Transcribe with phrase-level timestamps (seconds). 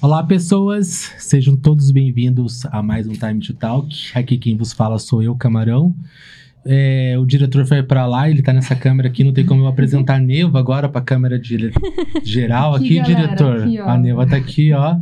[0.00, 1.12] Olá, pessoas!
[1.18, 3.88] Sejam todos bem-vindos a mais um Time to Talk.
[4.14, 5.92] Aqui quem vos fala sou eu, Camarão.
[6.64, 9.66] É, o diretor foi para lá, ele tá nessa câmera aqui, não tem como eu
[9.66, 11.72] apresentar a Neva agora pra câmera de,
[12.22, 13.62] geral aqui, galera, diretor.
[13.62, 14.96] aqui, a Neva tá aqui, ó.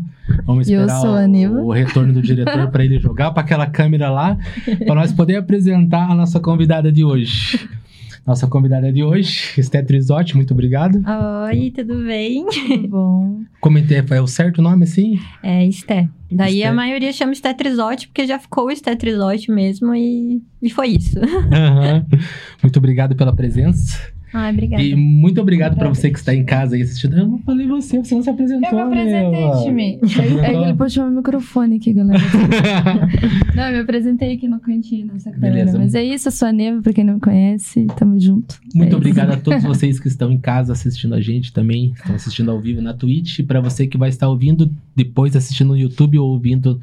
[0.47, 4.39] Vamos esperar o, o retorno do diretor para ele jogar para aquela câmera lá,
[4.87, 7.69] para nós poder apresentar a nossa convidada de hoje.
[8.27, 11.01] Nossa convidada de hoje, Esté Trisotti, muito obrigado.
[11.49, 12.45] Oi, tudo bem?
[12.47, 13.41] Tudo bom.
[13.61, 15.17] Comentei, é o certo nome assim?
[15.45, 16.09] É Esté.
[16.33, 16.67] Daí Esté.
[16.67, 21.21] a maioria chama Esté Trisote, porque já ficou Esté Trisote mesmo e, e foi isso.
[21.21, 22.05] Aham.
[22.61, 24.16] Muito obrigado pela presença.
[24.39, 24.83] Ai, obrigada.
[24.83, 27.17] E muito obrigado para você que está em casa aí assistindo.
[27.17, 28.69] Eu não falei você, você não se apresentou.
[28.69, 29.63] Eu me apresentei, Neva.
[29.65, 29.99] Time.
[30.05, 32.19] Se É que ele puxou meu microfone aqui, galera.
[33.57, 35.73] Não, eu me apresentei aqui no cantinho, nessa câmera.
[35.79, 37.87] Mas é isso, eu sou a Neva, pra quem não me conhece.
[37.99, 38.57] Tamo junto.
[38.75, 38.97] Muito É isso.
[38.99, 42.61] obrigado a todos vocês que estão em casa assistindo a gente também, estão assistindo ao
[42.61, 43.39] vivo na Twitch.
[43.39, 46.79] E para você que vai estar ouvindo depois assistindo no YouTube ou ouvindo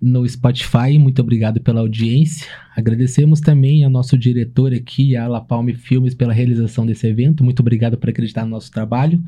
[0.00, 2.46] no Spotify, muito obrigado pela audiência.
[2.76, 7.42] Agradecemos também ao nosso diretor aqui, a La Palme Filmes, pela realização desse evento.
[7.42, 9.20] Muito obrigado por acreditar no nosso trabalho.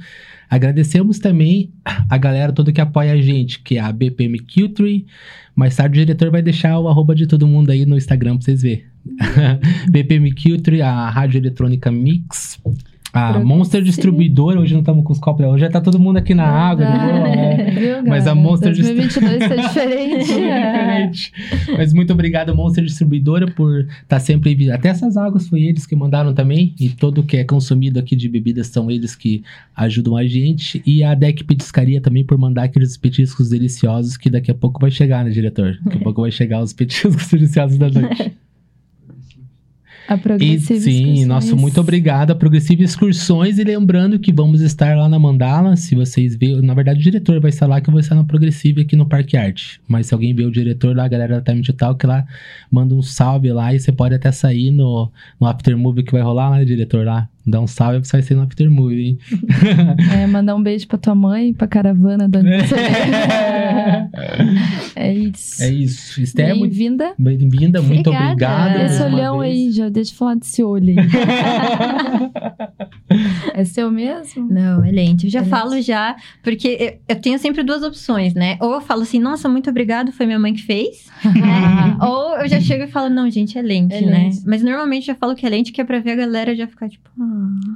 [0.49, 5.05] Agradecemos também a galera toda que apoia a gente, que é a BPM Culture.
[5.57, 8.45] Mais tarde o diretor vai deixar o arroba de todo mundo aí no Instagram pra
[8.45, 8.85] vocês verem.
[9.91, 12.61] BPM Culture, a Rádio Eletrônica Mix,
[13.13, 13.57] a Progressivo.
[13.57, 16.47] Monster Distribuidora, hoje não estamos com os copos, hoje já tá todo mundo aqui na
[16.47, 17.71] água, é.
[17.71, 18.35] Viu, Mas a?
[18.35, 20.27] Monster 2022 tá diferente.
[20.27, 21.33] Diferente.
[21.77, 24.77] Mas muito obrigado, Monster Distribuidora, por estar sempre enviando.
[24.77, 26.75] Até essas águas foi eles que mandaram também.
[26.79, 29.43] E tudo que é consumido aqui de bebidas são eles que
[29.77, 30.83] ajudam a gente.
[30.87, 34.91] E a Deck Petiscaria também por mandar aqueles petiscos deliciosos que daqui a pouco vai
[34.91, 35.79] chegar, né, diretor?
[35.85, 38.33] Daqui a pouco vai chegar os petiscos deliciosos da noite.
[40.11, 41.27] A E progressiva sim, Excursões.
[41.27, 45.95] nosso muito obrigado a Progressiva Excursões e lembrando que vamos estar lá na Mandala, se
[45.95, 48.81] vocês verem, na verdade o diretor vai estar lá que eu vou estar na Progressiva
[48.81, 51.63] aqui no Parque Arte, mas se alguém vê o diretor lá, a galera da Time
[51.63, 52.27] to Talk lá,
[52.69, 56.23] manda um salve lá e você pode até sair no, no After Movie que vai
[56.23, 59.19] rolar, né, diretor lá, dá um salve você vai sair no After Movie, hein?
[60.23, 62.41] É, mandar um beijo pra tua mãe, pra caravana da
[64.97, 65.63] É isso.
[65.63, 67.15] É isso, Esté, muito Bem-vinda.
[67.19, 68.85] bem-vinda, muito Obrigada.
[68.85, 69.53] Esse uma olhão vez.
[69.55, 70.97] aí, já deixa eu falar desse olho aí.
[73.55, 74.49] é seu mesmo?
[74.51, 75.25] Não, é lente.
[75.27, 75.51] Eu já É lente.
[75.51, 76.69] falo já, porque
[77.09, 78.57] eu, eu tenho sempre duas opções, né?
[78.61, 81.07] Ou eu falo assim, nossa, muito obrigado, foi minha mãe que fez.
[81.25, 81.97] né?
[82.01, 84.25] Ou eu já chego e falo, não, gente, é lente, É né?
[84.25, 84.43] lente.
[84.47, 86.67] Mas normalmente eu já falo que é lente, que é pra ver a galera já
[86.67, 87.30] ficar tipo, ah.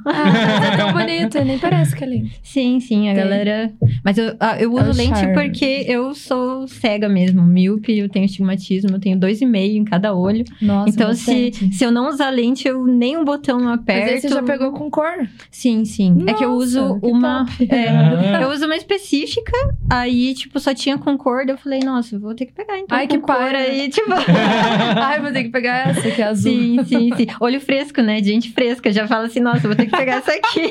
[0.07, 2.31] Ah, mas é tão bonito, nem parece que é lindo.
[2.43, 3.23] Sim, sim, a Tem.
[3.23, 3.73] galera.
[4.05, 5.35] Mas eu, ah, eu É uso o lente charme.
[5.35, 9.85] porque eu sou cega mesmo, míope, eu tenho estigmatismo, eu tenho dois e meio em
[9.85, 10.45] cada olho.
[10.61, 11.75] Nossa, então, se, bastante.
[11.75, 14.11] se eu não usar lente, eu nem um botão não Mas aperto.
[14.11, 15.29] aí você já pegou com cor?
[15.51, 16.25] Sim, sim.
[16.27, 17.47] é que eu Nossa, uso que uma.
[17.69, 19.53] é, eu uso uma específica,
[19.91, 22.97] aí, tipo, só tinha com cor, daí eu falei, nossa, vou ter que pegar então.
[22.97, 23.59] Ai, com que cor para.
[23.59, 24.11] aí, tipo.
[25.01, 26.51] Ai, vou ter que pegar essa que é azul.
[26.53, 27.27] Sim, sim, sim.
[27.41, 28.23] Olho fresco, né?
[28.23, 28.91] Gente fresca.
[28.93, 30.71] Já fala assim, nossa, vou ter que pegar essa aqui.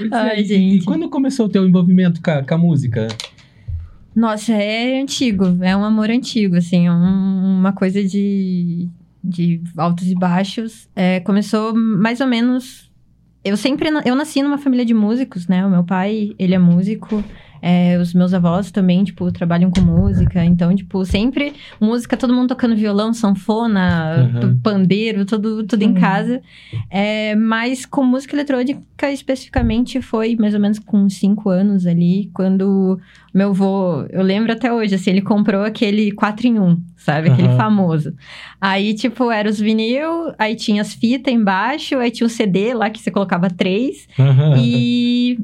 [0.00, 0.82] É, Ai, e- gente.
[0.82, 3.06] E quando começou o teu envolvimento com a, com a música?
[4.14, 8.88] Nossa, é antigo, é um amor antigo, assim, é um- uma coisa de,
[9.22, 10.88] de altos e baixos.
[10.96, 12.90] É, começou mais ou menos.
[13.44, 13.88] Eu sempre.
[14.04, 15.64] Eu nasci numa família de músicos, né?
[15.64, 17.22] O meu pai, ele é músico.
[17.62, 20.44] É, os meus avós também, tipo, trabalham com música.
[20.44, 24.60] Então, tipo, sempre música, todo mundo tocando violão, sanfona, Uhum.
[24.62, 25.94] pandeiro, tudo, tudo em Uhum.
[25.94, 26.40] casa.
[26.90, 32.98] É, mas com música eletrônica especificamente foi mais ou menos com cinco anos ali, quando
[33.32, 37.30] meu avô, eu lembro até hoje, assim, ele comprou aquele 4 em 1, sabe?
[37.30, 37.56] Aquele Aham.
[37.56, 38.12] famoso.
[38.60, 42.90] Aí, tipo, era os vinil, aí tinha as fitas embaixo, aí tinha o CD lá
[42.90, 44.06] que você colocava três.
[44.56, 45.38] E.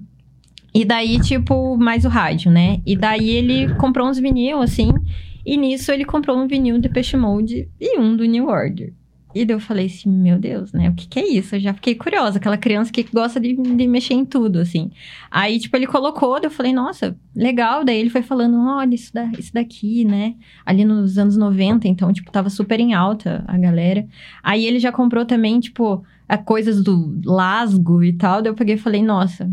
[0.77, 2.83] E daí, tipo, mais o rádio, né?
[2.85, 4.93] E daí ele comprou uns vinil, assim.
[5.45, 8.93] E nisso ele comprou um vinil de Peixe Mode e um do New Order.
[9.35, 10.91] E daí eu falei assim, meu Deus, né?
[10.91, 11.57] O que que é isso?
[11.57, 12.37] Eu já fiquei curiosa.
[12.37, 14.91] Aquela criança que gosta de, de mexer em tudo, assim.
[15.31, 17.83] Aí, tipo, ele colocou, daí eu falei, nossa, legal.
[17.83, 20.35] Daí ele foi falando, olha, isso, da, isso daqui, né?
[20.65, 24.07] Ali nos anos 90, então, tipo, tava super em alta a galera.
[24.43, 28.43] Aí ele já comprou também, tipo, a coisas do lasgo e tal.
[28.43, 29.51] Daí eu peguei e falei, nossa,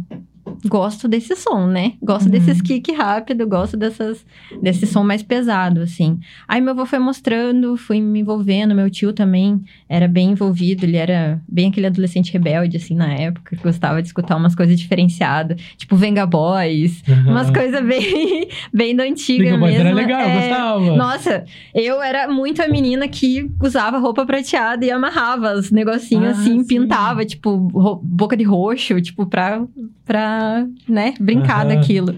[0.66, 1.94] gosto desse som, né?
[2.02, 2.32] Gosto Uhum.
[2.32, 4.26] desses kick rápido, gosto dessas,
[4.62, 6.20] desse som mais pesado, assim.
[6.48, 10.98] Aí meu avô foi mostrando, fui me envolvendo, meu tio também era bem envolvido, ele
[10.98, 15.62] era bem aquele adolescente rebelde, assim, na época, que gostava de escutar umas coisas diferenciadas,
[15.78, 19.88] tipo Venga Boys, umas coisas bem, bem da antiga mas mesmo.
[19.88, 20.96] era legal, É, gostava.
[20.98, 26.42] nossa, eu era muito a menina que usava roupa prateada e amarrava os negocinhos Ah,
[26.42, 26.68] assim, sim.
[26.68, 27.58] pintava, tipo,
[28.04, 29.64] boca de roxo, tipo, pra,
[30.06, 30.43] pra
[30.88, 31.80] né, brincado Aham.
[31.80, 32.16] aquilo.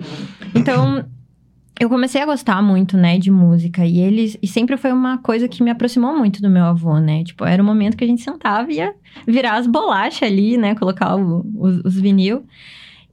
[0.53, 1.05] Então,
[1.79, 3.85] eu comecei a gostar muito, né, de música.
[3.85, 4.37] E eles.
[4.41, 7.23] E sempre foi uma coisa que me aproximou muito do meu avô, né?
[7.23, 8.93] Tipo, era o momento que a gente sentava e ia
[9.27, 10.75] virar as bolachas ali, né?
[10.75, 12.45] Colocar o- os, os vinil.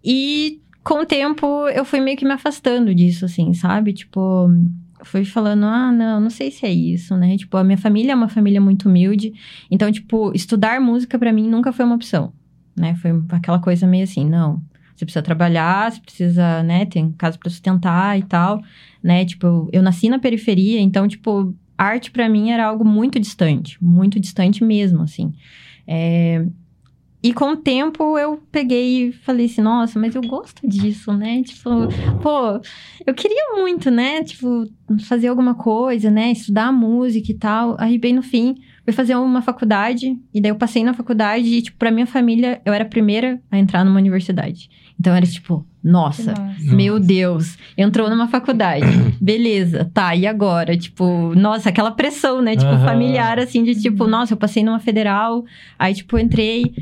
[0.04, 3.92] E com o tempo eu fui meio que me afastando disso, assim, sabe?
[3.92, 4.48] Tipo.
[5.04, 7.36] Fui falando, ah, não, não sei se é isso, né?
[7.36, 9.32] Tipo, a minha família é uma família muito humilde.
[9.68, 12.32] Então, tipo, estudar música pra mim nunca foi uma opção,
[12.78, 12.94] né?
[12.94, 14.62] Foi aquela coisa meio assim, não.
[15.02, 18.62] Você precisa trabalhar, você precisa, né, ter casa pra sustentar e tal,
[19.02, 19.24] né?
[19.24, 23.76] Tipo, eu, eu nasci na periferia, então, tipo, arte pra mim era algo muito distante,
[23.82, 25.32] muito distante mesmo, assim.
[25.86, 26.44] É,
[27.24, 31.42] E com o tempo eu peguei e falei assim, nossa, mas eu gosto disso, né?
[31.42, 31.70] Tipo,
[32.20, 32.60] pô,
[33.06, 34.22] eu queria muito, né?
[34.24, 34.68] Tipo,
[35.06, 36.32] fazer alguma coisa, né?
[36.32, 37.76] Estudar música e tal.
[37.78, 40.18] Aí, bem no fim, fui fazer uma faculdade.
[40.34, 43.40] E daí eu passei na faculdade e, tipo, pra minha família, eu era a primeira
[43.52, 44.68] a entrar numa universidade.
[44.98, 46.74] Então era tipo, nossa, Nossa.
[46.74, 48.86] meu Deus, entrou numa faculdade.
[49.20, 50.76] Beleza, tá, e agora?
[50.76, 52.56] Tipo, nossa, aquela pressão, né?
[52.56, 52.84] Tipo, Aham.
[52.84, 54.10] familiar, assim, de tipo, Uhum.
[54.10, 55.44] nossa, eu passei numa federal,
[55.78, 56.72] aí, tipo, entrei.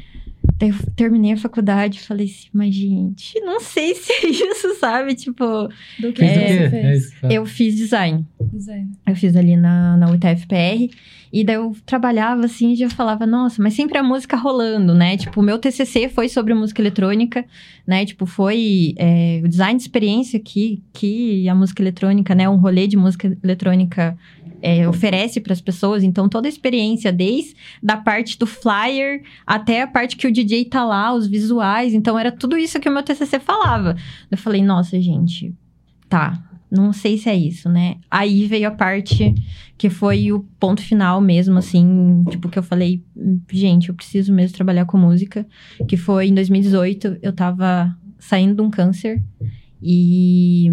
[0.61, 4.75] Daí eu terminei a faculdade e falei assim, mas gente, não sei se é isso,
[4.79, 5.15] sabe?
[5.15, 6.63] Tipo, Do que Fez o você quê?
[6.65, 7.03] É fez?
[7.05, 7.33] isso que fala.
[7.33, 8.27] eu fiz design.
[8.53, 8.91] Design.
[9.07, 10.91] Eu fiz ali na, na UTFPR.
[11.33, 15.17] E daí eu trabalhava assim e já falava, nossa, mas sempre a música rolando, né?
[15.17, 17.45] Tipo, o meu TCC foi sobre música eletrônica,
[17.87, 18.05] né?
[18.05, 22.49] Tipo, foi é, o design de experiência que, que a música eletrônica, né?
[22.49, 24.19] Um rolê de música eletrônica
[24.63, 26.03] é, oferece para as pessoas.
[26.03, 30.65] Então, toda a experiência, desde da parte do flyer até a parte que o DJ
[30.67, 31.95] tá lá, os visuais.
[31.95, 33.97] Então, era tudo isso que o meu TCC falava.
[34.31, 35.55] Eu falei, nossa, gente,
[36.09, 36.43] tá.
[36.71, 37.97] Não sei se é isso, né?
[38.09, 39.35] Aí veio a parte
[39.77, 43.03] que foi o ponto final mesmo, assim, tipo, que eu falei,
[43.51, 45.45] gente, eu preciso mesmo trabalhar com música.
[45.89, 49.21] Que foi em 2018, eu tava saindo de um câncer
[49.83, 50.71] e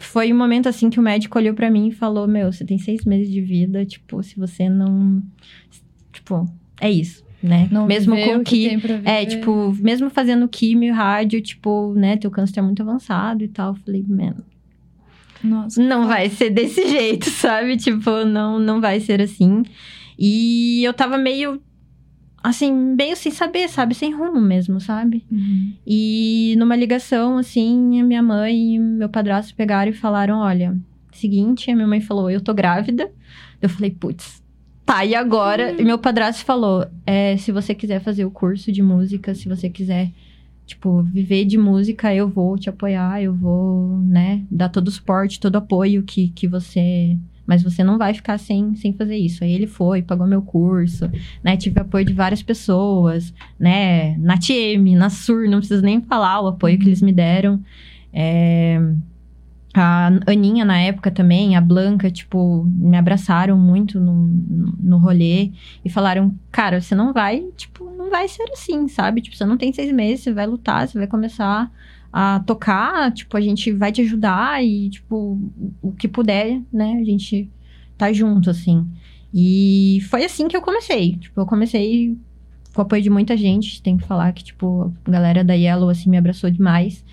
[0.00, 2.78] foi um momento assim que o médico olhou pra mim e falou: Meu, você tem
[2.78, 5.22] seis meses de vida, tipo, se você não.
[6.12, 6.48] Tipo,
[6.80, 7.68] é isso, né?
[7.70, 8.68] Não mesmo com o que que.
[8.68, 12.82] tem pra É, tipo, mesmo fazendo químio e rádio, tipo, né, teu câncer é muito
[12.82, 13.74] avançado e tal.
[13.74, 14.44] Eu falei, mano,
[15.42, 15.82] Nossa.
[15.82, 17.76] não vai ser desse jeito, sabe?
[17.76, 19.62] Tipo, não, não vai ser assim.
[20.18, 21.60] E eu tava meio,
[22.42, 23.94] assim, meio sem saber, sabe?
[23.94, 25.24] Sem rumo mesmo, sabe?
[25.30, 25.72] Uhum.
[25.86, 30.76] E numa ligação, assim, a minha mãe e meu padrasto pegaram e falaram: Olha,
[31.12, 33.10] seguinte, a minha mãe falou: Eu tô grávida.
[33.60, 34.42] Eu falei: Putz,
[34.84, 35.72] tá, e agora?
[35.80, 39.68] E meu padrasto falou: é, Se você quiser fazer o curso de música, se você
[39.68, 40.10] quiser,
[40.66, 45.40] tipo, viver de música, eu vou te apoiar, eu vou, né, dar todo o suporte,
[45.40, 47.16] todo o apoio que, que você.
[47.50, 49.42] Mas você não vai ficar sem, sem fazer isso.
[49.42, 51.10] Aí ele foi, pagou meu curso,
[51.42, 51.56] né?
[51.56, 54.16] Tive apoio de várias pessoas, né?
[54.18, 57.60] Na TM, na SUR, não preciso nem falar o apoio que eles me deram.
[58.12, 58.80] É,
[59.74, 65.50] A Aninha, na época também, a Blanca, tipo, me abraçaram muito no, no, no rolê
[65.84, 69.20] e falaram: Cara, você não vai, tipo, não vai ser assim, sabe?
[69.22, 71.68] Tipo, você não tem seis meses, você vai lutar, você vai começar
[72.12, 75.38] a tocar, tipo, a gente vai te ajudar e, tipo,
[75.82, 76.98] o- que puder, né?
[77.00, 77.48] A gente
[77.96, 78.86] tá junto, assim.
[79.32, 81.16] E foi assim que eu comecei.
[81.16, 82.16] Tipo, eu comecei
[82.74, 83.80] com o apoio de muita gente.
[83.82, 87.04] Tem que falar que, tipo, a galera da Yellow, assim, me abraçou demais.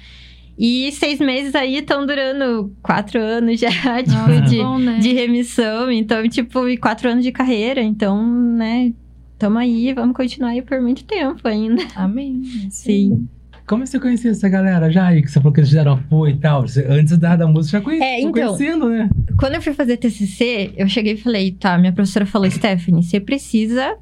[0.58, 3.70] E seis meses aí estão durando quatro anos já,
[4.02, 4.98] tipo, Nossa, de, bom, né?
[4.98, 5.92] de remissão.
[5.92, 7.84] Então, tipo, e quatro anos de carreira.
[7.84, 8.92] Então, né,
[9.38, 11.84] tamo aí, vamos continuar aí por muito tempo ainda.
[11.96, 12.42] Amém.
[12.72, 13.28] Sim.
[13.68, 15.22] Como você conhecia essa galera já aí?
[15.22, 16.62] Que você falou que eles fizeram apoio e tal.
[16.68, 18.08] Você- antes da, da música já conhecia.
[18.08, 18.32] É, então.
[18.56, 19.10] conhecendo, né?
[19.38, 23.20] Quando eu fui fazer TCC, eu cheguei e falei, tá, minha professora falou, Stephanie, você
[23.20, 23.98] precisa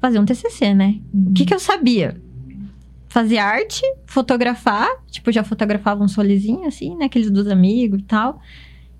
[0.00, 0.96] fazer um TCC, né?
[1.14, 2.20] O que que eu sabia?
[3.08, 7.04] Fazer arte, fotografar, tipo, já fotografava um solezinho, assim, né?
[7.06, 8.40] Aqueles dos amigos e tal.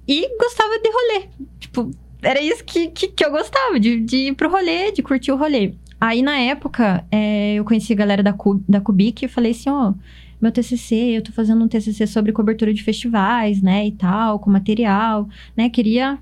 [0.07, 1.27] E gostava de rolê.
[1.59, 1.91] Tipo,
[2.23, 5.37] era isso que, que, que eu gostava, de, de ir pro rolê, de curtir o
[5.37, 5.75] rolê.
[6.01, 9.71] Aí, na época, é, eu conheci a galera da, Cu, da Cubic e falei assim,
[9.71, 9.95] ó...
[10.39, 14.51] Meu TCC, eu tô fazendo um TCC sobre cobertura de festivais, né, e tal, com
[14.51, 15.27] material,
[15.57, 15.71] né?
[15.71, 16.19] Queria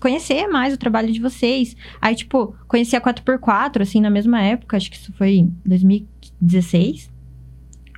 [0.00, 1.76] conhecer mais o trabalho de vocês.
[2.00, 7.10] Aí, tipo, conheci a 4x4, assim, na mesma época, acho que isso foi em 2016.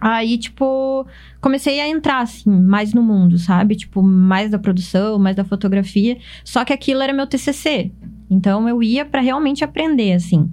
[0.01, 1.07] Aí, tipo,
[1.41, 3.77] comecei a entrar, assim, mais no mundo, sabe?
[3.77, 6.19] Tipo, mais da produção, mais da fotografia.
[6.45, 7.93] Só que aquilo era meu TCC.
[8.29, 10.51] Então, eu ia pra realmente aprender, assim.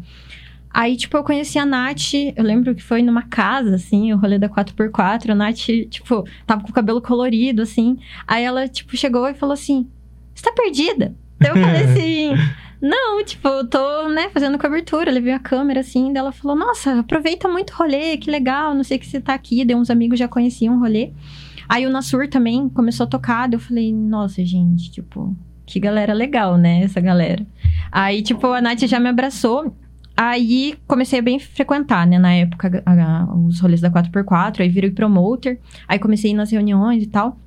[0.71, 4.37] Aí, tipo, eu conheci a Nath, eu lembro que foi numa casa, assim, o rolê
[4.37, 5.31] da 4x4.
[5.31, 5.57] A Nath,
[5.89, 7.97] tipo, tava com o cabelo colorido, assim.
[8.27, 9.87] Aí ela, tipo, chegou e falou assim:
[10.33, 11.15] Você tá perdida?
[11.39, 12.33] Daí eu falei assim:
[12.81, 16.99] Não, tipo, eu tô, né, fazendo cobertura, levei a câmera assim, daí ela falou, nossa,
[16.99, 20.17] aproveita muito o rolê, que legal, não sei que você tá aqui, deu uns amigos
[20.17, 21.11] já conheciam o rolê.
[21.67, 26.13] Aí o Nassur também começou a tocar, daí eu falei, nossa, gente, tipo, que galera
[26.13, 27.45] legal, né, essa galera.
[27.91, 29.75] Aí, tipo, a Nath já me abraçou,
[30.21, 32.19] Aí comecei a bem frequentar, né?
[32.19, 35.61] Na época, a, a, os rolês da 4x4, aí virei promoter.
[35.87, 37.37] Aí comecei nas reuniões e tal.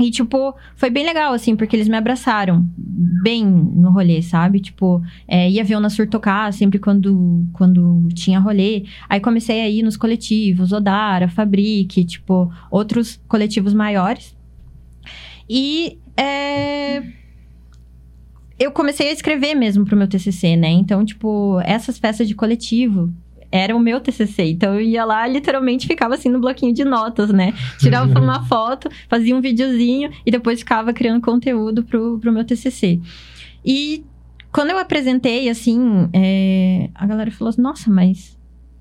[0.00, 4.58] E, tipo, foi bem legal, assim, porque eles me abraçaram bem no rolê, sabe?
[4.58, 8.86] Tipo, é, ia ver o Nassur tocar sempre quando, quando tinha rolê.
[9.06, 14.34] Aí comecei a ir nos coletivos, Odara, Fabrique, tipo, outros coletivos maiores.
[15.46, 17.02] E é,
[18.58, 20.68] eu comecei a escrever mesmo pro meu TCC, né?
[20.68, 23.12] Então, tipo, essas festas de coletivo
[23.50, 24.44] era o meu TCC.
[24.44, 27.54] Então eu ia lá, literalmente ficava assim no bloquinho de notas, né?
[27.78, 33.00] Tirava uma foto, fazia um videozinho e depois ficava criando conteúdo pro, pro meu TCC.
[33.64, 34.04] E
[34.52, 38.36] quando eu apresentei, assim, é, a galera falou assim: nossa, mas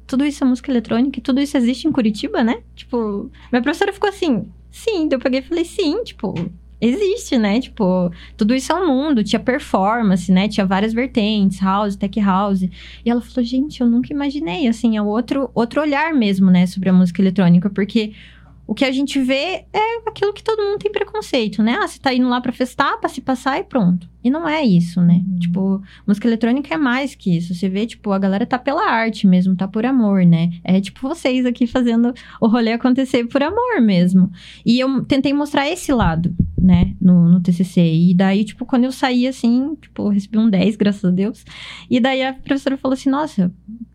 [0.05, 2.61] tudo isso é música eletrônica e tudo isso existe em Curitiba, né?
[2.75, 5.07] Tipo, minha professora ficou assim: sim.
[5.11, 6.34] eu peguei e falei: sim, tipo,
[6.80, 7.59] existe, né?
[7.59, 10.47] Tipo, tudo isso é um mundo, tinha performance, né?
[10.47, 12.63] Tinha várias vertentes, house, tech house.
[12.63, 12.71] E
[13.05, 16.93] ela falou, gente, eu nunca imaginei, assim, é outro, outro olhar mesmo, né, sobre a
[16.93, 18.13] música eletrônica, porque
[18.67, 21.78] o que a gente vê é aquilo que todo mundo tem preconceito, né?
[21.82, 24.09] Ah, você tá indo lá pra festar, pra se passar e pronto.
[24.21, 25.23] E não é isso, né?
[25.25, 25.39] Uhum.
[25.39, 27.55] Tipo, música eletrônica é mais que isso.
[27.55, 30.51] Você vê, tipo, a galera tá pela arte mesmo, tá por amor, né?
[30.65, 34.30] É tipo vocês aqui fazendo o rolê acontecer por amor mesmo.
[34.65, 37.82] E eu tentei mostrar esse lado, né, no, no TCC.
[37.82, 41.45] E daí, tipo, quando eu saí assim, tipo, eu recebi um 10, graças a Deus.
[41.89, 43.51] E daí a professora falou assim: nossa,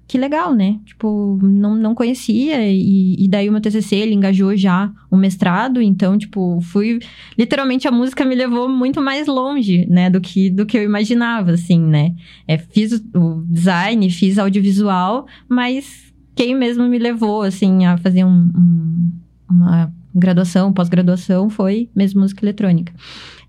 [0.06, 0.78] que legal, né?
[0.84, 2.68] Tipo, não, não conhecia.
[2.70, 5.80] E, e daí o meu TCC, ele engajou já o mestrado.
[5.80, 6.98] Então, tipo, fui...
[7.38, 10.10] Literalmente, a música me levou muito mais longe, né?
[10.10, 12.14] Do que, do que eu imaginava, assim, né?
[12.46, 18.50] É, fiz o design, fiz audiovisual, mas quem mesmo me levou, assim, a fazer um,
[18.54, 19.12] um,
[19.50, 22.92] uma graduação, pós-graduação, foi mesmo música eletrônica.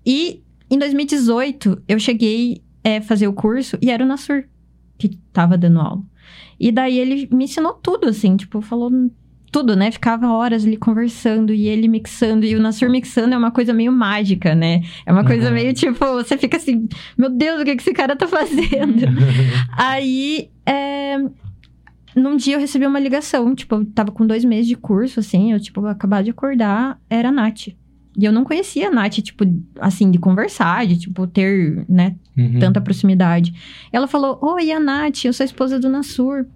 [0.04, 4.44] E em 2018, eu cheguei a é, fazer o curso e era o Nassur
[4.98, 6.02] que tava dando aula.
[6.58, 8.90] E daí ele me ensinou tudo, assim, tipo, falou
[9.50, 9.90] tudo, né?
[9.90, 12.44] Ficava horas ali conversando e ele mixando.
[12.44, 14.82] E o Nassur mixando é uma coisa meio mágica, né?
[15.06, 15.54] É uma coisa uhum.
[15.54, 19.06] meio tipo, você fica assim, meu Deus, o que, que esse cara tá fazendo?
[19.76, 21.18] Aí, é,
[22.14, 25.52] num dia eu recebi uma ligação, tipo, eu tava com dois meses de curso, assim,
[25.52, 27.68] eu, tipo, acabado de acordar, era a Nath.
[28.16, 29.44] E eu não conhecia a Nath, tipo,
[29.80, 32.58] assim, de conversar, de, tipo, ter, né, uhum.
[32.60, 33.52] tanta proximidade.
[33.92, 36.46] Ela falou: Oi, a Nath, eu sou a esposa do Nassur.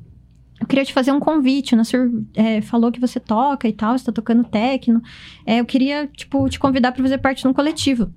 [0.61, 1.75] Eu queria te fazer um convite.
[1.75, 5.03] O Nassur é, falou que você toca e tal, você tá tocando techno.
[5.45, 8.13] É, eu queria, tipo, te convidar para fazer parte de um coletivo.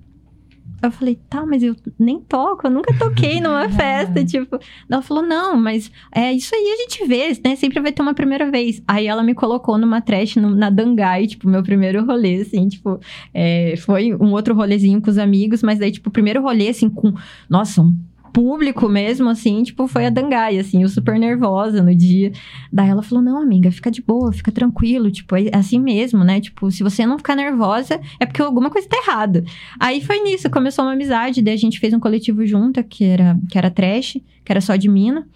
[0.82, 4.60] Eu falei, tá, mas eu nem toco, eu nunca toquei numa festa, tipo.
[4.90, 7.56] Ela falou, não, mas é isso aí a gente vê, né?
[7.56, 8.82] Sempre vai ter uma primeira vez.
[8.88, 13.00] Aí ela me colocou numa trash no, na Dangai, tipo, meu primeiro rolê, assim, tipo,
[13.34, 16.90] é, foi um outro rolezinho com os amigos, mas daí, tipo, o primeiro rolê, assim,
[16.90, 17.14] com,
[17.50, 17.96] nossa, um
[18.32, 22.32] público mesmo, assim, tipo, foi a Dangai, assim, eu super nervosa no dia.
[22.72, 26.40] Daí ela falou: não, amiga, fica de boa, fica tranquilo, tipo, é assim mesmo, né?
[26.40, 29.44] Tipo, se você não ficar nervosa, é porque alguma coisa tá errada.
[29.80, 33.38] Aí foi nisso, começou uma amizade, daí a gente fez um coletivo junto, que era,
[33.50, 35.28] que era trash, que era só de mina.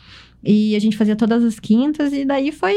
[0.46, 2.76] E a gente fazia todas as quintas, e daí foi.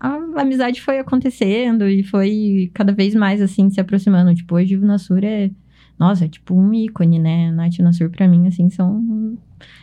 [0.00, 4.34] A amizade foi acontecendo e foi cada vez mais assim se aproximando.
[4.34, 5.50] Tipo, hoje o Nassur é.
[5.96, 7.52] Nossa, é tipo um ícone, né?
[7.52, 9.00] Nath e Nassur pra mim, assim, são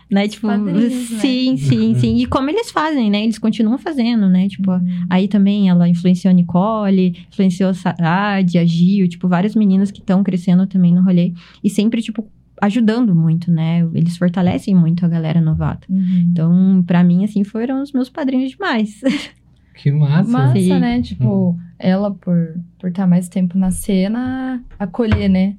[0.10, 0.28] né?
[0.28, 1.58] Tipo, Padrinhos, sim, né?
[1.58, 2.18] sim, sim.
[2.18, 3.24] E como eles fazem, né?
[3.24, 4.48] Eles continuam fazendo, né?
[4.48, 5.06] Tipo, uhum.
[5.10, 10.00] aí também ela influenciou a Nicole, influenciou a Saad, a Gil, tipo, várias meninas que
[10.00, 11.34] estão crescendo também no rolê.
[11.64, 12.28] E sempre, tipo,
[12.62, 13.88] ajudando muito, né?
[13.94, 15.88] Eles fortalecem muito a galera novata.
[15.90, 16.28] Uhum.
[16.32, 19.02] Então, para mim, assim, foram os meus padrinhos demais.
[19.74, 20.30] Que massa.
[20.30, 20.80] Massa, Sim.
[20.80, 21.02] né?
[21.02, 21.60] Tipo, uhum.
[21.80, 25.56] ela, por, por estar mais tempo na cena, acolher, né?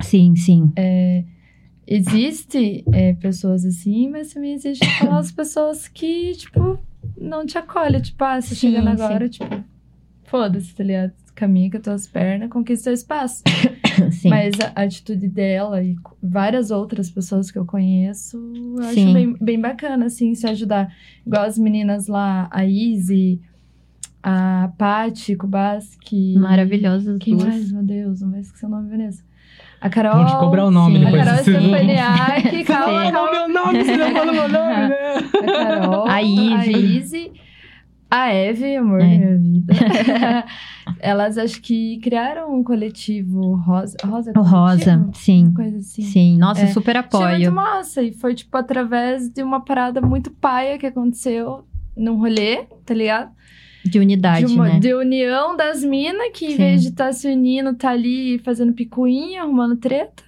[0.00, 0.70] Sim, sim.
[0.76, 1.24] É,
[1.88, 6.78] existe é, pessoas assim, mas também existe aquelas pessoas que, tipo,
[7.16, 8.00] não te acolhem.
[8.02, 9.38] Tipo, ah, você sim, chegando agora, sim.
[9.38, 9.64] tipo,
[10.24, 11.12] foda-se, tá ligado?
[11.34, 13.42] Caminha com as tuas pernas, conquista seu espaço.
[14.12, 14.28] Sim.
[14.28, 19.60] Mas a atitude dela e várias outras pessoas que eu conheço, eu acho bem, bem
[19.60, 20.94] bacana, assim, se ajudar.
[21.26, 23.40] Igual as meninas lá, a Izzy,
[24.22, 26.36] a Paty Kubaski.
[26.38, 27.48] Maravilhosas Quem duas.
[27.48, 29.24] mais, meu Deus, não vai esquecer o nome, Vanessa.
[29.80, 30.24] A Carol.
[30.24, 31.04] Pode cobrar o nome sim.
[31.04, 31.22] depois.
[31.22, 32.64] A Carol Stefaniak.
[32.64, 33.30] calma, calma.
[33.32, 35.16] meu nome, você não falou meu nome, né?
[35.16, 36.06] A Carol.
[36.08, 36.74] A Izzy.
[36.74, 37.32] A Izzy
[38.10, 39.04] A Eve, amor É.
[39.04, 39.74] da minha vida.
[41.00, 43.96] Elas acho que criaram um coletivo Rosa.
[44.04, 45.52] Rosa O Rosa, sim.
[45.54, 46.02] Coisa assim.
[46.02, 46.66] Sim, nossa, É.
[46.68, 47.52] super Achei muito apoio.
[47.52, 48.02] massa.
[48.02, 51.64] E foi, tipo, através de uma parada muito paia que aconteceu
[51.96, 53.30] num rolê, tá ligado?
[53.84, 54.78] De unidade, de, uma- né?
[54.80, 56.56] de união das minas que, em Sim.
[56.56, 60.22] vez de estar se unindo, tá ali fazendo picuinha, arrumando treta.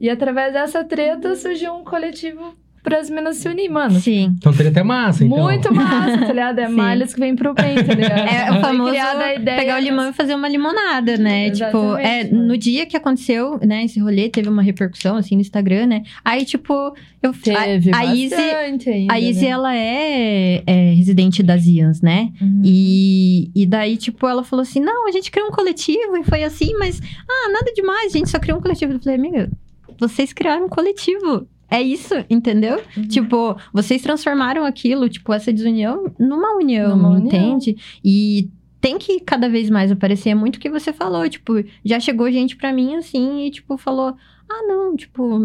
[0.00, 3.98] E através dessa treta surgiu um coletivo para as minas se unir, mano.
[4.00, 4.34] Sim.
[4.38, 5.38] Então teria até massa, então.
[5.38, 6.58] Muito massa, tá ligado?
[6.58, 6.74] É Sim.
[6.74, 8.28] malhas que vem pro bem, tá ligado?
[8.28, 11.50] É o Foi famoso criada a ideia pegar o limão e fazer uma limonada, né?
[11.50, 12.46] Tipo, Exatamente, é, mano.
[12.48, 16.02] no dia que aconteceu, né, esse rolê, teve uma repercussão, assim, no Instagram, né?
[16.24, 17.32] Aí, tipo, eu...
[17.32, 19.48] Teve a, a Izzy, ainda, a Izzy, né?
[19.48, 22.30] ela é, é residente das Ians, né?
[22.40, 22.62] Uhum.
[22.64, 26.44] E, e daí, tipo, ela falou assim: não, a gente criou um coletivo e foi
[26.44, 28.92] assim, mas ah, nada demais, a gente só criou um coletivo.
[28.92, 29.50] Eu falei, amiga,
[29.98, 31.46] vocês criaram um coletivo.
[31.70, 32.82] É isso, entendeu?
[32.96, 33.02] Uhum.
[33.08, 37.26] Tipo, vocês transformaram aquilo, tipo, essa desunião numa união, Numa união.
[37.26, 37.76] entende?
[38.04, 38.48] E
[38.80, 40.30] tem que cada vez mais aparecer.
[40.30, 41.52] É muito o que você falou, tipo,
[41.84, 44.14] já chegou gente pra mim assim e, tipo, falou:
[44.48, 45.38] ah, não, tipo,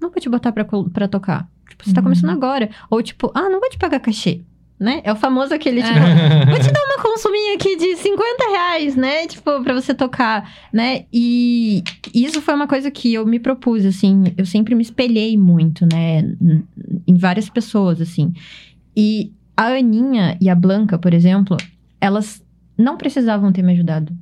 [0.00, 1.48] não vou te botar pra, pra tocar.
[1.68, 2.04] Tipo, você tá Uhum.
[2.04, 2.70] começando agora.
[2.90, 4.42] Ou, tipo, ah, não vou te pagar cachê.
[4.84, 5.00] Né?
[5.02, 6.44] É o famoso aquele, tipo, É.
[6.44, 9.26] vou te dar uma consuminha aqui de 50 reais, né?
[9.26, 11.06] Tipo, pra você tocar, né?
[11.10, 11.82] E
[12.12, 14.24] isso foi uma coisa que eu me propus, assim.
[14.36, 16.22] Eu sempre me espelhei muito, né?
[17.06, 18.34] Em várias pessoas, assim.
[18.94, 21.56] E a Aninha e a Blanca, por exemplo,
[21.98, 22.44] elas
[22.76, 24.12] não precisavam ter me ajudado.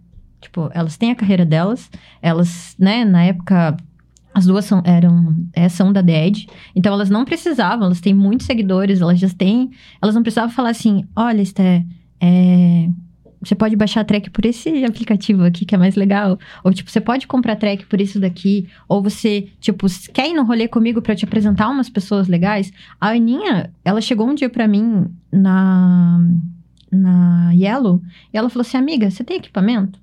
[0.40, 1.90] Tipo, elas têm a carreira delas.
[2.22, 3.76] Elas, né, na época...
[4.34, 8.46] As duas são, eram, é, são da DED, então elas não precisavam, elas têm muitos
[8.46, 9.70] seguidores, elas já têm
[10.00, 11.84] elas não precisavam falar assim: olha, Esté,
[12.20, 12.88] é,
[13.42, 16.38] você pode baixar track por esse aplicativo aqui que é mais legal.
[16.62, 18.68] Ou, tipo, você pode comprar track por isso daqui.
[18.88, 22.72] Ou você, tipo, quer ir no rolê comigo eu te apresentar umas pessoas legais?
[23.00, 26.24] A Aninha, ela chegou um dia pra mim na,
[26.90, 28.00] na Yellow
[28.32, 30.00] e ela falou assim: amiga, você tem equipamento?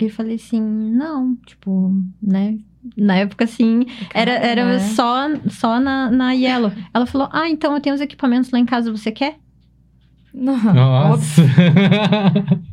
[0.00, 2.58] Eu falei assim: não, tipo, né?
[2.96, 4.78] Na época, assim, era, era Né?
[4.78, 6.72] só, só na, na Yellow.
[6.92, 9.36] Ela falou: Ah, então eu tenho os equipamentos lá em casa, você quer?
[10.36, 10.56] Não.
[10.74, 11.42] Nossa.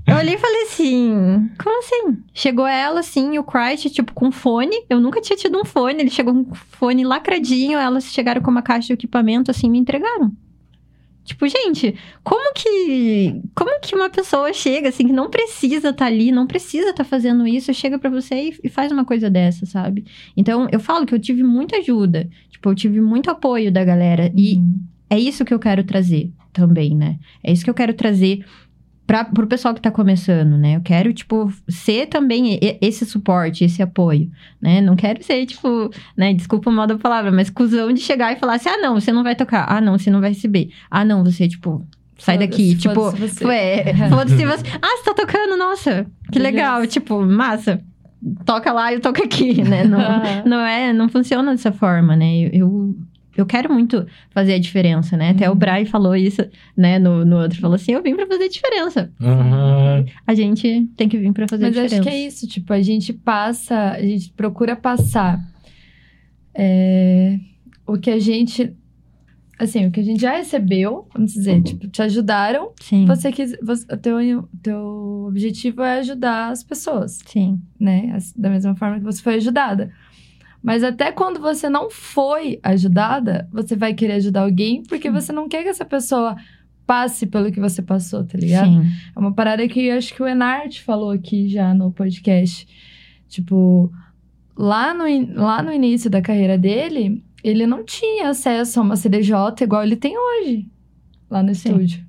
[0.07, 2.17] Eu olhei e falei assim: Como assim?
[2.33, 4.75] Chegou ela, assim, o Christ, tipo, com fone.
[4.89, 5.99] Eu nunca tinha tido um fone.
[6.01, 7.77] Ele chegou com um fone lacradinho.
[7.77, 10.31] Elas chegaram com uma caixa de equipamento, assim, me entregaram.
[11.23, 13.41] Tipo, gente, como que.
[13.55, 17.47] Como que uma pessoa chega, assim, que não precisa estar ali, não precisa estar fazendo
[17.47, 20.03] isso, chega pra você e, e faz uma coisa dessa, sabe?
[20.35, 22.27] Então, eu falo que eu tive muita ajuda.
[22.49, 24.31] Tipo, eu tive muito apoio da galera.
[24.35, 24.79] E Uhum.
[25.09, 27.17] é isso que eu quero trazer também, né?
[27.43, 28.43] É isso que eu quero trazer
[29.11, 30.77] para pro pessoal que tá começando, né?
[30.77, 34.31] Eu quero, tipo, ser também esse suporte, esse apoio,
[34.61, 34.79] né?
[34.79, 36.33] Não quero ser, tipo, né?
[36.33, 39.11] Desculpa o mal da palavra, mas cuzão de chegar e falar assim: ah, não, você
[39.11, 39.65] não vai tocar.
[39.67, 40.69] Ah, não, você não vai receber.
[40.89, 41.85] Ah, não, você, tipo,
[42.17, 42.73] sai daqui.
[42.77, 43.45] Tipo, foda-se você.
[43.45, 44.63] Ué, foda-se você.
[44.81, 46.55] Ah, você tá tocando, nossa, que Beleza.
[46.55, 46.87] legal.
[46.87, 47.81] Tipo, massa.
[48.45, 49.83] Toca lá e eu toco aqui, né?
[49.83, 50.43] Não, Aham.
[50.45, 52.33] não é, não funciona dessa forma, né?
[52.33, 52.95] Eu, eu,
[53.41, 55.29] eu quero muito fazer a diferença, né?
[55.31, 55.57] Até o Uhum.
[55.59, 56.41] Bray falou isso,
[56.77, 56.97] né?
[56.99, 59.11] No, no outro, falou assim: eu vim pra fazer a diferença.
[59.21, 60.05] Aham.
[60.25, 62.09] A gente tem que vir pra fazer Mas a acho diferença.
[62.09, 65.39] que é isso, tipo, a gente passa, a gente procura passar
[66.53, 67.39] é,
[67.85, 68.73] o que a gente.
[69.59, 72.71] Assim, o que a gente já recebeu, vamos dizer, tipo, te ajudaram.
[72.81, 73.55] Sim, Você quis.
[73.61, 74.17] Você, o teu,
[74.63, 78.17] teu objetivo é ajudar as pessoas, sim, né?
[78.35, 79.91] Da mesma forma que você foi ajudada.
[80.61, 85.13] Mas até quando você não foi ajudada, você vai querer ajudar alguém porque Sim.
[85.13, 86.35] você não quer que essa pessoa
[86.85, 88.67] passe pelo que você passou, tá ligado?
[88.67, 88.81] sim.
[89.15, 92.67] É uma parada que eu acho que o Enart falou aqui já no podcast.
[93.27, 93.91] Tipo,
[94.57, 98.95] lá no, in- lá no início da carreira dele, ele não tinha acesso a uma
[98.95, 100.67] CDJ igual ele tem hoje,
[101.29, 101.69] lá no Sim.
[101.69, 102.05] estúdio.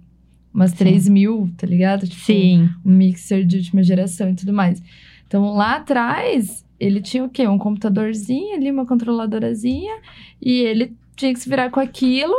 [0.53, 0.77] Umas Sim.
[0.79, 2.07] 3 mil, tá ligado?
[2.07, 4.83] Tipo, Sim, um mixer de última geração e tudo mais.
[5.27, 7.47] Então, lá atrás, ele tinha o quê?
[7.47, 9.95] Um computadorzinho ali, uma controladorazinha,
[10.41, 12.35] e ele tinha que se virar com aquilo.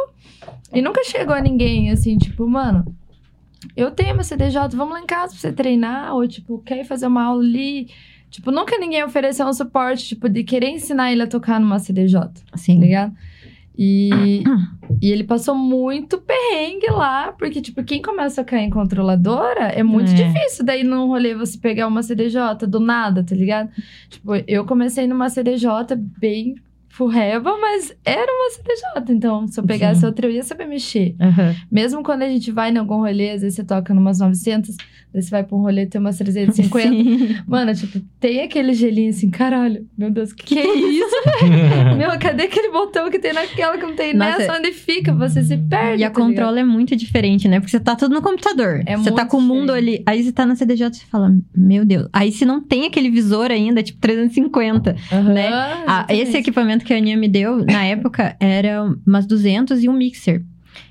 [0.73, 2.85] E nunca chegou a ninguém assim, tipo, mano,
[3.75, 7.07] eu tenho uma CDJ, vamos lá em casa pra você treinar, ou tipo, quer fazer
[7.07, 7.87] uma aula ali.
[8.29, 12.19] Tipo, nunca ninguém ofereceu um suporte, tipo, de querer ensinar ele a tocar numa CDJ,
[12.19, 12.79] tá sim.
[12.79, 13.15] ligado?
[13.77, 14.43] E,
[15.01, 19.81] e ele passou muito perrengue lá, porque, tipo, quem começa a cair em controladora é
[19.83, 20.13] muito É.
[20.13, 23.69] difícil daí num rolê você pegar uma CDJ do nada, tá ligado?
[24.09, 26.55] Tipo, eu comecei numa CDJ bem
[26.89, 29.11] furreva, mas era uma CDJ.
[29.15, 30.05] Então, se eu pegasse Sim.
[30.05, 31.15] outra, eu ia saber mexer.
[31.19, 31.55] Uhum.
[31.71, 34.77] Mesmo quando a gente vai em algum rolê, às vezes você toca numas 900,
[35.13, 36.89] daí você vai pra um rolê tem umas 350.
[36.89, 37.35] Sim.
[37.47, 41.15] Mano, tipo, tem aquele gelinho assim, caralho, meu Deus, que, que é isso?
[41.97, 44.57] meu, cadê aquele botão que tem naquela que não tem Nossa, nessa?
[44.57, 45.13] Onde fica?
[45.13, 46.01] Você se perde.
[46.01, 47.59] E a tá controle é muito diferente, né?
[47.59, 48.81] Porque você tá tudo no computador.
[48.85, 50.01] É você tá com o mundo ali.
[50.05, 52.07] Aí você tá na CDJ e você fala, meu Deus.
[52.11, 55.49] Aí se não tem aquele visor ainda, tipo 350, uhum, né?
[55.87, 59.93] Ah, esse equipamento que a Aninha me deu, na época, era umas 200 e um
[59.93, 60.43] mixer.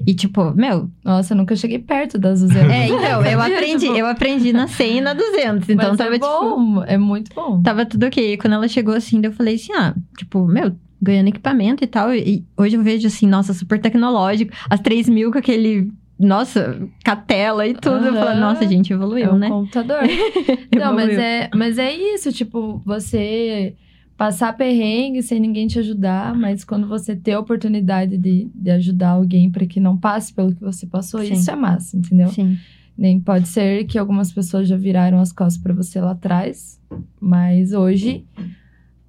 [0.06, 0.90] E tipo, meu.
[1.04, 2.70] Nossa, eu nunca cheguei perto das 200.
[2.70, 5.68] É, então, eu aprendi, eu aprendi na 100 e na 200.
[5.68, 7.62] Então Mas tava é bom, tipo, é muito bom.
[7.62, 8.34] Tava tudo ok.
[8.34, 12.14] E quando ela chegou assim, eu falei assim: ah, tipo, meu, ganhando equipamento e tal.
[12.14, 14.52] E hoje eu vejo assim, nossa, super tecnológico.
[14.70, 17.96] As 3 mil com aquele nossa, catela e tudo.
[17.96, 18.06] Uhum.
[18.06, 19.48] Eu falo, nossa, gente, evoluiu, é um né?
[19.48, 19.98] computador.
[20.78, 23.74] Não, mas é, mas é isso, tipo, você
[24.22, 29.08] passar perrengue sem ninguém te ajudar, mas quando você ter a oportunidade de, de ajudar
[29.08, 31.32] alguém para que não passe pelo que você passou, Sim.
[31.32, 32.28] isso é massa, entendeu?
[32.28, 32.56] Sim.
[32.96, 36.80] Nem pode ser que algumas pessoas já viraram as costas para você lá atrás,
[37.20, 38.24] mas hoje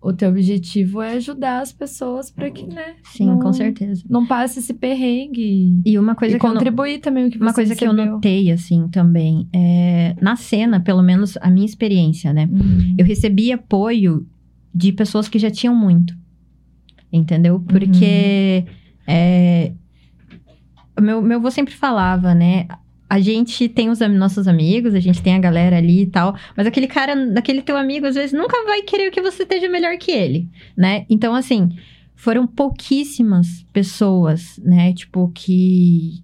[0.01, 2.95] o teu objetivo é ajudar as pessoas para que, né?
[3.03, 4.03] Sim, não, com certeza.
[4.09, 5.79] Não passe esse perrengue.
[5.85, 7.93] E uma coisa e que contribuir eu também o que Uma coisa recebeu.
[7.93, 12.49] que eu notei, assim, também, é, na cena, pelo menos a minha experiência, né?
[12.51, 12.95] Uhum.
[12.97, 14.25] Eu recebi apoio
[14.73, 16.15] de pessoas que já tinham muito.
[17.11, 17.59] Entendeu?
[17.59, 18.65] Porque.
[18.67, 18.73] Uhum.
[19.05, 19.71] É,
[20.99, 22.67] meu, meu avô sempre falava, né?
[23.13, 26.65] a gente tem os nossos amigos, a gente tem a galera ali e tal, mas
[26.65, 30.09] aquele cara, aquele teu amigo, às vezes nunca vai querer que você esteja melhor que
[30.09, 31.05] ele, né?
[31.07, 31.69] Então, assim,
[32.15, 34.93] foram pouquíssimas pessoas, né?
[34.93, 36.23] Tipo, que.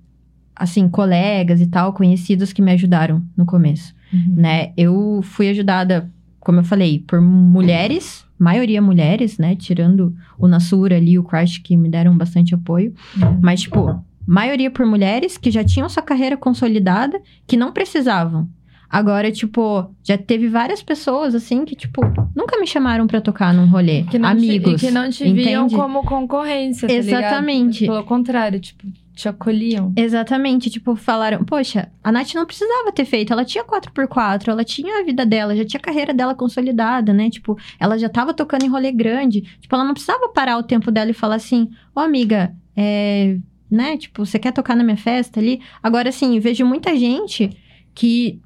[0.55, 4.33] Assim, colegas e tal, conhecidos que me ajudaram no começo, uhum.
[4.35, 4.73] né?
[4.75, 9.55] Eu fui ajudada, como eu falei, por mulheres, maioria mulheres, né?
[9.55, 12.93] Tirando o Nasura ali, o Crash, que me deram bastante apoio.
[13.17, 13.39] Uhum.
[13.41, 18.49] Mas, tipo, maioria por mulheres que já tinham sua carreira consolidada, que não precisavam.
[18.89, 22.01] Agora, tipo, já teve várias pessoas, assim, que, tipo,
[22.35, 24.03] nunca me chamaram para tocar num rolê.
[24.03, 24.81] Que amigos.
[24.81, 25.43] Te, que não te entende?
[25.43, 27.81] viam como concorrência, tá Exatamente.
[27.81, 27.95] Ligado?
[27.97, 29.93] Pelo contrário, tipo, te acolhiam.
[29.95, 30.69] Exatamente.
[30.69, 33.31] Tipo, falaram, poxa, a Nath não precisava ter feito.
[33.31, 37.29] Ela tinha 4x4, ela tinha a vida dela, já tinha a carreira dela consolidada, né?
[37.29, 39.41] Tipo, ela já tava tocando em rolê grande.
[39.59, 43.37] Tipo, ela não precisava parar o tempo dela e falar assim, ô oh, amiga, é
[43.69, 43.97] né?
[43.97, 45.61] Tipo, você quer tocar na minha festa ali?
[45.83, 47.51] Agora, assim, vejo muita gente
[47.93, 48.41] que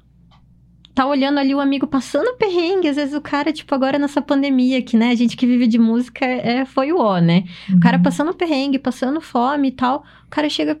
[0.94, 2.88] tá olhando ali o amigo passando perrengue.
[2.88, 5.10] Às vezes o cara, tipo, agora nessa pandemia que, né?
[5.10, 7.44] A gente que vive de música é, foi o ó, né?
[7.68, 7.76] Uhum.
[7.76, 8.02] O cara uhum.
[8.02, 10.04] passando perrengue, passando fome e tal.
[10.26, 10.80] O cara chega,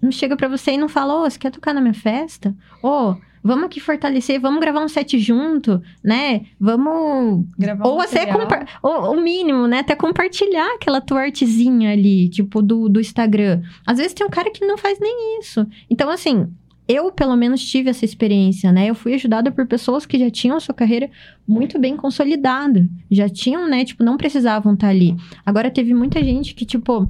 [0.00, 2.54] não chega para você e não fala, ô, oh, você quer tocar na minha festa?
[2.82, 6.46] Ô, oh, vamos aqui fortalecer, vamos gravar um set junto, né?
[6.58, 7.44] Vamos.
[7.58, 8.64] Gravar ou até compa...
[8.82, 9.80] ou, o mínimo, né?
[9.80, 13.62] Até compartilhar aquela tua artezinha ali, tipo, do, do Instagram.
[13.86, 15.66] Às vezes tem um cara que não faz nem isso.
[15.88, 16.50] Então, assim,
[16.90, 18.90] eu, pelo menos, tive essa experiência, né?
[18.90, 21.08] Eu fui ajudada por pessoas que já tinham a sua carreira
[21.46, 22.88] muito bem consolidada.
[23.08, 23.84] Já tinham, né?
[23.84, 25.16] Tipo, não precisavam estar ali.
[25.46, 27.08] Agora, teve muita gente que, tipo,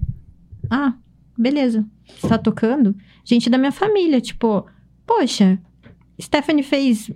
[0.69, 0.93] ah,
[1.37, 1.87] beleza,
[2.23, 2.95] está tocando.
[3.25, 4.67] Gente da minha família, tipo,
[5.07, 5.59] poxa,
[6.21, 7.11] Stephanie fez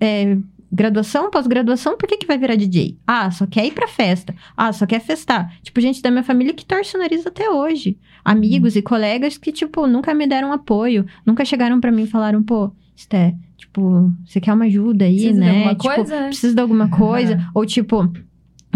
[0.00, 0.36] é,
[0.72, 2.98] graduação, pós-graduação, por que, que vai virar DJ?
[3.06, 4.34] Ah, só quer ir pra festa.
[4.56, 5.56] Ah, só quer festar.
[5.62, 7.96] Tipo, gente da minha família que torce o nariz até hoje.
[8.24, 11.06] Amigos e colegas que, tipo, nunca me deram apoio.
[11.24, 15.40] Nunca chegaram para mim e falaram, pô, Sté, tipo, você quer uma ajuda aí, precisa
[15.40, 15.50] né?
[15.50, 16.22] De alguma tipo, coisa?
[16.24, 17.34] Precisa de alguma coisa.
[17.34, 17.50] Uhum.
[17.54, 18.12] Ou, tipo,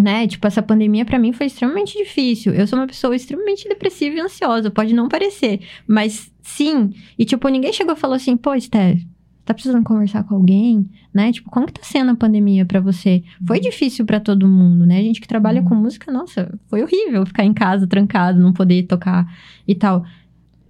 [0.01, 0.27] né?
[0.27, 2.53] Tipo, essa pandemia para mim foi extremamente difícil.
[2.53, 6.91] Eu sou uma pessoa extremamente depressiva e ansiosa, pode não parecer, mas sim.
[7.19, 9.01] E tipo, ninguém chegou e falou assim: "Pô, Steph,
[9.45, 11.31] tá precisando conversar com alguém, né?
[11.31, 13.23] Tipo, como que tá sendo a pandemia para você?
[13.47, 13.63] Foi uhum.
[13.63, 14.99] difícil para todo mundo, né?
[14.99, 15.69] A gente que trabalha uhum.
[15.69, 19.27] com música, nossa, foi horrível ficar em casa trancado, não poder tocar
[19.69, 20.05] e tal.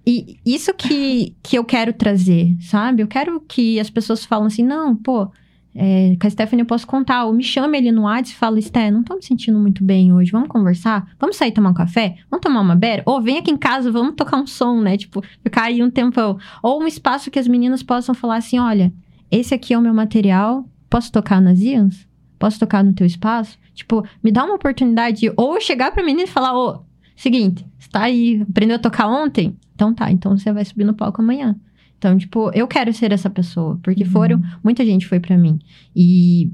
[0.05, 3.01] E isso que, que eu quero trazer, sabe?
[3.01, 5.31] Eu quero que as pessoas falem assim, não, pô,
[5.77, 8.61] é, com a Stephanie eu posso contar, ou me chame ali no WhatsApp e fala,
[8.61, 11.05] Sté, não tô me sentindo muito bem hoje, vamos conversar?
[11.19, 12.15] Vamos sair tomar um café?
[12.31, 13.03] Vamos tomar uma beira?
[13.05, 14.95] Ou vem aqui em casa, vamos tocar um som, né?
[14.95, 16.39] Tipo, ficar aí um tempão.
[16.63, 18.93] Ou um espaço que as meninas possam falar assim, olha,
[19.29, 22.07] esse aqui é o meu material, posso tocar nas Ians?
[22.39, 23.57] Posso tocar no teu espaço?
[23.73, 26.83] Tipo, me dá uma oportunidade, ou chegar pra menina e falar, ô,
[27.17, 29.57] seguinte, você tá aí, aprendeu a tocar ontem?
[29.73, 31.53] Então tá, então você vai subir no palco amanhã.
[31.97, 34.09] Então, tipo, eu quero ser essa pessoa, porque uhum.
[34.09, 35.59] foram, muita gente foi para mim.
[35.95, 36.51] E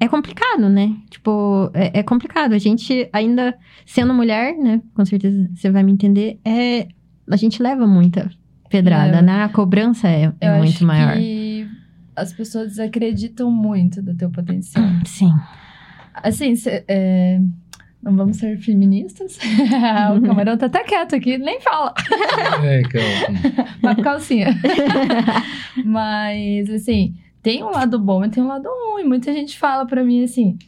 [0.00, 0.96] é complicado, né?
[1.10, 2.52] Tipo, é, é, complicado.
[2.52, 3.56] A gente ainda
[3.86, 4.80] sendo mulher, né?
[4.94, 6.88] Com certeza você vai me entender, é
[7.30, 8.30] a gente leva muita
[8.68, 9.42] pedrada, é, né?
[9.44, 11.16] A cobrança é, é muito maior.
[11.16, 11.66] Que
[12.16, 14.84] as pessoas desacreditam muito do teu potencial.
[15.04, 15.32] Sim.
[16.14, 17.40] Assim, cê, é,
[18.04, 19.38] Não vamos ser feministas.
[20.14, 21.94] o camarão tá até quieto aqui, nem fala.
[22.62, 23.74] É, calma.
[23.80, 24.48] Vai por calcinha.
[25.84, 29.04] Mas, assim, tem um lado bom e tem um lado ruim.
[29.04, 30.58] Muita gente fala pra mim assim: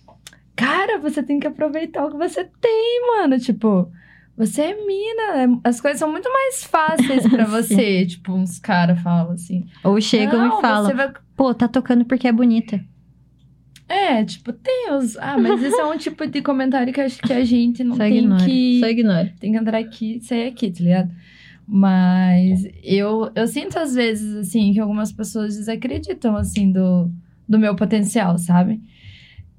[0.55, 3.39] Cara, você tem que aproveitar o que você tem, mano.
[3.39, 3.91] Tipo,
[4.37, 8.07] você é mina, é, as coisas são muito mais fáceis para você.
[8.07, 9.67] tipo, uns caras falam assim.
[9.85, 11.13] Ou chegam e falam: vai...
[11.37, 12.83] Pô, tá tocando porque é bonita.
[13.89, 15.17] É, tipo, tem os.
[15.17, 18.03] Ah, mas isso é um tipo de comentário que acho que a gente não Só
[18.03, 18.45] tem ignora.
[18.45, 18.81] que.
[18.81, 19.33] Só ignora.
[19.39, 21.13] Tem que entrar aqui sair aqui, tá ligado?
[21.69, 27.11] Mas eu, eu sinto às vezes, assim, que algumas pessoas desacreditam, assim, do,
[27.49, 28.81] do meu potencial, sabe?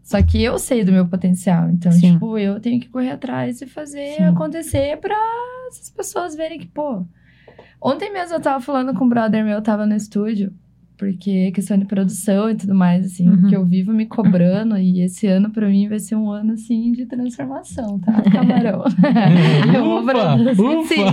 [0.03, 1.69] Só que eu sei do meu potencial.
[1.69, 2.13] Então, Sim.
[2.13, 4.23] tipo, eu tenho que correr atrás e fazer Sim.
[4.23, 5.17] acontecer pra
[5.69, 7.05] essas pessoas verem que, pô.
[7.81, 10.53] Ontem mesmo eu tava falando com um brother meu, tava no estúdio
[10.97, 13.47] porque questão de produção e tudo mais, assim, uhum.
[13.47, 16.91] que eu vivo me cobrando e esse ano para mim vai ser um ano, assim,
[16.91, 18.83] de transformação, tá, camarão?
[19.73, 21.05] eu vou produzir, sim,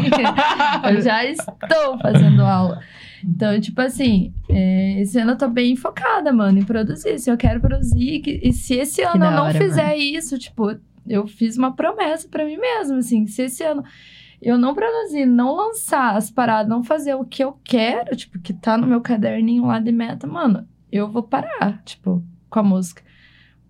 [0.90, 2.80] eu já estou fazendo aula.
[3.22, 7.18] Então, tipo assim, é, esse ano eu tô bem focada, mano, em produzir.
[7.18, 9.96] Se eu quero produzir, que, e se esse ano eu não hora, fizer mano.
[9.96, 10.76] isso, tipo,
[11.06, 13.82] eu fiz uma promessa para mim mesma, assim, se esse ano
[14.44, 18.52] eu não produzir, não lançar as paradas, não fazer o que eu quero, tipo, que
[18.52, 23.02] tá no meu caderninho lá de meta, mano, eu vou parar, tipo, com a música.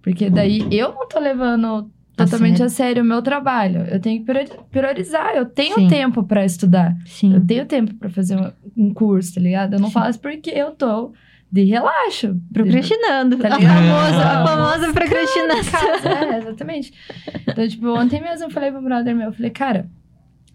[0.03, 3.87] Porque daí eu não tô levando totalmente a sério o meu trabalho.
[3.91, 4.33] Eu tenho que
[4.71, 5.35] priorizar.
[5.35, 5.89] Eu tenho Sim.
[5.89, 6.95] tempo para estudar.
[7.07, 7.35] Sim.
[7.35, 8.37] Eu tenho tempo para fazer
[8.77, 9.75] um curso, tá ligado?
[9.75, 9.95] Eu não Sim.
[9.95, 11.13] faço porque eu tô
[11.51, 12.37] de relaxo.
[12.53, 13.39] Procrastinando.
[13.39, 15.81] Tá a famosa, a famosa procrastinação.
[16.11, 16.93] É, exatamente.
[17.49, 19.89] Então, tipo, ontem mesmo eu falei pro brother meu, eu falei, cara,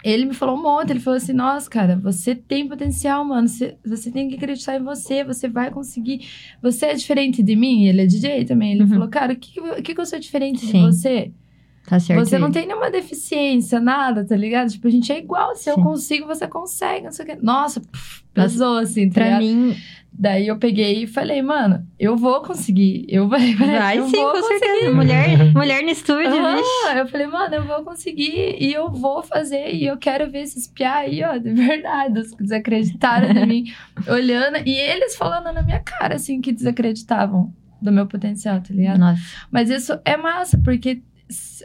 [0.03, 3.77] ele me falou um monte, ele falou assim, nossa, cara, você tem potencial, mano, você,
[3.85, 6.27] você tem que acreditar em você, você vai conseguir,
[6.61, 8.89] você é diferente de mim, ele é DJ também, ele uhum.
[8.89, 10.71] falou, cara, o que, que, que eu sou diferente Sim.
[10.71, 11.31] de você?
[11.85, 12.19] Tá certo.
[12.19, 14.69] Você não tem nenhuma deficiência, nada, tá ligado?
[14.69, 15.71] Tipo, a gente é igual, se Sim.
[15.71, 17.35] eu consigo, você consegue, não sei o que.
[17.43, 19.41] Nossa, pff, pesou assim, tá Pra ligado?
[19.41, 19.75] mim,
[20.11, 23.05] Daí eu peguei e falei, mano, eu vou conseguir.
[23.07, 24.59] Eu vai, vai eu sim, vou com conseguir.
[24.59, 24.93] certeza.
[24.93, 26.97] Mulher, mulher no estúdio, uhum.
[26.97, 29.73] Eu falei, mano, eu vou conseguir e eu vou fazer.
[29.73, 32.19] E eu quero ver esses piá aí, ó, de verdade.
[32.19, 33.65] Os que desacreditaram de mim,
[34.07, 34.57] olhando.
[34.65, 38.99] E eles falando na minha cara, assim, que desacreditavam do meu potencial, tá ligado?
[38.99, 39.21] Nossa.
[39.49, 41.01] Mas isso é massa, porque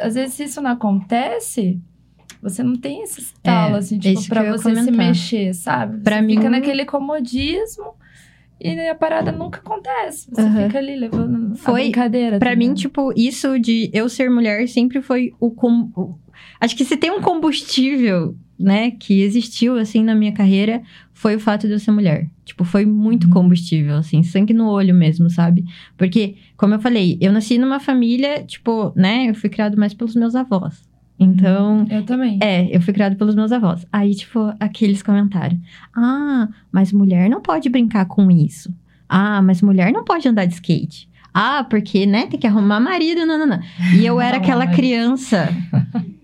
[0.01, 1.80] às vezes se isso não acontece,
[2.40, 5.97] você não tem esse estalo, é, assim, tipo, pra você se mexer, sabe?
[5.97, 6.51] Você pra fica mim...
[6.51, 7.95] naquele comodismo
[8.65, 10.29] e a parada nunca acontece.
[10.31, 10.67] Você uhum.
[10.67, 12.39] fica ali levando foi, a brincadeira.
[12.39, 16.17] Pra mim, tipo, isso de eu ser mulher sempre foi o, com...
[16.61, 21.41] Acho que se tem um combustível, né, que existiu, assim, na minha carreira, foi o
[21.41, 22.29] fato de eu ser mulher.
[22.45, 23.33] Tipo, foi muito uhum.
[23.33, 25.65] combustível, assim, sangue no olho mesmo, sabe?
[25.97, 30.15] Porque, como eu falei, eu nasci numa família, tipo, né, eu fui criado mais pelos
[30.15, 30.83] meus avós.
[31.19, 31.87] Então.
[31.89, 32.39] Eu também.
[32.43, 33.87] É, eu fui criada pelos meus avós.
[33.93, 35.61] Aí, tipo, aqueles comentários.
[35.95, 38.75] Ah, mas mulher não pode brincar com isso.
[39.09, 41.09] Ah, mas mulher não pode andar de skate.
[41.33, 43.61] Ah, porque, né, tem que arrumar marido, não, não, não.
[43.97, 45.49] E eu era aquela criança.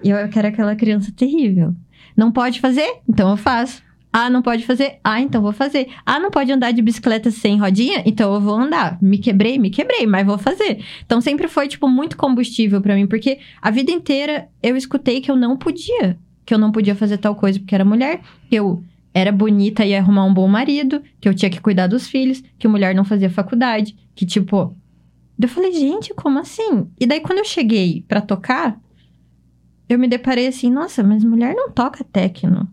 [0.05, 1.75] eu era aquela criança terrível.
[2.17, 3.01] Não pode fazer?
[3.09, 3.83] Então eu faço.
[4.13, 4.99] Ah, não pode fazer?
[5.05, 5.89] Ah, então vou fazer.
[6.05, 8.03] Ah, não pode andar de bicicleta sem rodinha?
[8.05, 8.99] Então eu vou andar.
[9.01, 10.85] Me quebrei, me quebrei, mas vou fazer.
[11.05, 15.31] Então sempre foi, tipo, muito combustível para mim, porque a vida inteira eu escutei que
[15.31, 16.19] eu não podia.
[16.45, 18.83] Que eu não podia fazer tal coisa porque era mulher, que eu
[19.15, 22.43] era bonita e ia arrumar um bom marido, que eu tinha que cuidar dos filhos,
[22.59, 24.77] que mulher não fazia faculdade, que tipo.
[25.41, 26.89] Eu falei, gente, como assim?
[27.01, 28.79] E daí quando eu cheguei para tocar,
[29.89, 32.69] eu me deparei assim, nossa, mas mulher não toca techno.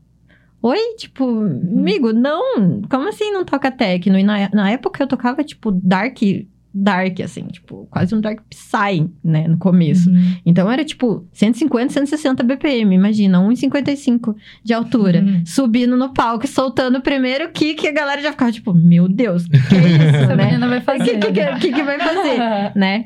[0.61, 4.17] Oi, tipo, amigo, não, como assim não toca techno?
[4.17, 6.17] E na, na época eu tocava, tipo, dark,
[6.73, 10.09] dark, assim, tipo, quase um dark psy, né, no começo.
[10.09, 10.35] Uhum.
[10.45, 15.43] Então era, tipo, 150, 160 BPM, imagina, 1,55 de altura, uhum.
[15.45, 19.59] subindo no palco, soltando o primeiro kick, a galera já ficava, tipo, meu Deus, que,
[19.59, 20.57] que é isso, né?
[20.67, 21.17] vai fazer.
[21.17, 22.39] O que, que, que, que, vai fazer,
[22.75, 23.05] né?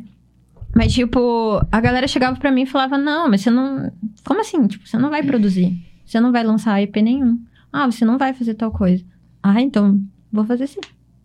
[0.73, 3.91] Mas, tipo, a galera chegava pra mim e falava, não, mas você não...
[4.25, 4.67] Como assim?
[4.67, 5.90] Tipo, você não vai produzir.
[6.11, 7.41] Você não vai lançar EP nenhum.
[7.71, 9.01] Ah, você não vai fazer tal coisa.
[9.41, 10.81] Ah, então, vou fazer sim.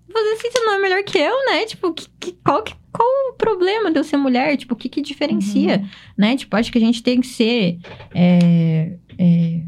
[0.07, 1.66] Vou fazer sim, você não é melhor que eu, né?
[1.66, 4.57] Tipo, que, que, qual, que, qual o problema de eu ser mulher?
[4.57, 5.89] Tipo, o que que diferencia, uhum.
[6.16, 6.37] né?
[6.37, 7.80] Tipo, acho que a gente tem que ser...
[8.14, 9.62] É, é,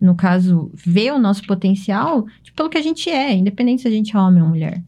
[0.00, 3.92] no caso, ver o nosso potencial tipo, pelo que a gente é, independente se a
[3.92, 4.82] gente é homem ou mulher.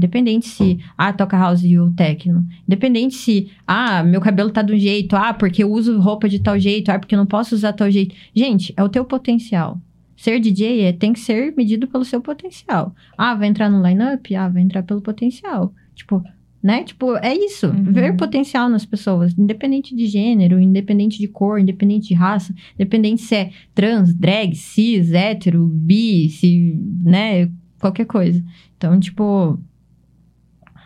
[0.00, 2.46] Independente se, ah, toca house e o techno.
[2.66, 6.38] Independente se, ah, meu cabelo tá de um jeito, ah, porque eu uso roupa de
[6.38, 8.14] tal jeito, ah, porque eu não posso usar tal jeito.
[8.34, 9.78] Gente, é o teu potencial.
[10.16, 12.94] Ser DJ é, tem que ser medido pelo seu potencial.
[13.16, 14.34] Ah, vai entrar no line-up?
[14.34, 15.74] Ah, vai entrar pelo potencial.
[15.94, 16.24] Tipo,
[16.62, 16.82] né?
[16.82, 17.66] Tipo, é isso.
[17.66, 17.92] Uhum.
[17.92, 23.34] Ver potencial nas pessoas, independente de gênero, independente de cor, independente de raça, independente se
[23.34, 27.50] é trans, drag, cis, hétero, bi, se, né?
[27.78, 28.42] Qualquer coisa.
[28.76, 29.58] Então, tipo,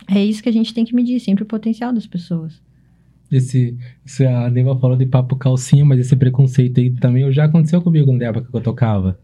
[0.09, 2.61] é isso que a gente tem que medir, sempre o potencial das pessoas.
[3.31, 3.77] Esse,
[4.07, 8.13] esse, a Neiva falou de papo calcinha, mas esse preconceito aí também já aconteceu comigo
[8.13, 9.19] na época que eu tocava.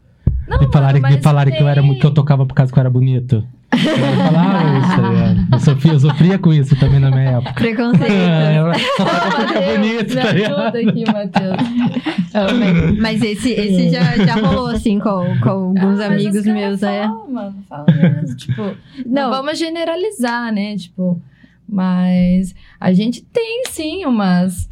[0.51, 2.79] Não, de falarem, mano, de falarem que, eu era, que eu tocava por causa que
[2.79, 3.43] eu era bonito.
[3.73, 5.47] Eu falava isso, tá ligado?
[5.53, 7.53] eu, sofria, eu sofria com isso também na minha época.
[7.55, 8.13] Preconceito.
[8.13, 10.61] Eu só toca porque é bonito, me tá ligado?
[10.61, 12.99] ajuda aqui, Matheus.
[12.99, 17.03] Mas- esse, esse já, já rolou, assim, com, com alguns Ah, amigos meus, é.
[17.03, 18.63] falam, mano, fala mesmo, tipo,
[19.07, 19.31] não Não.
[19.31, 20.77] vamos generalizar, né?
[20.77, 21.21] Tipo,
[21.69, 24.69] mas a gente tem sim umas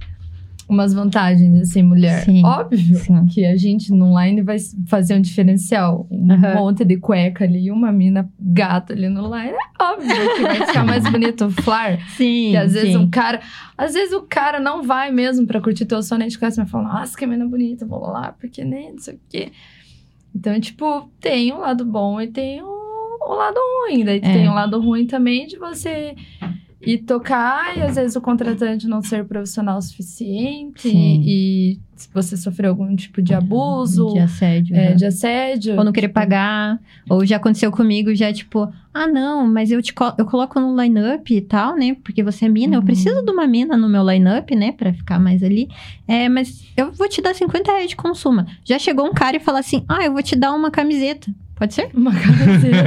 [0.68, 2.24] umas vantagens assim, mulher.
[2.24, 3.24] Sim, Óbvio sim.
[3.26, 6.54] que a gente no online vai fazer um diferencial, um Aham.
[6.56, 10.66] monte de cueca ali e uma mina gata ali no online, é óbvio que vai
[10.66, 11.98] ficar mais bonito o flar.
[12.10, 12.96] Sim, Que às vezes sim.
[12.98, 13.40] um cara.
[13.76, 16.70] Às vezes o cara não vai mesmo pra curtir teu som, nem de casa, mas
[16.70, 19.52] fala, nossa, que menina bonita, vou lá, porque nem não sei o quê.
[20.34, 23.56] Então, tipo, tem um lado bom e tem o, o lado
[23.86, 24.04] ruim.
[24.04, 24.20] Daí É.
[24.20, 26.14] tem um lado ruim também de você
[26.80, 31.22] ir tocar e às vezes o contratante não ser profissional o suficiente Sim.
[31.26, 34.76] e, se você sofreu algum tipo de abuso, De assédio.
[34.76, 34.94] é, né?
[34.94, 35.76] de assédio.
[35.76, 36.78] Ou não querer tipo, pagar.
[37.10, 41.34] Ou já aconteceu comigo, já tipo, ah, não, mas eu te eu coloco no line-up
[41.34, 41.96] e tal, né?
[42.04, 42.86] Porque você é mina, eu Uhum.
[42.86, 44.70] preciso de uma mina no meu line-up, né?
[44.72, 45.68] Pra ficar mais ali.
[46.06, 48.46] É, mas eu vou te dar 50 reais de consumo.
[48.64, 51.28] Já chegou um cara e falou assim: ah, eu vou te dar uma camiseta.
[51.58, 51.90] Pode ser?
[51.92, 52.84] Uma camiseta.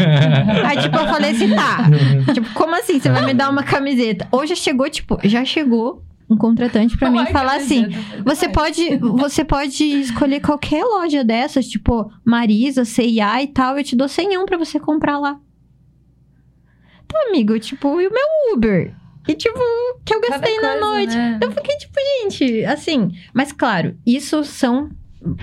[0.66, 2.34] Aí, tipo, eu falei assim, tá.
[2.34, 3.00] tipo, como assim?
[3.00, 4.28] Você vai me dar uma camiseta?
[4.32, 7.88] Ou já chegou, tipo, já chegou um contratante pra mim falar assim:
[8.24, 13.96] você pode, você pode escolher qualquer loja dessas, tipo Marisa, C&A e tal, eu te
[13.96, 15.38] dou senhão pra você comprar lá.
[17.10, 18.96] Tá, amigo, tipo, e o meu Uber?
[19.28, 19.60] E tipo,
[20.06, 21.16] que eu Cada gastei na coisa, noite.
[21.16, 21.40] né?
[21.42, 21.94] Eu fiquei tipo,
[22.24, 24.90] gente, assim, mas claro, isso são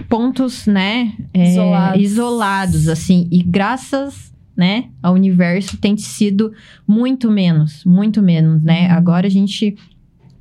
[0.09, 2.03] pontos, né, é, Isolados.
[2.03, 6.53] isolados, assim, e graças, né, ao universo tem sido
[6.87, 8.89] muito menos, muito menos, né?
[8.89, 8.95] Uhum.
[8.95, 9.77] Agora a gente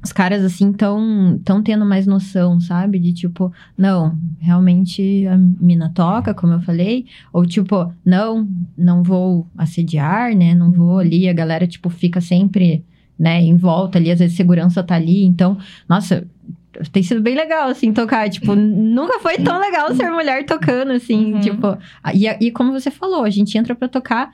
[0.03, 2.97] os caras assim tão tão tendo mais noção, sabe?
[2.97, 9.47] De tipo, não, realmente a mina toca, como eu falei, ou tipo, não, não vou
[9.57, 10.55] assediar, né?
[10.55, 12.83] Não vou ali, a galera tipo fica sempre,
[13.19, 15.57] né, em volta ali, às vezes segurança tá ali, então,
[15.89, 16.27] nossa,
[16.91, 18.29] tem sido bem legal, assim, tocar.
[18.29, 21.39] Tipo, nunca foi tão legal ser mulher tocando, assim, Uhum.
[21.39, 21.77] tipo.
[22.13, 24.31] E, e como você falou, a gente entra pra tocar,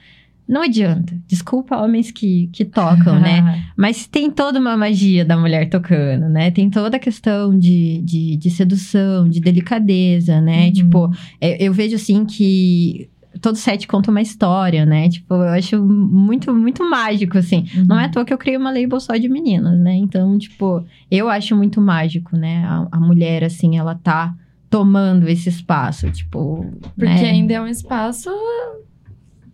[0.47, 1.15] não adianta.
[1.27, 3.63] Desculpa homens que, que tocam, né?
[3.77, 6.51] Mas tem toda uma magia da mulher tocando, né?
[6.51, 10.65] Tem toda a questão de, de, de sedução, de delicadeza, né?
[10.65, 10.71] Uhum.
[10.73, 13.09] Tipo, é, eu vejo assim que
[13.41, 15.09] todo set conta uma história, né?
[15.09, 17.65] Tipo, eu acho muito, muito mágico, assim.
[17.87, 19.95] Não é à toa que eu criei uma label só de meninas, né?
[19.95, 22.63] Então, tipo, eu acho muito mágico, né?
[22.65, 24.35] A, a mulher, assim, ela tá
[24.69, 26.65] tomando esse espaço, tipo.
[26.95, 27.29] Porque né?
[27.29, 28.29] ainda é um espaço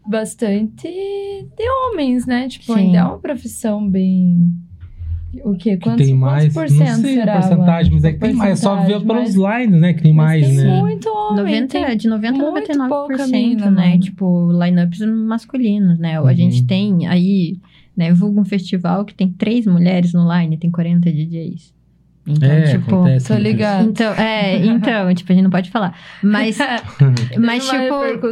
[0.08, 2.48] bastante de homens, né?
[2.48, 2.80] Tipo, Sim.
[2.80, 4.52] ainda é uma profissão bem.
[5.44, 5.78] O quê?
[5.78, 6.52] Que Quantos, tem mais.
[6.54, 7.34] quantos por não cento sei será?
[7.34, 8.52] a porcentagem, mas é que tem mais.
[8.52, 9.94] É só ver pelos mas- lines, né?
[9.94, 10.80] Que tem mas mais, tem né?
[10.80, 11.44] muito homem.
[11.44, 13.90] 90, tem- de 90 a muito 99%, pouca mina, né?
[13.90, 14.00] mano.
[14.00, 16.20] Tipo, lineups masculinos, né?
[16.20, 16.26] Uhum.
[16.28, 17.58] A gente tem aí,
[17.96, 18.12] né?
[18.12, 21.74] Vulgo um festival que tem três mulheres no line, tem 40 DJs.
[22.28, 22.96] Então, É, tipo.
[22.96, 23.28] acontece.
[23.28, 23.88] Tô ligado.
[23.90, 25.96] Então, é, então, tipo, a gente não pode falar.
[26.24, 28.28] Mas, Teve mas uma tipo.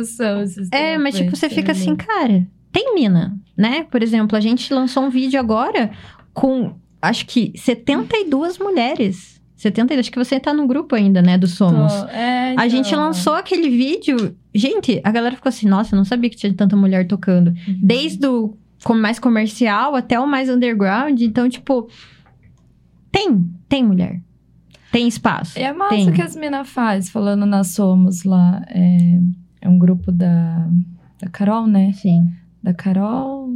[0.71, 3.85] É, mas tipo, você fica assim, cara, tem mina, né?
[3.89, 5.91] Por exemplo, a gente lançou um vídeo agora
[6.33, 9.37] com, acho que 72 mulheres.
[9.55, 11.91] 70, acho que você tá no grupo ainda, né, do Somos.
[11.91, 12.69] Tô- é, A então.
[12.69, 14.35] gente lançou aquele vídeo.
[14.53, 17.47] Gente, a galera ficou assim, nossa, eu não sabia que tinha tanta mulher tocando.
[17.67, 17.79] Uhum.
[17.81, 21.19] Desde o com- mais comercial até o mais underground.
[21.21, 21.89] Então, tipo,
[23.11, 24.21] tem, tem mulher.
[24.91, 25.57] Tem espaço.
[25.57, 26.13] É massa tem.
[26.13, 28.63] que as minas faz, falando na Somos lá.
[28.69, 29.19] É,
[29.61, 30.67] é um grupo da,
[31.19, 31.91] da Carol, né?
[31.93, 32.27] Sim.
[32.61, 33.49] Da Carol.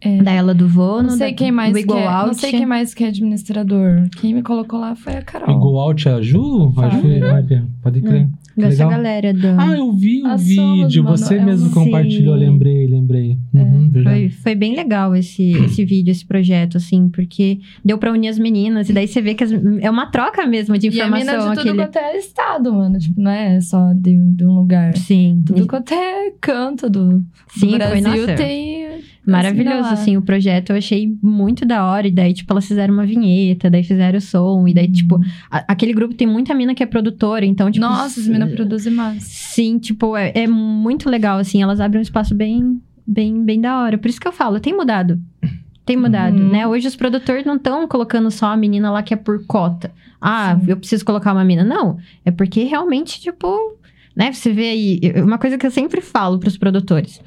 [0.00, 1.10] É, Da ela do Vono.
[1.10, 2.26] não sei da- quem mais do que é, Out.
[2.28, 4.08] Não sei quem mais que é administrador.
[4.20, 5.54] Quem me colocou lá foi a Carol.
[5.56, 6.68] Igual Out a Ju?
[6.70, 7.64] Vai ver, vai ver.
[7.82, 8.28] Pode crer.
[8.56, 8.90] Dessa Legal.
[8.90, 9.46] galera do.
[9.56, 11.04] Ah, eu vi o vídeo.
[11.04, 12.44] mano, Você é mesmo um- compartilhou, Sim.
[12.44, 13.38] lembrei, lembrei.
[13.54, 14.30] Uhum, verdade.
[14.30, 18.38] Foi, foi bem legal esse, esse vídeo, esse projeto, assim, porque deu pra unir as
[18.38, 21.20] meninas, e daí você vê que as- é uma troca mesmo de E a mina
[21.20, 21.50] informação.
[21.52, 21.76] de tudo aquele...
[21.86, 22.98] quanto é estado, mano.
[22.98, 24.96] Tipo, não é só de, de um lugar.
[24.96, 28.87] Sim, Tudo quanto é canto do, do sim, foi, Brasil nossa, tem.
[29.30, 33.06] Maravilhoso, assim, o projeto eu achei muito da hora, e daí, tipo, elas fizeram uma
[33.06, 35.20] vinheta, daí fizeram o som, e daí, tipo,
[35.50, 37.84] a- aquele grupo tem muita mina que é produtora, então, tipo...
[37.86, 39.22] Nossa, as minas produzem mais.
[39.24, 43.80] Sim, tipo, é, é muito legal, assim, elas abrem um espaço bem, bem, bem da
[43.82, 43.98] hora.
[43.98, 45.20] Por isso que eu falo, tem mudado.
[45.84, 46.50] Tem mudado, Uhum.
[46.50, 46.66] né?
[46.66, 49.90] Hoje os produtores não estão colocando só a menina lá que é por cota.
[50.20, 50.70] Ah, Sim.
[50.70, 51.64] eu preciso colocar uma mina.
[51.64, 53.48] Não, é porque realmente, tipo,
[54.14, 54.30] né?
[54.32, 57.22] Você vê aí, uma coisa que eu sempre falo pros produtores.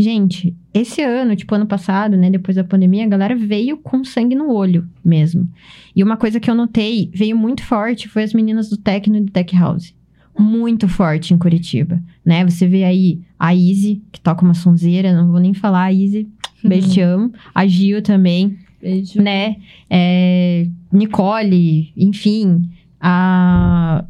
[0.00, 4.34] Gente, esse ano, tipo, ano passado, né, depois da pandemia, a galera veio com sangue
[4.34, 5.46] no olho mesmo.
[5.94, 9.20] E uma coisa que eu notei, veio muito forte, foi as meninas do Tecno e
[9.20, 9.94] do Tech House.
[10.38, 12.42] Muito forte em Curitiba, né?
[12.46, 16.26] Você vê aí a Izzy, que toca uma sonzeira, não vou nem falar, a Izzy,
[16.64, 17.30] beijo, te amo.
[17.54, 19.20] A Gil também, Beijo.
[19.20, 19.56] né?
[19.90, 22.62] É, Nicole, enfim.
[22.98, 24.02] A...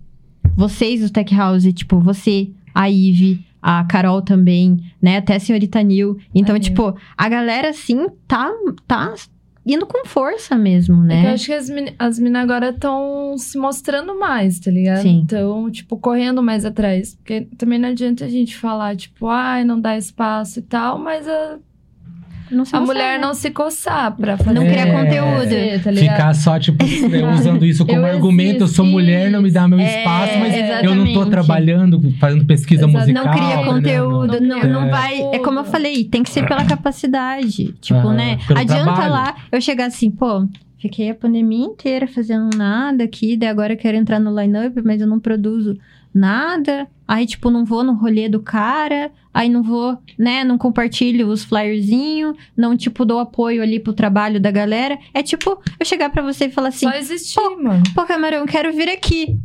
[0.57, 5.19] Vocês do Tech House, tipo, você, a Ive, a Carol também, né?
[5.19, 6.17] Até a senhorita Nil.
[6.35, 8.51] Então, tipo, a galera, assim, tá,
[8.87, 9.15] tá
[9.67, 11.33] indo com força mesmo, É que eu né?
[11.35, 15.03] acho que as, meni- as minas agora estão se mostrando mais, tá ligado?
[15.03, 15.21] Sim.
[15.23, 17.15] Então, tipo, correndo mais atrás.
[17.17, 21.29] Porque também não adianta a gente falar, tipo, ai, não dá espaço e tal, mas
[21.29, 21.59] a,
[22.51, 23.27] Não se a mostrar, mulher né?
[23.27, 24.53] não se coçar pra fazer.
[24.53, 24.93] Não criar É.
[24.93, 25.83] conteúdo.
[25.85, 26.17] Tá ligado?
[26.17, 26.85] Ficar só, tipo,
[27.35, 28.65] usando isso como Eu argumento.
[28.65, 31.31] Eu sou mulher, não me dá meu É, espaço, mas eu não tô exatamente.
[31.31, 32.99] trabalhando, fazendo pesquisa Exato.
[32.99, 33.25] musical.
[33.25, 33.65] Não cria né?
[33.65, 34.91] conteúdo, Não não, não É.
[34.91, 35.21] vai.
[35.33, 37.73] É como eu falei, tem que ser pela capacidade.
[37.81, 38.39] Tipo, Aham, né?
[38.57, 39.13] Adianta trabalho.
[39.13, 40.47] lá eu chegar assim, pô,
[40.79, 45.01] fiquei a pandemia inteira fazendo nada aqui, daí agora eu quero entrar no line-up, mas
[45.01, 45.77] eu não produzo
[46.13, 46.89] nada.
[47.07, 50.45] Aí, tipo, não vou no rolê do cara, aí não vou, né?
[50.45, 54.97] Não compartilho os flyerzinhos, não, tipo, dou apoio ali pro trabalho da galera.
[55.13, 57.83] É tipo, eu chegar pra você e falar assim: Só existir, mano.
[57.95, 59.39] Pô, Camarão, quero vir aqui.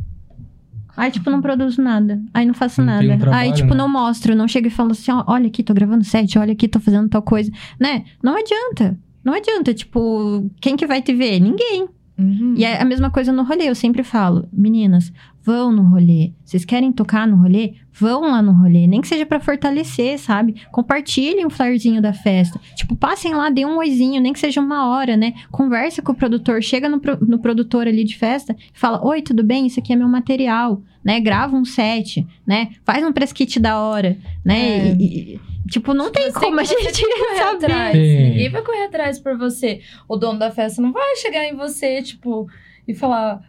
[0.96, 2.22] Aí, tipo, não produzo nada.
[2.32, 3.04] Aí não faço Não nada.
[3.14, 3.76] um trabalho, Aí, tipo, né?
[3.76, 4.34] não mostro.
[4.34, 7.06] Não chego e falo assim, ó, olha aqui, tô gravando set, olha aqui, tô fazendo
[7.08, 7.50] tal coisa.
[7.78, 8.04] Né?
[8.22, 8.98] Não adianta.
[9.22, 11.38] Não adianta, tipo, quem que vai te ver?
[11.40, 11.86] Ninguém.
[12.18, 12.54] Uhum.
[12.56, 15.12] E é a mesma coisa no rolê, eu sempre falo, meninas,
[15.42, 16.32] vão no rolê.
[16.44, 17.74] Vocês querem tocar no rolê?
[17.92, 20.54] Vão lá no rolê, nem que seja pra fortalecer, sabe?
[20.72, 22.58] Compartilhem um flyerzinho da festa.
[22.74, 25.34] Tipo, passem lá, dê um oizinho, nem que seja uma hora, né?
[25.50, 29.20] Conversa com o produtor, chega no, pro- no produtor ali de festa e fala: Oi,
[29.22, 29.66] tudo bem?
[29.66, 31.20] Isso aqui é meu material, né?
[31.20, 32.70] Grava um set, né?
[32.84, 34.88] Faz um press kit da hora, né?
[34.90, 34.94] É.
[34.94, 37.64] E- e- tipo, não tem Você como a gente correr saber.
[37.66, 37.92] atrás.
[37.96, 38.22] Sim.
[38.22, 39.80] Ninguém vai correr atrás por você.
[40.08, 42.46] O dono da festa não vai chegar em você, tipo,
[42.86, 43.40] e falar.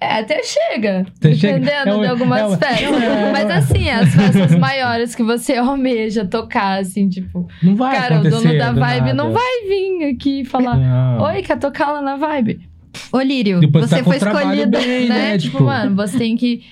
[0.00, 1.06] É, até chega.
[1.16, 1.60] Até chega.
[1.60, 2.80] dependendo É o- de algumas é o- festas.
[3.02, 7.96] é o- Mas assim, as festas maiores que você almeja tocar, assim, tipo, Não vai
[7.96, 9.14] cara, o dono da do vibe nada.
[9.14, 10.76] não vai vir aqui e falar.
[10.76, 11.22] Não.
[11.22, 12.68] Oi, quer tocar lá na vibe?
[13.12, 14.78] Ô, Lírio, Depois você tá foi o escolhida.
[14.80, 15.18] bem, né?
[15.32, 15.38] né?
[15.38, 16.64] Tipo, mano, você tem que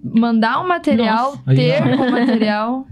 [0.00, 1.54] mandar um material, Nossa.
[1.56, 2.86] Ter o material.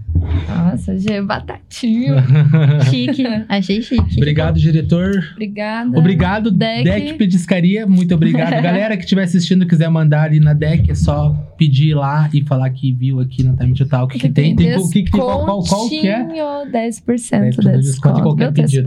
[0.47, 2.15] Nossa, Gê, batatinho.
[2.89, 3.23] Chique.
[3.47, 4.17] Achei chique.
[4.17, 5.11] Obrigado, diretor.
[5.33, 5.97] Obrigada.
[5.97, 6.83] Obrigado, Deck.
[6.83, 7.13] Deck.
[7.13, 7.85] Pediscaria.
[7.87, 8.61] Muito obrigado.
[8.61, 12.69] Galera que estiver assistindo quiser mandar ali na Deck, é só pedir lá e falar
[12.69, 14.05] que viu aqui no Time Talk.
[14.05, 14.55] O que, que tem?
[14.55, 16.23] tem o que, que, qual, qual, qual que é?
[16.23, 18.21] descontinho, 10% 10% de de desconto em desconto.
[18.21, 18.85] qualquer pedido.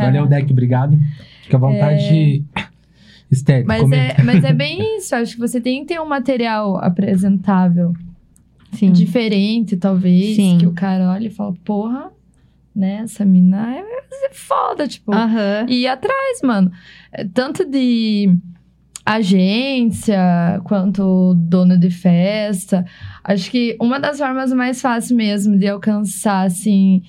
[0.00, 0.50] Valeu, Deck.
[0.50, 0.98] Obrigado.
[1.42, 2.44] Fica à vontade.
[3.30, 3.68] Estético.
[3.68, 5.14] Mas é, mas é bem isso.
[5.14, 7.94] Acho que você tem que ter um material apresentável.
[8.72, 8.92] Sim.
[8.92, 10.36] Diferente, talvez.
[10.36, 10.58] Sim.
[10.58, 12.10] Que o cara olha e fala, porra,
[12.74, 13.02] né?
[13.04, 13.84] Essa mina é,
[14.32, 15.12] foda, tipo.
[15.12, 15.66] Aham.
[15.68, 16.70] E ir atrás, mano.
[17.12, 18.34] É, Tanto de
[19.04, 22.84] agência quanto dono de festa.
[23.22, 27.02] Acho que uma das formas mais fáceis mesmo de alcançar, assim,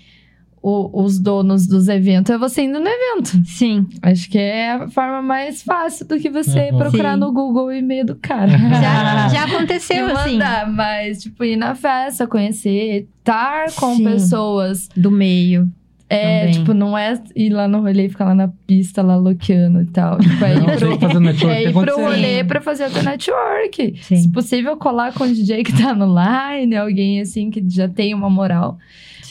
[0.64, 3.38] o- os donos dos eventos é você indo no evento.
[3.46, 3.86] Sim.
[4.02, 6.78] Acho que é a forma mais fácil do que você Uhum.
[6.78, 7.20] procurar Sim.
[7.20, 8.58] no Google o e-mail do cara.
[8.58, 14.04] Já, já aconteceu, assim, mandar, mas, tipo, ir na festa, conhecer, estar com Sim.
[14.06, 14.88] pessoas.
[14.96, 15.70] do meio.
[16.10, 16.52] É, Também.
[16.54, 19.86] tipo, não é ir lá no rolê e ficar lá na pista, lá loqueando e
[19.88, 20.20] tal.
[20.20, 21.56] Tipo, é ir Não, pro, fazer network.
[21.56, 23.96] é ir pro rolê pra fazer o teu network.
[24.04, 24.18] Sim.
[24.18, 28.14] Se possível, colar com o DJ que tá no line, alguém assim que já tem
[28.14, 28.78] uma moral.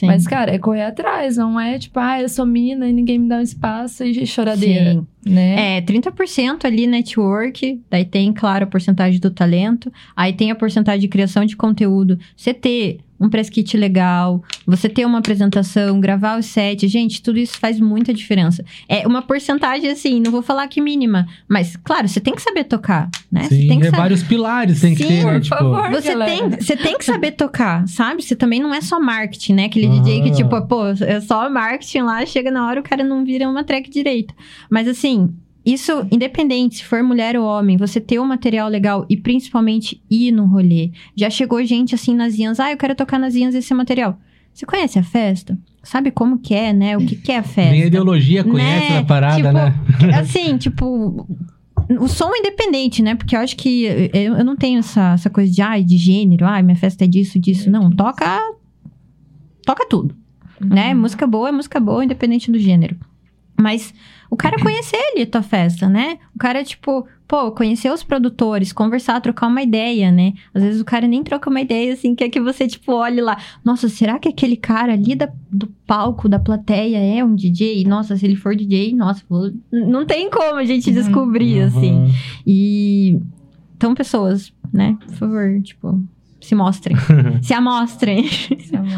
[0.03, 0.07] Sim.
[0.07, 3.29] Mas, cara, é correr atrás, não é tipo, ah, eu sou mina e ninguém me
[3.29, 5.05] dá um espaço e choradeira, Sim.
[5.25, 5.77] né?
[5.77, 10.99] É, 30% ali network, daí tem, claro, a porcentagem do talento, aí tem a porcentagem
[10.99, 12.19] de criação de conteúdo.
[12.35, 17.39] Você ter um press kit legal, você ter uma apresentação, gravar o set, gente, tudo
[17.39, 18.63] isso faz muita diferença.
[18.89, 22.65] É uma porcentagem, assim, não vou falar que mínima, mas, claro, você tem que saber
[22.65, 23.43] tocar, né?
[23.43, 24.01] você Sim, tem que é saber.
[24.01, 25.33] vários pilares tem que Sim, ter, né?
[25.33, 25.89] por Tipo, favor.
[25.91, 26.31] Você galera.
[26.31, 28.21] tem, você tem que saber tocar, sabe?
[28.23, 29.65] Você também não é só marketing, né?
[29.65, 29.99] Aquele Ah.
[30.01, 33.47] DJ que, tipo, pô, é só marketing lá, chega na hora o cara não vira
[33.47, 34.33] uma track direita.
[34.69, 35.33] Mas assim,
[35.65, 40.31] isso, independente se for mulher ou homem, você ter um material legal e principalmente ir
[40.31, 40.91] no rolê.
[41.15, 44.19] Já chegou gente assim nas Ians, ah, eu quero tocar nas Ians esse material.
[44.53, 45.57] Você conhece a festa?
[45.81, 46.95] Sabe como que é, né?
[46.97, 47.71] O que, que é a festa?
[47.71, 48.97] nem a ideologia conhece Né?
[48.99, 49.73] a parada, Tipo, né?
[50.19, 51.27] assim, tipo.
[51.99, 53.15] O som é independente, né?
[53.15, 53.83] Porque eu acho que
[54.13, 57.07] eu, eu não tenho essa, essa coisa de, ai, de gênero, ai, minha festa é
[57.07, 57.69] disso, disso.
[57.69, 58.39] Não, toca.
[59.65, 60.15] Toca tudo.
[60.61, 60.69] Uhum.
[60.69, 60.93] Né?
[60.93, 62.95] Música boa é música boa, independente do gênero.
[63.59, 63.93] Mas
[64.33, 66.17] o cara conhecer ali a tua festa, né?
[66.33, 70.33] O cara, tipo, pô, conhecer os produtores, conversar, trocar uma ideia, né?
[70.51, 73.37] Às vezes o cara nem troca uma ideia, assim, quer que você, tipo, olhe lá.
[73.63, 77.83] Nossa, será que aquele cara ali da, do palco, da plateia, é um DJ?
[77.83, 79.23] Nossa, se ele for DJ, nossa,
[79.71, 80.95] não tem como a gente uhum.
[80.95, 81.67] descobrir, uhum.
[81.67, 82.13] assim.
[82.43, 83.19] E.
[83.77, 84.97] Então, pessoas, né?
[85.05, 86.01] Por favor, tipo,
[86.45, 86.95] se mostrem.
[87.41, 88.29] se amostrem.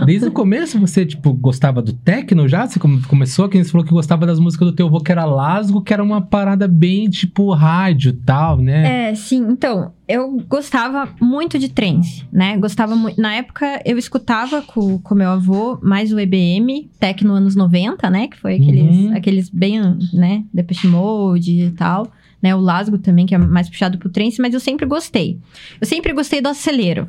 [0.05, 2.67] Desde o começo você, tipo, gostava do techno já?
[2.67, 5.81] Você começou, quem você falou que gostava das músicas do teu avô, que era Lasgo,
[5.81, 9.09] que era uma parada bem, tipo, rádio e tal, né?
[9.09, 9.45] É, sim.
[9.49, 12.57] Então, eu gostava muito de trance, né?
[12.57, 13.19] Gostava muito.
[13.19, 18.27] Na época, eu escutava com, com meu avô mais o EBM, techno anos 90, né?
[18.27, 19.15] Que foi aqueles, uhum.
[19.15, 19.81] aqueles bem,
[20.13, 20.43] né?
[20.53, 22.11] Depeche Mode e tal.
[22.41, 25.39] Né, o Lasgo também, que é mais puxado pro trance, mas eu sempre gostei.
[25.81, 27.07] Eu sempre gostei do acelero.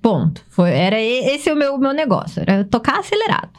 [0.00, 0.44] Ponto.
[0.48, 3.50] Foi, era esse o meu, meu negócio, era tocar acelerado,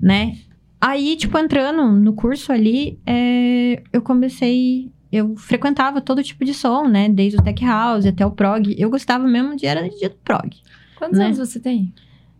[0.00, 0.36] né?
[0.80, 4.90] Aí, tipo, entrando no curso ali, é, eu comecei.
[5.12, 7.08] Eu frequentava todo tipo de som, né?
[7.08, 8.74] Desde o tech house até o prog.
[8.76, 10.50] Eu gostava mesmo de era de prog.
[10.96, 11.26] Quantos né?
[11.26, 11.92] anos você tem?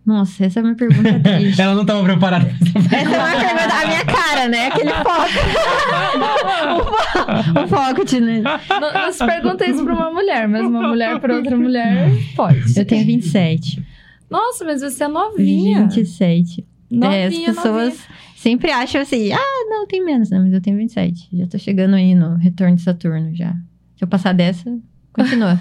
[0.04, 1.60] Nossa, essa é uma pergunta triste.
[1.60, 2.46] Ela não estava preparada.
[2.46, 3.74] Essa é uma pergunta.
[3.74, 4.66] A minha cara, né?
[4.66, 5.28] Aquele foco.
[7.64, 8.42] o, foco, né?
[8.68, 12.76] Não, não se pergunta isso pra uma mulher, mas uma mulher pra outra mulher pode.
[12.76, 13.82] Eu tenho 27.
[14.28, 15.82] Nossa, mas você é novinha.
[15.82, 16.66] 27.
[16.90, 18.08] Novinha, é, as pessoas novinha.
[18.34, 20.30] sempre acham assim, ah, não, tem menos.
[20.30, 21.28] Não, mas eu tenho 27.
[21.32, 23.52] Já tô chegando aí no retorno de Saturno já.
[23.96, 24.68] Se eu passar dessa,
[25.12, 25.60] Continua.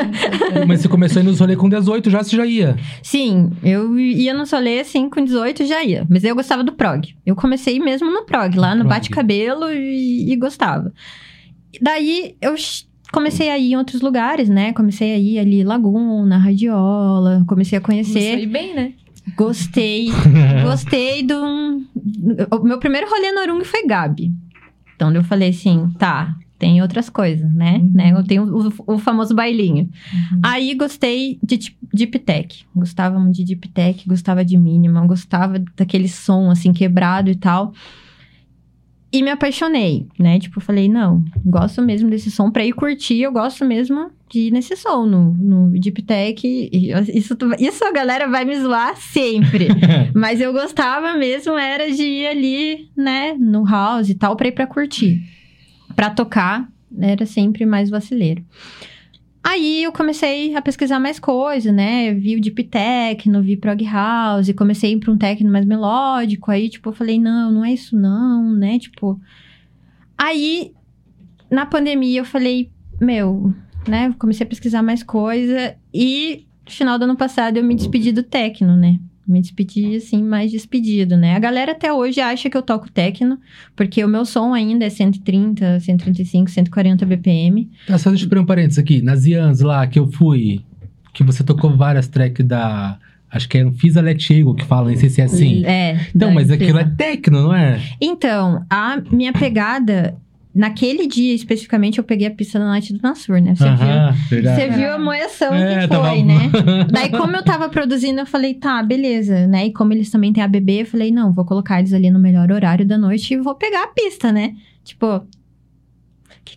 [0.68, 2.76] Mas você começou a ir nos rolês com 18, já você já ia?
[3.02, 6.06] Sim, eu ia nos rolês assim com 18 já ia.
[6.08, 7.14] Mas eu gostava do prog.
[7.24, 10.92] Eu comecei mesmo no prog, lá no bate-cabelo e, e, gostava.
[11.80, 12.54] Daí eu
[13.10, 14.74] comecei a ir em outros lugares, né?
[14.74, 18.32] Comecei a ir ali Laguna, Radiola, comecei a conhecer.
[18.32, 18.92] Começou bem, né?
[19.36, 20.08] Gostei.
[20.64, 21.40] gostei do.
[22.50, 24.30] O meu primeiro rolê no Orung foi Gabi.
[24.94, 27.78] Então eu falei assim, tá, tem outras coisas, né?
[27.78, 27.90] Uhum.
[27.92, 28.12] né?
[28.12, 29.90] Eu tenho o, o famoso bailinho.
[30.14, 30.40] Uhum.
[30.44, 31.58] Aí gostei de
[31.92, 32.64] Deep Tech.
[32.72, 37.72] Gostava muito de Deep Tech, gostava de Minimal, gostava daquele som assim quebrado e tal.
[39.12, 40.38] E me apaixonei, né?
[40.38, 42.48] Tipo, falei, não, gosto mesmo desse som.
[42.48, 46.70] Pra ir curtir, eu gosto mesmo de ir nesse som, no, no Deep Tech.
[46.72, 49.66] Isso, isso a galera vai me zoar sempre.
[50.14, 54.52] Mas eu gostava mesmo, era de ir ali, né, no house e tal, pra ir
[54.52, 55.41] pra curtir
[55.94, 58.44] para tocar, era sempre mais vacileiro.
[59.44, 62.14] Aí eu comecei a pesquisar mais coisas, né?
[62.14, 66.50] Vi o Deep Techno, vi Prog House, comecei a ir pra um techno mais melódico.
[66.50, 68.78] Aí, tipo, eu falei, não, não é isso não, né?
[68.78, 69.20] Tipo...
[70.16, 70.72] Aí,
[71.50, 72.70] na pandemia, eu falei,
[73.00, 73.52] meu,
[73.88, 74.14] né?
[74.16, 75.74] Comecei a pesquisar mais coisa.
[75.92, 79.00] E, no final do ano passado, eu me despedi do techno, né?
[79.26, 81.36] Me despedi, assim, mais despedido, né?
[81.36, 83.38] A galera até hoje acha que eu toco techno,
[83.76, 87.70] porque o meu som ainda é 130, 135, 140 BPM.
[87.86, 89.00] Tá, só deixa eu abrir um parênteses aqui.
[89.00, 90.60] Nas Ians lá que eu fui,
[91.14, 92.98] que você tocou várias tracks da...
[93.30, 95.64] Acho que é um Fisa Let Eagle que fala, não sei se é assim.
[95.64, 96.06] É.
[96.14, 97.80] Então, mas aquilo é techno, não é?
[97.98, 100.14] Então, a minha pegada
[100.54, 103.54] Naquele dia, especificamente, eu peguei a pista da Night do Nassur, né?
[103.54, 106.14] Você, viu, você viu a moeção é, que foi, tava...
[106.16, 106.50] né?
[106.92, 109.66] Daí, como eu tava produzindo, eu falei, tá, beleza, né?
[109.66, 112.18] E como eles também têm a bebê, eu falei, não, vou colocar eles ali no
[112.18, 114.54] melhor horário da noite e vou pegar a pista, né?
[114.84, 115.26] Tipo,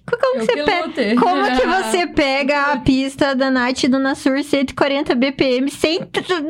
[0.05, 5.15] como, que você pega, como que você pega a pista da Night do Nassur 140
[5.15, 5.99] BPM sem.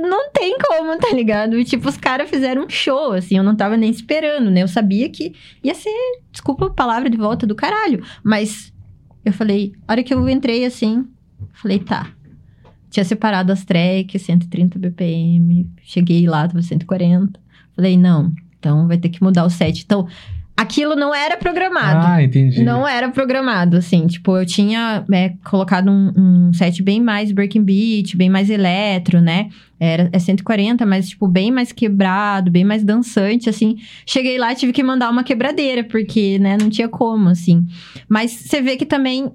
[0.01, 1.63] Não tem como, tá ligado?
[1.63, 4.63] Tipo, os caras fizeram um show, assim, eu não tava nem esperando, né?
[4.63, 5.33] Eu sabia que
[5.63, 5.91] ia ser,
[6.31, 8.03] desculpa a palavra de volta do caralho.
[8.23, 8.73] Mas
[9.23, 11.05] eu falei, a hora que eu entrei assim,
[11.53, 12.11] falei, tá.
[12.89, 15.69] Tinha separado as tracks, 130 BPM.
[15.81, 17.39] Cheguei lá, tava 140.
[17.75, 19.83] Falei, não, então vai ter que mudar o set.
[19.83, 20.07] Então,
[20.57, 22.07] Aquilo não era programado.
[22.07, 22.63] Ah, entendi.
[22.63, 24.07] Não era programado, assim.
[24.07, 29.19] Tipo, eu tinha é, colocado um, um, set bem mais breaking beat, bem mais eletro,
[29.19, 29.49] né?
[29.77, 33.75] Era, é 140, mas, tipo, bem mais quebrado, bem mais dançante, assim.
[34.05, 37.65] Cheguei lá tive que mandar uma quebradeira, porque, né, não tinha como, assim.
[38.07, 39.33] Mas você vê que também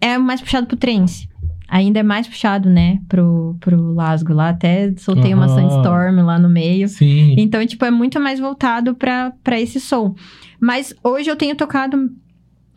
[0.00, 1.28] é mais puxado pro trance.
[1.68, 4.50] Ainda é mais puxado, né, pro, pro Lasgo lá.
[4.50, 5.40] Até soltei uhum.
[5.40, 6.88] uma Sandstorm lá no meio.
[6.88, 7.34] Sim.
[7.38, 10.14] Então, tipo, é muito mais voltado para esse som.
[10.60, 12.10] Mas hoje eu tenho tocado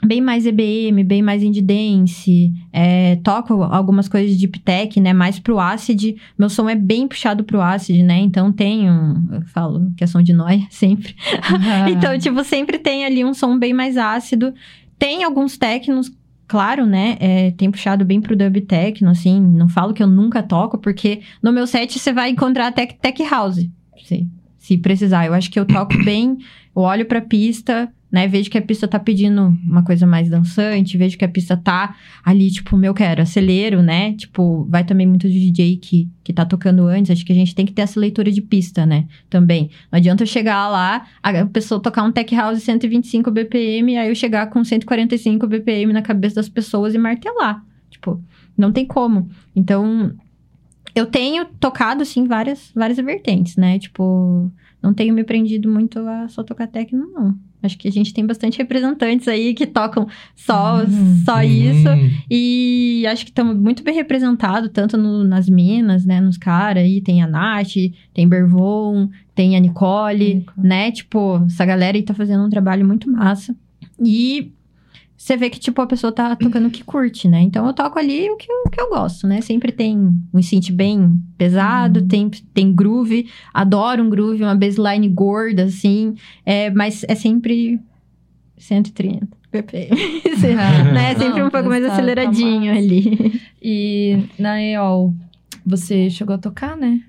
[0.05, 5.13] bem mais EBM, bem mais indie dance, é, toco algumas coisas de deep tech, né,
[5.13, 6.15] mais pro acid.
[6.37, 8.17] Meu som é bem puxado pro acid, né?
[8.19, 8.91] Então tenho,
[9.31, 11.15] eu falo que é som de nóia sempre.
[11.51, 11.89] Uhum.
[11.89, 14.53] então, tipo, sempre tem ali um som bem mais ácido.
[14.97, 16.11] Tem alguns técnicos
[16.49, 20.41] claro, né, é, tem puxado bem pro dub techno, assim, não falo que eu nunca
[20.41, 23.69] toco, porque no meu set você vai encontrar tech, tech house,
[24.03, 24.27] se,
[24.57, 25.27] se precisar.
[25.27, 26.39] Eu acho que eu toco bem,
[26.75, 28.27] eu olho pra pista, né?
[28.27, 31.95] Vejo que a pista tá pedindo uma coisa mais dançante, vejo que a pista tá
[32.23, 34.13] ali, tipo, meu quero, acelero, né?
[34.13, 37.11] Tipo, vai também muito de DJ que, que tá tocando antes.
[37.11, 39.07] Acho que a gente tem que ter essa leitura de pista, né?
[39.29, 39.69] Também.
[39.91, 44.15] Não adianta eu chegar lá, a pessoa tocar um tech house 125 BPM, aí eu
[44.15, 47.63] chegar com 145 BPM na cabeça das pessoas e martelar.
[47.89, 48.21] Tipo,
[48.57, 49.29] não tem como.
[49.55, 50.13] Então,
[50.95, 53.77] eu tenho tocado, sim, várias, várias vertentes, né?
[53.77, 57.48] Tipo, não tenho me prendido muito a só tocar techno, não.
[57.61, 61.21] Acho que a gente tem bastante representantes aí que tocam só, uhum.
[61.25, 61.89] só isso.
[62.29, 66.21] E acho que estamos muito bem representados, tanto no, nas minas, né?
[66.21, 67.01] Nos caras aí.
[67.01, 67.73] Tem a Nath,
[68.13, 70.91] tem Bervon, tem a Nicole, Nicole, né?
[70.91, 73.55] Tipo, essa galera aí tá fazendo um trabalho muito massa.
[74.03, 74.51] E
[75.29, 77.39] você vê que, tipo, a pessoa tá tocando o que curte, né?
[77.41, 79.41] Então eu toco ali o que, o que eu gosto, né?
[79.41, 79.95] Sempre tem
[80.33, 82.07] um synth bem pesado, uhum.
[82.07, 87.79] tem, tem groove, adoro um groove, uma baseline gorda, assim, é, mas é sempre
[88.57, 89.93] 130 ppm,
[90.93, 91.11] né?
[91.11, 93.39] É sempre Não, um pouco mais tá, aceleradinho tá ali.
[93.61, 95.13] E na EOL,
[95.63, 97.01] você chegou a tocar, né?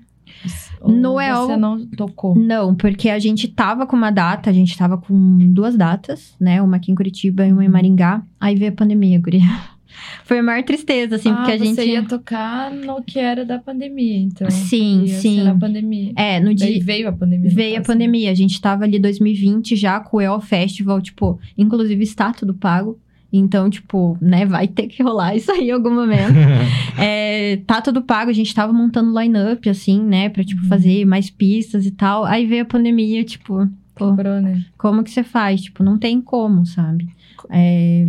[0.85, 1.47] No EOL.
[1.47, 2.35] Você não tocou?
[2.35, 6.61] Não, porque a gente tava com uma data, a gente tava com duas datas, né?
[6.61, 7.73] Uma aqui em Curitiba e uma em uhum.
[7.73, 8.23] Maringá.
[8.39, 9.41] Aí veio a pandemia, guria.
[10.23, 11.75] Foi a maior tristeza, assim, ah, porque a gente.
[11.75, 14.49] Você ia tocar no que era da pandemia, então.
[14.49, 15.43] Sim, ia sim.
[15.43, 16.13] na pandemia.
[16.15, 16.83] É, no Daí dia.
[16.83, 17.51] veio a pandemia.
[17.51, 18.31] Veio a pandemia.
[18.31, 22.97] A gente tava ali 2020 já com o EO Festival, tipo, inclusive está tudo pago.
[23.33, 26.35] Então, tipo, né, vai ter que rolar isso aí em algum momento.
[26.99, 30.67] é, tá tudo pago, a gente tava montando line-up, assim, né, pra, tipo, uhum.
[30.67, 32.25] fazer mais pistas e tal.
[32.25, 34.65] Aí veio a pandemia, tipo, pô, Quebrou, né?
[34.77, 35.61] como que você faz?
[35.61, 37.07] Tipo, não tem como, sabe?
[37.49, 38.07] É,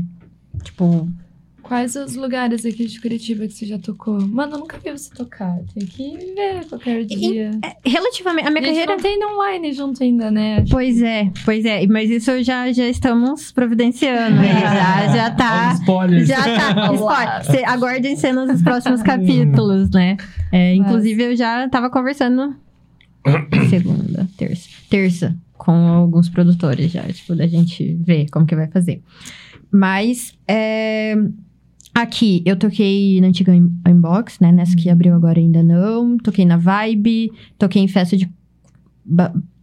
[0.65, 1.09] tipo,
[1.73, 4.21] Quais os lugares aqui de Curitiba que você já tocou?
[4.21, 5.59] Mano, eu nunca vi você tocar.
[5.73, 7.51] Tem que ver qualquer dia.
[7.83, 8.93] E, relativamente, a minha a carreira.
[8.95, 10.59] não tem online junto ainda, né?
[10.59, 11.05] Acho pois que...
[11.07, 11.87] é, pois é.
[11.87, 14.37] Mas isso já, já estamos providenciando.
[14.37, 14.61] Né?
[14.61, 15.73] já, já tá.
[15.81, 16.29] Spoilers.
[16.29, 16.93] Já tá.
[16.93, 17.71] Spoiler.
[17.71, 20.19] Aguardem cenas nos próximos capítulos, né?
[20.53, 22.55] É, inclusive, eu já tava conversando.
[23.71, 24.69] segunda, terça.
[24.91, 29.01] Terça, com alguns produtores já, tipo, da gente ver como que vai fazer.
[29.71, 30.35] Mas.
[30.47, 31.17] É
[31.95, 34.51] Aqui, eu toquei na antiga Inbox, né?
[34.51, 36.17] Nessa que abriu agora ainda não.
[36.17, 38.31] Toquei na Vibe, toquei em festa de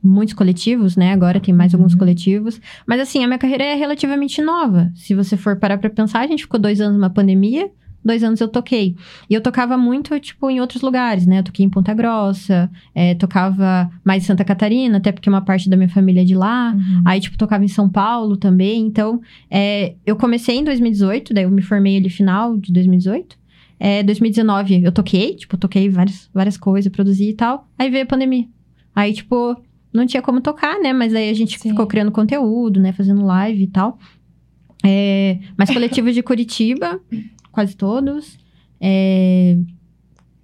[0.01, 1.11] muitos coletivos, né?
[1.11, 1.79] Agora tem mais uhum.
[1.79, 2.61] alguns coletivos.
[2.85, 4.91] Mas assim, a minha carreira é relativamente nova.
[4.95, 7.69] Se você for parar pra pensar, a gente ficou dois anos numa pandemia
[8.03, 8.95] dois anos eu toquei.
[9.29, 11.39] E eu tocava muito, tipo, em outros lugares, né?
[11.39, 15.69] Eu toquei em Ponta Grossa, é, tocava mais em Santa Catarina, até porque uma parte
[15.69, 16.73] da minha família é de lá.
[16.73, 17.01] Uhum.
[17.05, 18.81] Aí, tipo, tocava em São Paulo também.
[18.81, 23.37] Então, é, eu comecei em 2018, daí eu me formei ali final de 2018.
[23.79, 27.67] É, 2019 eu toquei, tipo, toquei várias, várias coisas, produzi e tal.
[27.77, 28.45] Aí veio a pandemia.
[28.93, 29.55] Aí, tipo,
[29.93, 30.93] não tinha como tocar, né?
[30.93, 31.69] Mas aí a gente Sim.
[31.69, 32.91] ficou criando conteúdo, né?
[32.91, 33.97] Fazendo live e tal.
[34.85, 37.01] É, mas coletivo de Curitiba,
[37.51, 38.37] quase todos.
[38.81, 39.57] É,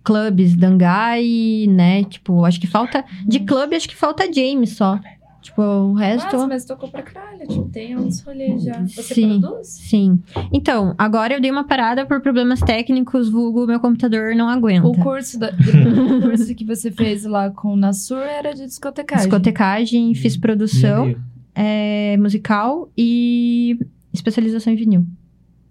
[0.04, 2.04] clubes, Dangai, né?
[2.04, 3.04] Tipo, acho que falta.
[3.26, 5.00] De clube, acho que falta James só.
[5.42, 6.34] Tipo, o resto.
[6.34, 7.48] Nossa, mas tocou pra caralho.
[7.48, 8.82] Tipo, tem uns rolês já.
[8.82, 9.68] Você sim, produz?
[9.68, 10.20] Sim.
[10.52, 14.88] Então, agora eu dei uma parada por problemas técnicos, vulgo, meu computador não aguenta.
[14.88, 19.28] O curso, da, o curso que você fez lá com o Nassur era de discotecagem.
[19.28, 21.16] Discotecagem, fiz produção
[21.54, 23.78] é, musical e
[24.12, 25.06] especialização em vinil.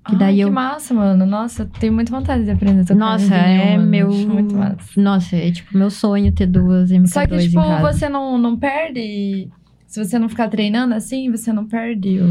[0.06, 0.48] Que daí Ai, eu...
[0.48, 1.24] que massa, mano.
[1.24, 3.88] Nossa, tenho muita vontade de aprender a Nossa, é mano.
[3.88, 4.10] meu...
[4.10, 5.00] Muito massa.
[5.00, 9.48] Nossa, é tipo meu sonho ter duas MK2 Só que, tipo, você não, não perde...
[9.86, 12.28] Se você não ficar treinando assim, você não perde o...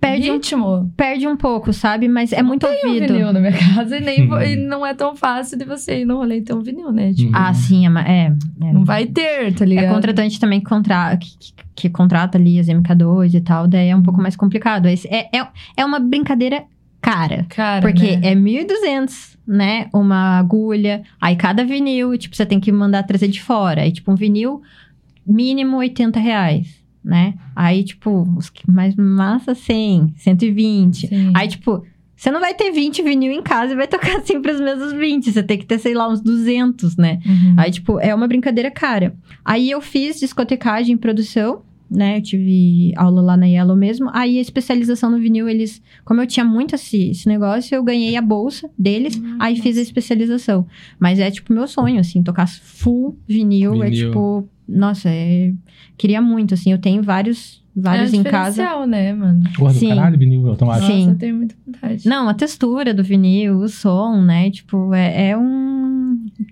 [0.00, 0.76] Perde ritmo.
[0.76, 2.08] Um, perde um pouco, sabe?
[2.08, 3.04] Mas é muito tem ouvido.
[3.04, 4.20] Um vinil na minha casa e, nem
[4.50, 7.12] e não é tão fácil de você ir no rolê e ter um vinil, né?
[7.12, 8.32] Tipo, ah, sim, é, é,
[8.62, 9.84] é, Não vai ter, tá ligado?
[9.84, 13.90] É contratante também que, contra, que, que, que contrata ali as MK2 e tal, daí
[13.90, 14.86] é um pouco mais complicado.
[14.86, 15.46] É, é,
[15.76, 16.64] é uma brincadeira
[17.12, 17.46] cara.
[17.48, 18.32] Cara, Porque né?
[18.32, 19.88] é 1.200, né?
[19.92, 21.02] Uma agulha.
[21.20, 23.82] Aí cada vinil, tipo, você tem que mandar trazer de fora.
[23.82, 24.62] Aí, tipo, um vinil,
[25.26, 27.34] mínimo 80 reais, né?
[27.54, 31.08] Aí, tipo, os que mais massa, 100, 120.
[31.08, 31.32] Sim.
[31.34, 31.84] Aí, tipo...
[32.16, 35.32] Você não vai ter 20 vinil em casa e vai tocar sempre os mesmos 20.
[35.32, 37.18] Você tem que ter, sei lá, uns 200, né?
[37.24, 37.54] Uhum.
[37.56, 39.14] Aí, tipo, é uma brincadeira cara.
[39.42, 42.18] Aí eu fiz discotecagem em produção né?
[42.18, 44.08] Eu tive aula lá na Yellow mesmo.
[44.12, 45.82] Aí a especialização no vinil, eles.
[46.04, 49.62] Como eu tinha muito esse, esse negócio, eu ganhei a bolsa deles, hum, aí nossa.
[49.62, 50.66] fiz a especialização.
[50.98, 54.06] Mas é tipo meu sonho, assim, tocar full vinil, é, vinil.
[54.06, 54.48] é tipo.
[54.68, 55.52] Nossa, é,
[55.98, 56.70] queria muito, assim.
[56.70, 58.86] Eu tenho vários vários é em casa.
[58.86, 59.42] né, mano?
[59.56, 59.88] Porra, Sim.
[59.88, 60.86] do caralho, vinil automático.
[60.86, 60.98] Sim.
[60.98, 62.08] Nossa, eu tenho muita vontade.
[62.08, 64.50] Não, a textura do vinil, o som, né?
[64.50, 65.89] Tipo, é, é um...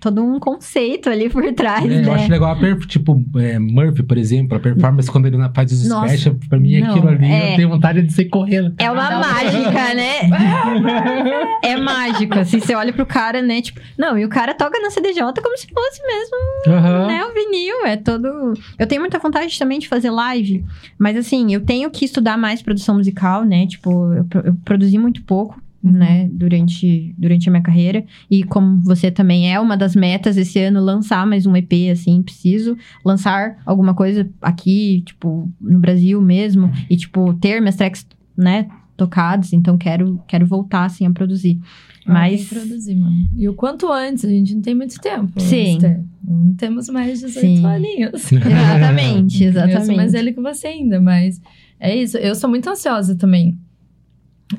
[0.01, 2.05] todo um conceito ali por trás, É, né?
[2.05, 2.85] Eu acho legal a perf...
[2.87, 6.59] tipo, é, Murphy, por exemplo, a performance quando ele na- faz os Nossa, special, pra
[6.59, 7.53] mim não, aquilo ali, é.
[7.53, 8.73] eu tenho vontade de sair correndo.
[8.77, 9.19] É uma Não.
[9.19, 10.19] mágica, né?
[11.63, 13.61] é mágico, assim, você olha pro cara, né?
[13.61, 17.07] Tipo, não, e o cara toca na CDJ como se fosse mesmo Aham.
[17.07, 18.53] né, o vinil, é todo.
[18.77, 20.63] Eu tenho muita vontade também de fazer live,
[20.97, 23.65] mas assim, eu tenho que estudar mais produção musical, né?
[23.67, 25.59] Tipo, eu, eu produzi muito pouco.
[25.81, 28.03] Né, durante, durante a minha carreira.
[28.29, 32.21] E como você também é uma das metas esse ano, lançar mais um EP, assim,
[32.21, 32.75] preciso
[33.05, 36.69] lançar alguma coisa aqui, tipo, no Brasil mesmo.
[36.89, 38.05] E, tipo, ter minhas tracks,
[38.37, 39.53] né, tocadas.
[39.53, 41.57] Então, quero, quero voltar, assim, a produzir.
[42.05, 43.15] Ah, Mas- produzir, mano.
[43.37, 45.39] E o quanto antes, a gente não tem muito tempo.
[45.39, 45.75] Sim.
[45.75, 46.03] Esther.
[46.27, 47.65] Não temos mais de 18 Sim.
[47.65, 48.31] aninhos.
[48.33, 50.11] Exatamente, Eu sou mais exatamente.
[50.11, 51.39] velha que você ainda, mas
[51.79, 52.17] é isso.
[52.17, 53.57] Eu sou muito ansiosa também.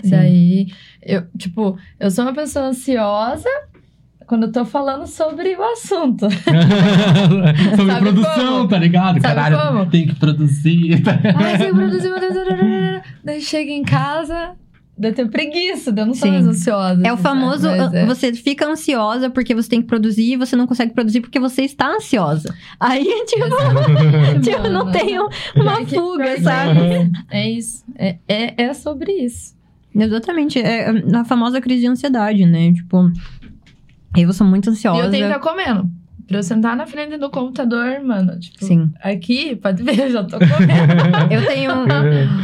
[0.02, 0.10] Sim.
[0.10, 0.66] Daí,
[1.02, 3.48] eu, tipo, eu sou uma pessoa ansiosa
[4.26, 6.28] quando eu tô falando sobre o assunto.
[7.76, 8.68] Sobre Sabe produção, como?
[8.68, 9.20] tá ligado?
[9.20, 9.90] Sabe Caralho, como?
[9.90, 11.02] tem que produzir.
[11.36, 13.02] Ai, produziu, meu Deus, dadadadada.
[13.24, 14.52] Daí chega em casa,
[15.02, 16.34] eu tenho preguiça, daí eu não sou Sim.
[16.34, 17.00] mais ansiosa.
[17.04, 18.04] É o assim, famoso, é.
[18.06, 21.62] você fica ansiosa porque você tem que produzir e você não consegue produzir porque você
[21.62, 22.54] está ansiosa.
[22.78, 23.46] Aí, tipo,
[24.42, 26.80] tipo não tem um- uma que- fuga, que sabe?
[27.30, 27.82] É isso.
[27.96, 29.58] É, é, é sobre isso.
[29.94, 30.58] Exatamente.
[30.58, 32.72] É a famosa crise de ansiedade, né?
[32.72, 33.10] Tipo,
[34.16, 35.04] eu sou muito E ansiosa.
[35.04, 35.90] eu tenho que estar comendo.
[36.26, 38.38] Pra eu sentar na frente do computador, mano.
[38.38, 38.90] Tipo, Sim.
[39.02, 40.62] aqui, pode ver, eu já tô comendo.
[41.28, 41.72] Eu tenho.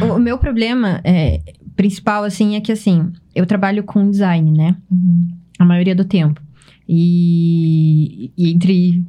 [0.05, 1.39] o, o meu problema é,
[1.75, 4.75] principal, assim, é que, assim, eu trabalho com design, né?
[5.59, 6.41] a maioria do tempo.
[6.89, 9.03] E, e entre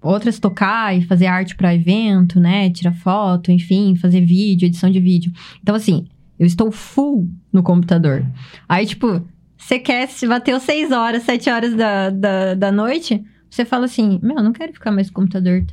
[0.00, 5.00] outras tocar e fazer arte para evento, né, tirar foto, enfim, fazer vídeo, edição de
[5.00, 5.32] vídeo.
[5.62, 6.06] Então assim,
[6.42, 8.26] eu estou full no computador.
[8.68, 9.22] Aí tipo,
[9.56, 14.18] você quer se bateu 6 horas, 7 horas da, da, da noite, você fala assim:
[14.20, 15.64] "Meu, eu não quero ficar mais no computador",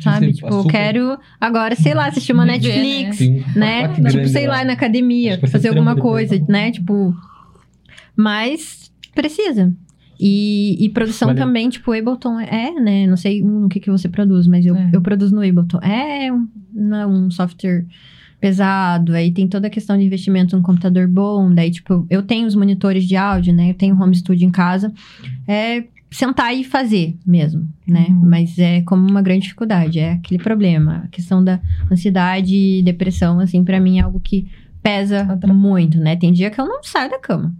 [0.00, 0.32] sabe?
[0.32, 3.82] Tipo, eu quero agora, sei lá, assistir uma Viver, Netflix, né?
[3.82, 6.70] pacote Tipo, grande sei lá, na academia, fazer alguma coisa, tá né?
[6.70, 7.14] Tipo.
[8.16, 9.74] Mas precisa.
[10.18, 11.44] E, e produção Valeu.
[11.44, 13.06] também, tipo, o Ableton é, né?
[13.06, 14.90] Não sei no que, que você produz, mas eu, É.
[14.92, 15.78] eu produzo no Ableton.
[15.80, 17.84] É um, não é um software
[18.40, 22.46] pesado, aí tem toda a questão de investimento num computador bom, daí, tipo, eu tenho
[22.46, 23.70] os monitores de áudio, né?
[23.70, 24.92] Eu tenho home studio em casa.
[25.46, 28.06] É sentar e fazer mesmo, né?
[28.08, 28.22] Uhum.
[28.24, 31.02] Mas é como uma grande dificuldade, é aquele problema.
[31.04, 31.60] A questão da
[31.90, 34.48] ansiedade e depressão, assim, pra mim é algo que
[34.82, 35.54] pesa Atrapalha.
[35.54, 36.16] muito, né?
[36.16, 37.54] Tem dia que eu não saio da cama,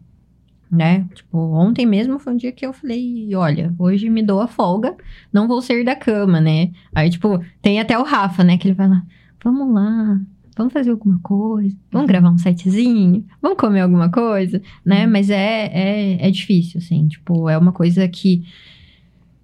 [0.71, 1.05] né?
[1.15, 4.97] Tipo, ontem mesmo foi um dia que eu falei, olha, hoje me dou a folga,
[5.33, 6.71] não vou sair da cama, né?
[6.95, 8.57] Aí, tipo, tem até o Rafa, né?
[8.57, 9.03] Que ele vai lá,
[9.45, 10.19] vamos lá,
[10.59, 15.07] vamos fazer alguma coisa, vamos gravar um sitezinho, vamos comer alguma coisa, né?
[15.07, 18.45] Mas é, é, é difícil, assim, tipo, é uma coisa que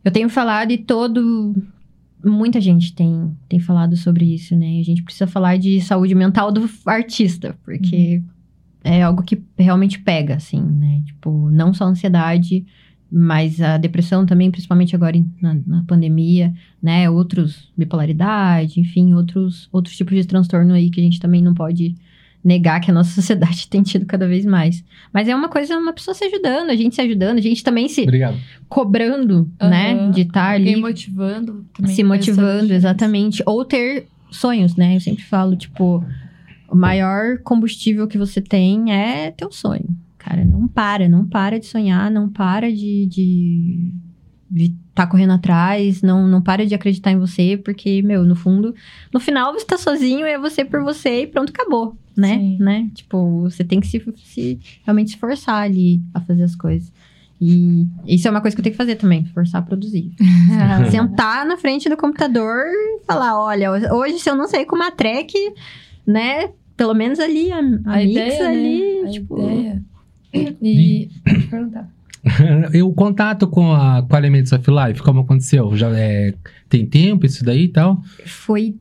[0.05, 1.55] eu tenho falado e todo.
[2.23, 4.81] Muita gente tem, tem falado sobre isso, né?
[4.81, 8.21] A gente precisa falar de saúde mental do artista, porque
[8.83, 11.01] é algo que realmente pega, assim, né?
[11.07, 12.67] Tipo, não só ansiedade,
[13.17, 17.09] mas a depressão também, principalmente agora em- na, na pandemia, né?
[17.09, 21.95] Outros, bipolaridade, enfim, outros, outros tipos de transtorno aí que a gente também não pode
[22.43, 24.83] negar que a nossa sociedade tem tido cada vez mais.
[25.13, 27.89] Mas é uma coisa, uma pessoa se ajudando, a gente se ajudando, a gente também
[27.89, 28.37] se Obrigado.
[28.69, 29.93] cobrando, né?
[29.95, 30.11] Aham.
[30.11, 31.65] De estar Alguém ali motivando.
[31.73, 33.43] também se motivando, exatamente.
[33.47, 34.97] Ou ter sonhos, né?
[34.97, 36.05] Eu sempre falo, tipo,
[36.69, 39.87] o maior combustível que você tem é teu sonho.
[40.25, 43.07] Cara, não para, não para de sonhar, não para de.
[43.07, 43.93] de
[44.51, 48.73] de tá correndo atrás, não, não para de acreditar em você, porque, meu, no fundo,
[49.13, 52.39] no final você tá sozinho, é você por você e pronto, acabou, né?
[52.39, 52.59] Sim.
[52.61, 52.89] né?
[52.95, 56.93] Tipo, você tem que se, se realmente se forçar ali a fazer as coisas.
[57.41, 60.13] E isso é uma coisa que eu tenho que fazer também, forçar a produzir.
[60.91, 64.93] Sentar na frente do computador e falar: olha, hoje se eu não sair com uma
[64.93, 65.35] track,
[66.07, 66.51] né?
[66.77, 69.09] Pelo menos ali, a, a, A mix ideia, ali, né?
[69.09, 69.39] A tipo.
[69.39, 69.83] ideia.
[70.35, 71.11] E.
[71.51, 71.89] Perguntar.
[72.73, 75.77] E o contato com a, com a Elements of Life, como aconteceu?
[75.77, 76.35] Já é,
[76.71, 78.03] tem tempo isso daí e tal?
[78.25, 78.75] Foi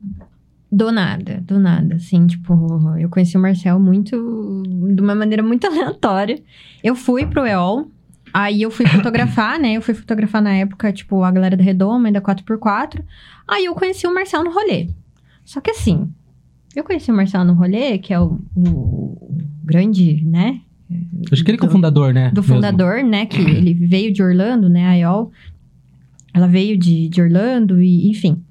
[0.74, 4.62] do nada, do nada, assim, tipo, eu conheci o Marcel muito,
[4.92, 6.42] de uma maneira muito aleatória.
[6.82, 7.88] Eu fui pro EOL,
[8.32, 12.08] aí eu fui fotografar, né, eu fui fotografar na época, tipo, a galera da Redoma
[12.08, 13.04] e da 4x4,
[13.46, 14.88] aí eu conheci o Marcel no rolê.
[15.44, 16.10] Só que assim,
[16.74, 20.60] eu conheci o Marcel no rolê, que é o, o grande, né,
[21.32, 22.30] Acho que ele que é o fundador, né?
[22.30, 22.54] do mesmo.
[22.56, 23.26] fundador, né?
[23.26, 24.86] Que ele veio de Orlando, né?
[24.86, 25.32] A IOL.
[26.32, 28.42] Ela veio de, de Orlando e, enfim.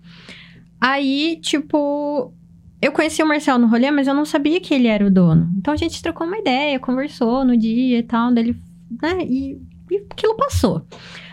[0.80, 2.34] Aí, tipo,
[2.82, 5.50] eu conheci o Marcel no rolê, mas eu não sabia que ele era o dono.
[5.58, 8.34] Então a gente trocou uma ideia, conversou no dia e tal.
[8.34, 8.58] Daí ele,
[9.02, 9.18] né?
[9.24, 9.58] E,
[9.92, 10.86] e aquilo passou.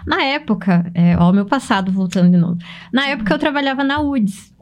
[0.07, 2.59] Na época, é, ó, o meu passado voltando de novo.
[2.93, 4.53] Na época eu trabalhava na UDS,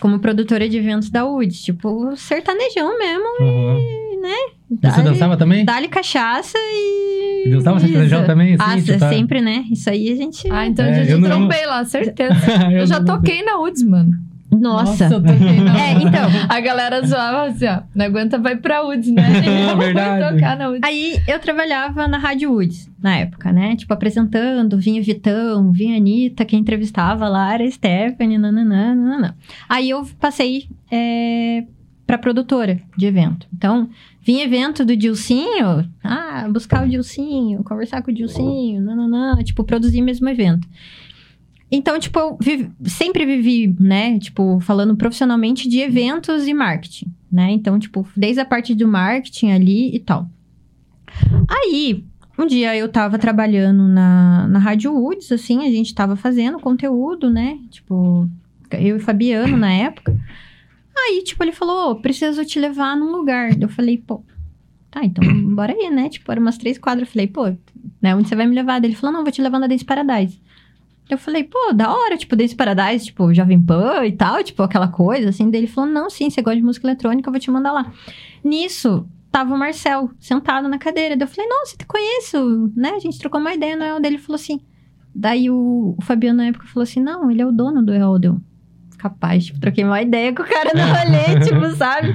[0.00, 3.78] como produtora de eventos da UDS, tipo, sertanejão mesmo, Uhum.
[3.78, 4.34] e, né?
[4.82, 5.64] Você dançava também?
[5.64, 7.44] Dá-lhe cachaça e.
[7.46, 8.64] E dançava sertanejão também, assim?
[8.64, 9.08] Ah, tipo, tá?
[9.10, 9.64] sempre, né?
[9.70, 10.48] Isso aí a gente.
[10.50, 12.34] Ah, então É, eu já eu não- trombei lá, certeza.
[12.72, 14.12] Eu já não- toquei na UDS, mano.
[14.54, 15.04] Nossa.
[15.06, 16.28] eu toquei na É, então.
[16.46, 17.80] A galera zoava assim, ó.
[17.94, 19.22] Não aguenta, vai pra UDS, né?
[19.72, 20.20] É verdade.
[20.20, 20.80] Vai tocar na UDS.
[20.84, 23.74] Aí eu trabalhava na Rádio Woods, na época, né?
[23.76, 29.34] Tipo, apresentando, vinha Vitão, vinha Anitta, quem entrevistava lá era a Stephanie, nananã, nananã.
[29.68, 31.64] Aí eu passei é,
[32.06, 33.46] pra produtora de evento.
[33.54, 33.88] Então,
[34.22, 40.00] vinha evento do Dilcinho, ah, buscar o Dilcinho, conversar com o Dilcinho, nananã, tipo, produzir
[40.00, 40.66] mesmo evento.
[41.70, 42.38] Então, tipo, eu
[42.84, 47.50] sempre vivi, né, tipo, falando profissionalmente de eventos e marketing, né?
[47.50, 50.28] Então, tipo, desde a parte do marketing ali e tal.
[51.48, 52.04] Aí,
[52.38, 57.30] um dia eu tava trabalhando na, na Rádio Woods, assim, a gente tava fazendo conteúdo,
[57.30, 57.58] né?
[57.70, 58.28] Tipo,
[58.72, 60.14] eu e Fabiano na época.
[60.96, 63.50] Aí, tipo, ele falou, ô, preciso te levar num lugar.
[63.60, 64.24] Eu falei, pô,
[64.90, 65.24] tá, então
[65.54, 66.08] bora aí, né?
[66.08, 67.08] Tipo, eram umas três quadras.
[67.08, 67.46] Eu falei, pô,
[68.00, 68.82] né, onde você vai me levar?
[68.84, 70.40] Ele falou, não, vou te levar na Dance Paradise.
[71.08, 74.88] Eu falei, pô, da hora, tipo, Dance Paradise, tipo, Jovem Pan e tal, tipo, aquela
[74.88, 75.50] coisa, assim.
[75.50, 77.92] Daí ele falou, não, sim, você gosta de música eletrônica, eu vou te mandar lá.
[78.44, 81.16] Nisso, tava o Marcel sentado na cadeira.
[81.16, 82.90] Daí eu falei, nossa, te conheço, né?
[82.90, 84.16] A gente trocou uma ideia no EOL dele.
[84.16, 84.60] Ele falou assim.
[85.14, 88.40] Daí o, o Fabiano na época falou assim: não, ele é o dono do EOL.
[89.02, 92.14] Capaz, tipo, troquei uma ideia com o cara no rolê, tipo, sabe?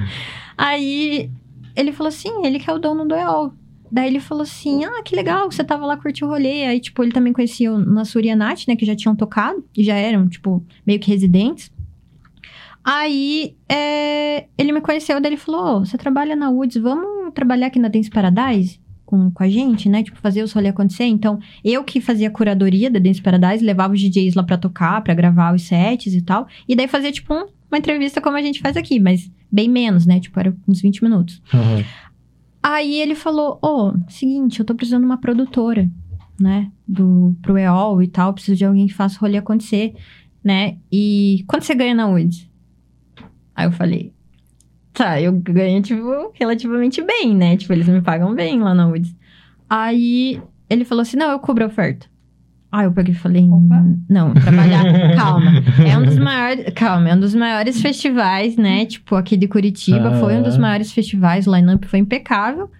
[0.56, 1.30] Aí
[1.76, 3.52] ele falou assim: ele que é o dono do EOL.
[3.92, 6.64] Daí ele falou assim: Ah, que legal, você tava lá curtindo o rolê.
[6.64, 8.74] Aí, tipo, ele também conhecia o Nassur e a Nath, né?
[8.74, 11.70] Que já tinham tocado, e já eram, tipo, meio que residentes.
[12.82, 17.66] Aí é, ele me conheceu, daí ele falou: "Ô, Você trabalha na Woods, vamos trabalhar
[17.66, 20.02] aqui na Dance Paradise com, com a gente, né?
[20.02, 21.04] Tipo, fazer os rolês acontecer.
[21.04, 25.02] Então, eu que fazia a curadoria da Dance Paradise, levava os DJs lá pra tocar,
[25.02, 26.46] pra gravar os sets e tal.
[26.68, 30.04] E daí fazia, tipo, um- uma entrevista como a gente faz aqui, mas bem menos,
[30.04, 30.20] né?
[30.20, 31.40] Tipo, era uns 20 minutos.
[31.54, 31.82] Uhum.
[32.62, 35.88] Aí ele falou: Ô, seguinte, eu tô precisando de uma produtora,
[36.38, 36.70] né?
[36.86, 38.34] Do, pro EOL e tal.
[38.34, 39.94] Preciso de alguém que faça o rolê acontecer,
[40.44, 40.76] né?
[40.92, 42.46] E quanto você ganha na Woods?
[43.54, 44.12] Aí eu falei:
[44.98, 47.56] Tá, eu ganho, tipo, relativamente bem, né?
[47.56, 49.14] Tipo, eles me pagam bem lá na Woods.
[49.70, 52.06] Aí ele falou assim: Não, eu cubro a oferta.
[52.72, 53.84] Aí eu peguei e falei: Opa.
[54.08, 54.82] Não, trabalhar.
[55.16, 55.52] calma.
[55.88, 56.66] É um dos maiores.
[56.74, 58.86] Calma, é um dos maiores festivais, né?
[58.86, 60.14] Tipo, aqui de Curitiba.
[60.14, 60.60] Foi um dos Ah.
[60.60, 61.46] maiores festivais.
[61.46, 62.70] O line-up foi impecável.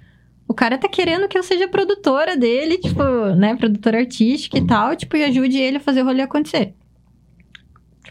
[0.48, 3.02] O cara tá querendo que eu seja produtora dele, tipo,
[3.36, 3.54] né?
[3.54, 4.96] Produtora artística e tal.
[4.96, 6.74] Tipo, e ajude ele a fazer o rolê acontecer.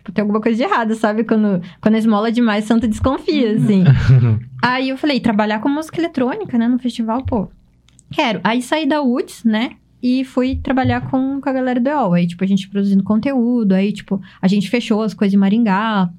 [0.08, 1.24] Tipo, tem alguma coisa de errado, sabe?
[1.24, 3.84] Quando, quando esmola demais, santo desconfia, assim.
[4.62, 6.68] Aí eu falei, trabalhar com música eletrônica, né?
[6.68, 7.50] No festival, pô.
[8.12, 8.40] Quero.
[8.44, 9.72] Aí saí da UTS, né?
[10.02, 12.14] E fui trabalhar com, com a galera do EOL.
[12.14, 13.74] Aí, tipo, a gente produzindo conteúdo.
[13.74, 16.10] Aí, tipo, a gente fechou as coisas em Maringá,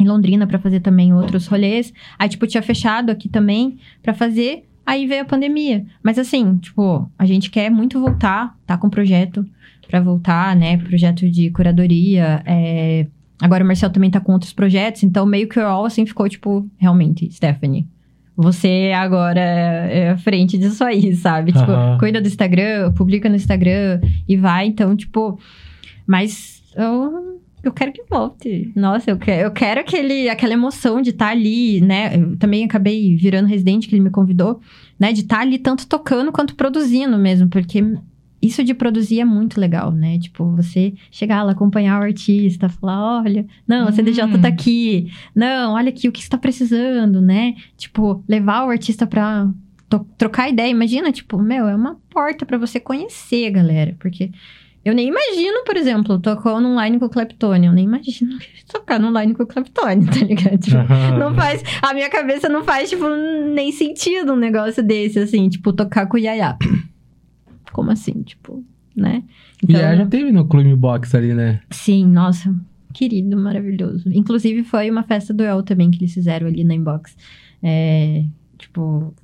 [0.00, 1.92] em Londrina, pra fazer também outros rolês.
[2.18, 4.64] Aí, tipo, tinha fechado aqui também pra fazer.
[4.86, 5.84] Aí veio a pandemia.
[6.02, 9.44] Mas assim, tipo, a gente quer muito voltar, tá com projeto
[9.92, 10.78] pra voltar, né?
[10.78, 12.42] Projeto de curadoria.
[12.46, 13.06] é,
[13.42, 15.02] Agora o Marcel também tá com outros projetos.
[15.02, 17.86] Então, meio que o EOL, assim, ficou, tipo, realmente, Stephanie.
[18.34, 21.52] Você agora é a frente disso aí, sabe?
[21.52, 21.98] Tipo, Aham.
[21.98, 24.66] cuida do Instagram, publica no Instagram e vai.
[24.66, 25.38] Então, tipo.
[26.06, 28.72] Mas eu, eu quero que volte.
[28.74, 32.16] Nossa, eu quero, eu quero aquele, aquela emoção de estar ali, né?
[32.16, 34.58] Eu também acabei virando residente, que ele me convidou,
[34.98, 35.12] né?
[35.12, 37.84] De estar ali tanto tocando quanto produzindo mesmo, porque
[38.42, 40.18] isso de produzir é muito legal, né?
[40.18, 44.40] Tipo, você chegar lá, acompanhar o artista, falar, olha, não, a CDJ Hum.
[44.40, 45.10] tá aqui.
[45.34, 47.54] Não, olha aqui o que você tá precisando, né?
[47.76, 49.48] Tipo, levar o artista pra
[50.18, 50.68] trocar ideia.
[50.70, 53.94] Imagina, tipo, meu, é uma porta pra você conhecer galera.
[54.00, 54.30] Porque
[54.84, 57.66] eu nem imagino, por exemplo, tocou no line com o Claptone.
[57.66, 58.38] Eu nem imagino
[58.68, 60.58] tocar no line com o Claptone, tá ligado?
[60.58, 60.78] Tipo,
[61.18, 61.62] não faz.
[61.80, 63.04] A minha cabeça não faz, tipo,
[63.54, 66.56] nem sentido um negócio desse, assim, tipo, tocar com o Yaya.
[67.72, 68.22] Como assim?
[68.22, 68.64] Tipo,
[68.96, 69.22] né?
[69.66, 71.60] E aí já teve no Clube Box ali, né?
[71.70, 72.54] Sim, nossa,
[72.92, 74.08] querido, maravilhoso.
[74.12, 77.16] Inclusive, foi uma festa do El também que eles fizeram ali na inbox.
[77.62, 78.24] É,
[78.58, 79.14] tipo,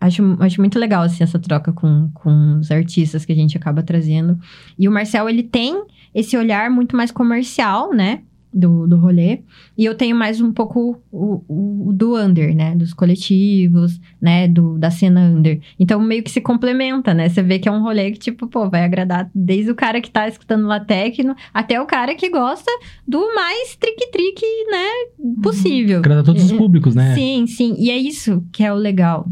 [0.00, 3.82] acho, acho muito legal, assim, essa troca com, com os artistas que a gente acaba
[3.82, 4.38] trazendo.
[4.78, 5.84] E o Marcel, ele tem
[6.14, 8.22] esse olhar muito mais comercial, né?
[8.52, 9.40] Do, do rolê.
[9.76, 12.74] E eu tenho mais um pouco o, o, o do under, né?
[12.74, 14.48] Dos coletivos, né?
[14.48, 15.60] Do, da cena under.
[15.78, 17.28] Então, meio que se complementa, né?
[17.28, 20.10] Você vê que é um rolê que, tipo, pô, vai agradar desde o cara que
[20.10, 22.70] tá escutando lá techno até o cara que gosta
[23.06, 25.34] do mais trick-trick, né?
[25.42, 25.98] Possível.
[25.98, 27.14] Agrada todos os É, públicos, né?
[27.14, 27.76] Sim, sim.
[27.78, 29.28] E é isso que é o legal.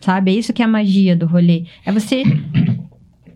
[0.00, 0.30] Sabe?
[0.30, 1.64] É isso que é a magia do rolê.
[1.84, 2.22] É você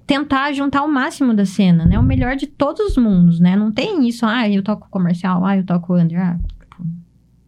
[0.09, 1.99] tentar juntar o máximo da cena, né?
[1.99, 3.55] O melhor de todos os mundos, né?
[3.55, 6.83] Não tem isso, ah, eu toco comercial, ah, eu toco under, ah, tipo,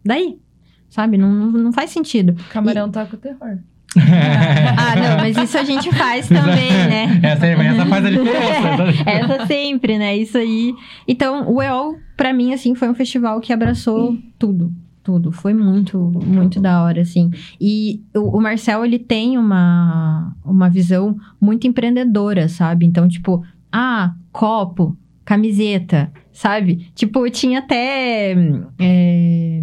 [0.05, 0.39] daí,
[0.91, 1.17] sabe?
[1.17, 2.37] Não, não, faz sentido.
[2.51, 2.93] Camarão e...
[2.93, 3.59] toca o terror.
[3.97, 7.21] ah, não, mas isso a gente faz também, né?
[7.23, 9.03] Essa, essa faz a diferença.
[9.11, 10.17] essa sempre, né?
[10.17, 10.75] Isso aí.
[11.09, 14.71] Então, o EOL, pra mim, assim, foi um festival que abraçou tudo.
[15.03, 15.33] Tudo.
[15.33, 17.31] Foi muito, muito da hora, assim.
[17.61, 22.85] E o, o Marcel, ele tem uma, uma visão muito empreendedora, sabe?
[22.85, 26.91] Então, tipo, ah, copo, camiseta, sabe?
[26.95, 28.37] Tipo, tinha até.
[28.79, 29.63] É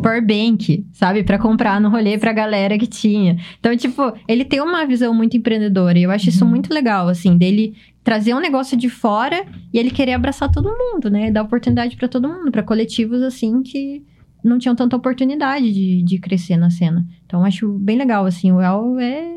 [0.00, 1.22] powerbank, sabe?
[1.22, 3.36] para comprar no rolê pra galera que tinha.
[3.58, 5.98] Então, tipo, ele tem uma visão muito empreendedora.
[5.98, 6.30] E eu acho uhum.
[6.30, 7.74] isso muito legal, assim, dele
[8.04, 11.30] trazer um negócio de fora e ele querer abraçar todo mundo, né?
[11.30, 14.02] Dar oportunidade para todo mundo, para coletivos, assim, que
[14.46, 17.06] não tinham tanta oportunidade de, de crescer na cena.
[17.24, 18.52] Então, acho bem legal, assim.
[18.52, 19.36] O El é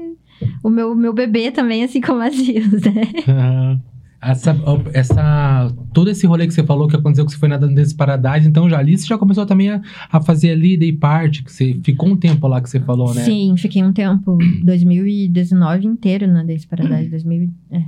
[0.63, 3.79] o meu, meu bebê também, assim como as Zios, né?
[4.21, 4.53] Essa,
[4.93, 8.49] essa, todo esse rolê que você falou que aconteceu que você foi na Dance Paradise,
[8.49, 9.81] então já ali você já começou também a,
[10.11, 13.23] a fazer ali day parte, que você ficou um tempo lá que você falou, né?
[13.23, 17.85] Sim, fiquei um tempo, 2019 inteiro na Dance Paradise, 2000, é,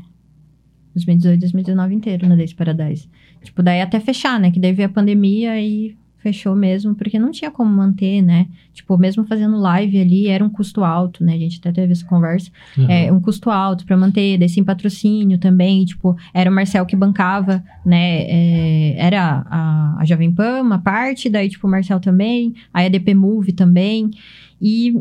[0.95, 3.09] 2018, 2019 inteiro na Dance Paradise.
[3.43, 4.51] Tipo, daí até fechar, né?
[4.51, 8.47] Que daí veio a pandemia e fechou mesmo, porque não tinha como manter, né?
[8.73, 11.33] Tipo, mesmo fazendo live ali, era um custo alto, né?
[11.33, 12.51] A gente até teve essa conversa.
[12.77, 12.89] Uhum.
[12.89, 16.95] É um custo alto para manter, daí sim patrocínio também, tipo, era o Marcel que
[16.95, 18.21] bancava, né?
[18.23, 23.13] É, era a, a Jovem Pan, uma parte, daí, tipo, o Marcel também, a EDP
[23.13, 24.11] Move também.
[24.61, 24.95] E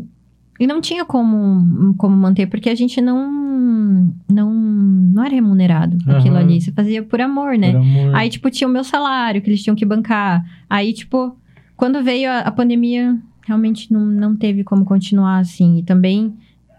[0.61, 6.15] e não tinha como, como manter, porque a gente não, não, não era remunerado uhum.
[6.15, 6.61] aquilo ali.
[6.61, 7.71] Você fazia por amor, né?
[7.71, 8.15] Por amor.
[8.15, 10.45] Aí, tipo, tinha o meu salário que eles tinham que bancar.
[10.69, 11.35] Aí, tipo,
[11.75, 15.79] quando veio a, a pandemia, realmente não, não teve como continuar assim.
[15.79, 16.31] E também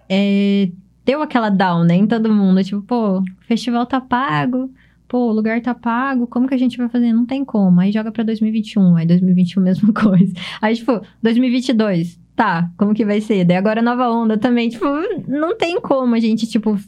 [0.09, 0.70] é,
[1.04, 2.62] deu aquela down, né, em todo mundo.
[2.62, 4.70] Tipo, pô, o festival tá pago,
[5.09, 7.12] pô, o lugar tá pago, como que a gente vai fazer?
[7.12, 7.80] Não tem como.
[7.80, 10.32] Aí joga pra 2021, aí 2021 mesma coisa.
[10.60, 13.44] Aí, tipo, 2022, tá, como que vai ser?
[13.44, 14.86] Daí agora nova onda também, tipo,
[15.28, 16.78] não tem como a gente, tipo,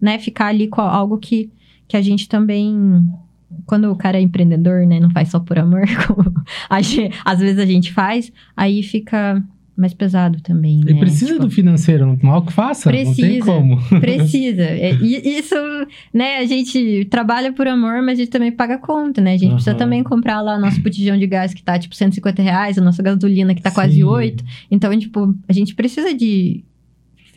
[0.00, 1.50] né, ficar ali com algo que,
[1.86, 3.02] que a gente também.
[3.66, 6.34] Quando o cara é empreendedor, né, não faz só por amor, como
[6.68, 9.42] a gente, às vezes a gente faz, aí fica
[9.76, 10.80] mais pesado também.
[10.80, 11.00] Ele né?
[11.00, 13.82] precisa tipo, do financeiro, mal que faça, precisa, não tem como.
[14.00, 14.62] Precisa.
[14.62, 15.54] É, e isso,
[16.12, 19.32] né, a gente trabalha por amor, mas a gente também paga conta, né?
[19.32, 19.54] A gente uhum.
[19.54, 23.02] precisa também comprar lá nosso botijão de gás que tá, tipo, 150 reais, a nossa
[23.02, 23.74] gasolina que tá Sim.
[23.74, 24.44] quase 8.
[24.70, 26.64] Então, tipo, a gente precisa de,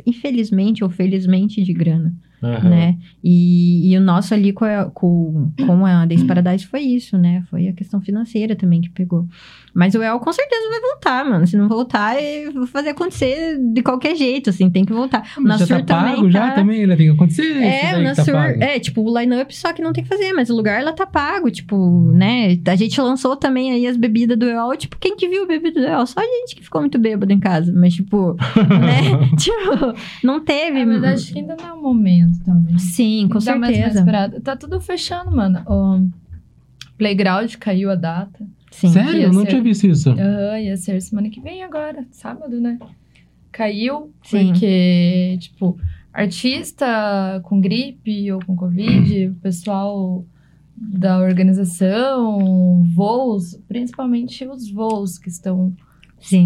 [0.05, 2.13] infelizmente ou felizmente, de grana.
[2.41, 2.69] Uhum.
[2.69, 2.97] Né?
[3.23, 7.43] E, e, o nosso ali com a, com, com a Days Paradise foi isso, né?
[7.49, 9.27] Foi a questão financeira também que pegou.
[9.73, 11.47] Mas o El com certeza vai voltar, mano.
[11.47, 15.27] Se não voltar, eu vou fazer acontecer de qualquer jeito, assim, tem que voltar.
[15.37, 16.31] O Nasur já tá também.
[16.31, 16.55] já tá...
[16.55, 17.63] também, ele tem que acontecer.
[17.63, 18.25] É, o Nasur.
[18.25, 20.93] Tá é, tipo, o line-up só que não tem que fazer, mas o lugar ela
[20.93, 22.57] tá pago, tipo, né?
[22.67, 24.75] A gente lançou também aí as bebidas do El.
[24.77, 26.05] Tipo, quem que viu a bebida do El?
[26.05, 27.73] Só a gente que ficou muito bêbado em casa.
[27.75, 29.29] Mas, tipo, né?
[29.37, 30.81] tipo, não teve.
[30.81, 32.77] É, mas acho que ainda não é o momento também.
[32.77, 34.05] Sim, com certeza.
[34.43, 35.63] tá tudo fechando, mano.
[35.67, 36.09] O
[36.97, 38.45] Playground caiu a data.
[38.71, 38.89] Sim.
[38.89, 39.21] Sério?
[39.23, 39.47] Eu não ser...
[39.47, 40.11] tinha visto isso.
[40.11, 42.77] Uh, ia ser semana que vem agora, sábado, né?
[43.51, 44.51] Caiu Sim.
[44.51, 45.79] porque, tipo,
[46.13, 50.25] artista com gripe ou com Covid, o pessoal
[50.75, 55.73] da organização, voos, principalmente os voos que estão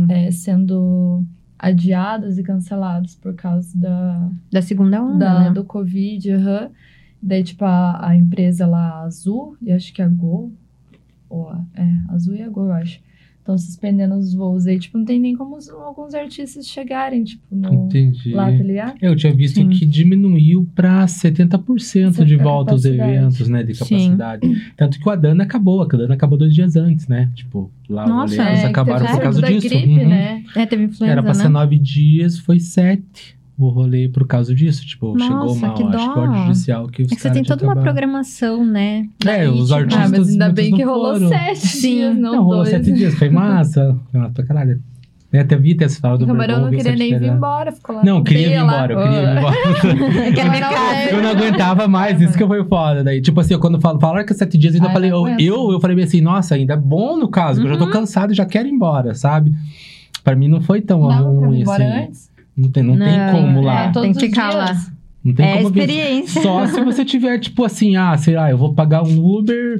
[0.09, 1.25] é, sendo
[1.61, 4.29] adiados e cancelados por causa da...
[4.51, 5.51] Da segunda onda, da, né?
[5.51, 6.63] Do Covid, aham.
[6.63, 6.69] Uhum.
[7.21, 10.51] Daí, tipo, a, a empresa lá, Azul, e acho que a Gol,
[11.29, 12.99] ou é, azul e a Gol, eu acho.
[13.41, 17.43] Estão suspendendo os voos aí, tipo, não tem nem como os, alguns artistas chegarem, tipo,
[17.49, 18.31] no, Entendi.
[18.33, 18.97] lá, tá ligado?
[19.01, 19.69] Eu tinha visto Sim.
[19.69, 24.47] que diminuiu para 70% de volta os eventos, né, de capacidade.
[24.47, 24.61] Sim.
[24.77, 27.31] Tanto que o Adana acabou, a Adana acabou dois dias antes, né?
[27.33, 29.67] Tipo, lá Nossa, é, acabaram por causa disso.
[29.67, 30.07] Gripe, uhum.
[30.07, 30.43] né?
[30.55, 31.41] É, teve influenza, Era pra né?
[31.41, 34.85] ser nove dias, foi sete o rolê por causa disso.
[34.85, 37.43] Tipo, Nossa, chegou mal, que acho que o judicial que os É que você tem
[37.43, 39.07] toda uma programação, né?
[39.25, 40.05] É, os artistas.
[40.05, 41.27] Ah, mas ainda bem que rolou foram.
[41.29, 41.95] sete Sim.
[41.95, 42.69] dias, não, não rolou dois.
[42.69, 43.95] sete dias, foi massa.
[44.13, 44.79] Nossa, pra caralho.
[45.33, 47.95] Eu até vi ter essa fala do O Camarão não queria nem vir embora, ficou
[47.95, 48.03] lá.
[48.03, 49.55] Não, queria vir embora, eu queria vir embora.
[51.15, 53.01] eu não aguentava mais, isso que foi foda.
[53.01, 55.71] Daí, tipo assim, quando falo, falaram que sete dias, ainda Ai, falei, não eu, eu,
[55.71, 57.91] eu falei bem assim, nossa, ainda é bom no caso, que eu já tô Uhum.
[57.91, 59.53] cansado e já quero ir embora, sabe?
[60.21, 62.03] Pra mim não foi tão vir ruim embora assim.
[62.07, 62.30] antes?
[62.61, 63.85] Não tem, não tem Não, como lá.
[63.85, 64.55] É, Tem que ficar dias.
[64.55, 64.91] lá.
[65.23, 66.41] Não tem É como experiência.
[66.41, 69.77] Só se você tiver, tipo assim, ah, sei lá, eu vou pagar um Uber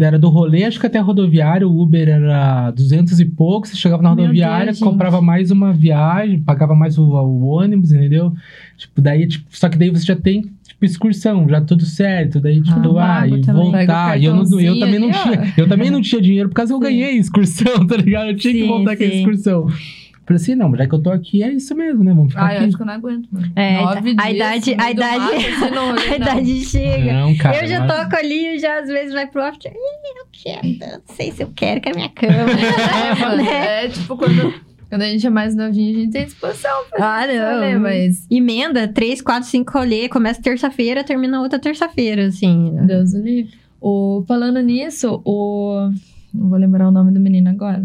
[0.00, 3.76] era do rolê, acho que até a rodoviária, o Uber era 200 e pouco, você
[3.76, 5.26] chegava na rodoviária, Deus, comprava gente.
[5.26, 8.32] mais uma viagem, pagava mais o, o ônibus, entendeu?
[8.78, 12.62] Tipo, daí, tipo, só que daí você já tem, tipo, excursão, já tudo certo, daí,
[12.62, 13.62] tipo, Ah, do, ah, pago e também.
[13.70, 16.70] voltar, e eu, não, eu também não tinha, eu também não tinha dinheiro, por causa
[16.72, 18.30] que eu ganhei excursão, tá ligado?
[18.30, 19.66] Eu tinha que Sim, voltar com a excursão.
[20.24, 22.12] Falei assim, não, já que eu tô aqui, é isso mesmo, né?
[22.14, 22.66] Vamos ficar Ah, eu aqui.
[22.68, 23.52] acho que eu não aguento, mano.
[23.56, 26.16] É, Nove a dias idade- a do idade- mato, assim, rolê, A não.
[26.16, 27.12] idade chega.
[27.12, 27.62] Não, cara.
[27.62, 29.72] eu já mas- toco ali, já às vezes vai pro after.
[29.72, 32.32] Ih, eu quero, não sei se eu quero, quero minha cama.
[32.32, 33.84] É, mano, Né?
[33.84, 34.54] é tipo quando,
[34.88, 37.54] quando a gente é mais novinho, a gente tem disposição pra Ah, não.
[37.56, 42.72] rolê, mas Emenda, três, quatro, cinco rolê, começa terça-feira, termina outra terça-feira, assim.
[42.86, 43.52] Deus o livre.
[43.80, 45.90] O, falando nisso, o.
[46.32, 47.84] Não vou lembrar o nome do menino agora.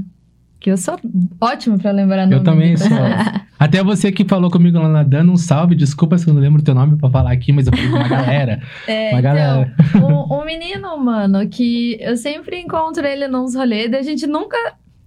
[0.59, 0.99] Que eu sou
[1.39, 2.35] ótima pra lembrar nome.
[2.37, 2.89] Eu também de sou.
[3.59, 5.75] Até você que falou comigo lá nadando, um salve.
[5.75, 7.95] Desculpa se eu não lembro o teu nome pra falar aqui, mas eu falei com
[7.97, 8.61] uma galera.
[8.87, 9.75] É, Uma galera.
[9.95, 14.25] então, um, um menino, mano, que eu sempre encontro ele nos rolês, e a gente
[14.27, 14.57] nunca.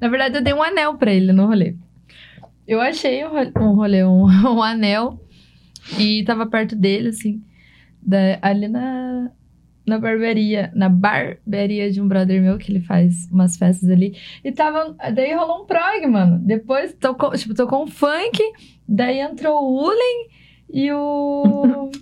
[0.01, 1.75] Na verdade, eu dei um anel pra ele no rolê.
[2.67, 4.25] Eu achei um rolê, um, rolê, um,
[4.57, 5.21] um anel,
[5.99, 7.43] e tava perto dele, assim,
[8.01, 9.31] da- ali na,
[9.91, 14.17] na barbearia, na barbearia de um brother meu, que ele faz umas festas ali.
[14.45, 14.95] E tava.
[15.13, 16.39] Daí rolou um prog, mano.
[16.39, 18.41] Depois tocou, tipo, tocou um funk,
[18.89, 20.29] daí entrou o Ulen
[20.73, 21.91] e o.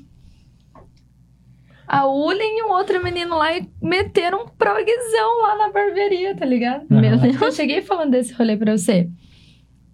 [1.90, 6.44] A Ulen e um outro menino lá e meteram um progzão lá na barbearia, tá
[6.44, 6.85] ligado?
[6.90, 7.01] Aham.
[7.01, 7.40] Meu Deus.
[7.40, 9.09] Eu cheguei falando desse rolê pra você.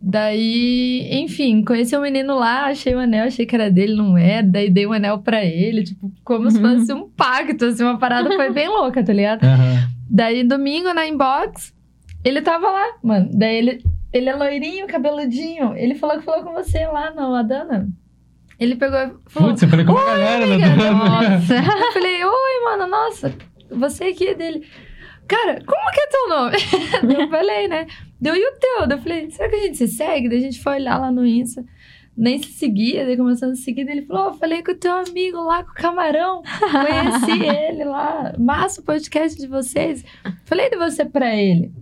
[0.07, 4.47] Daí, enfim, conheci um menino lá, achei o anel, achei que era dele, não era.
[4.47, 6.79] Daí dei um anel pra ele, tipo, como se Uhum.
[6.79, 9.43] fosse um pacto, assim, uma parada foi bem louca, tá ligado?
[9.45, 9.89] Aham.
[10.11, 11.73] Daí, domingo, na inbox,
[12.23, 13.31] ele tava lá, mano.
[13.33, 13.83] Daí ele,
[14.13, 15.75] ele é loirinho, cabeludinho.
[15.75, 17.89] Ele falou que falou com você lá no Adana.
[18.61, 19.49] Ele pegou e falou.
[19.51, 20.91] Putz, eu falei com uma galera, amiga, né?
[20.91, 21.55] Nossa.
[21.59, 23.35] Eu falei, oi, mano, nossa,
[23.71, 24.65] você aqui é dele.
[25.27, 26.57] Cara, como que é teu nome?
[27.23, 27.87] Eu falei, né?
[28.25, 28.87] Deu e o teu?
[28.87, 30.29] Daí eu falei, será que a gente se segue?
[30.31, 31.63] Daí a gente foi olhar lá no Insta.
[32.17, 33.85] Nem se seguia, daí começando a seguir.
[33.85, 36.43] Daí ele falou: oh, falei com o teu amigo lá, com o camarão.
[36.71, 38.33] Conheci ele lá.
[38.39, 40.05] Massa o podcast de vocês.
[40.45, 41.73] Falei de você pra ele.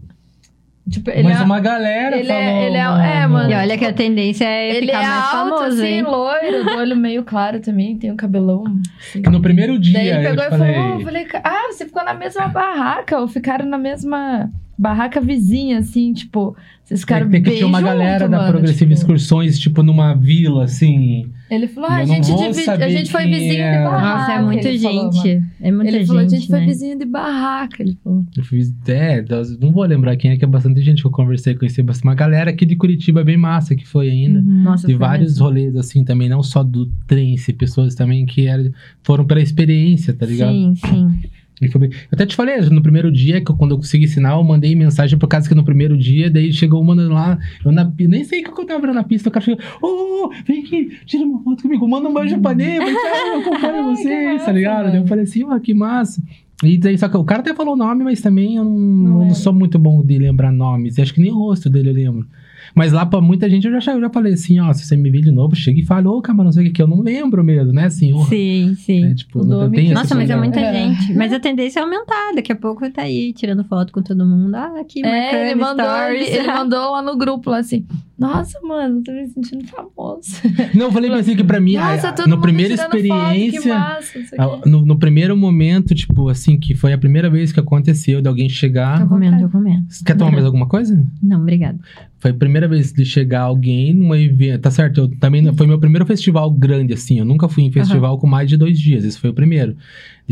[0.91, 2.63] Tipo, ele Mas é, uma galera ele é- falou.
[2.65, 3.51] ele é- é, mano.
[3.51, 6.03] E olha que a tendência é ele ficar é mais alto, famoso, assim, hein?
[6.03, 8.65] loiro, do olho meio claro também, tem um cabelão.
[8.99, 9.21] assim.
[9.21, 10.75] No primeiro dia Daí ele pegou e falei.
[10.75, 15.79] falou: eu falei, ah, você ficou na mesma barraca, ou ficaram na mesma barraca vizinha,
[15.79, 18.93] assim, tipo, vocês ficaram Tem que bem tinha uma junto, galera da mano, Progressiva tipo.
[18.93, 21.31] Excursões, tipo, numa vila, assim.
[21.51, 23.79] Ele falou, ah, a gente, dividi- a gente foi vizinho é.
[23.79, 24.19] de barraca.
[24.19, 25.43] Nossa, é muita ele falou, gente.
[25.61, 26.67] é muita ele gente, falou, a gente foi né?
[26.67, 28.25] vizinho de barraca, ele falou.
[28.37, 28.75] Eu fiz.
[28.89, 29.25] É,
[29.61, 32.05] não vou lembrar quem é, que é bastante gente que eu conversei, conheci bastante.
[32.05, 34.41] Uma galera aqui de Curitiba bem massa que foi ainda.
[34.41, 34.63] Uhum.
[34.63, 35.45] Nossa, De foi vários mesmo.
[35.45, 38.71] rolês, assim, também, não só do trance, pessoas também que eram,
[39.03, 40.53] foram pela experiência, tá ligado?
[40.53, 41.21] Sim, sim.
[41.63, 44.09] E foi bem- Eu até te falei, no primeiro dia, que eu- quando eu consegui
[44.09, 47.71] sinal, eu mandei mensagem por causa que no primeiro dia, daí chegou uma lá, eu
[47.71, 50.91] na, nem sei o que eu tava na pista, o cara chegou, ô, vem aqui,
[51.07, 54.79] tira uma foto comigo, manda um beijo pra Neba, eu acompanho vocês, tá ligado?
[54.79, 54.91] mano.
[54.93, 56.21] Daí eu falei assim, ó, que massa.
[56.65, 59.19] E daí, só que o cara até falou o nome, mas também eu não, não,
[59.21, 59.35] lembro.
[59.35, 62.27] sou muito bom de lembrar nomes, acho que nem o rosto dele eu lembro.
[62.75, 65.11] Mas lá pra muita gente eu já, eu já falei assim, ó, se você me
[65.11, 67.01] vir de novo, chega e fala, ô, cara, não sei o que, que eu não
[67.01, 69.01] lembro mesmo, né, assim, Sim, sim.
[69.03, 70.73] né, tipo, não tem que- Nossa, mas é muita É.
[70.73, 71.13] gente.
[71.15, 72.33] Mas a tendência é aumentar.
[72.35, 74.55] Daqui a pouco tá aí tirando foto com todo mundo.
[74.55, 76.35] Ah, aqui, marcando É, ele mandou, ele, stories.
[76.35, 77.85] ele mandou lá no grupo, lá assim,
[78.23, 80.31] nossa, mano, tô me sentindo famoso.
[80.75, 83.01] Não, eu falei pra você que pra mim, Nossa, a, todo no primeira tirando foto,
[83.01, 87.61] que experiência, massa, no, no primeiro momento, tipo, assim, que foi a primeira vez que
[87.61, 89.01] aconteceu de alguém chegar.
[89.01, 89.87] Tô comendo, tô comendo.
[90.05, 91.05] Quer tomar mais alguma coisa?
[91.23, 91.79] Não, obrigada.
[92.19, 94.61] Foi a primeira vez de chegar alguém num evento.
[94.61, 97.19] Tá certo, eu também foi meu primeiro festival grande, assim.
[97.19, 99.05] Eu nunca fui em festival com mais de dois dias.
[99.05, 99.77] Esse foi o primeiro.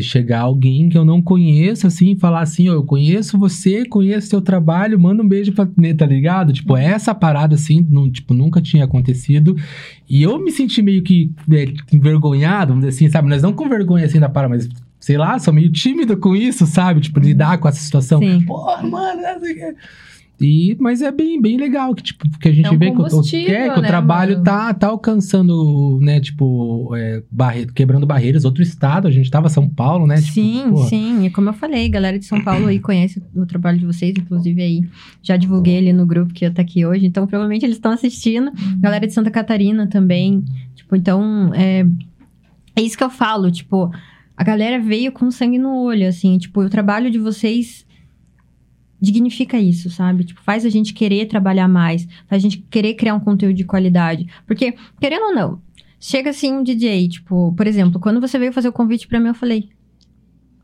[0.00, 3.84] De chegar alguém que eu não conheço, assim, e falar assim: ó, eu conheço você,
[3.84, 6.52] conheço seu trabalho, manda um beijo pra né, tá ligado?
[6.52, 9.56] Tipo, essa parada, assim, não, tipo, nunca tinha acontecido.
[10.08, 13.28] E eu me senti meio que é, envergonhado, vamos dizer assim, sabe?
[13.28, 14.68] Mas não com vergonha assim da parada, mas.
[14.98, 17.00] Sei lá, sou meio tímido com isso, sabe?
[17.00, 18.20] Tipo, lidar com essa situação.
[18.20, 18.42] Sim.
[18.42, 19.74] Porra, mano, não sei o quê.
[20.40, 22.92] E, mas é bem, bem legal que, tipo, que a gente É um vê que,
[22.92, 24.44] o- combustível, é, que o né, trabalho mano?
[24.44, 28.44] tá, tá alcançando, né, tipo, é, barre- quebrando barreiras.
[28.46, 30.16] Outro estado, a gente tava São Paulo, né?
[30.16, 30.88] tipo, sim, porra.
[30.88, 31.26] sim.
[31.26, 34.62] E como eu falei, galera de São Paulo aí conhece o trabalho de vocês, inclusive
[34.62, 34.82] aí.
[35.22, 38.50] Já divulguei ele no grupo que tá aqui hoje, então provavelmente eles estão assistindo.
[38.78, 40.42] Galera de Santa Catarina também.
[40.74, 41.84] Tipo, então, é,
[42.74, 43.90] é isso que eu falo, tipo,
[44.36, 47.84] a galera veio com sangue no olho, assim, tipo, o trabalho de vocês
[49.00, 50.24] dignifica isso, sabe?
[50.24, 53.64] Tipo, faz a gente querer trabalhar mais, faz a gente querer criar um conteúdo de
[53.64, 54.26] qualidade.
[54.46, 55.60] Porque, querendo ou não,
[55.98, 59.28] chega assim um DJ, tipo, por exemplo, quando você veio fazer o convite pra mim,
[59.28, 59.68] eu falei,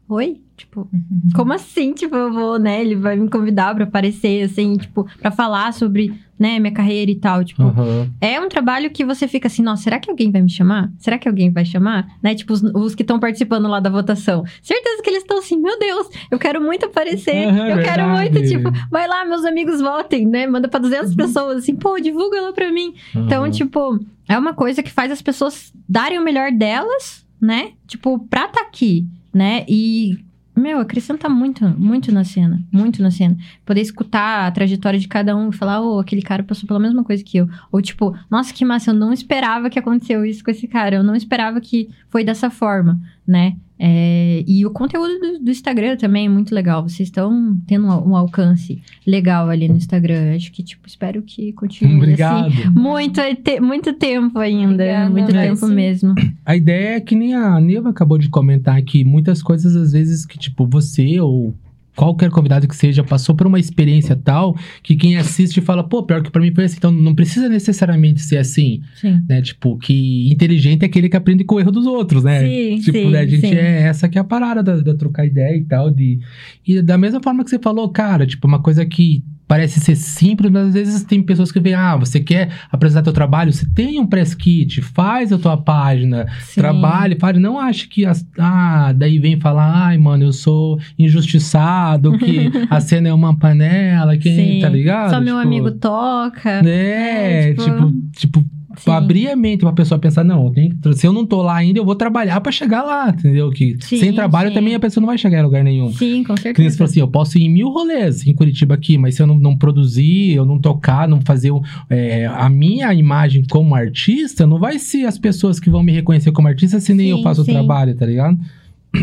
[0.08, 0.40] oi?
[0.56, 1.30] Tipo, uhum.
[1.34, 1.92] como assim?
[1.92, 2.80] Tipo, eu vou, né?
[2.80, 7.14] Ele vai me convidar para aparecer, assim, tipo, para falar sobre, né, minha carreira e
[7.14, 7.44] tal.
[7.44, 8.10] Tipo, uhum.
[8.20, 10.90] é um trabalho que você fica assim, nossa, será que alguém vai me chamar?
[10.98, 12.06] Será que alguém vai chamar?
[12.22, 12.34] Né?
[12.34, 14.44] Tipo, os, os que estão participando lá da votação.
[14.62, 17.48] Certeza que eles estão assim, meu Deus, eu quero muito aparecer.
[17.48, 17.88] Uhum, eu verdade.
[17.88, 20.46] quero muito, tipo, vai lá, meus amigos votem, né?
[20.46, 21.16] Manda pra 200 uhum.
[21.16, 22.94] pessoas, assim, pô, divulga lá pra mim.
[23.14, 27.72] Então, tipo, é uma coisa que faz as pessoas darem o melhor delas, né?
[27.86, 29.06] Tipo, pra tá aqui,
[29.36, 29.66] né?
[29.68, 30.18] E
[30.56, 32.62] meu, acrescenta muito, muito na cena.
[32.72, 33.36] Muito na cena.
[33.66, 36.80] Poder escutar a trajetória de cada um e falar, ô, oh, aquele cara passou pela
[36.80, 37.46] mesma coisa que eu.
[37.70, 40.96] Ou tipo, nossa, que massa, eu não esperava que aconteceu isso com esse cara.
[40.96, 43.56] Eu não esperava que foi dessa forma, né?
[43.78, 46.82] É, e o conteúdo do, do, Instagram também é muito legal.
[46.82, 50.34] Vocês estão tendo um, um, alcance legal ali no Instagram.
[50.34, 51.98] Acho que, tipo, espero que continue assim.
[51.98, 52.46] Obrigado.
[52.46, 52.70] assim.
[52.70, 54.72] Muito, te, muito tempo ainda.
[54.72, 56.14] Obrigada, muito tempo mesmo.
[56.44, 59.04] A ideia é que nem a Neva acabou de comentar aqui.
[59.04, 61.54] Muitas coisas, às vezes, que, tipo, você ou
[61.96, 66.22] qualquer convidado que seja passou por uma experiência tal que quem assiste fala, pô, pior
[66.22, 66.76] que para mim foi assim.
[66.76, 69.18] Então não precisa necessariamente ser assim, sim.
[69.28, 69.40] né?
[69.40, 72.40] Tipo, que inteligente é aquele que aprende com o erro dos outros, né?
[72.40, 73.20] Sim, tipo, sim, né?
[73.20, 73.54] a gente sim.
[73.54, 76.20] é essa que é a parada da, da trocar ideia e tal de
[76.66, 80.50] e da mesma forma que você falou, cara, tipo, uma coisa que parece ser simples,
[80.50, 84.00] mas às vezes tem pessoas que veem, ah, você quer apresentar teu trabalho, você tem
[84.00, 86.60] um press kit, faz a tua página, Sim.
[86.60, 92.18] trabalhe, fale, não ache que, as, ah, daí vem falar, ai, mano, eu sou injustiçado,
[92.18, 94.58] que a cena é uma panela, que, Sim.
[94.60, 95.10] tá ligado?
[95.10, 96.66] Só tipo, meu amigo toca.
[96.66, 98.90] É, é tipo, tipo, tipo Sim.
[98.90, 100.52] abrir a mente pra pessoa pensar, não,
[100.84, 103.50] eu se eu não tô lá ainda, eu vou trabalhar para chegar lá, entendeu?
[103.50, 104.54] Que sim, sem trabalho sim.
[104.54, 105.92] também a pessoa não vai chegar em lugar nenhum.
[105.92, 106.70] Sim, com certeza.
[106.70, 109.26] você falou assim, eu posso ir em mil rolês em Curitiba aqui, mas se eu
[109.26, 111.52] não, não produzir, eu não tocar, não fazer
[111.88, 116.32] é, a minha imagem como artista, não vai ser as pessoas que vão me reconhecer
[116.32, 118.38] como artista se nem sim, eu faço o trabalho, tá ligado?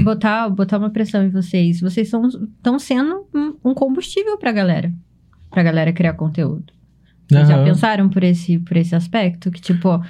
[0.03, 1.79] Botar, botar uma pressão em vocês.
[1.79, 4.91] Vocês estão sendo um, um combustível pra galera.
[5.51, 6.73] Pra galera criar conteúdo.
[7.29, 7.55] Vocês uhum.
[7.55, 9.51] já pensaram por esse, por esse aspecto?
[9.51, 10.01] Que, tipo,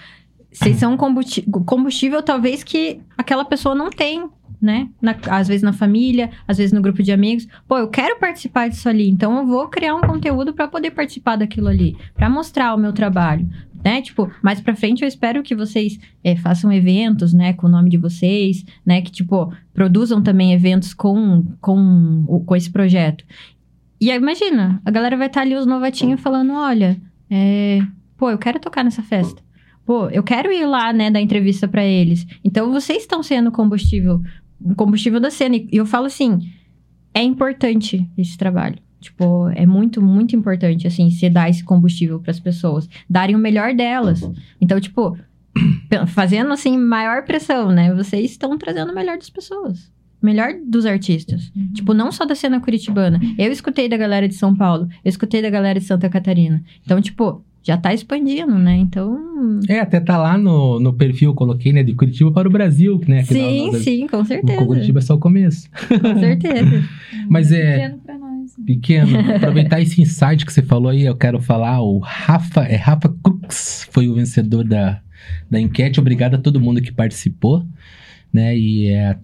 [0.51, 4.29] vocês são combustível, combustível talvez que aquela pessoa não tem,
[4.61, 4.87] né?
[5.01, 7.47] Na, às vezes na família, às vezes no grupo de amigos.
[7.67, 11.35] Pô, eu quero participar disso ali, então eu vou criar um conteúdo para poder participar
[11.35, 13.49] daquilo ali, para mostrar o meu trabalho,
[13.83, 14.01] né?
[14.01, 17.89] Tipo, mais para frente eu espero que vocês é, façam eventos, né, com o nome
[17.89, 19.01] de vocês, né?
[19.01, 23.25] Que tipo produzam também eventos com com com esse projeto.
[24.03, 27.79] E aí, imagina, a galera vai estar tá ali, os novatinhos, falando: olha, é,
[28.17, 29.41] pô, eu quero tocar nessa festa.
[29.85, 32.27] Pô, eu quero ir lá, né, dar entrevista para eles.
[32.43, 34.21] Então, vocês estão sendo combustível,
[34.75, 35.55] combustível da cena.
[35.55, 36.37] E eu falo assim:
[37.13, 38.77] é importante esse trabalho.
[38.99, 43.39] Tipo, é muito, muito importante, assim, você dar esse combustível para as pessoas, darem o
[43.39, 44.29] melhor delas.
[44.59, 45.17] Então, tipo,
[46.07, 47.93] fazendo, assim, maior pressão, né?
[47.93, 49.93] Vocês estão trazendo o melhor das pessoas
[50.23, 51.51] melhor dos artistas.
[51.55, 51.73] Uhum.
[51.73, 53.19] Tipo, não só da cena curitibana.
[53.37, 56.63] Eu escutei da galera de São Paulo, eu escutei da galera de Santa Catarina.
[56.83, 58.75] Então, tipo, já tá expandindo, né?
[58.75, 59.59] Então.
[59.69, 61.81] É, até tá lá no, no perfil, eu coloquei, né?
[61.81, 63.23] De Curitiba para o Brasil, né?
[63.23, 64.65] Sim, sim, com certeza.
[64.65, 65.69] Curitiba é só o começo.
[65.71, 66.83] Com certeza.
[67.29, 67.73] Mas é.
[67.73, 68.55] Pequeno pra nós.
[68.65, 69.35] Pequeno.
[69.35, 71.81] Aproveitar esse insight que você falou aí, eu quero falar.
[71.81, 75.01] O Rafa, é Rafa Crux, foi o vencedor da,
[75.49, 76.01] da enquete.
[76.01, 77.65] Obrigado a todo mundo que participou,
[78.31, 78.57] né?
[78.57, 79.17] E é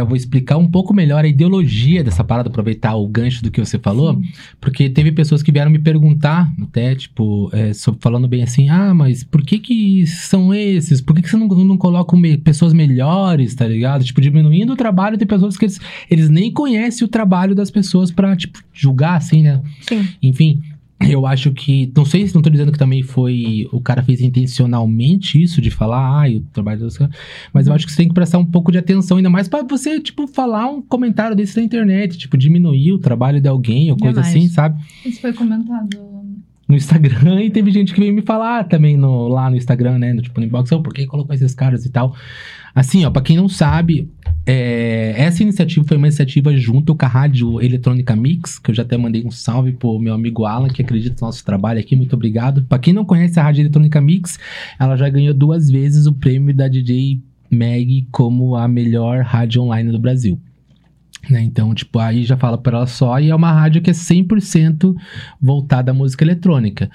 [0.00, 3.64] eu vou explicar um pouco melhor a ideologia dessa parada, aproveitar o gancho do que
[3.64, 4.22] você falou, Sim.
[4.60, 9.24] porque teve pessoas que vieram me perguntar, até, tipo, é, falando bem assim, ah, mas
[9.24, 11.00] por que que são esses?
[11.00, 14.04] Por que que você não, não coloca me pessoas melhores, tá ligado?
[14.04, 15.80] Tipo, diminuindo o trabalho de pessoas que eles,
[16.10, 19.62] eles nem conhecem o trabalho das pessoas pra, tipo, julgar, assim, né?
[19.80, 20.06] Sim.
[20.22, 20.62] Enfim,
[21.00, 21.92] eu acho que.
[21.96, 23.68] Não sei se não tô dizendo que também foi.
[23.72, 26.98] O cara fez intencionalmente isso de falar, ah, o trabalho dos
[27.52, 29.62] Mas eu acho que você tem que prestar um pouco de atenção, ainda mais para
[29.62, 33.96] você, tipo, falar um comentário desse na internet, tipo, diminuir o trabalho de alguém ou
[33.96, 34.82] coisa assim, sabe?
[35.04, 36.14] Isso foi comentado
[36.66, 40.12] no Instagram e teve gente que veio me falar também no, lá no Instagram, né?
[40.12, 42.14] No, tipo, no inbox, oh, por que colocou esses caras e tal.
[42.74, 44.10] Assim, ó, pra quem não sabe,
[44.44, 48.82] é, essa iniciativa foi uma iniciativa junto com a Rádio Eletrônica Mix, que eu já
[48.82, 52.14] até mandei um salve pro meu amigo Alan, que acredita no nosso trabalho aqui, muito
[52.14, 52.64] obrigado.
[52.64, 54.38] Pra quem não conhece a Rádio Eletrônica Mix,
[54.78, 59.92] ela já ganhou duas vezes o prêmio da DJ Mag como a melhor rádio online
[59.92, 60.40] do Brasil.
[61.30, 61.42] Né?
[61.42, 64.94] Então, tipo, aí já fala para ela só, e é uma rádio que é 100%
[65.40, 66.90] voltada à música eletrônica.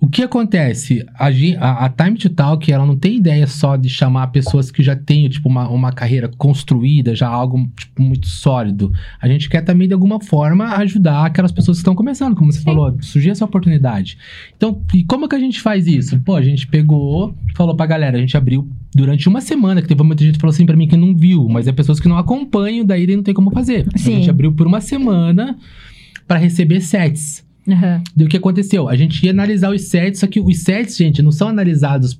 [0.00, 1.04] O que acontece?
[1.14, 4.82] A, a, a, Time to Talk, ela não tem ideia só de chamar pessoas que
[4.82, 8.92] já têm, tipo, uma, uma carreira construída, já algo, tipo, muito sólido.
[9.18, 12.58] A gente quer também, de alguma forma, ajudar aquelas pessoas que estão começando, como você
[12.58, 12.64] Sim.
[12.66, 14.18] falou, surgir essa oportunidade.
[14.54, 16.20] Então, e como que a gente faz isso?
[16.20, 20.02] Pô, a gente pegou, falou pra galera, a gente abriu durante uma semana, que teve
[20.02, 22.18] muita gente que falou assim pra mim que não viu, mas é pessoas que não
[22.18, 23.86] acompanham, daí não tem como fazer.
[23.96, 24.12] Sim.
[24.12, 25.56] A gente abriu por uma semana
[26.28, 27.44] para receber sets.
[27.66, 28.02] Uhum.
[28.14, 28.88] Do que aconteceu?
[28.88, 32.18] A gente ia analisar os sets, só que os sets, gente, não são analisados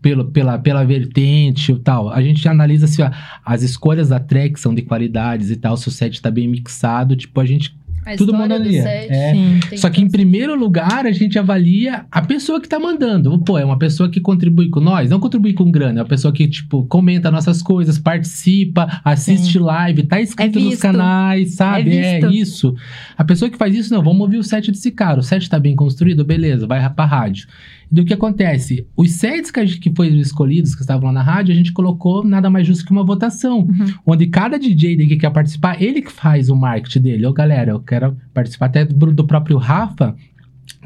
[0.00, 2.10] pela, pela, pela vertente e tal.
[2.10, 3.14] A gente analisa se assim,
[3.44, 7.16] as escolhas da track são de qualidades e tal, se o set está bem mixado.
[7.16, 7.76] Tipo, a gente
[8.14, 8.82] a Todo mundo avalia.
[8.88, 9.76] É.
[9.76, 13.38] Só que, em primeiro lugar, a gente avalia a pessoa que tá mandando.
[13.40, 16.32] Pô, é uma pessoa que contribui com nós, não contribui com grana, é uma pessoa
[16.32, 19.64] que, tipo, comenta nossas coisas, participa, assiste Sim.
[19.64, 21.96] live, tá inscrito é nos canais, sabe?
[21.96, 22.74] É, é, isso.
[23.16, 25.20] A pessoa que faz isso, não, vamos ouvir o set desse cara.
[25.20, 27.46] O set tá bem construído, beleza, vai pra rádio
[27.90, 28.86] do que acontece?
[28.96, 32.24] Os sets que, gente, que foram escolhidos, que estavam lá na rádio, a gente colocou
[32.24, 33.60] nada mais justo que uma votação.
[33.60, 33.94] Uhum.
[34.06, 37.26] Onde cada DJ que quer participar, ele que faz o marketing dele.
[37.26, 40.14] Ô, galera, eu quero participar até do, do próprio Rafa.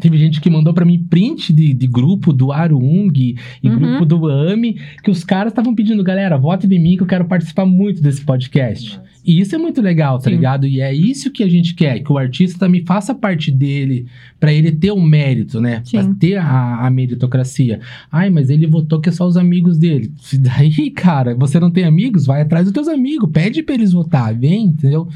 [0.01, 3.79] Teve gente que mandou para mim print de, de grupo do Arung e uhum.
[3.79, 7.25] grupo do AMI, que os caras estavam pedindo, galera, vote em mim que eu quero
[7.25, 8.97] participar muito desse podcast.
[8.97, 9.12] Nossa.
[9.25, 10.37] E isso é muito legal, tá Sim.
[10.37, 10.67] ligado?
[10.67, 14.07] E é isso que a gente quer, que o artista também faça parte dele,
[14.41, 15.81] para ele ter o um mérito, né?
[15.85, 15.99] Sim.
[15.99, 17.81] Pra ter a, a, meritocracia.
[18.11, 20.13] Ai, mas ele votou que é só os amigos dele.
[20.41, 22.27] Daí, cara, você não tem amigos?
[22.27, 25.09] Vai atrás dos teus amigos, pede pra eles votar, vem, entendeu?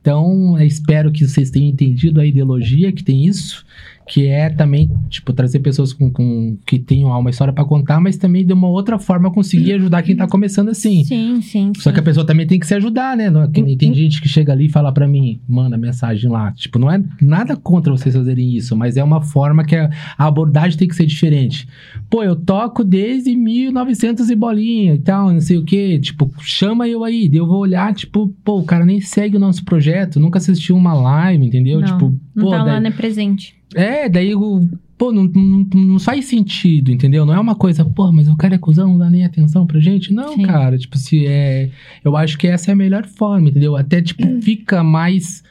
[0.00, 3.64] Então, espero que vocês tenham entendido a ideologia que tem isso
[4.06, 8.16] que é também, tipo, trazer pessoas com, com que tenham uma história para contar, mas
[8.16, 11.04] também de uma outra forma conseguir ajudar quem tá começando assim.
[11.04, 11.72] Sim, sim.
[11.76, 11.94] Só sim.
[11.94, 13.30] que a pessoa também tem que se ajudar, né?
[13.30, 16.52] Não, que, tem gente que chega ali e fala para mim, manda mensagem lá.
[16.52, 20.26] Tipo, não é nada contra vocês fazerem isso, mas é uma forma que a, a
[20.26, 21.66] abordagem tem que ser diferente.
[22.10, 25.98] Pô, eu toco desde 1900 e bolinha e tal, não sei o que.
[25.98, 27.30] Tipo, chama eu aí.
[27.32, 30.92] eu vou olhar, tipo, pô, o cara nem segue o nosso projeto, nunca assistiu uma
[30.92, 31.80] live, entendeu?
[31.80, 32.74] Não, tipo, não pô, tá daí...
[32.74, 33.54] lá, né, presente.
[33.74, 34.68] É, daí o.
[34.96, 37.26] Pô, não, não, não, faz sentido, entendeu?
[37.26, 39.80] Não é uma coisa, pô, mas o cara é cuzão, não dá nem atenção pra
[39.80, 40.12] gente.
[40.12, 40.42] Não, Sim.
[40.42, 41.70] cara, tipo, se é.
[42.04, 43.76] Eu acho que essa é a melhor forma, entendeu?
[43.76, 45.42] Até, tipo, fica mais.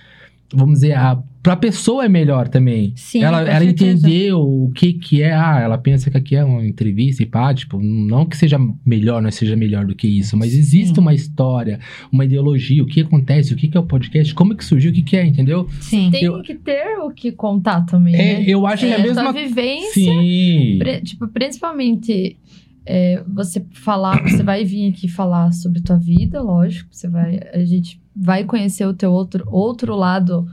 [0.54, 2.94] Vamos dizer, a pra pessoa é melhor também.
[2.96, 6.66] Sim, ela, ela entendeu o que que é, ah, ela pensa que aqui é uma
[6.66, 10.54] entrevista e pá, tipo, não que seja melhor, não seja melhor do que isso, mas
[10.56, 11.02] existe Sim.
[11.02, 14.56] uma história, uma ideologia, o que acontece, o que que é o podcast, como é
[14.56, 15.68] que surgiu, o que que é, entendeu?
[15.82, 16.10] Sim.
[16.10, 18.46] Tem eu, que ter o que contar também, é, né?
[18.48, 19.34] Eu acho Sim, que é a mesma...
[19.34, 20.80] vivência, Sim.
[21.04, 22.38] tipo, principalmente...
[22.86, 27.64] É, você falar, você vai vir aqui falar sobre tua vida, lógico, você vai, a
[27.64, 30.46] gente vai conhecer o teu outro, outro lado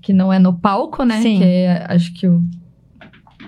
[0.00, 1.20] que não é no palco, né?
[1.20, 1.38] Sim.
[1.38, 2.42] Que é, acho que o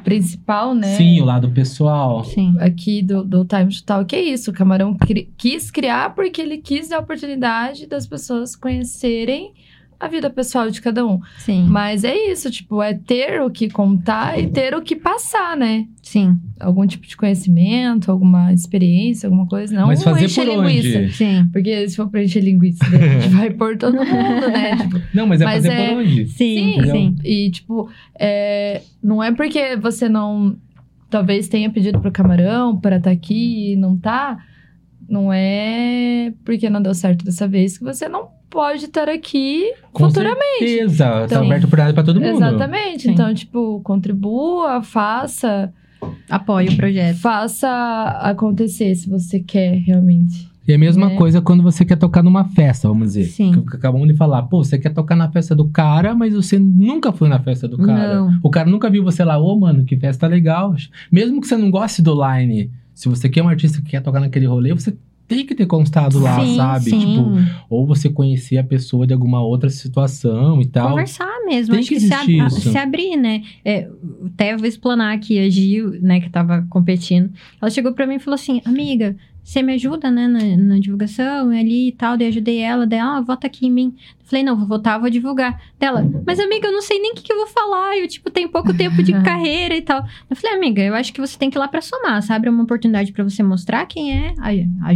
[0.02, 0.97] principal, né?
[0.97, 2.24] Sim, o lado pessoal.
[2.24, 2.56] Sim.
[2.59, 4.51] Aqui do, do Time to Talk, que é isso.
[4.51, 9.52] O Camarão cri, quis criar porque ele quis dar a oportunidade das pessoas conhecerem
[10.01, 11.20] a vida pessoal de cada um.
[11.36, 11.66] Sim.
[11.68, 15.86] Mas é isso, tipo, é ter o que contar e ter o que passar, né?
[16.02, 16.39] Sim.
[16.59, 19.74] Algum tipo de conhecimento, alguma experiência, alguma coisa.
[19.74, 20.98] Não Mas fazer encher por linguiça.
[20.98, 21.12] Onde?
[21.12, 21.48] Sim.
[21.52, 24.77] Porque se for pra encher linguiça, a gente vai por todo mundo, né?
[24.81, 25.89] Tipo, não, mas é mas fazer é...
[25.89, 26.27] por onde?
[26.28, 26.90] Sim, sim.
[26.90, 27.16] sim.
[27.22, 28.81] E, tipo, é...
[29.02, 30.56] não é porque você não...
[31.10, 34.39] Talvez tenha pedido pro camarão para estar tá aqui e não tá...
[35.11, 40.05] Não é porque não deu certo dessa vez que você não pode estar aqui Com
[40.05, 40.69] futuramente.
[40.69, 42.37] Certeza, tá então, tá aberto para todo mundo.
[42.37, 43.03] Exatamente.
[43.03, 43.11] Sim.
[43.11, 45.73] Então, tipo, contribua, faça.
[46.31, 47.16] Apoie o projeto.
[47.16, 47.69] Faça
[48.23, 50.49] acontecer se você quer realmente.
[50.66, 51.16] E a mesma é.
[51.16, 53.24] coisa quando você quer tocar numa festa, vamos dizer.
[53.24, 53.65] Sim.
[53.65, 57.12] Que acabamos de falar, pô, você quer tocar na festa do cara, mas você nunca
[57.12, 58.20] foi na festa do cara.
[58.20, 58.39] Não.
[58.43, 60.73] O cara nunca viu você lá, ô, oh, mano, que festa legal.
[61.11, 62.70] Mesmo que você não goste do line,
[63.01, 64.94] se você quer um artista que quer tocar naquele rolê, você
[65.27, 66.90] tem que ter constado lá, sim, sabe?
[66.90, 66.98] Sim.
[66.98, 67.31] Tipo,
[67.70, 70.90] ou você conhecer a pessoa de alguma outra situação e tal.
[70.90, 73.43] Conversar mesmo, tem acho que, que se, ab se, abrir, né?
[73.64, 73.89] É,
[74.27, 77.32] até vou explanar aqui a Gil, né, que tava competindo.
[77.59, 79.16] Ela chegou para mim e falou assim: Amiga,
[79.51, 82.16] você me ajuda, né, na, na, divulgação ali e tal.
[82.16, 83.97] Daí ajudei ela, daí, ah, vota aqui em mim.
[84.22, 85.60] Falei, não, vou votar, vou divulgar.
[85.77, 87.98] Dela, mas amiga, eu não sei nem o que, que eu vou falar.
[87.98, 90.05] Eu, tipo, tenho pouco tempo de carreira e tal.
[90.28, 92.47] Eu falei, amiga, eu acho que você tem que ir lá pra somar, sabe?
[92.47, 94.51] É uma oportunidade para você mostrar quem é a,
[94.89, 94.93] a,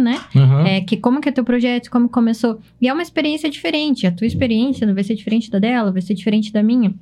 [0.00, 0.18] né?
[0.34, 0.66] Uhum.
[0.66, 2.60] É, que como que é teu projeto, como começou.
[2.80, 4.06] E é uma experiência diferente.
[4.06, 6.94] A tua experiência não vai ser diferente da dela, vai ser diferente da minha.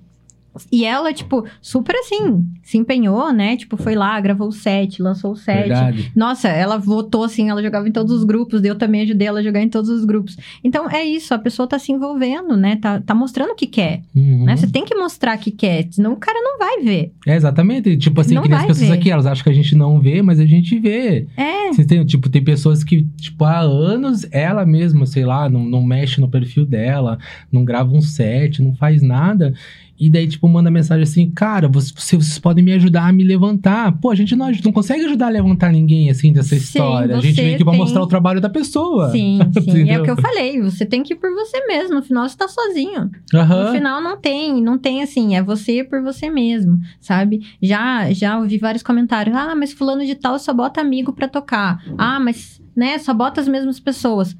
[0.70, 3.56] E ela, tipo, super assim, se empenhou, né?
[3.56, 5.68] Tipo, foi lá, gravou o set, lançou o set.
[5.68, 6.12] Verdade.
[6.14, 9.43] Nossa, ela votou assim, ela jogava em todos os grupos, eu também ajudei ela a
[9.43, 10.36] jogar em todos os grupos.
[10.62, 12.76] Então é isso, a pessoa tá se envolvendo, né?
[12.76, 14.02] Tá, tá mostrando o que quer.
[14.14, 14.44] Uhum.
[14.44, 14.56] Né?
[14.56, 17.12] Você tem que mostrar que quer, senão o cara não vai ver.
[17.26, 17.97] É, exatamente.
[17.97, 18.97] Tipo assim, Não que nem as pessoas ver.
[18.97, 21.26] aqui, elas acham que a gente não vê, mas a gente vê.
[21.36, 25.64] É, Vocês têm, tipo, tem pessoas que, tipo, há anos, ela mesma, sei lá, não,
[25.64, 27.18] não mexe no perfil dela,
[27.51, 29.55] não grava um set, não faz nada.
[29.99, 33.93] E daí, tipo, manda mensagem assim, cara, vocês, vocês podem me ajudar a me levantar.
[34.01, 37.16] Pô, a gente não, não consegue ajudar a levantar ninguém, assim, dessa Sim, história.
[37.16, 39.11] A gente vem aqui pra tem- mostrar o trabalho da pessoa.
[39.11, 39.91] sim, sim.
[39.91, 41.97] é o que eu falei, você tem que ir por você mesmo.
[41.97, 43.11] No final, você tá sozinho.
[43.35, 43.65] Aham.
[43.65, 47.41] No final não tem, não tem assim, é você por você mesmo, sabe?
[47.61, 49.35] Já já ouvi vários comentários.
[49.37, 51.83] Ah, mas fulano de tal só bota amigo pra tocar.
[51.97, 54.37] Ah, mas né, só bota as mesmas pessoas.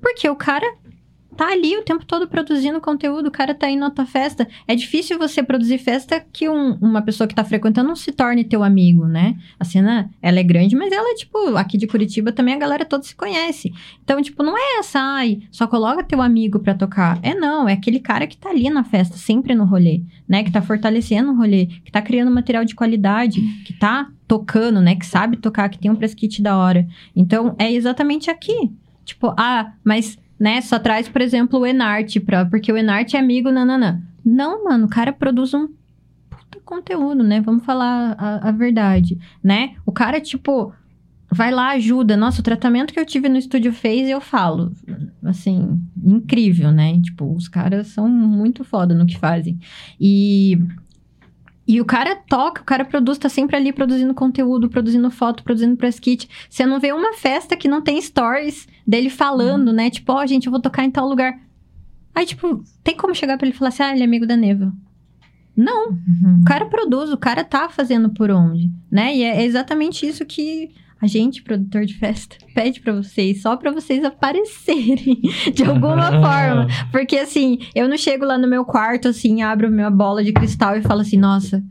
[0.00, 0.66] Porque o cara
[1.34, 4.48] tá ali o tempo todo produzindo conteúdo, o cara tá indo na tua festa.
[4.66, 8.44] É difícil você produzir festa que um- uma pessoa que tá frequentando não se torne
[8.44, 9.36] teu amigo, né?
[9.58, 13.02] A cena, ela é grande, mas ela, tipo, aqui de Curitiba também a galera toda
[13.02, 13.72] se conhece.
[14.02, 17.18] Então, tipo, não é essa, ai, só coloca teu amigo pra tocar.
[17.22, 20.42] É não, é aquele cara que tá ali na festa, sempre no rolê, né?
[20.44, 24.94] Que tá fortalecendo o rolê, que tá criando material de qualidade, que tá tocando, né?
[24.94, 26.86] Que sabe tocar, que tem um press kit da hora.
[27.14, 28.70] Então, é exatamente aqui.
[29.04, 33.18] Tipo, ah, mas, né, só traz, por exemplo, o Enart, pra, porque o Enart é
[33.18, 34.02] amigo, nananã.
[34.24, 35.68] Não, mano, o cara produz um
[36.30, 37.40] puta conteúdo, né?
[37.40, 39.74] Vamos falar a, a verdade, né?
[39.84, 40.72] O cara, tipo,
[41.30, 42.16] vai lá, ajuda.
[42.16, 44.72] Nossa, o tratamento que eu tive no estúdio fez, eu falo.
[45.22, 47.00] Assim, incrível, né?
[47.00, 49.58] Tipo, os caras são muito foda no que fazem.
[50.00, 50.58] E.
[51.66, 55.78] E o cara toca, o cara produz, tá sempre ali produzindo conteúdo, produzindo foto, produzindo
[55.78, 56.28] press kit.
[56.48, 59.90] Você não vê uma festa que não tem stories dele falando, né?
[59.90, 61.34] Tipo, ó, gente, eu vou tocar em tal lugar.
[62.14, 64.36] Aí, tipo, tem como chegar pra ele e falar assim, ah, ele é amigo da
[64.36, 64.72] Neva.
[65.56, 66.40] Não, Uhum.
[66.40, 69.16] o cara produz, o cara tá fazendo por onde, né?
[69.16, 70.70] E é exatamente isso que
[71.00, 75.20] a gente, produtor de festa, pede pra vocês, só pra vocês aparecerem
[75.54, 76.66] de alguma forma.
[76.90, 80.76] Porque assim, eu não chego lá no meu quarto, assim, abro minha bola de cristal
[80.76, 81.62] e falo assim, nossa,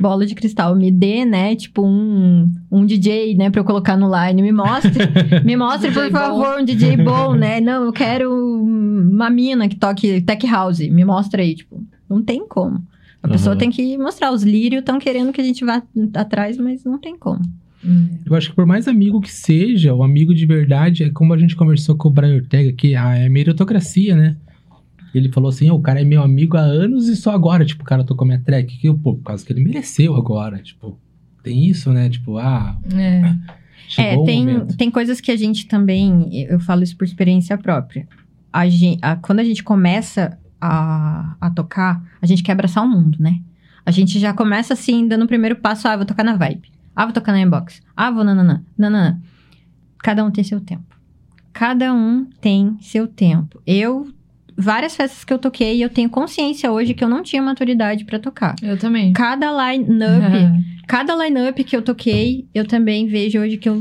[0.00, 1.54] bola de cristal, me dê, né?
[1.56, 4.42] Tipo, um, um DJ, né, pra eu colocar no line.
[4.42, 5.04] Me mostre,
[5.44, 6.18] me mostre, por DJ bom.
[6.18, 7.60] favor, um DJ bom, né?
[7.60, 10.80] Não, eu quero uma mina que toque tech house.
[10.80, 12.82] Me mostra aí, tipo, não tem como.
[13.22, 13.58] A pessoa Uhum.
[13.58, 14.30] tem que mostrar.
[14.32, 15.82] Os lírios estão querendo que a gente vá
[16.14, 17.40] atrás, mas não tem como.
[18.24, 21.38] Eu acho que por mais amigo que seja, o amigo de verdade, é como a
[21.38, 24.36] gente conversou com o Brian Ortega, que a é meritocracia, né?
[25.16, 27.82] Ele falou assim, "Ô, o cara é meu amigo há anos e só agora, tipo,
[27.82, 28.76] o cara tocou minha track.
[28.78, 30.98] Que, pô, por causa que ele mereceu agora, tipo...
[31.42, 32.08] Tem isso, né?
[32.10, 33.22] Tipo, ah, É.
[33.88, 34.76] chegou é, tem, momento.
[34.76, 38.08] tem coisas que a gente também, eu falo isso por experiência própria.
[38.52, 42.88] A gen- a- quando a gente começa a, a tocar, a gente quer abraçar o
[42.88, 43.38] mundo, né?
[43.84, 46.68] A gente já começa assim, dando o primeiro passo, ah, vou tocar na vibe.
[46.96, 47.80] Ah, vou tocar na inbox.
[47.96, 48.62] Ah, vou nananã.
[48.76, 49.20] Nananã.
[49.98, 50.96] Cada um tem seu tempo.
[51.52, 53.62] Cada um tem seu tempo.
[53.64, 54.08] Eu,
[54.56, 58.18] várias festas que eu toquei, eu tenho consciência hoje que eu não tinha maturidade pra
[58.18, 58.54] tocar.
[58.62, 59.12] Eu também.
[59.12, 63.80] Cada line-up cada line-up que eu toquei, eu também vejo hoje que eu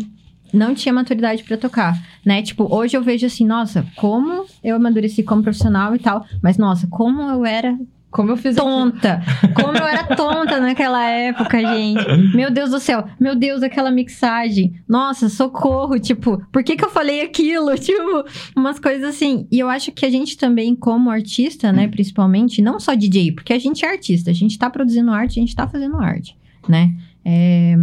[0.51, 2.41] não tinha maturidade pra tocar, né?
[2.41, 6.87] Tipo, hoje eu vejo assim, nossa, como eu amadureci como profissional e tal, mas nossa,
[6.87, 7.77] como eu era
[8.15, 9.21] Como eu fiz tonta.
[9.53, 12.33] Como eu era tonta naquela época, gente.
[12.33, 13.05] Meu Deus do céu.
[13.19, 14.73] Meu Deus, aquela mixagem.
[14.87, 15.99] Nossa, socorro.
[15.99, 17.75] Tipo, por que que eu falei aquilo?
[17.77, 18.23] Tipo,
[18.55, 19.45] umas coisas assim.
[19.51, 23.51] E eu acho que a gente também, como artista, né, principalmente, não só DJ, porque
[23.51, 24.31] a gente é artista.
[24.31, 26.37] A gente tá produzindo arte, a gente tá fazendo arte,
[26.69, 26.95] né?
[27.25, 27.75] É,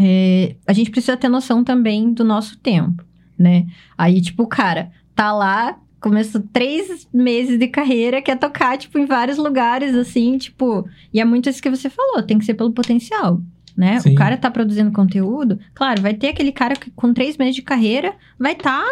[0.00, 3.04] é, a gente precisa ter noção também do nosso tempo,
[3.38, 3.64] né?
[3.96, 9.06] Aí, tipo, o cara tá lá, começou três meses de carreira, quer tocar, tipo, em
[9.06, 10.88] vários lugares, assim, tipo...
[11.12, 13.42] E é muito isso que você falou, tem que ser pelo potencial,
[13.76, 13.98] né?
[13.98, 14.12] Sim.
[14.12, 17.62] O cara tá produzindo conteúdo, claro, vai ter aquele cara que com três meses de
[17.62, 18.84] carreira vai tá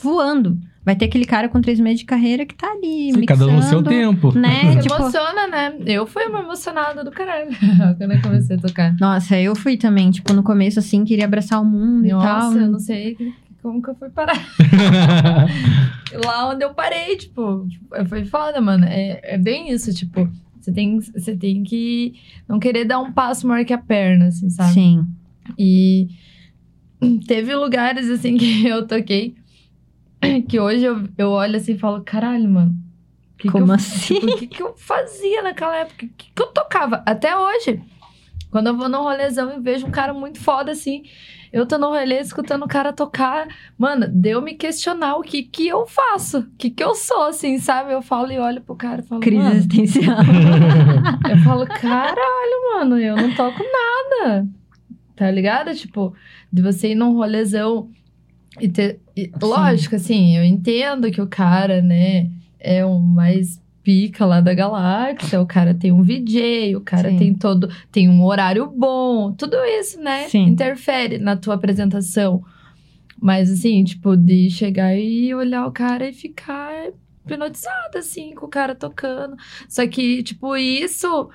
[0.00, 0.56] voando.
[0.84, 3.56] Vai ter aquele cara com três meses de carreira que tá ali, Sim, cada um
[3.56, 4.36] no seu mixando, tempo.
[4.36, 4.76] Né?
[4.82, 5.74] Tipo, emociona, né?
[5.86, 7.50] Eu fui uma emocionada do caralho
[7.98, 8.96] quando eu comecei a tocar.
[9.00, 12.20] Nossa, eu fui também, tipo, no começo, assim, queria abraçar o mundo e tal.
[12.20, 13.16] Nossa, eu não sei
[13.62, 14.36] como que eu fui parar.
[16.24, 17.66] Lá onde eu parei, tipo,
[18.08, 18.84] foi foda, mano.
[18.84, 20.28] É, é bem isso, tipo,
[20.60, 22.14] você tem, você tem que
[22.48, 24.74] não querer dar um passo maior que a perna, assim, sabe?
[24.74, 25.06] Sim.
[25.58, 26.08] E
[27.26, 29.34] teve lugares, assim, que eu toquei
[30.48, 32.76] que hoje eu, eu olho assim e falo, caralho, mano.
[33.36, 34.14] que que Como eu- assim?
[34.14, 36.06] tipo, o que, que eu fazia naquela época?
[36.06, 37.02] O que, que eu tocava?
[37.04, 37.82] Até hoje.
[38.48, 41.02] Quando eu vou num rolezão e vejo um cara muito foda assim,
[41.52, 43.46] eu tô no rolê escutando o cara tocar,
[43.76, 47.58] mano, deu me questionar o que que eu faço, o que que eu sou, assim,
[47.58, 47.92] sabe?
[47.92, 50.16] Eu falo e olho pro cara e falo, Crise existencial.
[51.30, 54.48] eu falo, caralho, mano, eu não toco nada.
[55.14, 55.74] Tá ligado?
[55.74, 56.14] Tipo,
[56.50, 57.90] de você ir num rolezão
[58.60, 58.98] e ter.
[59.16, 64.54] e- lógico, assim, eu entendo que o cara, né, é o mais pica lá da
[64.54, 67.16] galáxia, o cara tem um VJ, o cara Sim.
[67.18, 67.68] tem todo.
[67.90, 70.28] tem um horário bom, tudo isso, né?
[70.28, 70.44] Sim.
[70.44, 72.42] Interfere na tua apresentação.
[73.20, 76.72] Mas assim, tipo, de chegar e olhar o cara e ficar
[77.24, 79.36] hipnotizada, assim, com o cara tocando.
[79.68, 81.30] Só que, tipo, isso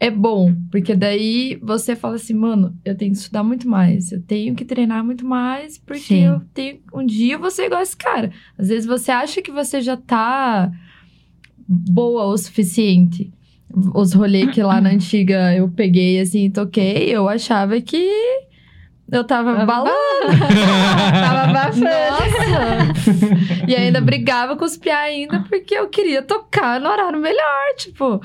[0.00, 4.22] é bom, porque daí você fala assim, mano, eu tenho que estudar muito mais, eu
[4.22, 6.24] tenho que treinar muito mais, porque Sim.
[6.26, 6.80] eu tenho.
[6.94, 8.30] Um dia ser igual esse cara.
[8.56, 10.70] Às vezes você acha que você já tá
[11.68, 13.30] boa o suficiente.
[13.94, 18.08] Os rolês que lá na antiga eu peguei assim e toquei, eu achava que
[19.12, 19.94] eu tava Tava balando.
[21.12, 21.84] Tava abafando.
[21.84, 23.66] Nossa!
[23.68, 27.74] e ainda brigava com os piá ainda porque eu queria tocar no horário melhor.
[27.76, 28.20] Tipo,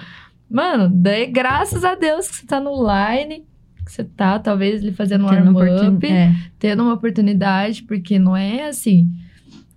[0.50, 3.44] mano, daí graças a Deus que você tá no line,
[3.86, 8.36] que você tá talvez ali fazendo um Tendo oportun- É, tendo uma oportunidade, porque não
[8.36, 9.08] é assim.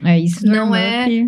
[0.04, 0.46] é isso.
[0.46, 1.26] Não é- É,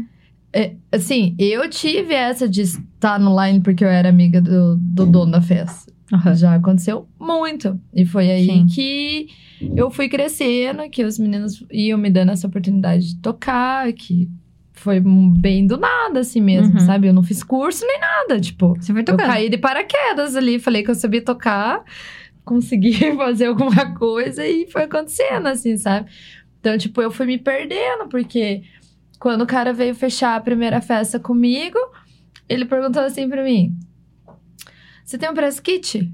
[0.90, 5.32] assim, eu tive essa de estar no line porque eu era amiga do, do dono
[5.32, 5.92] da festa.
[6.12, 6.34] Aham.
[6.34, 7.78] Já aconteceu muito.
[7.94, 8.66] E foi aí Sim.
[8.66, 9.28] que
[9.76, 14.28] eu fui crescendo, que os meninos iam me dando essa oportunidade de tocar, que
[14.72, 16.86] foi bem do nada, assim mesmo, Uhum.
[16.86, 17.08] sabe?
[17.08, 18.74] Eu não fiz curso nem nada, tipo.
[18.76, 19.26] Você foi Eu tocando.
[19.26, 21.82] caí de paraquedas ali, falei que eu sabia tocar,
[22.44, 26.08] consegui fazer alguma coisa e foi acontecendo, assim, sabe?
[26.60, 28.62] Então, tipo, eu fui me perdendo, porque
[29.18, 31.78] quando o cara veio fechar a primeira festa comigo,
[32.48, 33.76] ele perguntou assim pra mim:
[35.04, 36.12] Você tem um press kit?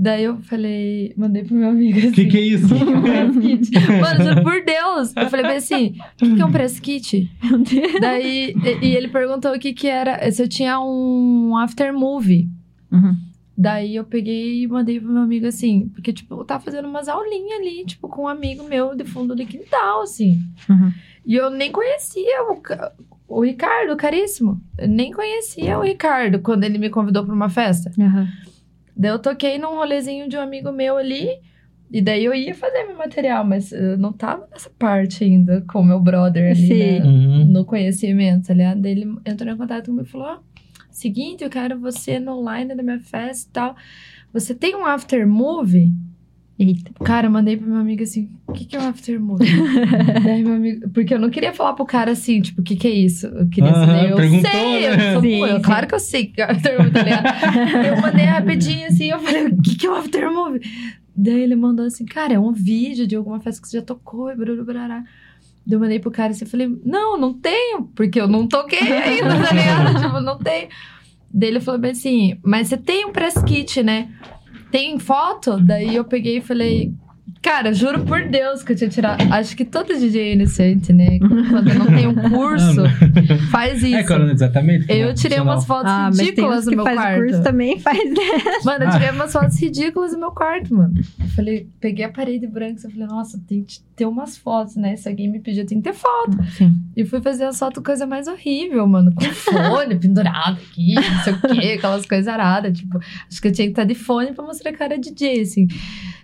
[0.00, 2.08] Daí eu falei, mandei pro meu amigo assim.
[2.08, 2.72] O que, que é isso?
[2.72, 3.70] um press kit.
[4.00, 5.12] Mano, juro por Deus.
[5.16, 7.30] Eu falei bem assim: o que, que é um press kit?
[7.42, 8.00] Meu Deus.
[8.00, 12.48] Daí, e, e ele perguntou o que que era, se eu tinha um after movie.
[12.92, 13.16] Uhum.
[13.60, 17.08] Daí eu peguei e mandei pro meu amigo assim, porque, tipo, eu tava fazendo umas
[17.08, 20.38] aulinhas ali, tipo, com um amigo meu de fundo de quintal, assim.
[20.70, 20.92] Uhum.
[21.28, 22.62] E eu nem conhecia o,
[23.28, 24.62] o Ricardo, caríssimo.
[24.78, 27.92] Eu nem conhecia o Ricardo quando ele me convidou pra uma festa.
[28.00, 28.26] Aham.
[28.96, 31.28] Daí eu toquei num rolezinho de um amigo meu ali.
[31.90, 35.80] E daí eu ia fazer meu material, mas eu não tava nessa parte ainda com
[35.80, 36.78] o meu brother ali, Sim.
[36.78, 37.04] né?
[37.04, 37.44] Uhum.
[37.44, 38.80] no conhecimento, tá ligado?
[38.80, 40.38] Daí ele entrou em contato comigo e falou: Ó,
[40.90, 43.76] seguinte, eu quero você no line da minha festa e tal.
[44.32, 45.92] Você tem um after movie?
[46.58, 46.90] Eita.
[47.04, 49.46] Cara, eu mandei pro meu amigo assim: o que, que é um after movie?
[50.24, 50.90] Daí meu amigo.
[50.90, 53.26] Porque eu não queria falar pro cara assim, tipo, o que, que é isso?
[53.28, 54.10] Eu queria Aham, saber.
[54.10, 55.08] Eu perguntou, sei, né?
[55.08, 57.86] eu sou, Sim, eu- claro que eu sei que é after movie, tá ligado?
[57.86, 60.60] eu mandei rapidinho assim, eu falei, o que, que é um after movie?
[61.14, 64.30] Daí ele mandou assim, cara, é um vídeo de alguma festa que você já tocou,
[64.30, 65.04] e brará, brará.
[65.64, 68.80] Daí eu mandei pro cara assim, eu falei, não, não tenho, porque eu não toquei
[68.80, 69.94] ainda, tá ligado?
[70.02, 70.68] tipo, não tenho.
[71.32, 74.08] Daí ele falou bem assim, mas você tem um press kit, né?
[74.70, 75.58] Tem foto?
[75.58, 76.92] Daí eu peguei e falei,
[77.42, 79.22] cara, juro por Deus que eu tinha tirado.
[79.32, 81.18] Acho que todo DJ é iniciante, né?
[81.18, 82.82] Quando não tem um curso,
[83.50, 83.94] faz isso.
[83.96, 84.86] É, Corona, exatamente.
[84.88, 87.20] Eu tirei umas fotos Ah, ridículas no que meu faz quarto.
[87.20, 87.98] curso também, faz
[88.64, 90.94] Mano, eu tirei umas fotos ridículas no meu quarto, mano.
[91.18, 94.96] Eu falei, peguei a parede branca e falei, nossa, tem que ter umas fotos, né?
[94.96, 96.36] Se alguém me pedir, tem que ter foto.
[96.56, 96.74] Sim.
[96.96, 99.12] E fui fazer as fotos, coisa mais horrível, mano.
[99.14, 102.76] Com fone pendurado aqui, não sei o quê, aquelas coisas aradas.
[102.78, 105.40] Tipo, acho que eu tinha que estar de fone pra mostrar que eu era DJ,
[105.40, 105.66] assim.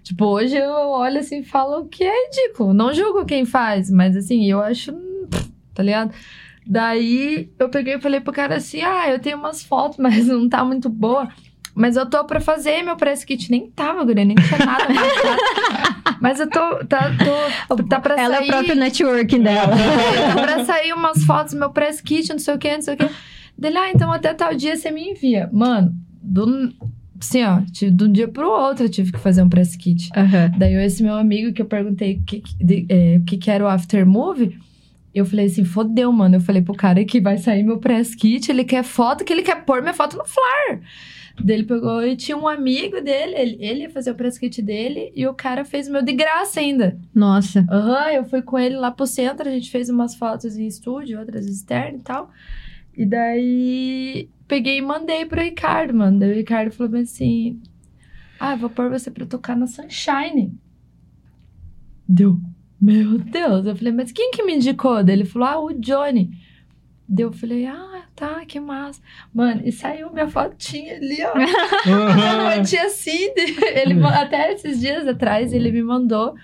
[0.04, 2.74] Tipo, hoje eu olho assim e falo que é ridículo.
[2.74, 4.92] Não julgo quem faz, mas assim, eu acho.
[5.74, 6.12] Tá ligado?
[6.66, 10.46] Daí eu peguei e falei pro cara assim: ah, eu tenho umas fotos, mas não
[10.48, 11.28] tá muito boa.
[11.74, 13.50] Mas eu tô pra fazer meu press kit.
[13.50, 14.84] Nem tava, guria, nem tinha nada.
[16.20, 16.84] Mas eu tô.
[16.86, 17.10] Tá,
[17.68, 18.48] tô, tá pra Ela é sair.
[18.48, 19.74] o próprio networking dela.
[20.36, 22.94] Tá pra sair umas fotos do meu press kit, não sei o que, não sei
[22.94, 23.10] o que.
[23.58, 25.50] Dele, ah, então até tal dia você me envia.
[25.52, 26.72] Mano, do,
[27.24, 30.10] assim, ó, tive- de um dia pro outro eu tive que fazer um press kit.
[30.16, 30.52] Aham.
[30.58, 33.64] Daí esse meu amigo que eu perguntei o que, de- é, o que, que era
[33.64, 34.58] o after movie,
[35.14, 36.36] eu falei assim, fodeu, mano.
[36.36, 39.42] Eu falei pro cara que vai sair meu press kit, ele quer foto, que ele
[39.42, 40.80] quer pôr minha foto no flyer.
[41.42, 44.62] Daí ele pegou e tinha um amigo dele, ele, ele ia fazer o press kit
[44.62, 46.96] dele e o cara fez o meu de graça ainda.
[47.12, 47.66] Nossa.
[47.70, 51.18] Aham, eu fui com ele lá pro centro, a gente fez umas fotos em estúdio,
[51.18, 52.30] outras externas e tal.
[52.96, 56.18] E daí peguei e mandei pro Ricardo, mano.
[56.18, 57.60] Daí o Ricardo falou bem assim:
[58.38, 60.52] Ah, vou pôr você pra tocar na Sunshine.
[62.08, 62.38] Deu.
[62.80, 63.66] Meu Deus.
[63.66, 65.02] Eu falei, mas quem que me indicou?
[65.02, 66.30] Daí ele falou, ah, o Johnny.
[67.08, 69.00] Daí eu falei, ah, tá, que massa.
[69.32, 71.32] Mano, e saiu minha fotinha ali, ó.
[72.56, 72.62] Uhum.
[72.62, 73.32] tia Cid.
[73.74, 76.34] Ele, até esses dias atrás, ele me mandou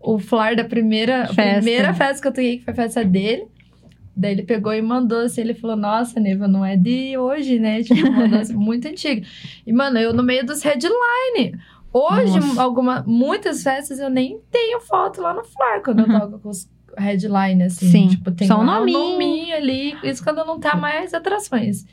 [0.00, 1.56] o flyer da primeira festa.
[1.56, 3.46] primeira festa que eu toquei, que foi a festa dele.
[4.16, 7.82] Daí ele pegou e mandou assim, ele falou, nossa, Neva, não é de hoje, né?
[7.82, 9.26] Tipo, mandou assim, muito antiga.
[9.66, 11.58] E, mano, eu no meio dos headline.
[11.92, 16.12] Hoje, alguma, muitas festas eu nem tenho foto lá no flyer quando uhum.
[16.12, 17.90] eu toco com os headline, assim.
[17.90, 18.08] Sim.
[18.08, 18.98] Tipo, tem Só um nominho.
[18.98, 19.96] nominho ali.
[20.02, 21.86] Isso quando não tá mais atrações.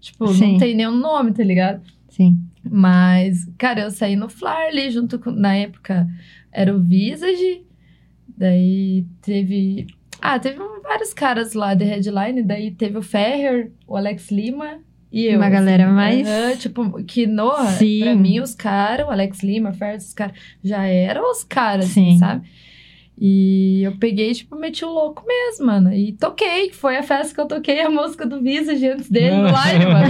[0.00, 0.52] Tipo, Sim.
[0.52, 1.82] não tem nenhum nome, tá ligado?
[2.08, 2.38] Sim.
[2.62, 5.30] Mas, cara, eu saí no flyer ali junto com.
[5.30, 6.08] Na época
[6.52, 7.62] era o Visage.
[8.36, 9.86] Daí teve.
[10.20, 12.42] Ah, teve vários caras lá de headline.
[12.42, 14.80] Daí teve o Ferrer, o Alex Lima
[15.10, 15.36] e eu.
[15.36, 16.26] Uma assim, galera mais.
[16.28, 18.00] Uh, tipo, que no, Sim.
[18.00, 21.86] pra mim, os caras, o Alex Lima, o Ferrer, os caras, já eram os caras,
[21.86, 22.46] assim, sabe?
[23.20, 25.92] E eu peguei, tipo, meti o louco mesmo, mano.
[25.92, 29.50] E toquei, foi a festa que eu toquei a música do Visage antes dele no
[29.50, 30.06] live, mano.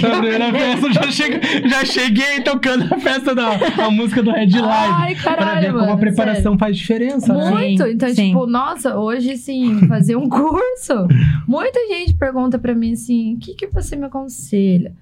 [0.00, 0.92] Foi a primeira festa.
[0.92, 3.50] já, cheguei, já cheguei tocando a festa da
[3.84, 4.62] a música do Red Live.
[4.62, 6.58] Ai, caralho, pra ver mano, como a preparação sério.
[6.58, 7.50] faz diferença, né?
[7.50, 7.82] Muito.
[7.84, 8.28] Então, sim.
[8.28, 11.08] tipo, nossa, hoje, sim, fazer um curso.
[11.48, 14.92] Muita gente pergunta pra mim assim: o que, que você me aconselha?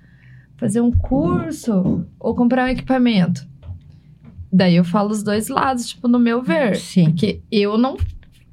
[0.56, 3.46] Fazer um curso ou comprar um equipamento?
[4.52, 6.76] Daí eu falo os dois lados, tipo, no meu ver.
[6.76, 7.04] Sim.
[7.06, 7.96] Porque eu não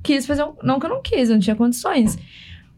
[0.04, 0.54] quis fazer um.
[0.64, 2.18] Não que eu não quis, eu não tinha condições.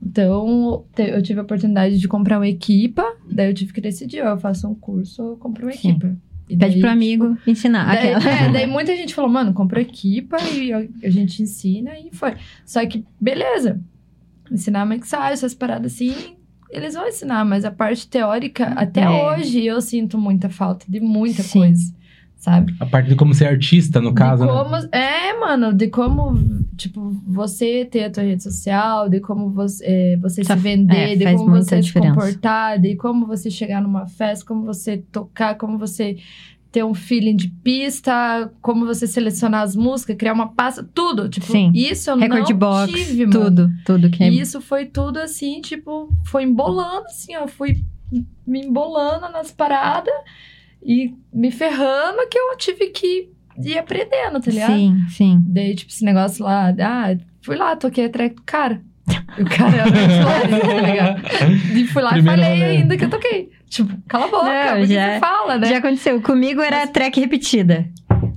[0.02, 4.30] Então, eu tive a oportunidade de comprar uma equipa, daí eu tive que decidir, ó,
[4.30, 5.90] eu faço um curso ou eu compro uma Sim.
[5.90, 6.16] equipa.
[6.50, 7.94] E Pede daí, pro amigo ensinar.
[7.96, 12.10] Daí, é, daí muita gente falou, mano, compra equipa e a, a gente ensina e
[12.14, 12.36] foi.
[12.66, 13.82] Só que, beleza.
[14.50, 16.14] Ensinar mixagem, essas paradas assim,
[16.70, 19.10] eles vão ensinar, mas a parte teórica, até É.
[19.10, 21.60] hoje, eu sinto muita falta de muita Sim.
[21.60, 21.94] coisa,
[22.38, 22.74] sabe?
[22.80, 24.58] A parte de como ser artista, no caso, de né?
[24.64, 26.38] como, É, mano, de como,
[26.78, 31.14] tipo, você ter a tua rede social, de como você, é, você Essa- se vender,
[31.14, 32.14] é, de como você se diferença.
[32.14, 36.18] comportar, de como você chegar numa festa, como você tocar, como você
[36.72, 41.28] ter um feeling de pista, como você selecionar as músicas, criar uma pasta, tudo.
[41.30, 41.72] Tipo, Sim.
[41.74, 43.46] isso eu Record não box, tive, mano.
[43.46, 44.30] tudo, tudo que é.
[44.30, 47.48] E isso foi tudo assim, tipo, foi embolando, assim, ó.
[47.48, 47.82] Fui
[48.46, 50.14] me embolando nas paradas
[50.84, 53.30] e me ferrando que eu tive que
[53.64, 54.74] ir aprendendo, tá ligado?
[54.76, 55.42] Sim, sim.
[55.48, 58.82] Daí, tipo, esse negócio lá, ah, fui lá, toquei a track do cara.
[59.40, 61.22] O cara era muito tá ligado?
[61.78, 62.82] E fui lá Primeira e falei vez.
[62.82, 63.50] ainda que eu toquei.
[63.70, 65.68] Tipo, cala a boca, Não, porque já- você fala, né?
[65.68, 66.22] Já aconteceu.
[66.22, 67.88] Comigo era track repetida.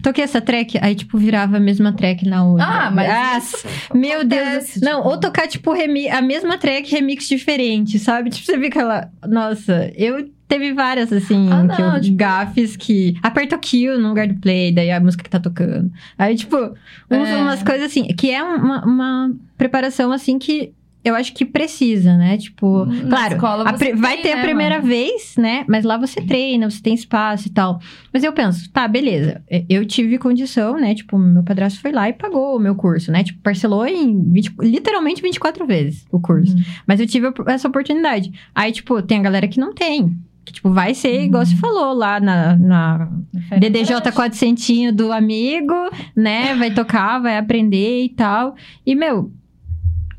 [0.02, 2.64] Toquei essa track, aí, tipo, virava a mesma track na outra.
[2.66, 4.42] Ah, mas Ah, isso Meu Deus.
[4.42, 8.30] acontece, Não, tipo, ou tocar, tipo, remi- a mesma track, remix diferente, sabe?
[8.30, 9.08] Tipo, você fica lá.
[9.28, 13.16] Nossa, eu teve várias, assim, Ah, que eu, não, tipo- gafes que.
[13.22, 15.90] Aperta o kill no lugar do play, daí a música que tá tocando.
[16.18, 16.56] Aí, tipo,
[17.10, 17.36] uns- É.
[17.38, 20.72] umas coisas assim, que é uma, uma preparação, assim, que.
[21.02, 22.36] Eu acho que precisa, né?
[22.36, 24.86] Tipo, Na claro, escola a pri- vai tem, ter a né, primeira mano?
[24.86, 25.64] vez, né?
[25.66, 27.80] Mas lá você treina, você tem espaço e tal.
[28.12, 29.40] Mas eu penso, tá, beleza.
[29.66, 30.94] Eu tive condição, né?
[30.94, 33.24] Tipo, meu padrasto foi lá e pagou o meu curso, né?
[33.24, 36.54] Tipo, parcelou em 20, literalmente 24 vezes o curso.
[36.54, 36.62] Uhum.
[36.86, 38.30] Mas eu tive a- essa oportunidade.
[38.54, 40.14] Aí, tipo, tem a galera que não tem.
[40.44, 43.10] Que, tipo, vai ser igual você falou lá na, na
[43.58, 44.10] DDJ.
[44.12, 45.74] 400 do amigo,
[46.16, 46.54] né?
[46.54, 48.54] Vai tocar, vai aprender e tal.
[48.84, 49.30] E, meu,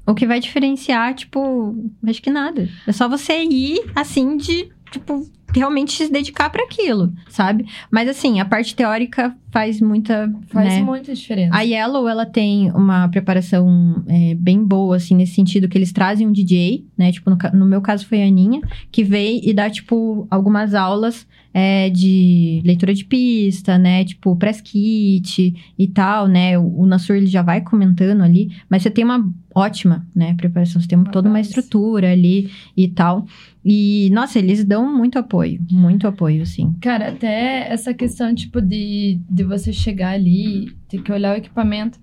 [0.06, 1.76] o que vai diferenciar, tipo,
[2.07, 2.68] acho que nada.
[2.88, 7.65] É só você ir, assim, de, tipo, realmente se dedicar para aquilo, sabe?
[7.89, 10.31] Mas, assim, a parte teórica faz muita.
[10.47, 10.81] Faz né?
[10.81, 11.55] muita diferença.
[11.55, 16.27] A Yellow, ela tem uma preparação é, bem boa, assim, nesse sentido que eles trazem
[16.27, 17.11] um DJ, né?
[17.11, 18.61] Tipo, no, no meu caso foi a Aninha,
[18.91, 24.05] que veio e dá, tipo, algumas aulas é, de leitura de pista, né?
[24.05, 26.57] Tipo, press kit e tal, né?
[26.57, 30.34] O, o Nassur, ele já vai comentando ali, mas você tem uma ótima, né?
[30.35, 31.49] Preparação, você tem Uma toda uma base.
[31.49, 33.26] estrutura ali e tal.
[33.63, 36.73] E, nossa, eles dão muito apoio, muito apoio, assim.
[36.81, 41.99] Cara, até essa questão, tipo, de, de você chegar ali, ter que olhar o equipamento.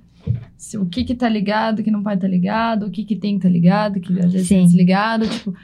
[0.57, 3.17] Se- o que que tá ligado, o que não pode tá ligado, o que que
[3.17, 4.59] tem que tá ligado, o que às vezes Sim.
[4.61, 5.55] tá desligado, tipo...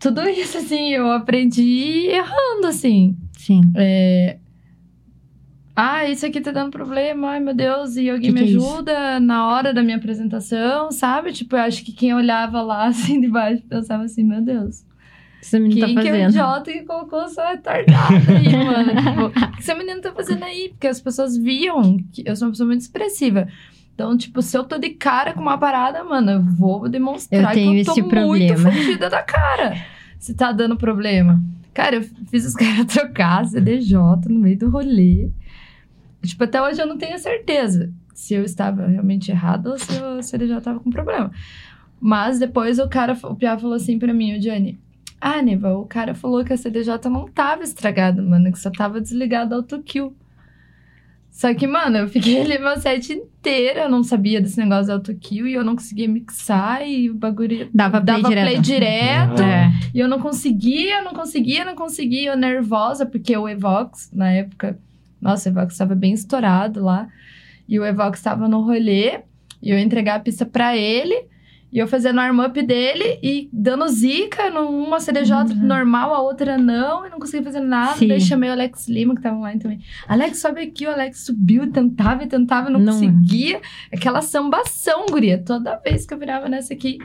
[0.00, 3.16] Tudo isso, assim, eu aprendi errando, assim.
[3.36, 3.60] Sim.
[5.74, 8.56] Ah, isso aqui tá dando problema, ai meu Deus, e alguém Que me que é
[8.56, 11.32] ajuda na hora da minha apresentação, sabe?
[11.32, 14.84] Tipo, eu acho que quem olhava lá, assim, de baixo, pensava assim, meu Deus,
[15.40, 16.30] Esse menino quem tá que é o fazendo.
[16.30, 18.92] idiota que colocou essa retardada aí, mano?
[19.02, 20.68] Tipo, o que esse menino tá fazendo aí?
[20.70, 23.46] Porque as pessoas viam que eu sou uma pessoa muito expressiva.
[23.94, 27.54] Então, tipo, se eu tô de cara com uma parada, mano, eu vou demonstrar Eu
[27.54, 28.70] tenho que eu tô esse muito problema.
[28.72, 29.76] fodida da cara.
[30.18, 31.42] Se tá dando problema.
[31.74, 33.96] Cara, eu fiz os caras trocar CDJ
[34.28, 35.30] no meio do rolê.
[36.22, 40.20] Tipo, até hoje eu não tenho certeza se eu estava realmente errado ou se o
[40.22, 41.30] CDJ tava com problema.
[42.00, 44.40] Mas depois o cara, o Pia falou assim pra mim, o
[45.20, 49.00] Ah, Neva, o cara falou que a CDJ não tava estragada, mano, que só tava
[49.00, 50.14] desligado autokill.
[51.30, 54.92] Só que, mano, eu fiquei ali meu set inteiro, eu não sabia desse negócio de
[54.92, 58.46] autokill e eu não conseguia mixar e o bagulho dava play dava direto.
[58.46, 59.42] play direto.
[59.42, 59.72] É.
[59.94, 64.78] E eu não conseguia, não conseguia, não conseguia, eu nervosa, porque o Evox, na época,
[65.20, 67.08] nossa, o Evox estava bem estourado lá.
[67.68, 69.20] E o Evox estava no rolê,
[69.62, 71.26] e eu ia entregar a pista pra ele,
[71.72, 75.66] e eu fazendo arm-up dele e dando zica numa CDJ Uhum.
[75.66, 77.96] normal, a outra não, e não conseguia fazer nada.
[77.98, 78.08] Sim.
[78.08, 79.80] Daí chamei o Alex Lima, que tava online também.
[80.06, 82.92] Alex, sobe aqui, o Alex subiu, tentava e tentava, não, Não.
[82.94, 83.60] conseguia.
[83.92, 85.42] Aquela sambação, guria.
[85.44, 86.98] Toda vez que eu virava nessa aqui,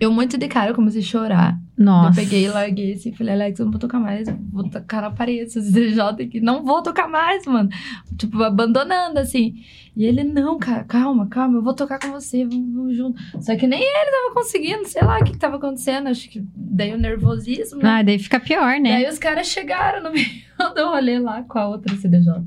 [0.00, 1.58] eu muito de cara, eu comecei a chorar.
[1.76, 2.20] Nossa.
[2.20, 5.10] Eu peguei e larguei assim, falei, Alex, eu não vou tocar mais, vou tocar na
[5.10, 7.68] parede, DJ aqui, não vou tocar mais, mano.
[8.16, 9.54] Tipo, abandonando, assim.
[9.96, 13.20] E ele, não, cara, calma, calma, eu vou tocar com você, vamos, vamos junto.
[13.40, 16.44] Só que nem ele tava conseguindo, sei lá o que, que tava acontecendo, acho que
[16.56, 17.88] daí o nervosismo, né?
[17.88, 19.00] Ah, daí fica pior, né?
[19.00, 20.26] Daí os caras chegaram no meio
[20.74, 22.42] do rolê lá com a outra CDJ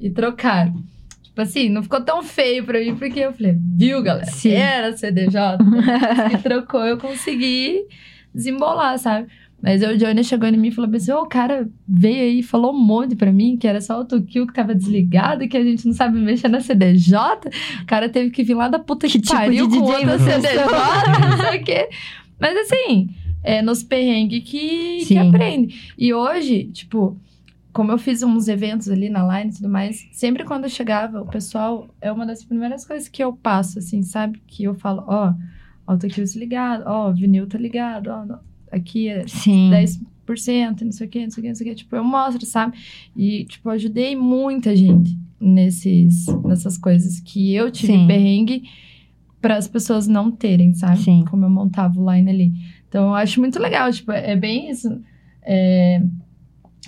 [0.00, 0.82] e trocaram.
[1.38, 4.26] Tipo assim, não ficou tão feio pra mim, porque eu falei, viu, galera?
[4.26, 4.50] Sim.
[4.50, 5.58] Era CDJ.
[6.42, 7.86] trocou, eu consegui
[8.34, 9.28] desembolar, sabe?
[9.62, 12.40] Mas aí o Johnny chegou em mim e falou assim: Ô, o cara veio aí
[12.40, 15.56] e falou um monte pra mim que era só o autokill que tava desligado que
[15.56, 17.16] a gente não sabe mexer na CDJ.
[17.82, 19.94] O cara teve que vir lá da puta que, Que tipo pariu de com DJ
[19.94, 20.58] outra vocês CDJ,
[21.20, 21.88] não sei o quê.
[22.40, 23.10] Mas assim,
[23.44, 25.92] é nos perrengues que, que aprende.
[25.96, 27.16] E hoje, tipo,
[27.78, 31.22] como eu fiz uns eventos ali na line e tudo mais, sempre quando eu chegava,
[31.22, 34.42] o pessoal, é uma das primeiras coisas que eu passo, assim, sabe?
[34.48, 35.32] Que eu falo, ó,
[35.86, 38.40] autokill desligado, ó, vinil tá ligado, ó, não-
[38.72, 39.70] aqui é Sim.
[39.70, 41.74] 10%, não sei o quê, não sei o quê, não sei o quê.
[41.76, 42.76] Tipo, eu mostro, sabe?
[43.16, 48.08] E, tipo, ajudei muita gente nesses, nessas coisas que eu tive Sim.
[48.08, 48.64] perrengue
[49.40, 50.98] para as pessoas não terem, sabe?
[50.98, 51.24] Sim.
[51.30, 52.52] Como eu montava o line ali.
[52.88, 55.00] Então, eu acho muito legal, tipo, é bem isso.
[55.42, 56.02] É,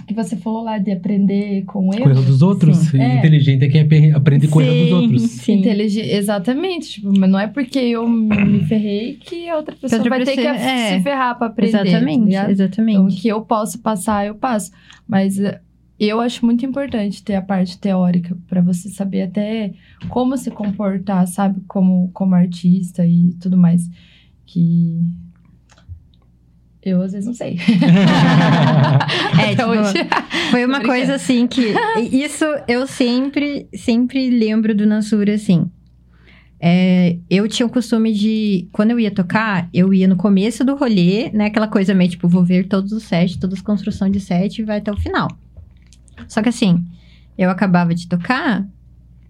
[0.07, 2.25] que você falou lá de aprender com Com erro erros.
[2.27, 2.77] dos outros.
[2.79, 2.97] Sim.
[2.99, 3.19] E É.
[3.19, 5.23] Inteligente é quem aprende com erro dos Sim, outros.
[5.23, 5.53] Sim.
[5.59, 10.11] Intelig- Exatamente, tipo, mas não é porque eu me ferrei que a outra pessoa outra
[10.17, 10.97] vai ter que pessoa- é.
[10.99, 11.73] se ferrar pra aprender.
[11.73, 12.43] tá Exatamente, ligado?
[12.45, 13.21] Então, o exatamente.
[13.21, 14.71] que eu posso passar, eu passo.
[15.07, 15.61] Mas eh,
[15.99, 19.73] eu acho muito importante ter a parte teórica para você saber até
[20.09, 21.61] como se comportar, sabe?
[21.69, 23.89] Como, como artista e tudo mais.
[24.47, 24.99] Que
[26.83, 27.59] eu às vezes não sei.
[29.41, 29.95] É, tipo, hoje.
[30.51, 31.75] Foi uma coisa assim que.
[32.13, 35.71] Isso eu sempre, sempre lembro do Nansura assim.
[36.63, 38.69] É, eu tinha o costume de.
[38.73, 41.47] Quando eu ia tocar, eu ia no começo do rolê, né?
[41.47, 44.65] Aquela coisa meio tipo, vou ver todos os sets, todas as construções de set e
[44.65, 45.29] vai até o final.
[46.29, 46.85] Só que assim,
[47.39, 48.67] eu acabava de tocar,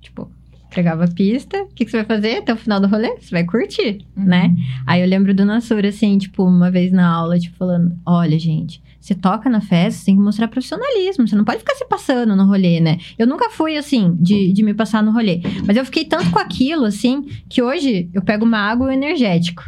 [0.00, 0.30] tipo,
[0.70, 3.16] pegava a pista, o que, que você vai fazer até o final do rolê?
[3.18, 4.54] Você vai curtir, né?
[4.86, 8.82] Aí eu lembro do Nassura, assim, tipo, uma vez na aula, tipo, falando: olha, gente,
[9.00, 11.26] você toca na festa, você tem que mostrar profissionalismo.
[11.26, 12.98] Você não pode ficar se passando no rolê, né?
[13.18, 15.40] Eu nunca fui assim, de, de me passar no rolê.
[15.66, 19.62] Mas eu fiquei tanto com aquilo, assim, que hoje eu pego uma água energético.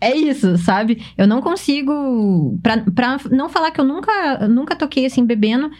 [0.00, 1.02] É isso, sabe?
[1.16, 2.58] Eu não consigo.
[2.62, 5.70] Pra, pra não falar que eu nunca, nunca toquei assim, bebendo.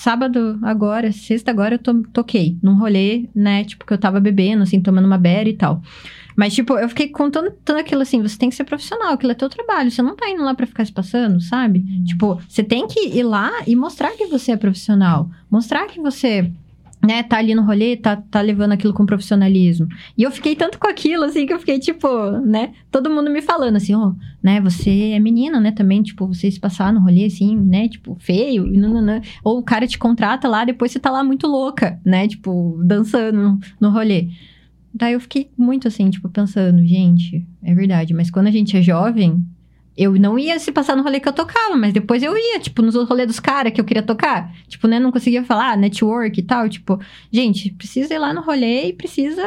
[0.00, 3.64] Sábado agora, sexta agora, eu to- toquei num rolê, né?
[3.64, 5.82] Tipo, que eu tava bebendo, assim, tomando uma beira e tal.
[6.36, 9.34] Mas, tipo, eu fiquei contando tanto aquilo assim, você tem que ser profissional, aquilo é
[9.34, 11.84] teu trabalho, você não tá indo lá pra ficar se passando, sabe?
[12.04, 15.28] Tipo, você tem que ir lá e mostrar que você é profissional.
[15.50, 16.48] Mostrar que você,
[17.04, 19.86] né, tá ali no rolê, tá, tá levando aquilo com profissionalismo.
[20.16, 22.08] E eu fiquei tanto com aquilo, assim, que eu fiquei, tipo,
[22.40, 24.12] né, todo mundo me falando assim, ó,
[24.42, 28.16] né, você é menina, né, também, tipo, você se passar no rolê, assim, né, tipo,
[28.20, 29.20] feio, nananã.
[29.44, 33.58] Ou o cara te contrata lá, depois você tá lá muito louca, né, tipo, dançando
[33.80, 34.28] no rolê.
[34.92, 38.82] Daí eu fiquei muito assim, tipo, pensando, gente, é verdade, mas quando a gente é
[38.82, 39.44] jovem,
[39.98, 42.82] eu não ia se passar no rolê que eu tocava, mas depois eu ia, tipo,
[42.82, 44.54] nos rolê dos caras que eu queria tocar.
[44.68, 47.00] Tipo, né, não conseguia falar, network e tal, tipo,
[47.32, 49.42] gente, precisa ir lá no rolê e precisa,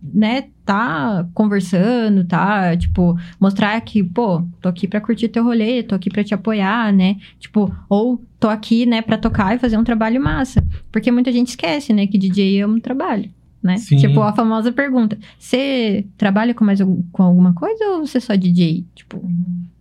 [0.00, 5.96] né, tá conversando, tá, tipo, mostrar que, pô, tô aqui pra curtir teu rolê, tô
[5.96, 7.16] aqui pra te apoiar, né?
[7.40, 10.64] Tipo, ou tô aqui, né, pra tocar e fazer um trabalho massa.
[10.92, 13.35] Porque muita gente esquece, né, que DJ é um trabalho
[13.66, 13.76] né?
[13.76, 13.96] Sim.
[13.96, 16.80] Tipo, a famosa pergunta: você trabalha com mais
[17.12, 18.86] com alguma coisa ou você é só DJ?
[18.94, 19.20] Tipo,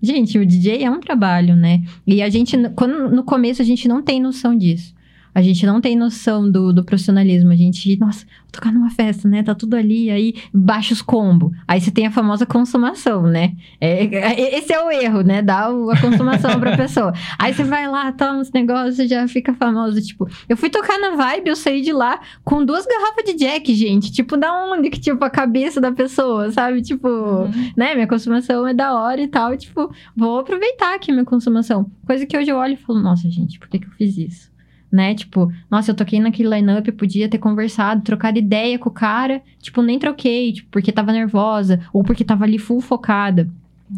[0.02, 1.84] gente, o DJ é um trabalho, né?
[2.06, 4.95] E a gente, quando, no começo, a gente não tem noção disso.
[5.36, 7.52] A gente não tem noção do, do profissionalismo.
[7.52, 9.44] A gente, nossa, vou tocar numa festa, né?
[9.44, 11.52] Tá tudo ali, aí baixa os combos.
[11.68, 13.52] Aí você tem a famosa consumação, né?
[13.82, 15.42] É, é esse é o erro, né?
[15.42, 17.14] Dá a consumação pra pessoa.
[17.38, 20.02] Aí você vai lá, toma os negócios, já fica famoso.
[20.02, 23.76] Tipo, eu fui tocar na vibe, eu saí de lá com duas garrafas de Jack,
[23.76, 24.14] gente.
[24.14, 26.82] Tipo, da onde que, tipo, a cabeça da pessoa, sabe?
[26.82, 27.72] Tipo, uhum.
[27.76, 27.94] né?
[27.94, 29.58] Minha consumação é da hora e tal.
[29.58, 31.92] Tipo, vou aproveitar aqui minha consumação.
[32.08, 34.55] Coisa que hoje eu olho e falo, nossa, gente, por que, que eu fiz isso?
[34.96, 35.14] Né?
[35.14, 39.42] Tipo, nossa, eu toquei naquele line-up, podia ter conversado, trocado ideia com o cara.
[39.60, 43.50] Tipo, nem troquei, tipo, porque tava nervosa, ou porque tava ali full focada,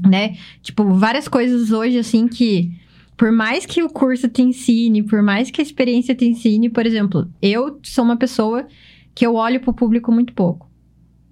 [0.04, 0.36] né?
[0.62, 2.72] Tipo, várias coisas hoje, assim, que.
[3.16, 6.86] Por mais que o curso te ensine, por mais que a experiência te ensine, por
[6.86, 8.68] exemplo, eu sou uma pessoa
[9.16, 10.70] que eu olho pro público muito pouco.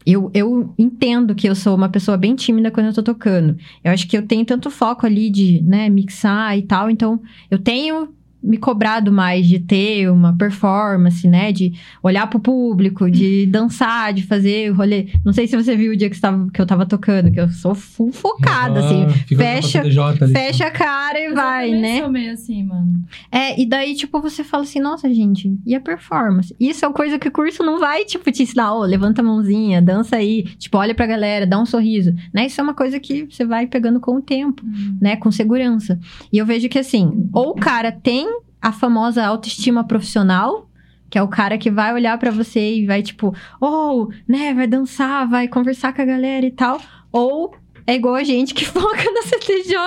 [0.04, 3.56] Eu, eu entendo que eu sou uma pessoa bem tímida quando eu tô tocando.
[3.84, 6.90] Eu acho que eu tenho tanto foco ali de, né, mixar e tal.
[6.90, 7.22] Então,
[7.52, 8.16] eu tenho
[8.46, 11.52] me cobrado mais de ter uma performance, né?
[11.52, 15.08] De olhar pro público, de dançar, de fazer o rolê.
[15.26, 17.50] Não sei se você viu o dia que, estava, que eu tava tocando, que eu
[17.50, 19.36] sou full focada, ah, assim.
[19.36, 19.84] Fecha,
[20.32, 22.02] fecha a cara e vai, né?
[22.02, 23.04] Eu meio assim, mano.
[23.32, 26.56] É, e daí, tipo, você fala assim, nossa, gente, e a performance?
[26.60, 29.22] Isso é uma coisa que o curso não vai, tipo, te ensinar, ô, oh, levanta
[29.22, 32.46] a mãozinha, dança aí, tipo, olha pra galera, dá um sorriso, né?
[32.46, 34.98] Isso é uma coisa que você vai pegando com o tempo, uhum.
[35.02, 35.16] né?
[35.16, 36.00] Com segurança.
[36.32, 38.35] E eu vejo que, assim, ou o cara tem
[38.66, 40.68] a famosa autoestima profissional,
[41.08, 43.32] que é o cara que vai olhar para você e vai tipo,
[43.62, 46.82] oh, né, vai dançar, vai conversar com a galera e tal,
[47.12, 47.54] ou
[47.86, 49.78] é igual a gente que foca na CTJ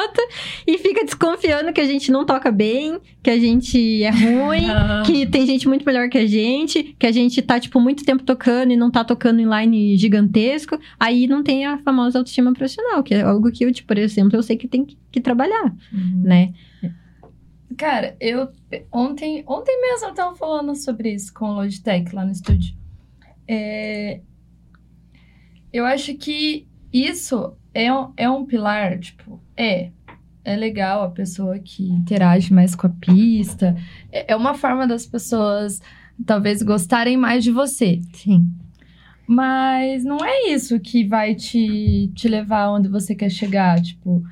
[0.64, 4.68] e fica desconfiando que a gente não toca bem, que a gente é ruim,
[5.04, 8.22] que tem gente muito melhor que a gente, que a gente tá, tipo, muito tempo
[8.22, 10.78] tocando e não tá tocando em line gigantesco.
[11.00, 14.38] Aí não tem a famosa autoestima profissional, que é algo que eu, tipo, por exemplo,
[14.38, 16.22] eu sei que tem que, que trabalhar, uhum.
[16.22, 16.52] né?
[17.76, 18.50] Cara, eu
[18.90, 22.74] ontem, ontem mesmo eu tava falando sobre isso com o Logitech lá no estúdio.
[23.46, 24.20] É,
[25.72, 29.90] eu acho que isso é um, é um pilar, tipo, é.
[30.44, 33.76] É legal a pessoa que interage mais com a pista.
[34.10, 35.80] É, é uma forma das pessoas
[36.24, 38.00] talvez gostarem mais de você.
[38.14, 38.50] Sim.
[39.26, 43.78] Mas não é isso que vai te, te levar onde você quer chegar.
[43.82, 44.22] Tipo,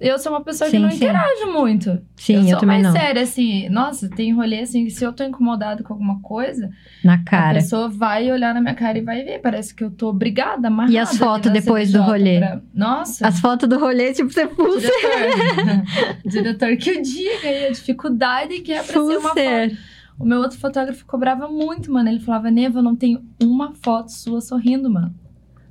[0.00, 0.96] eu sou uma pessoa sim, que não sim.
[0.96, 1.98] interage muito.
[2.16, 3.00] Sim, eu, eu sou também mais não.
[3.00, 3.68] séria, assim.
[3.68, 6.70] Nossa, tem rolê assim, se eu tô incomodado com alguma coisa...
[7.02, 7.58] Na cara.
[7.58, 9.40] A pessoa vai olhar na minha cara e vai ver.
[9.40, 10.92] Parece que eu tô obrigada, amarrada.
[10.92, 12.38] E as fotos depois do rolê?
[12.38, 12.60] Pra...
[12.74, 13.26] Nossa.
[13.26, 14.80] As fotos do rolê, tipo, você pulsa.
[14.80, 16.22] Diretor.
[16.26, 19.76] Diretor que o diga aí a dificuldade que é pra ser uma foto.
[20.18, 22.08] O meu outro fotógrafo cobrava muito, mano.
[22.08, 25.14] Ele falava, Neva, eu não tenho uma foto sua sorrindo, mano.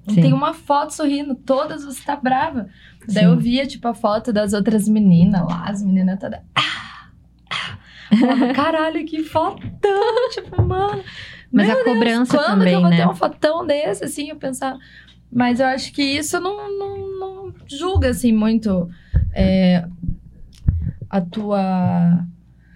[0.06, 0.22] Não Sim.
[0.22, 2.68] tem uma foto sorrindo, todas você tá brava.
[3.08, 3.14] Sim.
[3.14, 6.40] Daí eu via, tipo, a foto das outras meninas lá, as meninas todas.
[6.56, 7.10] Ah,
[7.50, 8.54] ah.
[8.54, 10.30] Caralho, que fotão!
[10.32, 11.04] tipo, mano.
[11.52, 12.98] Mas a cobrança Deus, também, que eu vou né?
[12.98, 14.76] ter um fotão desse, assim, eu pensar.
[15.32, 18.90] Mas eu acho que isso não, não, não julga, assim, muito
[19.34, 19.86] é,
[21.10, 22.26] a tua.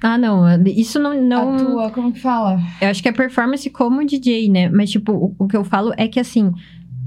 [0.01, 0.45] Ah, não.
[0.63, 1.55] Isso não, não.
[1.55, 2.59] A tua, como que fala?
[2.79, 4.69] Eu acho que é performance como DJ, né?
[4.69, 6.51] Mas, tipo, o, o que eu falo é que, assim,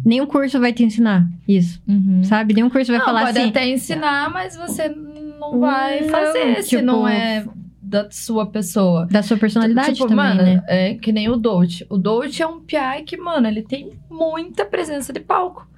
[0.05, 2.23] nenhum curso vai te ensinar isso, uhum.
[2.25, 2.55] sabe?
[2.55, 3.49] Nenhum curso vai não, falar pode assim...
[3.49, 7.45] pode até ensinar, mas você não vai fazer tipo, se não é
[7.91, 9.07] da sua pessoa.
[9.07, 10.63] Da sua personalidade tipo, também, mano, né?
[10.69, 11.85] É que nem o Dolce.
[11.91, 15.69] O Dolce é um piai que, mano, ele tem muita presença de palco.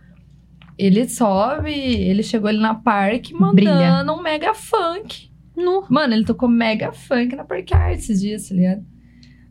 [0.76, 4.12] Ele sobe, ele chegou ali na parque mandando Brilha.
[4.12, 5.30] um mega funk.
[5.56, 5.86] No.
[5.88, 8.84] Mano, ele tocou mega funk na Park Art esses dias, tá ligado?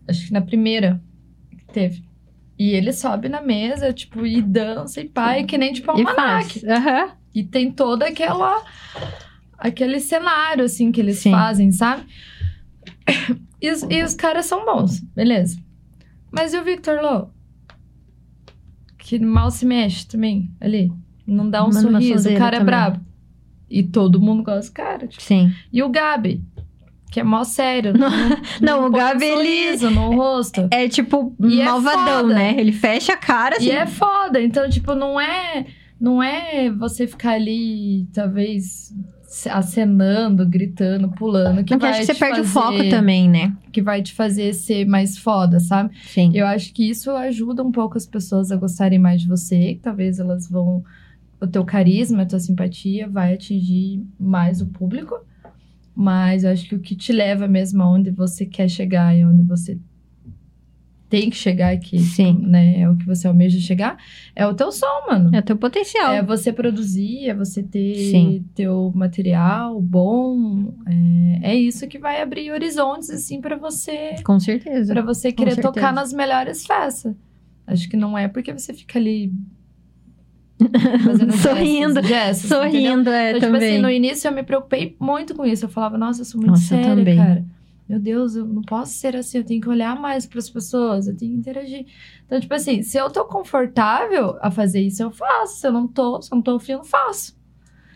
[0.08, 1.02] Acho que na primeira
[1.58, 2.04] que teve.
[2.62, 6.60] E ele sobe na mesa, tipo, e dança e pai, que nem tipo almanac.
[6.64, 7.12] Uhum.
[7.34, 8.64] E tem toda aquela
[9.58, 11.32] aquele cenário assim que eles Sim.
[11.32, 12.04] fazem, sabe?
[13.60, 15.60] E os, e os caras são bons, beleza.
[16.32, 17.30] Mas e o Victor Lowe?
[18.96, 20.94] Que mal se mexe também, ali.
[21.26, 22.30] Não dá um Manda sorriso.
[22.30, 23.04] O cara é brabo.
[23.68, 25.08] E todo mundo gosta do cara.
[25.08, 25.24] Tipo.
[25.24, 25.52] Sim.
[25.74, 26.44] E o Gabi?
[27.12, 27.92] Que é mó sério.
[28.00, 28.10] Não,
[28.62, 29.90] não, não o Gabi, um ele.
[29.90, 30.68] no rosto.
[30.72, 32.56] É tipo e é malvadão, é né?
[32.58, 33.68] Ele fecha a cara assim.
[33.68, 34.42] E é foda.
[34.42, 35.66] Então, tipo, não é.
[36.00, 38.92] Não é você ficar ali, talvez,
[39.50, 41.64] acenando, gritando, pulando.
[41.64, 43.56] Que Porque vai acho que você perde fazer, o foco também, né?
[43.72, 45.92] Que vai te fazer ser mais foda, sabe?
[46.08, 46.32] Sim.
[46.34, 49.78] Eu acho que isso ajuda um pouco as pessoas a gostarem mais de você.
[49.82, 50.84] Talvez elas vão.
[51.40, 55.20] O teu carisma, a tua simpatia vai atingir mais o público.
[55.96, 59.44] Mas eu acho que o que te leva mesmo aonde você quer chegar e onde
[59.44, 59.78] você
[61.12, 62.40] tem que chegar aqui, Sim.
[62.42, 62.80] né?
[62.80, 63.98] É o que você almeja chegar,
[64.34, 65.30] é o teu som, mano.
[65.36, 66.14] É o teu potencial.
[66.14, 68.46] É você produzir, é você ter Sim.
[68.56, 70.74] teu material bom.
[71.42, 74.16] É, é isso que vai abrir horizontes, assim, pra você.
[74.24, 74.94] Com certeza.
[74.94, 77.14] Pra você querer tocar nas melhores festas.
[77.68, 79.34] Acho que não é porque você fica ali.
[81.42, 82.92] Sorrindo, gestos, gestos, entendeu?
[82.92, 83.74] Sorrindo, é, Então, tipo também.
[83.74, 85.66] assim, no início eu me preocupei muito com isso.
[85.66, 87.46] Eu falava, nossa, eu sou muito Nossa, séria, cara.
[87.88, 91.18] Meu Deus, eu não posso ser assim, eu tenho que olhar mais pras pessoas, eu
[91.18, 91.86] tenho que interagir.
[92.26, 95.60] Então, tipo assim, se eu tô confortável a fazer isso, eu faço.
[95.60, 97.36] Se eu não tô, se eu não tô afim, eu não faço.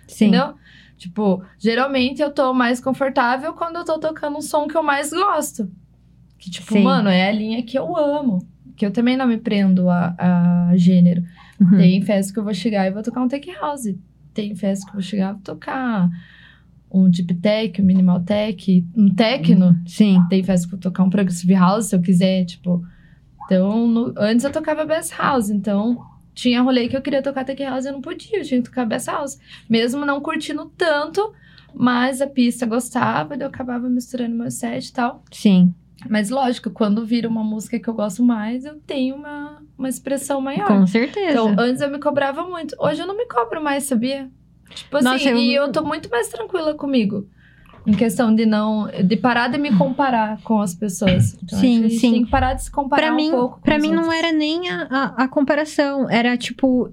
[0.08, 0.26] Sim.
[0.28, 0.56] Entendeu?
[0.98, 5.12] Tipo, geralmente eu tô mais confortável quando eu tô tocando um som que eu mais
[5.12, 5.70] gosto.
[6.38, 6.84] Que, tipo, Sim.
[6.84, 8.46] mano, é a linha que eu amo.
[8.76, 10.14] Que eu também não me prendo a,
[10.70, 11.24] a gênero.
[11.60, 11.78] Uhum.
[11.78, 13.96] Tem festa que eu vou chegar e vou tocar um tech house.
[14.34, 16.10] Tem festa que eu vou chegar e vou tocar
[16.92, 19.78] um deep tech, um minimal tech, um techno.
[19.88, 20.20] Sim.
[20.30, 22.84] Tem festa que eu vou tocar um progressive house, se eu quiser, tipo.
[23.46, 25.98] Então, no- antes eu tocava bass house, então
[26.34, 28.70] tinha rolê que eu queria tocar tech house e eu não podia, eu tinha que
[28.70, 29.38] tocar bass house.
[29.70, 31.34] Mesmo não curtindo tanto,
[31.74, 35.24] mas a pista gostava, eu acabava misturando meu set e tal.
[35.32, 35.74] Sim.
[36.10, 40.40] Mas lógico, quando vira uma música que eu gosto mais, eu tenho uma, uma expressão
[40.42, 40.68] maior.
[40.68, 41.32] Com certeza.
[41.32, 42.76] Então, antes eu me cobrava muito.
[42.80, 44.30] Hoje eu não me cobro mais, sabia?
[44.74, 47.28] Tipo assim, Nossa, eu- e eu tô muito mais tranquila comigo.
[47.88, 48.88] Em questão de não.
[49.04, 51.38] De parar de me comparar com as pessoas.
[51.44, 52.12] Então, Sim, sim.
[52.14, 53.60] tem que parar de se comparar Pra um mim, pouco.
[53.62, 54.18] pra mim não outros.
[54.18, 56.10] era nem a, a, a comparação.
[56.10, 56.92] Era tipo.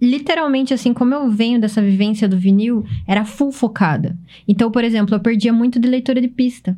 [0.00, 4.16] Literalmente, assim, como eu venho dessa vivência do vinil, era full focada.
[4.46, 6.76] Então, por exemplo, eu perdia muito de leitura de pista.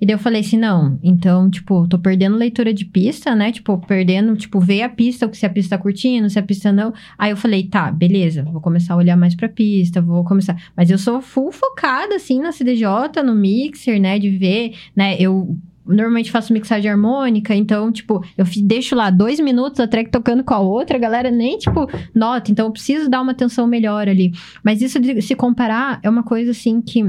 [0.00, 3.52] E daí eu falei assim, não, então, tipo, tô perdendo leitura de pista, né?
[3.52, 6.92] Tipo, perdendo, tipo, ver a pista, se a pista tá curtindo, se a pista não.
[7.18, 10.56] Aí eu falei, tá, beleza, vou começar a olhar mais pra pista, vou começar.
[10.76, 14.18] Mas eu sou full focada, assim, na CDJ, no mixer, né?
[14.18, 15.16] De ver, né?
[15.18, 15.56] Eu
[15.86, 20.52] normalmente faço mixagem harmônica, então, tipo, eu deixo lá dois minutos a track tocando com
[20.52, 22.50] a outra, a galera nem, tipo, nota.
[22.50, 24.32] Então, eu preciso dar uma atenção melhor ali.
[24.64, 27.04] Mas isso de se comparar é uma coisa, assim, que...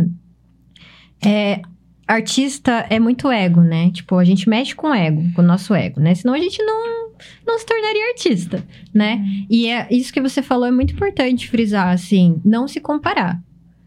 [1.26, 1.61] É,
[2.08, 3.92] artista é muito ego, né?
[3.92, 6.16] Tipo, a gente mexe com o ego, com o nosso ego, né?
[6.16, 7.10] Senão a gente não,
[7.46, 8.64] não se tornaria artista,
[8.94, 9.24] né?
[9.50, 13.40] E é isso que você falou é muito importante frisar, assim, não se comparar.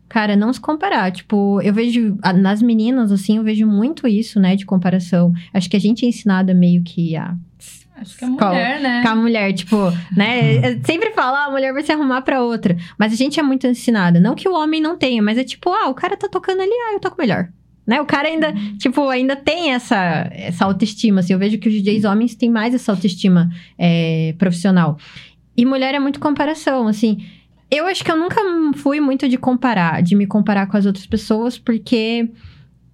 [0.08, 1.10] Cara, não se comparar.
[1.12, 5.32] Tipo, eu vejo nas meninas, assim, eu vejo muito isso, né, de comparação.
[5.54, 7.34] Acho que a gente é ensinada meio que a
[7.96, 9.02] Acho que a mulher, né?
[9.02, 9.76] com a mulher, tipo,
[10.16, 10.56] né?
[10.64, 12.76] é- Sempre fala, ah, a mulher vai se arrumar pra outra.
[12.98, 14.18] Mas a gente é muito ensinada.
[14.18, 16.70] Não que o homem não tenha, mas é tipo, ah, o cara tá tocando ali,
[16.72, 17.48] ah, eu toco melhor.
[17.90, 18.00] Né?
[18.00, 21.32] O cara ainda, tipo, ainda tem essa, essa autoestima, assim.
[21.32, 24.96] Eu vejo que os DJs homens têm mais essa autoestima é, profissional.
[25.56, 27.26] E mulher é muito comparação, assim.
[27.68, 28.40] Eu acho que eu nunca
[28.76, 32.30] fui muito de comparar, de me comparar com as outras pessoas, porque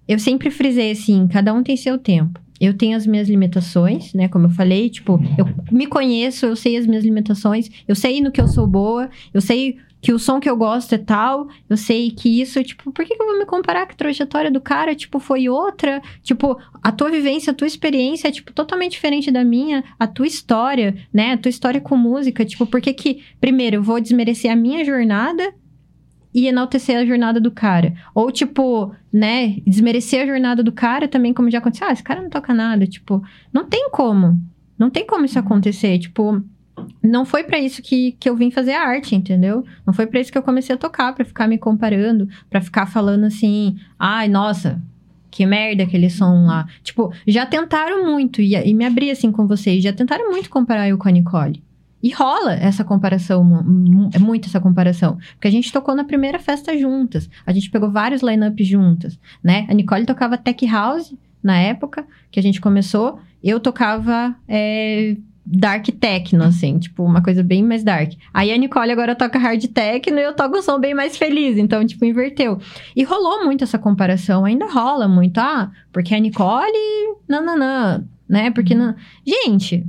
[0.07, 2.39] eu sempre frisei assim, cada um tem seu tempo.
[2.59, 4.27] Eu tenho as minhas limitações, né?
[4.27, 8.31] Como eu falei, tipo, eu me conheço, eu sei as minhas limitações, eu sei no
[8.31, 11.75] que eu sou boa, eu sei que o som que eu gosto é tal, eu
[11.75, 14.61] sei que isso, tipo, por que, que eu vou me comparar que a trajetória do
[14.61, 16.01] cara, tipo, foi outra?
[16.21, 20.27] Tipo, a tua vivência, a tua experiência é, tipo, totalmente diferente da minha, a tua
[20.27, 21.33] história, né?
[21.33, 24.85] A tua história com música, tipo, por que que, primeiro, eu vou desmerecer a minha
[24.85, 25.53] jornada
[26.33, 27.95] e enaltecer a jornada do cara.
[28.13, 31.87] Ou, tipo, né, desmerecer a jornada do cara também, como já aconteceu.
[31.87, 32.85] Ah, esse cara não toca nada.
[32.85, 34.39] Tipo, não tem como.
[34.77, 35.97] Não tem como isso acontecer.
[35.97, 36.43] Tipo,
[37.01, 39.63] não foi pra isso que, que eu vim fazer a arte, entendeu?
[39.85, 42.85] Não foi pra isso que eu comecei a tocar, pra ficar me comparando, pra ficar
[42.85, 44.81] falando assim, ai, nossa,
[45.31, 46.67] que merda aquele som lá.
[46.83, 50.87] Tipo, já tentaram muito, e, e me abri assim com vocês, já tentaram muito comparar
[50.87, 51.63] eu com a Nicole.
[52.01, 53.65] E rola essa comparação,
[54.13, 55.17] é muito essa comparação.
[55.33, 57.27] Porque a gente tocou na primeira festa juntas.
[57.45, 59.65] A gente pegou vários line-ups juntas, né?
[59.67, 63.19] A Nicole tocava Tech House na época que a gente começou.
[63.43, 65.17] Eu tocava é,
[65.49, 68.11] Dark Techno, assim, tipo, uma coisa bem mais dark.
[68.33, 71.57] Aí a Nicole agora toca Hard Techno e eu toco um som bem mais feliz.
[71.57, 72.59] Então, tipo, inverteu.
[72.93, 75.37] E rolou muito essa comparação, ainda rola muito.
[75.37, 78.51] Ah, porque a Nicole, não, né?
[78.51, 78.93] Porque não.
[79.25, 79.85] Gente,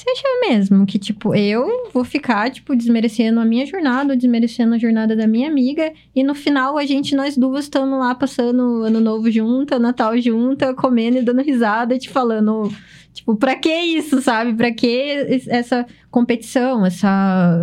[0.00, 4.78] você acha mesmo que, tipo, eu vou ficar, tipo, desmerecendo a minha jornada, desmerecendo a
[4.78, 9.00] jornada da minha amiga, e no final a gente, nós duas, estamos lá passando ano
[9.00, 12.70] novo junta, Natal junta, comendo e dando risada, te falando,
[13.12, 14.54] tipo, pra que isso, sabe?
[14.54, 17.58] Pra que es- essa competição, essa.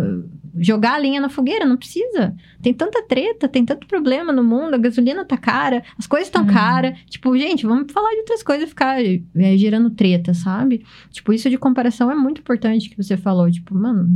[0.60, 2.34] Jogar a linha na fogueira, não precisa.
[2.62, 6.42] Tem tanta treta, tem tanto problema no mundo, a gasolina tá cara, as coisas estão
[6.42, 6.52] Uhum.
[6.52, 6.98] caras.
[7.08, 10.84] Tipo, gente, vamos falar de outras coisas e ficar é, gerando treta, sabe?
[11.10, 13.50] Tipo, isso de comparação é muito importante que você falou.
[13.50, 14.08] Tipo, mano,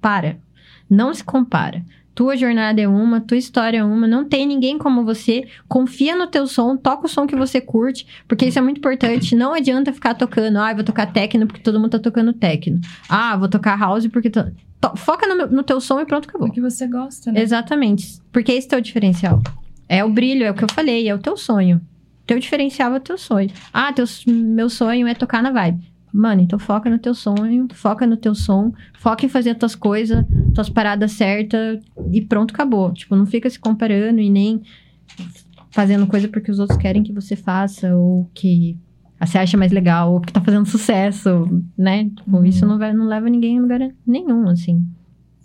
[0.00, 0.38] para.
[0.88, 1.84] Não se compara.
[2.14, 5.46] Tua jornada é uma, tua história é uma, não tem ninguém como você.
[5.68, 9.36] Confia no teu som, toca o som que você curte, porque isso é muito importante.
[9.36, 12.80] Não adianta ficar tocando, ah, vou tocar techno porque todo mundo tá tocando techno.
[13.06, 14.30] Ah, vou tocar house porque.
[14.30, 14.50] To...
[14.96, 16.48] Foca no, no, teu som e pronto, acabou.
[16.48, 17.40] Porque você gosta, né?
[17.40, 18.20] Exatamente.
[18.30, 19.42] Porque esse é o diferencial.
[19.88, 21.80] É o brilho, é o que eu falei, é o teu sonho.
[22.26, 23.50] Teu diferencial é o teu sonho.
[23.72, 25.96] Ah, teu, meu sonho é tocar na vibe.
[26.12, 29.74] Mano, então foca no teu sonho, foca no teu som, foca em fazer as tuas
[29.74, 30.24] coisas,
[30.54, 31.80] tuas paradas certas
[32.10, 32.92] e pronto, acabou.
[32.92, 34.62] Tipo, não fica se comparando e nem
[35.70, 38.78] fazendo coisa porque os outros querem que você faça ou que
[39.24, 42.04] você acha mais legal ou que tá fazendo sucesso, né?
[42.04, 42.44] Tipo, uhum.
[42.44, 44.84] isso não, vai, não leva ninguém a lugar nenhum, assim.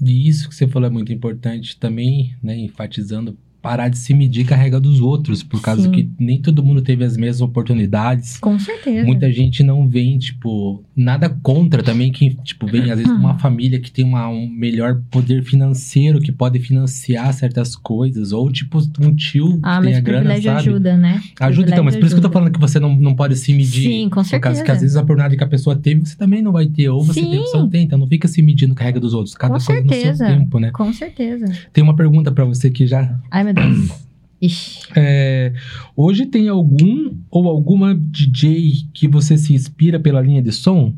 [0.02, 2.57] E isso que você falou é muito importante também, né?
[2.57, 5.91] Enfatizando parar de se medir com a regra dos outros, por causa Sim.
[5.91, 8.38] que nem todo mundo teve as mesmas oportunidades.
[8.38, 9.05] Com certeza.
[9.05, 13.79] Muita gente não vem, tipo, nada contra também quem, tipo, vem às vezes uma família
[13.79, 19.15] que tem uma, um melhor poder financeiro, que pode financiar certas coisas, ou tipo, um
[19.15, 20.49] tio ah, que tem a grana, sabe?
[20.49, 21.21] ajuda, né?
[21.39, 23.53] Ajuda então, mas por isso que eu tô falando que você não, não pode se
[23.53, 23.89] medir.
[23.89, 24.39] Sim, com certeza.
[24.39, 26.65] Por causa que às vezes a oportunidade que a pessoa teve, você também não vai
[26.65, 27.29] ter, ou você Sim.
[27.29, 29.59] tem, você não tem, então não fica se medindo com a regra dos outros, cada
[29.59, 30.11] com coisa certeza.
[30.11, 30.71] no seu tempo, né?
[30.71, 31.45] Com certeza.
[31.71, 33.19] Tem uma pergunta para você que já...
[33.30, 33.91] Ai, meu Deus.
[34.41, 34.80] Ixi.
[34.95, 35.53] É,
[35.95, 40.95] hoje tem algum ou alguma DJ que você se inspira pela linha de som?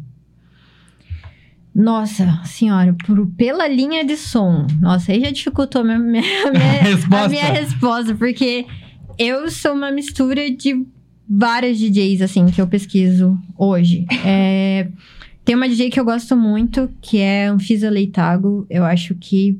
[1.75, 4.65] Nossa senhora, por, pela linha de som.
[4.79, 8.65] Nossa, aí já dificultou a minha, minha, minha, a minha resposta, porque
[9.17, 10.85] eu sou uma mistura de
[11.27, 14.05] várias DJs, assim, que eu pesquiso hoje.
[14.23, 14.87] É,
[15.43, 18.65] tem uma DJ que eu gosto muito, que é Anfisa Leitago.
[18.69, 19.59] Eu acho que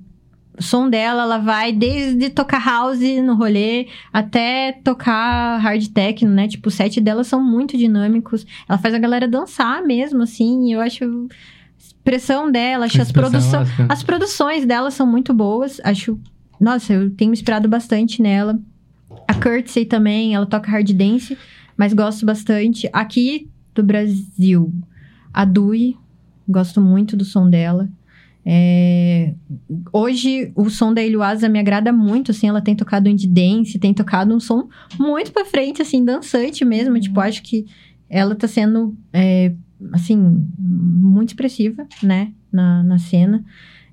[0.57, 6.47] o som dela, ela vai desde tocar house no rolê até tocar hard techno, né?
[6.47, 8.45] Tipo, os sets dela são muito dinâmicos.
[8.69, 10.71] Ela faz a galera dançar mesmo, assim.
[10.73, 11.27] eu acho
[11.77, 15.81] expressão dela, acho as, produções as produções dela são muito boas.
[15.83, 16.19] Acho,
[16.59, 18.59] nossa, eu tenho me inspirado bastante nela.
[19.27, 21.37] A Curtsey também, ela toca hard dance,
[21.75, 22.89] mas gosto bastante.
[22.93, 24.71] Aqui do Brasil,
[25.33, 25.97] a Dui,
[26.47, 27.89] gosto muito do som dela.
[28.45, 29.33] É...
[29.91, 33.93] Hoje, o som da Iluasa me agrada muito, assim, ela tem tocado indie dance, tem
[33.93, 34.67] tocado um som
[34.99, 36.99] muito pra frente, assim, dançante mesmo, uhum.
[36.99, 37.65] tipo, acho que
[38.09, 39.53] ela tá sendo, é,
[39.91, 43.43] assim, muito expressiva, né, na, na cena.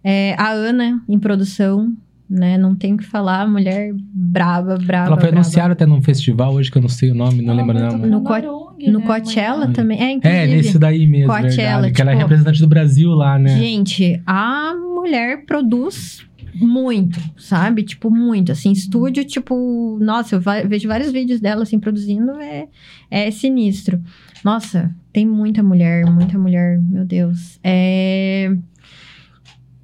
[0.02, 1.94] É, a Ana, em produção,
[2.30, 2.56] né?
[2.56, 5.08] Não tenho o que falar, mulher braba, braba.
[5.08, 5.36] Ela foi braba.
[5.36, 7.98] anunciada até num festival hoje que eu não sei o nome, não lembro não.
[7.98, 8.34] No, Co
[8.78, 10.00] no né, Coachella também.
[10.00, 10.42] É, inclusive.
[10.42, 13.38] É, nesse daí mesmo, Coachella, verdade, tipo, que ela é tipo, representante do Brasil lá,
[13.38, 13.58] né?
[13.58, 17.82] Gente, a mulher produz muito, sabe?
[17.82, 18.52] Tipo, muito.
[18.52, 22.68] Assim, estúdio, tipo, nossa, eu vejo vários vídeos dela, assim, produzindo, é,
[23.10, 24.00] é sinistro.
[24.44, 27.58] Nossa, tem muita mulher, muita mulher, meu Deus.
[27.62, 28.54] É.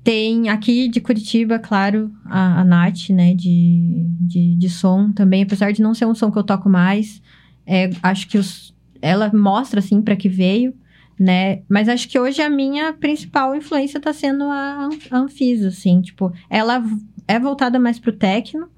[0.07, 5.43] Tem aqui de Curitiba, claro, a, a Nath, né, de, de, de, som também.
[5.43, 7.21] Apesar de não ser um som que eu toco mais,
[7.67, 10.73] é, acho que os, ela mostra, assim, para que veio,
[11.19, 11.63] né?
[11.69, 16.01] Mas acho que hoje a minha principal influência tá sendo a, a Anfisa, assim.
[16.01, 16.85] Tipo, ela
[17.27, 18.69] é voltada mais pro techno,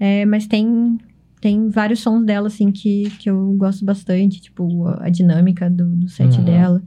[0.00, 0.98] é, mas tem,
[1.40, 4.40] tem vários sons dela, assim, que, que eu gosto bastante.
[4.40, 6.44] Tipo, a, a dinâmica do, do set uhum.
[6.44, 6.82] dela.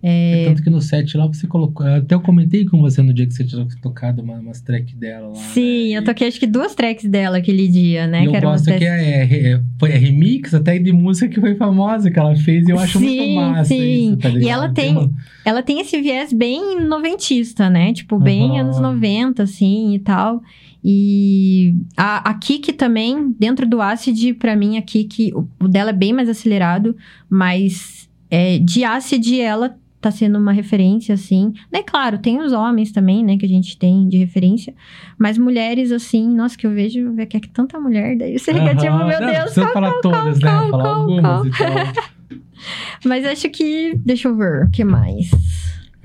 [0.00, 0.44] É...
[0.46, 1.84] Tanto que no set lá você colocou.
[1.84, 5.28] Até eu comentei com você no dia que você tinha tocado uma, umas tracks dela
[5.28, 5.34] lá.
[5.34, 5.98] Sim, né?
[5.98, 8.24] eu toquei acho que duas tracks dela aquele dia, né?
[8.24, 11.56] E que eu gosto que é, é, foi é remix até de música que foi
[11.56, 13.64] famosa que ela fez e eu acho sim, muito massa.
[13.64, 15.12] Sim, isso, tá E ela tem, uma...
[15.44, 17.92] ela tem esse viés bem noventista, né?
[17.92, 18.56] Tipo, bem uhum.
[18.58, 20.40] anos 90, assim e tal.
[20.84, 25.92] E a, a Kiki também, dentro do Acid, para mim, a Kiki, o dela é
[25.92, 26.96] bem mais acelerado,
[27.28, 29.76] mas é, de Acid ela
[30.10, 31.52] tá sendo uma referência, assim.
[31.72, 34.74] Né, claro, tem os homens também, né, que a gente tem de referência.
[35.18, 38.74] Mas mulheres, assim, nossa, que eu vejo, que é que tanta mulher, daí você fica
[38.74, 40.50] tipo, meu não, Deus, qual, falar qual, todas, né?
[40.50, 42.08] Qual, falar algumas e tal.
[43.04, 45.30] Mas acho que, deixa eu ver, o que mais?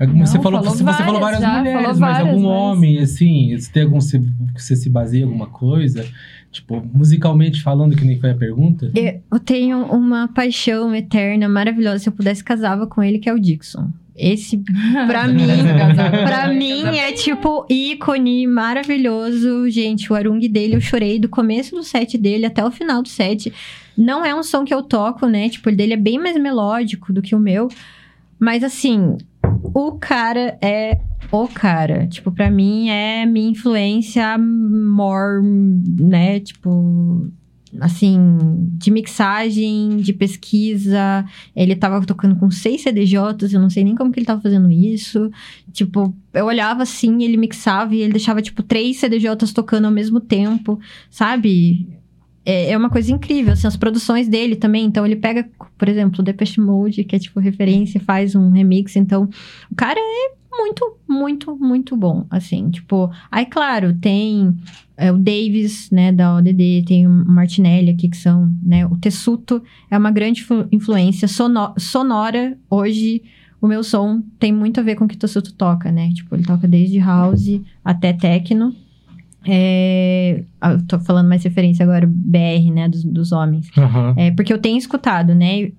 [0.00, 2.52] Não, você falou, falou você, várias, falou várias mulheres, falou mas algum mas...
[2.52, 4.20] homem, assim, você tem algum, você,
[4.56, 6.04] você se baseia em alguma coisa?
[6.54, 8.90] Tipo, musicalmente falando, que nem foi a pergunta?
[8.94, 11.98] Eu tenho uma paixão eterna, maravilhosa.
[11.98, 13.90] Se eu pudesse, casava com ele, que é o Dixon.
[14.16, 14.62] Esse,
[15.08, 15.48] pra mim,
[16.24, 19.68] pra mim é tipo ícone maravilhoso.
[19.68, 23.08] Gente, o arung dele, eu chorei do começo do set dele até o final do
[23.08, 23.52] set.
[23.98, 25.48] Não é um som que eu toco, né?
[25.48, 27.68] Tipo, o dele é bem mais melódico do que o meu.
[28.38, 29.16] Mas assim,
[29.72, 31.00] o cara é
[31.32, 32.06] o cara.
[32.06, 36.40] Tipo, pra mim é minha influência more, né?
[36.40, 37.30] Tipo,
[37.80, 38.18] assim,
[38.78, 41.24] de mixagem, de pesquisa.
[41.56, 44.70] Ele tava tocando com seis CDJs, eu não sei nem como que ele tava fazendo
[44.70, 45.30] isso.
[45.72, 50.20] Tipo, eu olhava assim, ele mixava e ele deixava, tipo, três CDJs tocando ao mesmo
[50.20, 50.78] tempo,
[51.10, 51.88] sabe?
[52.44, 54.84] É, é uma coisa incrível, assim, as produções dele também.
[54.84, 55.48] Então, ele pega,
[55.78, 58.96] por exemplo, o Depeche Mode, que é, tipo, referência, faz um remix.
[58.96, 59.28] Então,
[59.70, 63.10] o cara é muito, muito, muito bom, assim, tipo...
[63.30, 64.54] Aí, claro, tem
[64.96, 69.62] é, o Davis, né, da ODD, tem o Martinelli aqui, que são, né, o Tessuto
[69.90, 72.56] é uma grande influência sono sonora.
[72.70, 73.22] Hoje,
[73.60, 76.34] o meu som tem muito a ver com o que o Tessuto toca, né, tipo,
[76.34, 78.74] ele toca desde house até techno.
[79.46, 83.70] É, eu tô falando mais referência agora, BR, né, dos, dos homens.
[83.76, 84.14] Uhum.
[84.16, 85.70] É, porque eu tenho escutado, né,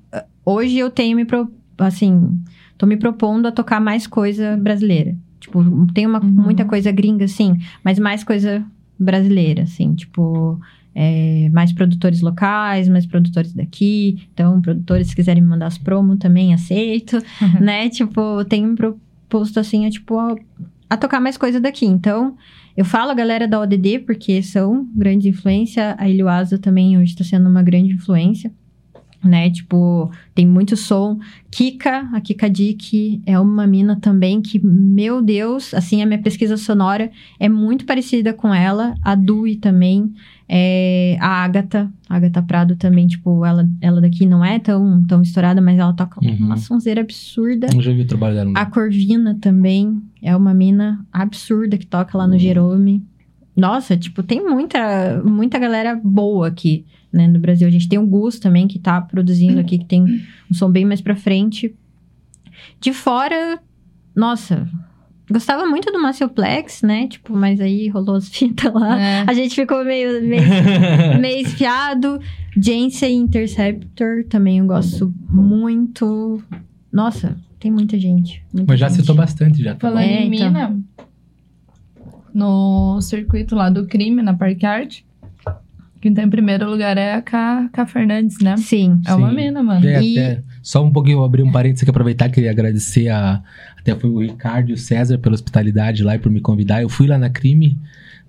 [0.46, 2.40] hoje eu tenho me, pro, assim,
[2.78, 5.16] tô me propondo a tocar mais coisa brasileira.
[5.40, 5.64] Tipo,
[5.94, 6.30] tem uma, uhum.
[6.30, 8.64] muita coisa gringa, sim, mas mais coisa
[8.98, 10.60] brasileira, assim, tipo,
[10.96, 14.28] é, mais produtores locais, mais produtores daqui.
[14.34, 17.60] Então, produtores, se quiserem me mandar as promo, também aceito, uhum.
[17.60, 17.90] né?
[17.90, 20.36] Tipo, tenho me proposto, assim, a, tipo, a,
[20.90, 21.86] a tocar mais coisa daqui.
[21.86, 22.38] Então,
[22.76, 25.96] eu falo a galera da ODD, porque são grande influência.
[25.98, 28.52] A Ilhuasa também hoje está sendo uma grande influência
[29.26, 29.50] né?
[29.50, 31.20] Tipo, tem muito som.
[31.52, 36.58] Kika, a Kika Dick é uma mina também que, meu Deus, assim, a minha pesquisa
[36.58, 38.96] sonora é muito parecida com ela.
[39.02, 40.14] A Dui também.
[40.48, 45.22] É, a Agatha, a Agatha Prado também, tipo, ela, ela daqui não é tão, tão
[45.24, 46.36] estourada, mas ela toca uhum.
[46.38, 47.68] uma sonzeira absurda.
[47.74, 48.52] Eu já vi o trabalho dela.
[48.54, 52.40] A Corvina também é uma mina absurda que toca lá no uhum.
[52.40, 53.04] Jerome.
[53.56, 57.68] Nossa, tipo, tem muita, muita galera boa aqui né, no Brasil.
[57.68, 60.86] A gente tem o Gus também, que tá produzindo aqui, que tem um som bem
[60.86, 61.74] mais pra frente.
[62.80, 63.60] De fora,
[64.16, 64.68] nossa,
[65.30, 67.08] gostava muito do Macioplex, né?
[67.08, 69.00] Tipo, mas aí rolou as fitas lá.
[69.00, 69.24] É.
[69.28, 70.44] A gente ficou meio, meio,
[71.20, 72.20] meio esfiado.
[72.58, 76.42] Jansen Interceptor também eu gosto muito.
[76.92, 78.44] Nossa, tem muita gente.
[78.54, 79.02] Muita mas já gente.
[79.02, 79.74] citou bastante, já.
[79.74, 80.48] Tá Falando é, em então...
[80.48, 80.80] mina,
[82.34, 85.02] no circuito lá do crime, na Park Art,
[86.06, 88.56] quem tá em primeiro lugar é a K, K Fernandes, né?
[88.58, 89.02] Sim.
[89.08, 89.84] É uma mina, mano.
[89.88, 90.20] É, e...
[90.20, 93.42] até, só um pouquinho, abrir um parênteses aqui, aproveitar, queria agradecer a.
[93.80, 96.84] Até foi o Ricardo e o César pela hospitalidade lá e por me convidar.
[96.84, 97.76] Eu fui lá na Crime,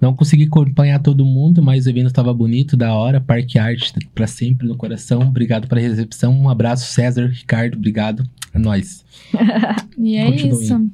[0.00, 3.20] não consegui acompanhar todo mundo, mas o evento estava bonito, da hora.
[3.20, 5.20] Parque Arte para sempre no coração.
[5.20, 6.32] Obrigado pela recepção.
[6.32, 8.24] Um abraço, César, Ricardo, obrigado.
[8.56, 9.04] É nóis.
[9.98, 10.62] e é Continue.
[10.62, 10.90] isso.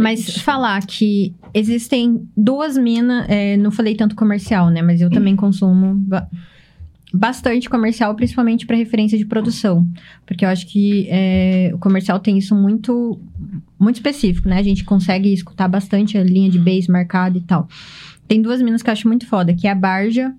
[0.00, 4.82] Mas falar que existem duas minas, é, não falei tanto comercial, né?
[4.82, 6.28] Mas eu também consumo ba
[7.16, 9.86] bastante comercial, principalmente para referência de produção.
[10.26, 13.20] Porque eu acho que é, o comercial tem isso muito,
[13.78, 14.58] muito específico, né?
[14.58, 17.68] A gente consegue escutar bastante a linha de base marcada e tal.
[18.26, 20.34] Tem duas minas que eu acho muito foda, que é a Barja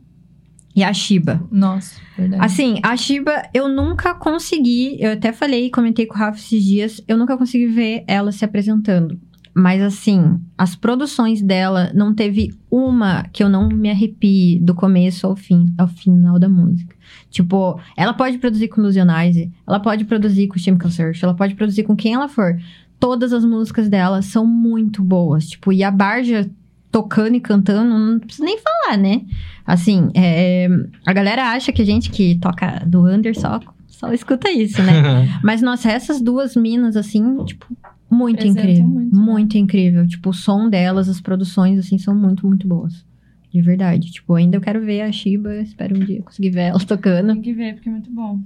[0.76, 1.42] e a Shiba.
[1.50, 2.44] Nossa, verdade.
[2.44, 4.98] Assim, a Shiba, eu nunca consegui.
[5.00, 7.02] Eu até falei, comentei com o Rafa esses dias.
[7.08, 9.18] Eu nunca consegui ver ela se apresentando.
[9.58, 15.26] Mas, assim, as produções dela não teve uma que eu não me arrepie do começo
[15.26, 16.94] ao fim, ao final da música.
[17.30, 21.84] Tipo, ela pode produzir com Illusionize, ela pode produzir com Chemical Search, ela pode produzir
[21.84, 22.60] com quem ela for.
[23.00, 25.48] Todas as músicas dela são muito boas.
[25.48, 26.50] Tipo, e a Barja
[26.96, 29.24] tocando e cantando, não preciso nem falar, né?
[29.68, 30.70] Assim, é,
[31.06, 35.28] a galera acha que a gente que toca do under só, só escuta isso, né?
[35.44, 37.66] Mas, nossa, essas duas minas, assim, tipo,
[38.10, 38.88] muito incrível.
[38.88, 39.22] Muito, né?
[39.22, 40.08] muito incrível.
[40.08, 43.06] Tipo, o som delas, as produções, assim, são muito, muito boas.
[43.54, 44.10] De verdade.
[44.10, 47.34] Tipo, ainda eu quero ver a Shiba, espero um dia conseguir ver ela tocando.
[47.34, 48.40] Tem que ver, porque é muito bom.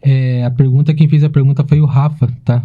[0.00, 2.64] É, a pergunta, quem fez a pergunta foi o Rafa, tá?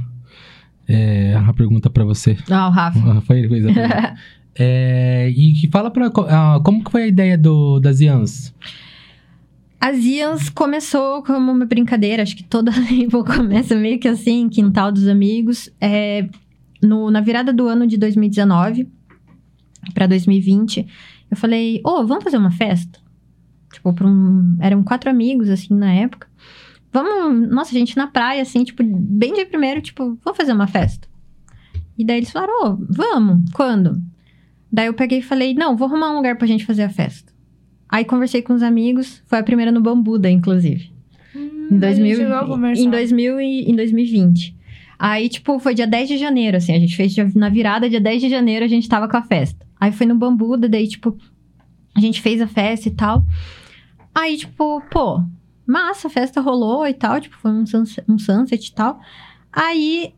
[0.88, 2.38] É, a pergunta para você.
[2.50, 3.20] Ah, o Rafa.
[3.22, 4.16] Foi ele que fez a pergunta.
[4.60, 8.54] É, e fala para uh, como que foi a ideia do, das Ians?
[9.80, 14.92] As Ians começou como uma brincadeira, acho que toda label começa meio que assim, quintal
[14.92, 15.70] dos amigos.
[15.80, 16.28] É,
[16.82, 18.90] no, na virada do ano de 2019
[19.94, 20.88] para 2020,
[21.30, 23.00] eu falei, ô, oh, vamos fazer uma festa?
[23.72, 26.28] Tipo, pra um, eram quatro amigos, assim, na época.
[26.92, 31.08] Vamos, nossa, gente, na praia, assim, tipo, bem de primeiro, tipo, vamos fazer uma festa.
[31.98, 34.02] E daí eles falaram, ô, oh, vamos, quando?
[34.72, 37.32] Daí eu peguei e falei, não, vou arrumar um lugar pra gente fazer a festa.
[37.90, 40.92] Aí conversei com os amigos, foi a primeira no Bambuda, inclusive.
[41.36, 42.22] Hum, em, 2000,
[42.76, 44.58] em, 2000 e, em 2020.
[45.00, 48.22] Aí, tipo, foi dia 10 de janeiro, assim, a gente fez na virada, dia 10
[48.22, 49.66] de janeiro a gente tava com a festa.
[49.80, 51.16] Aí foi no Bambuda, daí, tipo,
[51.96, 53.24] a gente fez a festa e tal.
[54.14, 55.24] Aí, tipo, pô,
[55.66, 59.00] massa, a festa rolou e tal, tipo, foi um sunset, um sunset e tal.
[59.54, 60.14] Aí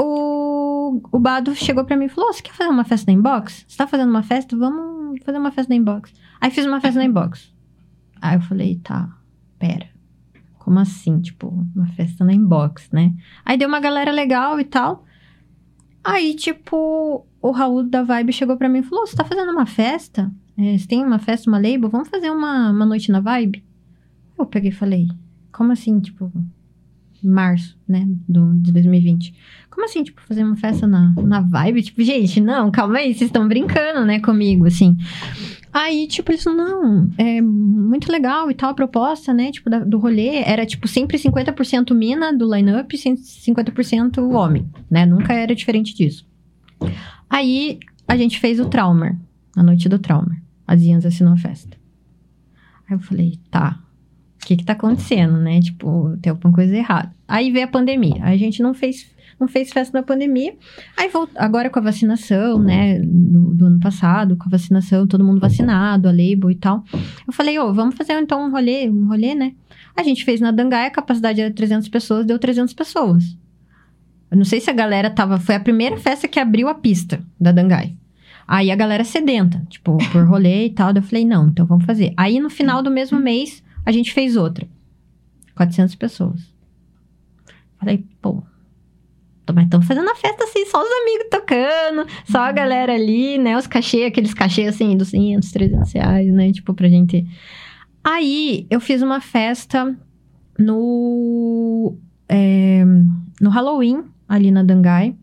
[0.00, 3.64] o, o Bado chegou pra mim e falou: Você quer fazer uma festa na inbox?
[3.68, 4.56] Você tá fazendo uma festa?
[4.56, 6.12] Vamos fazer uma festa na inbox.
[6.40, 7.52] Aí fiz uma festa na inbox.
[8.20, 9.08] Aí eu falei, tá,
[9.58, 9.88] pera.
[10.58, 11.20] Como assim?
[11.20, 13.14] Tipo, uma festa na inbox, né?
[13.44, 15.04] Aí deu uma galera legal e tal.
[16.02, 19.66] Aí, tipo, o Raul da Vibe chegou pra mim e falou: Você tá fazendo uma
[19.66, 20.30] festa?
[20.56, 21.88] É, você tem uma festa, uma label?
[21.88, 23.64] Vamos fazer uma, uma noite na Vibe?
[24.38, 25.08] Eu peguei e falei:
[25.52, 25.98] Como assim?
[26.00, 26.30] Tipo,
[27.26, 28.06] março, né?
[28.28, 29.34] Do, de 2020.
[29.70, 31.82] Como assim, tipo, fazer uma festa na, na Vibe?
[31.82, 34.96] Tipo, gente, não, calma aí, vocês estão brincando, né, comigo, assim.
[35.72, 39.52] Aí, tipo, eles não, é muito legal e tal a proposta, né?
[39.52, 40.42] Tipo, da, do rolê.
[40.44, 45.06] Era, tipo, sempre 50% mina do line-up e 50% homem, né?
[45.06, 46.26] Nunca era diferente disso.
[47.28, 49.16] Aí, a gente fez o Traumer,
[49.56, 50.42] a noite do Traumer.
[50.66, 51.76] As Ians assinou a festa.
[52.88, 53.78] Aí eu falei, tá,
[54.42, 55.60] o que que tá acontecendo, né?
[55.60, 57.14] Tipo, tem alguma coisa errada.
[57.28, 58.22] Aí veio a pandemia.
[58.22, 60.54] A gente não fez não fez festa na pandemia.
[60.96, 61.30] Aí volt...
[61.34, 66.08] agora com a vacinação, né, do, do, ano passado, com a vacinação, todo mundo vacinado,
[66.08, 66.84] a label e tal.
[67.26, 69.54] Eu falei, ô, oh, vamos fazer então um rolê, um rolê, né?
[69.96, 73.36] A gente fez na Dangai, a capacidade era 300 pessoas, deu 300 pessoas.
[74.30, 77.20] Eu não sei se a galera tava, foi a primeira festa que abriu a pista
[77.40, 77.96] da Dangai.
[78.46, 80.92] Aí a galera sedenta, tipo, por rolê e tal.
[80.94, 82.12] eu falei, não, então vamos fazer.
[82.16, 84.66] Aí no final do mesmo mês, a gente fez outra.
[85.54, 86.40] 400 pessoas.
[87.78, 88.42] Falei, pô,
[89.52, 93.56] mas estamos fazendo a festa assim, só os amigos tocando, só a galera ali, né?
[93.56, 96.52] Os cachê, aqueles cachê assim, 200, 300 reais, né?
[96.52, 97.26] Tipo, pra gente.
[98.02, 99.96] Aí eu fiz uma festa
[100.58, 101.96] no.
[102.28, 102.84] É,
[103.40, 105.14] no Halloween, ali na Dangai.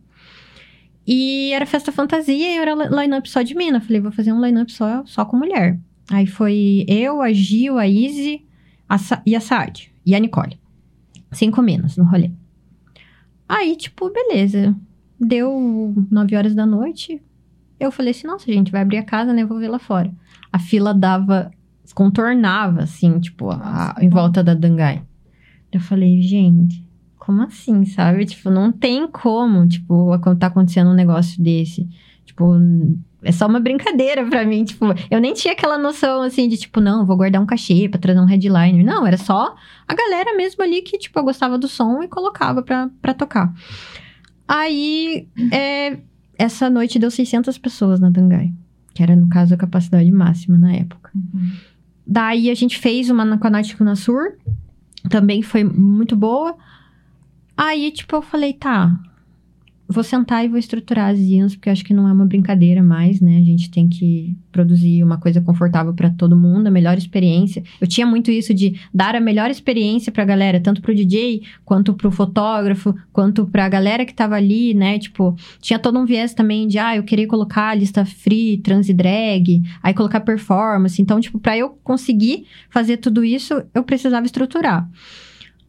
[1.05, 3.79] E era festa fantasia e era line-up só de mina.
[3.79, 5.79] Falei, vou fazer um line-up só, só com mulher.
[6.09, 8.45] Aí foi eu, a Gil, a Izzy
[8.87, 9.91] a Sa e a Saad.
[10.05, 10.59] E a Nicole.
[11.31, 12.31] Cinco minas no rolê.
[13.47, 14.75] Aí, tipo, beleza.
[15.19, 17.21] Deu nove horas da noite.
[17.79, 19.43] Eu falei assim, nossa, gente, vai abrir a casa, né?
[19.43, 20.11] Eu vou ver lá fora.
[20.51, 21.51] A fila dava,
[21.93, 25.03] contornava, assim, tipo, a, em volta da Dangai.
[25.71, 26.83] Eu falei, gente,
[27.17, 28.25] como assim, sabe?
[28.25, 31.87] Tipo, não tem como, tipo, tá acontecendo um negócio desse.
[32.37, 32.55] Tipo,
[33.23, 36.79] é só uma brincadeira para mim, tipo, eu nem tinha aquela noção assim de tipo,
[36.79, 38.85] não, vou guardar um cachê para trazer um headliner.
[38.85, 39.55] Não, era só
[39.87, 43.51] a galera mesmo ali que tipo, eu gostava do som e colocava pra, pra tocar.
[44.47, 45.97] Aí, é,
[46.37, 48.53] essa noite deu 600 pessoas na Dangai,
[48.93, 51.09] que era no caso a capacidade máxima na época.
[51.15, 51.53] Uhum.
[52.05, 54.37] Daí a gente fez uma com a Náutico na Sur,
[55.09, 56.55] também foi muito boa.
[57.57, 58.95] Aí, tipo, eu falei, tá,
[59.87, 63.21] vou sentar e vou estruturar as IANs, porque acho que não é uma brincadeira mais,
[63.21, 63.37] né?
[63.37, 67.63] A gente tem que produzir uma coisa confortável para todo mundo, a melhor experiência.
[67.79, 71.93] Eu tinha muito isso de dar a melhor experiência pra galera, tanto pro DJ, quanto
[71.93, 74.99] pro fotógrafo, quanto pra galera que tava ali, né?
[74.99, 78.93] Tipo, tinha todo um viés também de, ah, eu queria colocar lista free, trans e
[78.93, 81.01] drag, aí colocar performance.
[81.01, 84.89] Então, tipo, pra eu conseguir fazer tudo isso, eu precisava estruturar.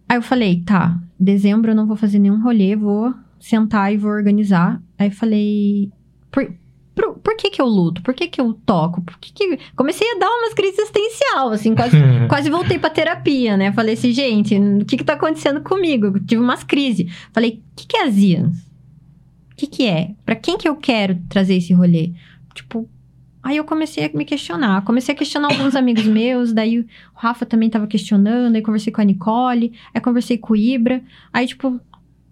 [0.09, 4.11] Aí eu falei, tá, dezembro eu não vou fazer nenhum rolê, vou sentar e vou
[4.11, 4.81] organizar.
[4.99, 5.91] Aí falei,
[6.31, 6.53] por,
[6.95, 8.03] por, por, que que eu luto?
[8.03, 9.03] Por que que eu toco?
[9.03, 9.59] Por que que...
[9.77, 11.97] Comecei a dar umas crises existencial, assim, quase,
[12.29, 13.73] quase voltei pra terapia, né?
[13.73, 16.07] Falei assim, gente, o que que tá acontecendo comigo?
[16.07, 17.13] Eu tive umas crises.
[17.33, 18.57] Falei, o que que é Azias?
[19.53, 20.13] O que que é?
[20.25, 22.13] Pra quem que eu quero trazer esse rolê?
[22.55, 22.89] Tipo,
[23.49, 24.85] Aí eu comecei a me questionar.
[24.85, 29.01] Comecei a questionar alguns amigos meus, daí o Rafa também tava questionando, aí conversei com
[29.01, 31.03] a Nicole, aí conversei com o Ibra.
[31.33, 31.81] Aí, tipo,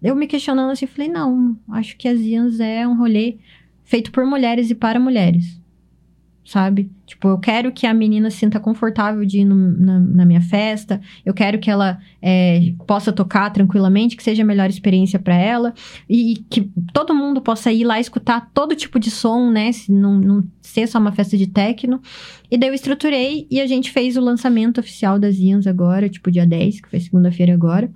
[0.02, 3.36] eu me questionando assim, falei, não, acho que as Ians é um rolê
[3.84, 5.60] feito por mulheres e para mulheres.
[6.44, 6.88] Sabe?
[7.04, 10.40] Tipo, eu quero que a menina se sinta confortável de ir no, na, na, minha
[10.40, 11.00] festa.
[11.24, 15.74] Eu quero que ela é, possa tocar tranquilamente, que seja a melhor experiência para ela.
[16.08, 19.72] E que todo mundo possa ir lá escutar todo tipo de som, né?
[19.72, 22.00] Se não, não ser só uma festa de techno.
[22.48, 26.30] E daí eu estruturei e a gente fez o lançamento oficial das Ians agora, tipo
[26.30, 27.90] dia 10, que foi segunda-feira agora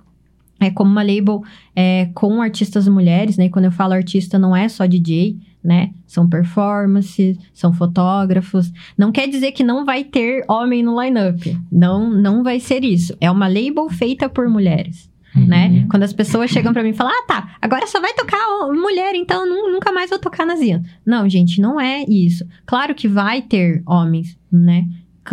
[0.61, 1.41] é como uma label
[1.75, 3.45] é, com artistas mulheres, né?
[3.45, 5.91] E quando eu falo artista, não é só DJ, né?
[6.05, 8.71] São performances, são fotógrafos.
[8.97, 11.41] Não quer dizer que não vai ter homem no lineup.
[11.71, 13.15] Não, não vai ser isso.
[13.19, 15.09] É uma label feita por mulheres.
[15.35, 15.45] Uhum.
[15.45, 15.87] Né?
[15.89, 18.37] Quando as pessoas chegam para mim e falam, ah, tá, agora só vai tocar
[18.73, 20.83] mulher, então nunca mais vou tocar nas Ian.
[21.05, 22.45] Não, gente, não é isso.
[22.65, 24.85] Claro que vai ter homens, né?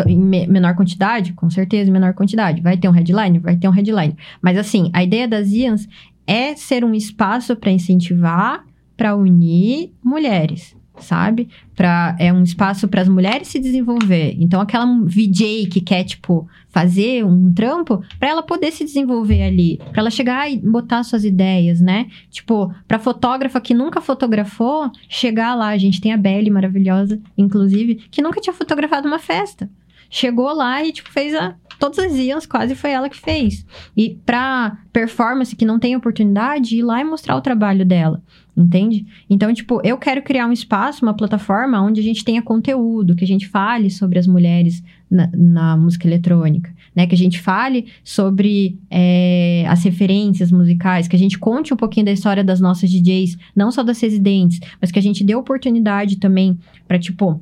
[0.06, 1.32] Em menor quantidade?
[1.32, 2.60] Com certeza, em menor quantidade.
[2.60, 3.38] Vai ter um headline?
[3.38, 4.16] Vai ter um headline.
[4.40, 5.88] Mas assim, a ideia das IANs
[6.26, 8.64] é ser um espaço para incentivar,
[8.96, 11.48] para unir mulheres sabe?
[11.74, 14.36] Pra, é um espaço para as mulheres se desenvolver.
[14.38, 19.80] Então, aquela VJ que quer, tipo, fazer um trampo, para ela poder se desenvolver ali.
[19.90, 22.06] para ela chegar e botar suas ideias, né?
[22.30, 25.68] Tipo, pra fotógrafa que nunca fotografou, chegar lá.
[25.68, 29.68] A gente tem a Belly maravilhosa, inclusive, que nunca tinha fotografado uma festa.
[30.10, 31.54] chegou lá e, tipo, fez a.
[31.78, 33.64] Todas as ias quase foi ela que fez.
[33.96, 38.20] E pra performance que não tem oportunidade, ir lá e mostrar o trabalho dela.
[38.58, 39.06] Entende?
[39.30, 43.22] Então, tipo, eu quero criar um espaço, uma plataforma onde a gente tenha conteúdo, que
[43.22, 47.06] a gente fale sobre as mulheres na, na música eletrônica, né?
[47.06, 52.06] Que a gente fale sobre é, as referências musicais, que a gente conte um pouquinho
[52.06, 56.16] da história das nossas DJs, não só das residentes, mas que a gente dê oportunidade
[56.16, 57.40] também para tipo,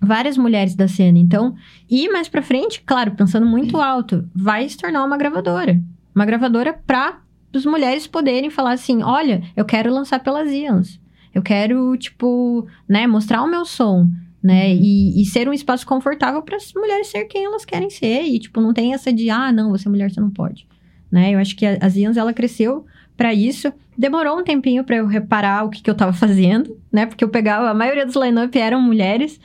[0.00, 1.20] várias mulheres da cena.
[1.20, 1.54] Então,
[1.88, 5.80] e mais pra frente, claro, pensando muito alto, vai se tornar uma gravadora.
[6.12, 7.20] Uma gravadora pra
[7.54, 11.00] as mulheres poderem falar assim: olha, eu quero lançar pelas Ians.
[11.34, 14.08] Eu quero, tipo, né, mostrar o meu som,
[14.42, 14.68] né?
[14.68, 14.80] Uhum.
[14.80, 18.22] E, e, ser um espaço confortável para as mulheres ser quem elas querem ser.
[18.22, 20.66] E, tipo, não tem essa de, ah, não, você é mulher, você não pode.
[21.10, 21.34] Né?
[21.34, 22.84] Eu acho que a, a Ians, ela cresceu
[23.16, 23.72] para isso.
[23.96, 27.06] Demorou um tempinho para eu reparar o que, que eu tava fazendo, né?
[27.06, 29.40] Porque eu pegava, a maioria dos line-up eram mulheres.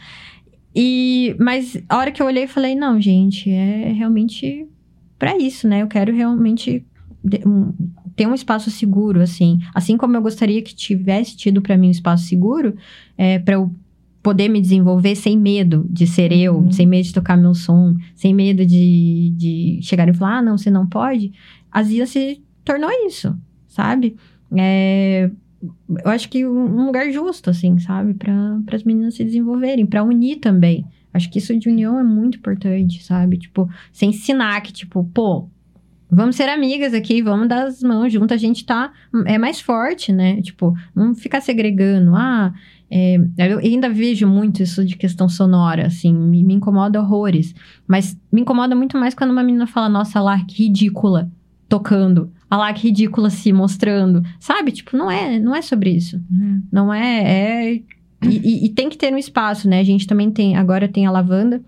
[0.75, 4.67] E, mas a hora que eu olhei, falei, não, gente, é realmente
[5.19, 5.81] para isso, né?
[5.81, 6.85] Eu quero realmente
[8.15, 9.59] ter um espaço seguro, assim.
[9.73, 12.75] Assim como eu gostaria que tivesse tido para mim um espaço seguro,
[13.17, 13.73] é, para eu
[14.21, 16.37] poder me desenvolver sem medo de ser uhum.
[16.37, 20.41] eu, sem medo de tocar meu som, sem medo de, de chegar e falar, ah,
[20.41, 21.33] não, você não pode.
[21.71, 23.37] A Zia se tornou isso,
[23.67, 24.15] sabe?
[24.55, 25.29] É,
[26.05, 28.13] eu acho que um lugar justo, assim, sabe?
[28.13, 30.85] Para as meninas se desenvolverem, para unir também.
[31.13, 33.37] Acho que isso de união é muito importante, sabe?
[33.37, 35.47] Tipo, sem ensinar que, tipo, pô,
[36.13, 38.91] vamos ser amigas aqui, vamos dar as mãos junto, a gente tá.
[39.25, 40.41] É mais forte, né?
[40.41, 42.15] Tipo, não ficar segregando.
[42.15, 42.53] Ah,
[42.95, 47.55] é, eu ainda vejo muito isso de questão sonora, assim, me, me, incomoda horrores.
[47.87, 51.27] Mas me incomoda muito mais quando uma menina fala, nossa, lá, que ridícula,
[51.67, 52.31] tocando.
[52.47, 54.23] A lá, que ridícula se mostrando.
[54.39, 54.71] Sabe?
[54.71, 56.21] Tipo, não é, não é sobre isso.
[56.31, 56.61] Uhum.
[56.71, 57.23] Não é.
[57.23, 57.83] é e,
[58.21, 59.79] e, e, tem que ter um espaço, né?
[59.79, 61.63] A gente também tem, agora tem a Lavanda,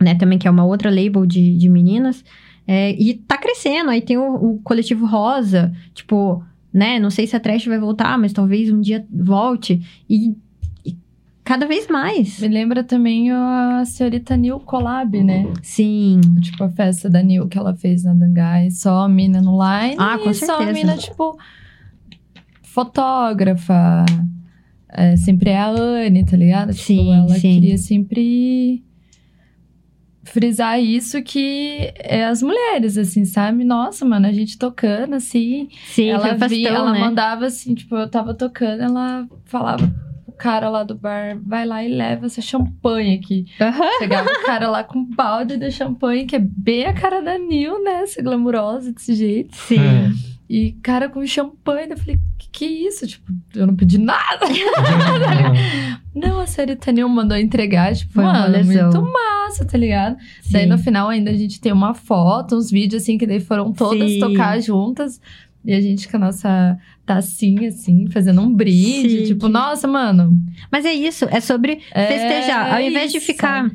[0.00, 0.16] né?
[0.16, 2.24] Também que é uma outra label de, de meninas.
[2.72, 6.40] É, e tá crescendo, aí tem o, o, coletivo Rosa, tipo,
[6.72, 7.00] né?
[7.00, 9.84] Não sei se a Trash vai voltar, mas talvez um dia volte.
[10.08, 10.36] E,
[10.86, 10.96] e
[11.42, 12.38] cada vez mais.
[12.38, 15.52] Me lembra também a senhorita Nil Collab, né?
[15.64, 16.20] Sim.
[16.40, 18.70] Tipo, a festa da Nil que ela fez na Dangai.
[18.70, 19.96] Só a mina no line.
[19.98, 20.46] Ah, com certeza.
[20.46, 21.36] Só a mina, tipo,
[22.62, 24.04] fotógrafa.
[24.88, 26.72] É, sempre é a Anne, tá ligado?
[26.72, 27.40] Tipo, sim, ela sim.
[27.40, 28.84] queria sempre
[30.30, 33.64] frisar isso que é as mulheres, assim, sabe?
[33.64, 35.68] Nossa, mano, a gente tocando, assim.
[35.86, 37.00] Sim, ela foi via, ela né?
[37.00, 39.92] mandava assim, tipo, eu tava tocando, ela falava
[40.26, 43.44] o cara lá do bar, vai lá e leva essa champanhe aqui.
[43.60, 43.98] Uhum.
[43.98, 47.36] Chegava o cara lá com um balde de champanhe, que é bem a cara da
[47.36, 48.06] Nil, né?
[48.06, 49.54] Ser glamurosa desse jeito.
[49.56, 49.80] Sim.
[49.80, 50.39] É.
[50.50, 53.06] E cara com champanhe, eu falei, que que é isso?
[53.06, 54.46] Tipo, eu não pedi nada.
[56.12, 60.16] não, a senhorita Nil mandou entregar, tipo, Foi mano, muito massa, tá ligado?
[60.42, 60.54] Sim.
[60.54, 63.72] Daí no final ainda a gente tem uma foto, uns vídeos assim, que daí foram
[63.72, 64.18] todas Sim.
[64.18, 65.20] tocar juntas.
[65.64, 69.18] E a gente com a nossa tacinha, assim, fazendo um brinde.
[69.18, 70.36] Sim, tipo, nossa, mano.
[70.68, 72.74] Mas é isso, é sobre é festejar.
[72.74, 73.20] Ao invés isso.
[73.20, 73.70] de ficar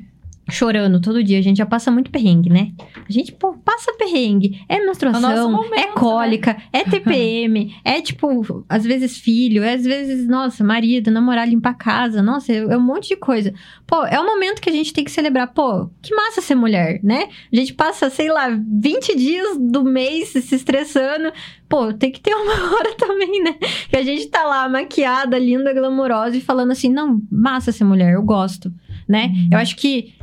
[0.49, 1.39] chorando todo dia.
[1.39, 2.71] A gente já passa muito perrengue, né?
[3.07, 4.63] A gente pô, passa perrengue.
[4.69, 6.61] É menstruação, momento, é cólica, né?
[6.71, 12.21] é TPM, é tipo, às vezes filho, é às vezes, nossa, marido, namorar, limpar casa.
[12.21, 13.53] Nossa, é, é, um monte de coisa.
[13.85, 15.53] Pô, é o momento que a gente tem que celebrar.
[15.53, 17.27] Pô, que massa ser mulher, né?
[17.51, 21.31] A gente passa, sei lá, 20 dias do mês se estressando.
[21.67, 23.55] Pô, tem que ter uma hora também, né?
[23.89, 28.13] Que a gente tá lá maquiada, linda, glamourosa e falando assim: não, massa ser mulher,
[28.13, 28.71] eu gosto,
[29.07, 29.31] né?
[29.33, 29.49] Uhum.
[29.53, 30.13] Eu acho que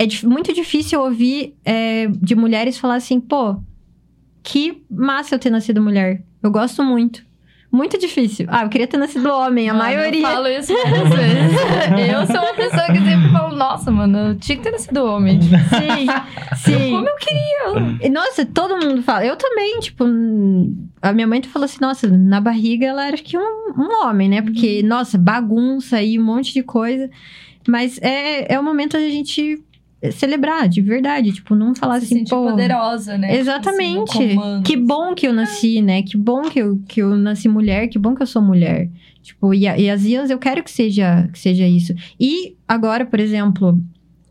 [0.00, 3.56] é muito difícil ouvir é, de mulheres falar assim, pô,
[4.42, 6.22] que massa eu ter nascido mulher.
[6.42, 7.22] Eu gosto muito.
[7.70, 8.46] Muito difícil.
[8.48, 10.22] Ah, eu queria ter nascido homem, a mano, maioria.
[10.22, 12.12] Eu falo isso várias vezes.
[12.12, 15.38] eu sou uma pessoa que sempre falo, nossa, mano, eu tinha que ter nascido homem.
[15.42, 16.06] Sim,
[16.56, 16.90] sim.
[16.92, 18.10] Como eu queria.
[18.10, 19.26] Nossa, todo mundo fala.
[19.26, 20.04] Eu também, tipo,
[21.02, 24.40] a minha mãe falou assim, nossa, na barriga ela era que um, um homem, né?
[24.40, 24.88] Porque, uhum.
[24.88, 27.10] nossa, bagunça aí, um monte de coisa.
[27.68, 29.62] Mas é, é o momento da gente
[30.12, 33.36] celebrar de verdade, tipo, não falar Se assim, pô, poderosa, né?
[33.36, 34.12] Exatamente.
[34.12, 36.02] Tipo assim, que bom que eu nasci, né?
[36.02, 38.88] Que bom que eu, que eu nasci mulher, que bom que eu sou mulher.
[39.22, 41.94] Tipo, e, e as IAs eu quero que seja, que seja isso.
[42.18, 43.78] E agora, por exemplo,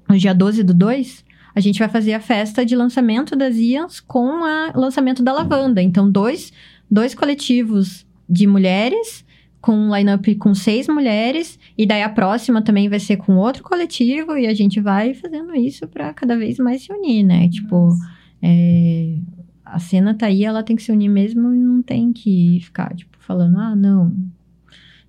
[0.10, 1.24] no dia 12 do 2,
[1.54, 5.84] a gente vai fazer a festa de lançamento das IAs com o lançamento da Lavanda.
[5.84, 6.52] Então, dois,
[6.90, 9.24] dois coletivos de mulheres
[9.62, 13.64] com um line-up com seis mulheres, e daí a próxima também vai ser com outro
[13.64, 17.48] coletivo, e a gente vai fazendo isso para cada vez mais se unir, né?
[17.48, 17.96] Tipo,
[18.42, 19.18] é,
[19.64, 22.94] a cena tá aí, ela tem que se unir mesmo e não tem que ficar,
[22.94, 24.14] tipo, falando, ah, não.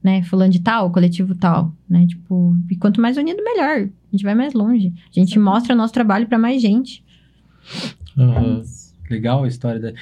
[0.00, 0.22] né?
[0.22, 2.06] Fulano de tal, coletivo tal, né?
[2.06, 3.88] Tipo, e quanto mais unido, melhor.
[3.88, 4.92] A gente vai mais longe.
[5.10, 5.40] A gente Sim.
[5.40, 7.04] mostra nosso trabalho para mais gente.
[8.16, 8.62] Uhum.
[9.10, 9.92] Legal a história da.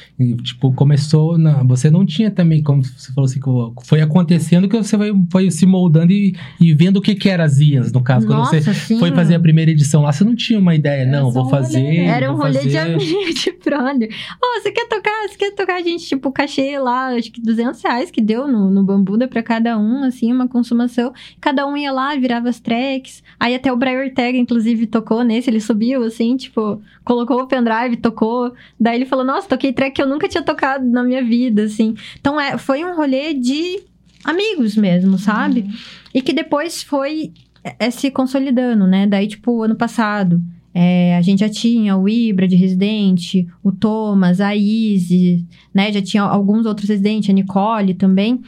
[0.42, 1.38] Tipo, começou.
[1.38, 3.40] Na, você não tinha também, como você falou assim,
[3.84, 7.44] foi acontecendo que você foi, foi se moldando e, e vendo o que, que era
[7.44, 8.26] as IANs, no caso.
[8.26, 8.98] Nossa, quando você sim.
[8.98, 11.80] foi fazer a primeira edição lá, você não tinha uma ideia, era não, vou fazer.
[11.80, 11.96] Rolê.
[12.04, 12.68] Era um rolê fazer...
[12.68, 14.10] de amigo, de brother.
[14.42, 15.28] Oh, você quer tocar?
[15.28, 15.76] Você quer tocar?
[15.76, 19.42] A gente, tipo, cachê lá, acho que 200 reais que deu no, no Bambuda pra
[19.42, 21.12] cada um, assim, uma consumação.
[21.40, 23.22] Cada um ia lá, virava as tracks.
[23.40, 27.96] Aí até o Brian Ortega, inclusive, tocou nesse, ele subiu, assim, tipo, colocou o pendrive,
[27.96, 28.52] tocou.
[28.78, 31.94] Daí ele falou, nossa, toquei track que eu nunca tinha tocado na minha vida, assim.
[32.20, 33.80] Então, é, foi um rolê de
[34.22, 35.60] amigos mesmo, sabe?
[35.60, 35.72] Uhum.
[36.12, 37.32] E que depois foi
[37.64, 39.06] é, é, se consolidando, né?
[39.06, 40.38] Daí, tipo, ano passado,
[40.74, 45.90] é, a gente já tinha o Ibra de residente, o Thomas, a Izzy, né?
[45.90, 48.42] Já tinha alguns outros residentes, a Nicole também.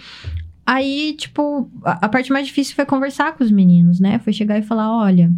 [0.66, 4.18] Aí, tipo, a, a parte mais difícil foi conversar com os meninos, né?
[4.18, 5.32] Foi chegar e falar, olha...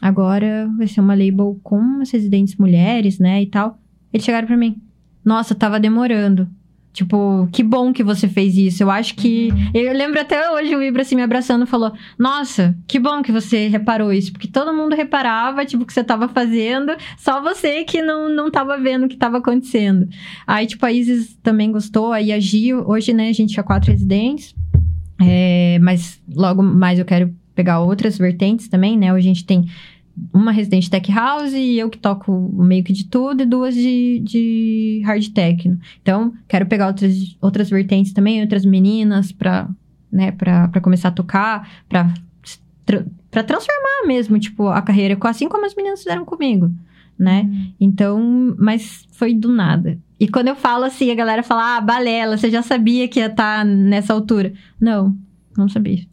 [0.00, 3.78] Agora vai ser uma label com as residentes mulheres, né, e tal.
[4.12, 4.80] Eles chegaram para mim.
[5.24, 6.48] Nossa, tava demorando.
[6.92, 8.82] Tipo, que bom que você fez isso.
[8.82, 9.50] Eu acho que.
[9.52, 9.70] Uhum.
[9.72, 13.68] Eu lembro até hoje o Ibra assim me abraçando falou: Nossa, que bom que você
[13.68, 14.32] reparou isso.
[14.32, 18.50] Porque todo mundo reparava, tipo, o que você tava fazendo, só você que não, não
[18.50, 20.08] tava vendo o que tava acontecendo.
[20.44, 22.84] Aí, tipo, a Isis também gostou, aí a Gil.
[22.88, 24.54] Hoje, né, a gente tinha quatro residentes.
[25.22, 29.12] É, mas logo mais eu quero pegar outras vertentes também, né?
[29.12, 29.68] Hoje a gente tem
[30.32, 34.18] uma residente tech house e eu que toco meio que de tudo, e duas de,
[34.20, 35.78] de hard techno.
[36.00, 39.68] Então, quero pegar outras, outras vertentes também, outras meninas pra,
[40.10, 42.14] né, pra, pra começar a tocar, pra,
[43.30, 46.70] pra transformar mesmo, tipo, a carreira, assim como as meninas fizeram comigo,
[47.18, 47.42] né?
[47.42, 47.72] Uhum.
[47.78, 49.98] Então, mas foi do nada.
[50.18, 53.26] E quando eu falo assim, a galera fala, ah, balela, você já sabia que ia
[53.26, 54.54] estar tá nessa altura.
[54.80, 55.14] Não,
[55.56, 56.06] não sabia.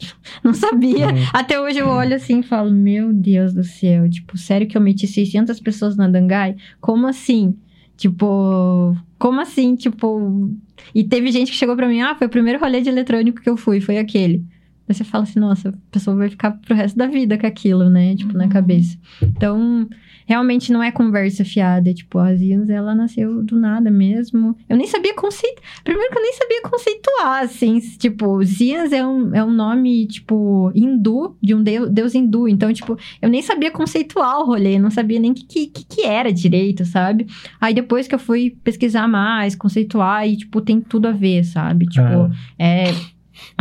[0.44, 1.08] Não sabia.
[1.08, 1.26] Uhum.
[1.34, 4.10] Até hoje eu olho assim e falo, meu Deus do céu.
[4.10, 6.56] Tipo, sério que eu meti 600 pessoas na Dangai?
[6.82, 7.56] Como assim?
[7.96, 9.76] Tipo, como assim?
[9.76, 10.52] Tipo...
[10.94, 13.50] E teve gente que chegou pra mim, ah, foi o primeiro rolê de eletrônico que
[13.50, 14.46] eu fui, foi aquele.
[14.88, 17.90] Aí você fala assim, nossa, a pessoa vai ficar pro resto da vida com aquilo,
[17.90, 18.16] né?
[18.16, 18.98] Tipo, na cabeça.
[19.22, 19.88] Então,
[20.28, 21.94] realmente não é conversa fiada.
[21.94, 24.56] Tipo, a Zians, ela nasceu do nada mesmo.
[24.68, 25.64] Eu nem sabia conceitar.
[25.84, 27.80] Primeiro que eu nem sabia conceituar, assim.
[27.98, 32.48] Tipo, Zians é um, é um nome, tipo, hindu, de um deus, deus hindu.
[32.48, 34.78] Então, tipo, eu nem sabia conceituar o rolê.
[34.78, 37.26] Não sabia nem o que, que, que era direito, sabe?
[37.60, 41.86] Aí depois que eu fui pesquisar mais, conceituar, e, tipo, tem tudo a ver, sabe?
[41.86, 42.32] Tipo, ah.
[42.60, 42.94] é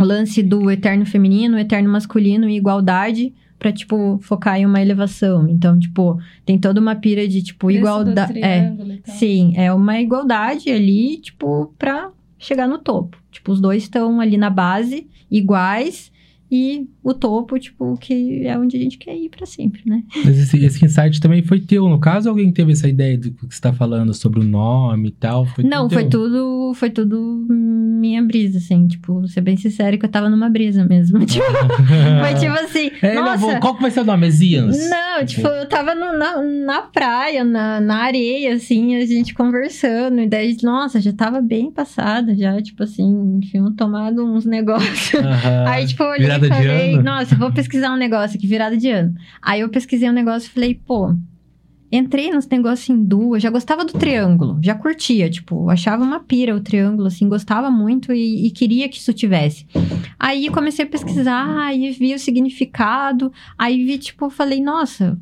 [0.01, 5.47] o lance do eterno feminino, eterno masculino e igualdade para tipo focar em uma elevação.
[5.49, 8.73] Então, tipo, tem toda uma pira de tipo igualdade, é.
[9.05, 13.17] Sim, é uma igualdade ali, tipo, para chegar no topo.
[13.31, 16.11] Tipo, os dois estão ali na base iguais
[16.49, 20.03] e o topo, tipo, que é onde a gente quer ir para sempre, né?
[20.25, 23.45] Mas esse, esse, insight também foi teu, no caso, alguém teve essa ideia do que
[23.49, 25.45] você tá falando sobre o nome e tal?
[25.45, 30.09] Foi Não, foi tudo, foi tudo minha brisa, assim, tipo, ser bem sincero que eu
[30.09, 31.25] tava numa brisa mesmo.
[31.37, 31.45] Tipo,
[32.21, 33.53] foi tipo assim, é, nossa...
[33.53, 34.29] Não, qual que vai ser o nome?
[34.31, 34.89] Zians?
[34.89, 40.19] Não, tipo, eu tava no, na, na praia, na, na areia, assim, a gente conversando,
[40.19, 45.21] e daí, nossa, já tava bem passada, já, tipo assim, tinham tomado uns negócios.
[45.67, 49.13] Aí, tipo, eu olhei virada falei, nossa, vou pesquisar um negócio aqui, virada de ano.
[49.41, 51.15] Aí eu pesquisei um negócio e falei, pô,
[51.91, 56.55] entrei nos negócios hindu, eu já gostava do triângulo, já curtia, tipo, achava uma pira
[56.55, 59.65] o triângulo, assim, gostava muito e, e queria que isso tivesse.
[60.19, 65.17] Aí comecei a pesquisar, aí vi o significado, aí vi, tipo, falei, nossa,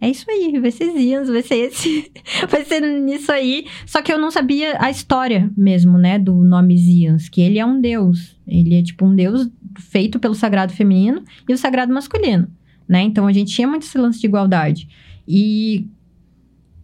[0.00, 2.10] é isso aí, vai ser Zians, vai ser esse,
[2.48, 3.66] vai ser nisso aí.
[3.84, 7.66] Só que eu não sabia a história mesmo, né, do nome Zians, que ele é
[7.66, 8.36] um deus.
[8.46, 12.48] Ele é tipo um deus feito pelo sagrado feminino e o sagrado masculino,
[12.88, 13.02] né?
[13.02, 14.88] Então a gente tinha muito esse lance de igualdade.
[15.26, 15.86] E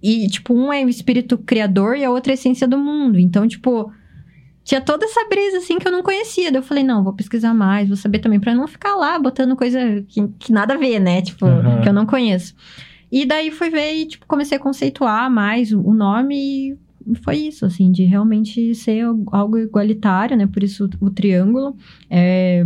[0.03, 3.19] e tipo, um é o espírito criador e a outra é a essência do mundo.
[3.19, 3.91] Então, tipo,
[4.63, 6.53] tinha toda essa brisa assim que eu não conhecia.
[6.53, 9.57] Daí eu falei, não, vou pesquisar mais, vou saber também para não ficar lá botando
[9.57, 11.23] coisa que, que, nada a ver, né?
[11.23, 11.81] Tipo, uhum.
[11.81, 12.55] que eu não conheço.
[13.11, 16.79] E daí fui ver e, tipo, comecei a conceituar mais o nome e
[17.23, 20.47] foi isso, assim, de realmente ser algo igualitário, né?
[20.47, 21.76] Por isso o triângulo.
[22.10, 22.65] É,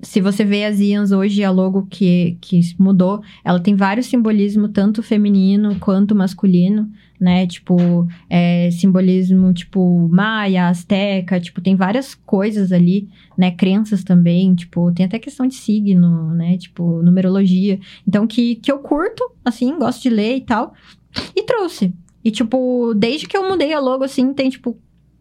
[0.00, 4.70] se você vê as Ians hoje, a logo que, que mudou, ela tem vários simbolismos,
[4.72, 7.46] tanto feminino quanto masculino, né?
[7.46, 13.50] Tipo, é, simbolismo tipo maia, asteca, tipo, tem várias coisas ali, né?
[13.50, 16.58] Crenças também, tipo, tem até questão de signo, né?
[16.58, 17.80] Tipo, numerologia.
[18.06, 20.74] Então, que, que eu curto, assim, gosto de ler e tal.
[21.34, 21.94] E trouxe.
[22.26, 24.76] E, tipo, desde que eu mudei a logo, assim, tem, tipo,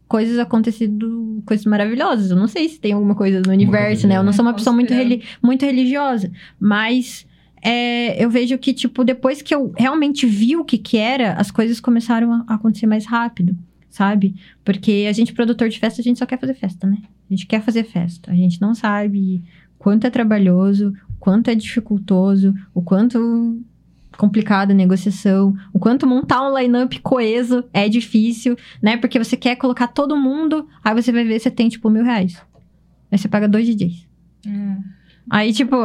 [0.08, 2.32] coisas acontecendo, coisas maravilhosas.
[2.32, 4.18] Eu não sei se tem alguma coisa no universo, né?
[4.18, 4.92] Eu não sou uma pessoa muito,
[5.40, 7.28] muito religiosa, mas
[7.62, 11.52] é, eu vejo que, tipo, depois que eu realmente vi o que que era, as
[11.52, 13.56] coisas começaram a acontecer mais rápido,
[13.88, 14.34] sabe?
[14.64, 16.98] Porque a gente, produtor de festa, a gente só quer fazer festa, né?
[17.30, 18.32] A gente quer fazer festa.
[18.32, 19.44] A gente não sabe
[19.78, 23.64] quanto é trabalhoso, quanto é dificultoso, o quanto
[24.18, 28.98] complicada a negociação, o quanto montar um line-up coeso é difícil, né?
[28.98, 32.42] Porque você quer colocar todo mundo, aí você vai ver você tem, tipo, mil reais.
[33.12, 34.08] Aí você paga dois DJs.
[34.48, 34.82] Hum.
[35.30, 35.76] Aí, tipo,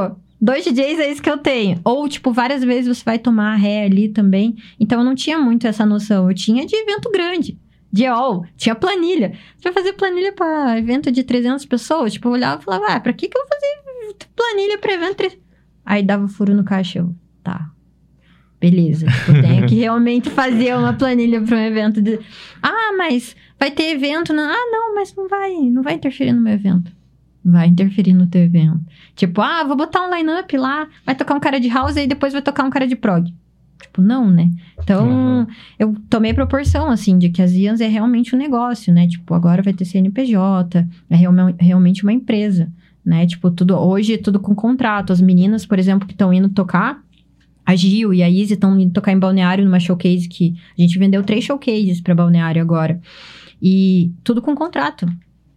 [0.41, 1.81] dois DJs é isso que eu tenho.
[1.85, 4.57] Ou, tipo, várias vezes você vai tomar ré ali também.
[4.79, 6.29] Então, eu não tinha muito essa noção.
[6.29, 7.59] Eu tinha de evento grande.
[7.93, 9.33] De all, tinha planilha.
[9.57, 12.13] Você vai fazer planilha para evento de 300 pessoas?
[12.13, 15.39] Tipo, eu olhava e falava, ah, pra que, que eu vou fazer planilha pra evento?
[15.85, 17.01] Aí dava furo no caixa.
[17.01, 17.71] Eu, tá,
[18.61, 19.07] beleza.
[19.07, 22.03] Tipo, tenho que realmente fazer uma planilha para um evento.
[22.03, 22.21] De...
[22.63, 24.33] Ah, mas vai ter evento?
[24.33, 24.45] Não.
[24.45, 26.93] Ah, não, mas não vai, não vai interferir no meu evento.
[27.43, 28.81] Vai interferir no teu evento.
[29.17, 32.35] Tipo, ah, vou botar um line-up lá, vai tocar um cara de house e depois
[32.35, 33.33] vai tocar um cara de prog.
[33.81, 34.51] Tipo, não, né?
[34.79, 35.47] Então, uhum.
[35.79, 39.09] eu tomei proporção, assim, de que as IANS é realmente um negócio, né?
[39.09, 41.17] Tipo, agora vai ter CNPJ, é
[41.59, 42.71] realmente uma empresa,
[43.03, 43.27] né?
[43.27, 45.15] Tipo, tudo, hoje tudo com contrato.
[45.15, 47.03] As meninas, por exemplo, que estão indo tocar,
[47.65, 50.99] a Gil e a Izzy estão indo tocar em Balneário numa showcase que a gente
[50.99, 53.01] vendeu três showcases para Balneário agora.
[53.63, 55.07] E tudo com contrato.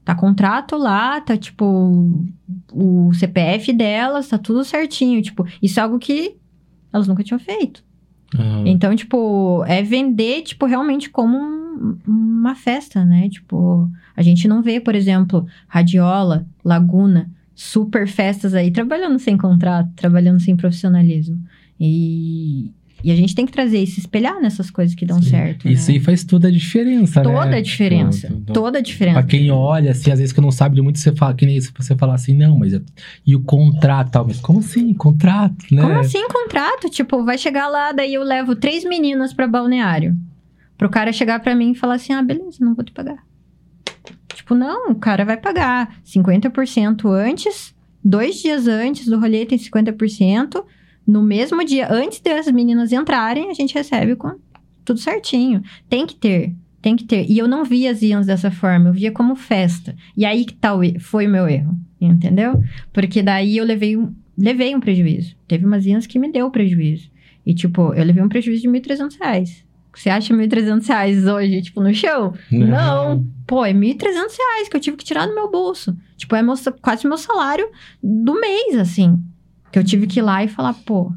[0.03, 2.25] Tá contrato lá, tá tipo
[2.73, 6.35] o CPF delas, tá tudo certinho, tipo, isso é algo que
[6.91, 7.83] elas nunca tinham feito.
[8.37, 8.67] Uhum.
[8.67, 13.29] Então, tipo, é vender, tipo, realmente como um, uma festa, né?
[13.29, 19.89] Tipo, a gente não vê, por exemplo, Radiola, Laguna, super festas aí trabalhando sem contrato,
[19.95, 21.41] trabalhando sem profissionalismo.
[21.79, 22.71] E,
[23.03, 25.31] e a gente tem que trazer e se espelhar nessas coisas que dão Sim.
[25.31, 25.67] certo.
[25.67, 25.97] Isso né?
[25.97, 27.43] aí faz toda a diferença, toda né?
[27.43, 28.27] Toda a diferença.
[28.29, 29.19] Toda, toda a diferença.
[29.19, 31.57] Pra quem olha, assim, às vezes que não sabe de muito, você fala, que nem
[31.57, 32.79] isso, você fala assim, não, mas.
[33.25, 34.93] E o contrato tal, mas como assim?
[34.93, 35.81] Contrato, né?
[35.81, 36.89] Como assim contrato?
[36.89, 40.15] Tipo, vai chegar lá, daí eu levo três meninas para balneário.
[40.77, 43.17] Pro cara chegar para mim e falar assim: ah, beleza, não vou te pagar.
[44.33, 50.63] Tipo, não, o cara vai pagar 50% antes, dois dias antes do rolê tem 50%.
[51.05, 54.35] No mesmo dia, antes das meninas entrarem, a gente recebe com
[54.85, 55.61] tudo certinho.
[55.89, 57.25] Tem que ter, tem que ter.
[57.29, 59.95] E eu não via as Ians dessa forma, eu via como festa.
[60.15, 62.61] E aí que tal foi o meu erro, entendeu?
[62.91, 65.35] Porque daí eu levei um, levei um prejuízo.
[65.47, 67.11] Teve umas Ians que me deu prejuízo.
[67.45, 69.65] E, tipo, eu levei um prejuízo de 1.300 reais.
[69.93, 72.33] Você acha 1.300 reais hoje, tipo, no show?
[72.51, 72.67] Não.
[72.67, 73.27] não.
[73.45, 75.95] Pô, é 1.300 reais que eu tive que tirar do meu bolso.
[76.17, 77.69] Tipo, é meu, quase meu salário
[78.01, 79.19] do mês, assim.
[79.73, 81.11] Que eu tive que ir lá e falar, pô,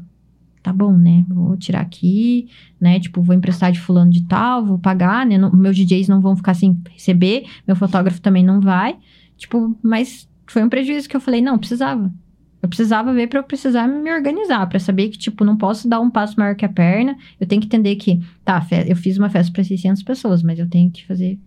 [0.63, 1.23] tá bom, né?
[1.29, 2.49] Vou tirar aqui,
[2.81, 2.99] né?
[2.99, 5.37] Tipo, vou emprestar de fulano de tal, vou pagar, né?
[5.37, 8.97] Não, meus DJs não vão ficar sem receber, meu fotógrafo também não vai.
[9.37, 12.11] Tipo, mas foi um prejuízo que eu falei, não, precisava.
[12.61, 15.99] Eu precisava ver para eu precisar me organizar, para saber que, tipo, não posso dar
[15.99, 17.15] um passo maior que a perna.
[17.39, 20.67] Eu tenho que entender que, tá, eu fiz uma festa para 600 pessoas, mas eu
[20.67, 21.39] tenho que fazer.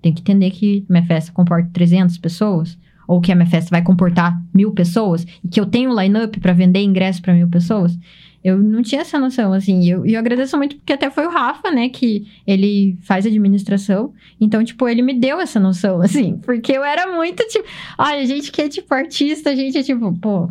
[0.00, 3.82] Tenho que entender que minha festa comporta 300 pessoas ou que a minha festa vai
[3.82, 7.98] comportar mil pessoas e que eu tenho um line-up para vender ingresso para mil pessoas.
[8.46, 9.80] Eu não tinha essa noção, assim.
[9.80, 14.12] E eu, eu agradeço muito porque até foi o Rafa, né, que ele faz administração.
[14.40, 16.38] Então, tipo, ele me deu essa noção, assim.
[16.38, 17.64] Porque eu era muito, tipo...
[17.98, 20.48] Olha, a gente que é, tipo, artista, a gente é, tipo, pô...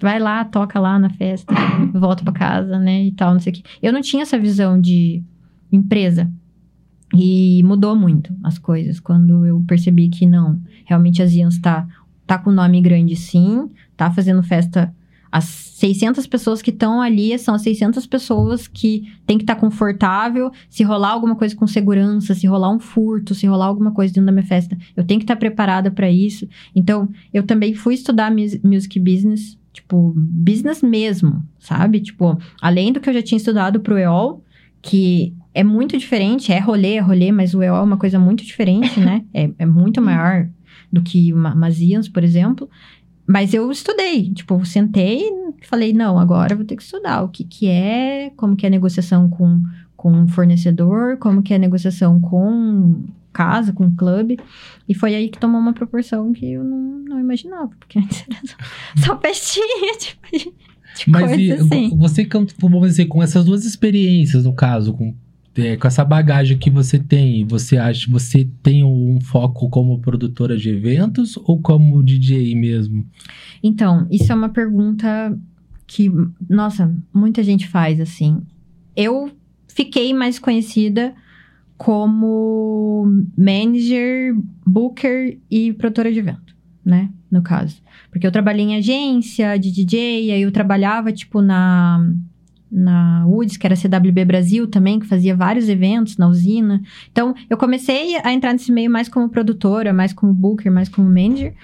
[0.00, 1.52] Vai lá, toca lá na festa,
[1.92, 3.62] volta para casa, né, e tal, não sei o quê.
[3.82, 5.22] Eu não tinha essa visão de
[5.70, 6.32] empresa.
[7.14, 11.86] E mudou muito as coisas quando eu percebi que não, realmente a Zians tá,
[12.26, 14.94] tá com nome grande sim, tá fazendo festa.
[15.32, 19.60] As 600 pessoas que estão ali são as 600 pessoas que tem que estar tá
[19.60, 20.50] confortável.
[20.68, 24.26] Se rolar alguma coisa com segurança, se rolar um furto, se rolar alguma coisa dentro
[24.26, 26.48] da minha festa, eu tenho que estar tá preparada para isso.
[26.74, 32.00] Então, eu também fui estudar music business, tipo, business mesmo, sabe?
[32.00, 34.42] Tipo, além do que eu já tinha estudado pro EOL,
[34.82, 38.44] que é muito diferente, é rolê, é rolê, mas o EO é uma coisa muito
[38.44, 39.24] diferente, né?
[39.34, 40.48] É, é muito maior
[40.92, 42.68] do que uma Mazians, por exemplo.
[43.26, 47.28] Mas eu estudei, tipo, sentei e falei, não, agora eu vou ter que estudar o
[47.28, 49.62] que, que é, como que é a negociação com,
[49.96, 54.36] com um fornecedor, como que é a negociação com casa, com clube.
[54.88, 58.40] E foi aí que tomou uma proporção que eu não, não imaginava, porque antes era
[58.44, 58.56] só,
[59.14, 60.52] só festinha, tipo, de,
[61.08, 61.96] Mas e, assim.
[61.96, 65.14] você, vamos dizer, com essas duas experiências, no caso, com
[65.56, 70.56] é, com essa bagagem que você tem, você acha você tem um foco como produtora
[70.56, 73.04] de eventos ou como DJ mesmo?
[73.62, 75.36] Então, isso é uma pergunta
[75.86, 76.10] que,
[76.48, 78.42] nossa, muita gente faz assim.
[78.96, 79.30] Eu
[79.68, 81.14] fiquei mais conhecida
[81.76, 86.54] como manager, booker e produtora de evento,
[86.84, 87.10] né?
[87.30, 87.82] No caso.
[88.10, 92.12] Porque eu trabalhei em agência de DJ, aí eu trabalhava, tipo, na,
[92.70, 96.80] na Woods, que era CWB Brasil também, que fazia vários eventos na usina.
[97.10, 101.08] Então, eu comecei a entrar nesse meio mais como produtora, mais como booker, mais como
[101.08, 101.54] manager.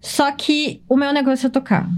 [0.00, 1.88] Só que o meu negócio é tocar.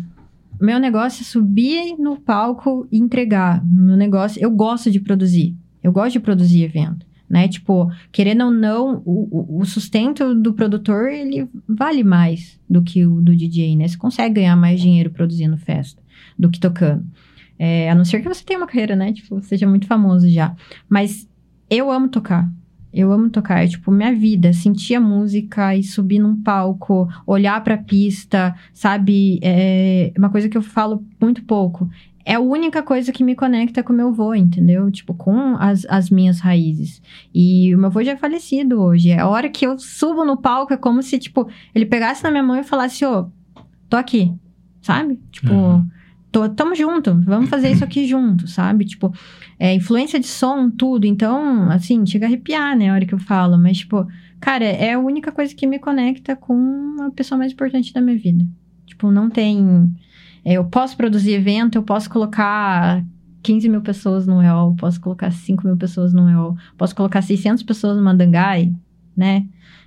[0.61, 3.63] O meu negócio é subir no palco e entregar.
[3.63, 5.57] O meu negócio, eu gosto de produzir.
[5.83, 7.47] Eu gosto de produzir evento né?
[7.47, 13.23] Tipo, querendo ou não, o, o sustento do produtor, ele vale mais do que o
[13.23, 13.87] do DJ, né?
[13.87, 16.03] Você consegue ganhar mais dinheiro produzindo festa
[16.37, 17.07] do que tocando.
[17.63, 19.13] É, a não ser que você tenha uma carreira, né?
[19.13, 20.57] Tipo, seja muito famoso já.
[20.89, 21.29] Mas
[21.69, 22.51] eu amo tocar.
[22.93, 27.63] Eu amo tocar, é tipo minha vida, sentir a música e subir num palco, olhar
[27.63, 29.39] pra pista, sabe?
[29.43, 31.89] É uma coisa que eu falo muito pouco
[32.25, 34.91] é a única coisa que me conecta com o meu avô, entendeu?
[34.91, 37.03] Tipo, com as, as minhas raízes.
[37.35, 39.11] E o meu avô já é falecido hoje.
[39.11, 42.31] É a hora que eu subo no palco, é como se, tipo, ele pegasse na
[42.31, 43.21] minha mão e falasse, ô,
[43.57, 44.33] oh, tô aqui,
[44.83, 45.19] sabe?
[45.33, 45.87] Tipo, uhum.
[46.31, 48.85] Tô, tamo junto, vamos fazer isso aqui junto, sabe?
[48.85, 49.13] Tipo,
[49.59, 51.07] é, influência de som, tudo.
[51.07, 53.59] Então, assim, chega a arrepiar, né, a hora que eu falo.
[53.59, 54.07] Mas, tipo,
[54.41, 58.19] cara, é a única coisa que me conecta com a pessoa mais importante da minha
[58.19, 58.47] vida.
[58.87, 59.91] Tipo, não tem
[60.45, 63.05] é, eu posso produzir evento, eu posso colocar
[63.43, 67.63] 15 mil pessoas no EOL, posso colocar 5 mil pessoas no EOL, posso colocar 600
[67.63, 68.73] pessoas no Mandangai,
[69.17, 69.47] né?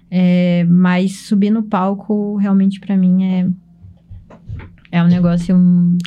[0.10, 3.50] É, mas subir no palco, realmente, para mim, é...
[4.94, 5.58] É um negócio...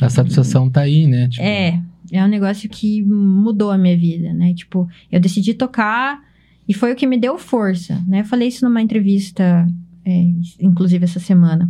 [0.01, 1.27] A satisfação tá aí, né?
[1.27, 1.43] Tipo...
[1.43, 4.53] É, é um negócio que mudou a minha vida, né?
[4.53, 6.23] Tipo, eu decidi tocar
[6.65, 8.21] e foi o que me deu força, né?
[8.21, 9.67] Eu falei isso numa entrevista,
[10.05, 11.69] é, inclusive essa semana,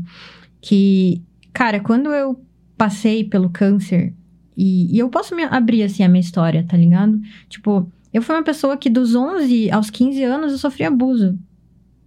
[0.62, 2.40] que, cara, quando eu
[2.78, 4.14] passei pelo câncer
[4.56, 7.20] e, e eu posso me abrir, assim, a minha história, tá ligado?
[7.50, 11.36] Tipo, eu fui uma pessoa que dos 11 aos 15 anos eu sofri abuso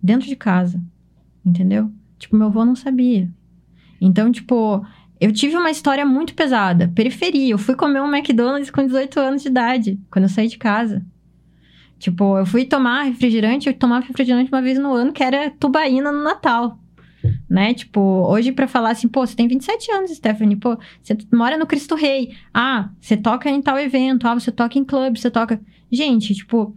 [0.00, 0.80] dentro de casa,
[1.44, 1.90] entendeu?
[2.16, 3.28] Tipo, meu avô não sabia.
[4.00, 4.84] Então, tipo,
[5.20, 6.90] eu tive uma história muito pesada.
[6.94, 7.52] Periferia.
[7.52, 11.05] Eu fui comer um McDonald's com 18 anos de idade, quando eu saí de casa.
[11.99, 16.10] Tipo, eu fui tomar refrigerante, eu tomava refrigerante uma vez no ano, que era tubaína
[16.10, 16.81] no Natal
[17.49, 17.74] né?
[17.74, 21.66] Tipo, hoje para falar assim, pô, você tem 27 anos, Stephanie, pô, você mora no
[21.66, 22.34] Cristo Rei.
[22.52, 25.60] Ah, você toca em tal evento, ah, você toca em clube, você toca.
[25.90, 26.76] Gente, tipo,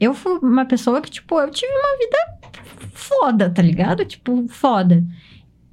[0.00, 2.50] eu fui uma pessoa que, tipo, eu tive uma vida
[2.92, 4.04] foda, tá ligado?
[4.04, 5.04] Tipo, foda.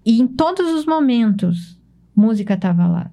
[0.06, 1.80] E em todos os momentos,
[2.16, 3.12] música tava lá.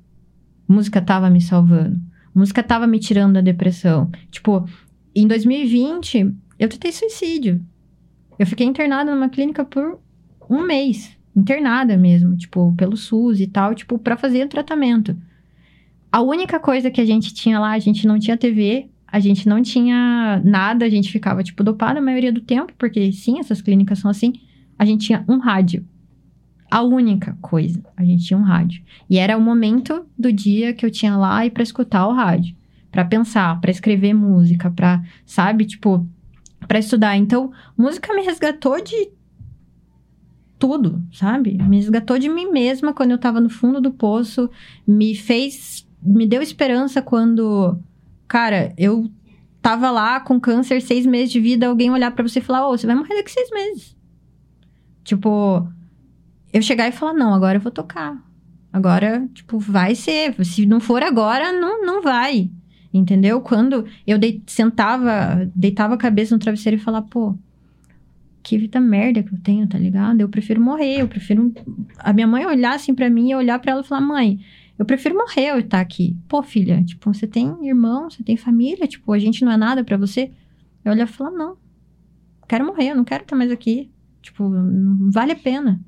[0.69, 2.01] Música tava me salvando.
[2.35, 4.11] Música tava me tirando da depressão.
[4.31, 4.69] Tipo,
[5.15, 7.65] em 2020, eu tentei suicídio.
[8.39, 9.99] Eu fiquei internada numa clínica por
[10.49, 15.17] um mês, internada mesmo, tipo, pelo SUS e tal, tipo, para fazer o tratamento.
[16.11, 19.49] A única coisa que a gente tinha lá, a gente não tinha TV, a gente
[19.49, 23.61] não tinha nada, a gente ficava, tipo, dopada a maioria do tempo, porque sim, essas
[23.61, 24.33] clínicas são assim.
[24.79, 25.85] A gente tinha um rádio.
[26.71, 28.83] A única coisa, a gente tinha um rádio.
[29.09, 32.55] E era o momento do dia que eu tinha lá e para escutar o rádio,
[32.93, 36.07] para pensar, para escrever música, para, sabe, tipo,
[36.69, 37.17] para estudar.
[37.17, 39.11] Então, música me resgatou de
[40.61, 41.59] tudo, sabe?
[41.61, 44.49] Me resgatou de mim mesma quando eu tava no fundo do poço,
[44.87, 47.79] me fez, me deu esperança quando,
[48.29, 49.11] cara, eu
[49.63, 52.73] tava lá com câncer, seis meses de vida, alguém olhar para você e falar, ô,
[52.73, 53.97] oh, você vai morrer daqui seis meses.
[55.03, 55.67] Tipo,
[56.53, 58.23] eu chegar e falar, não, agora eu vou tocar.
[58.73, 60.35] Agora, tipo, vai ser.
[60.45, 62.51] Se não for agora, não, não vai.
[62.93, 63.41] Entendeu?
[63.41, 67.37] Quando eu de, sentava, deitava a cabeça no travesseiro e falava, pô,
[68.43, 70.21] que vida merda que eu tenho, tá ligado?
[70.21, 71.53] Eu prefiro morrer, eu prefiro.
[71.99, 74.41] A minha mãe olhar assim pra mim e olhar pra ela e falar: mãe,
[74.79, 76.17] eu prefiro morrer eu estar aqui.
[76.27, 79.85] Pô, filha, tipo, você tem irmão, você tem família, tipo, a gente não é nada
[79.85, 80.31] para você.
[80.85, 81.57] Eu olhar e falar: não,
[82.49, 83.91] quero morrer, eu não quero estar mais aqui.
[84.23, 85.81] Tipo, não vale a pena.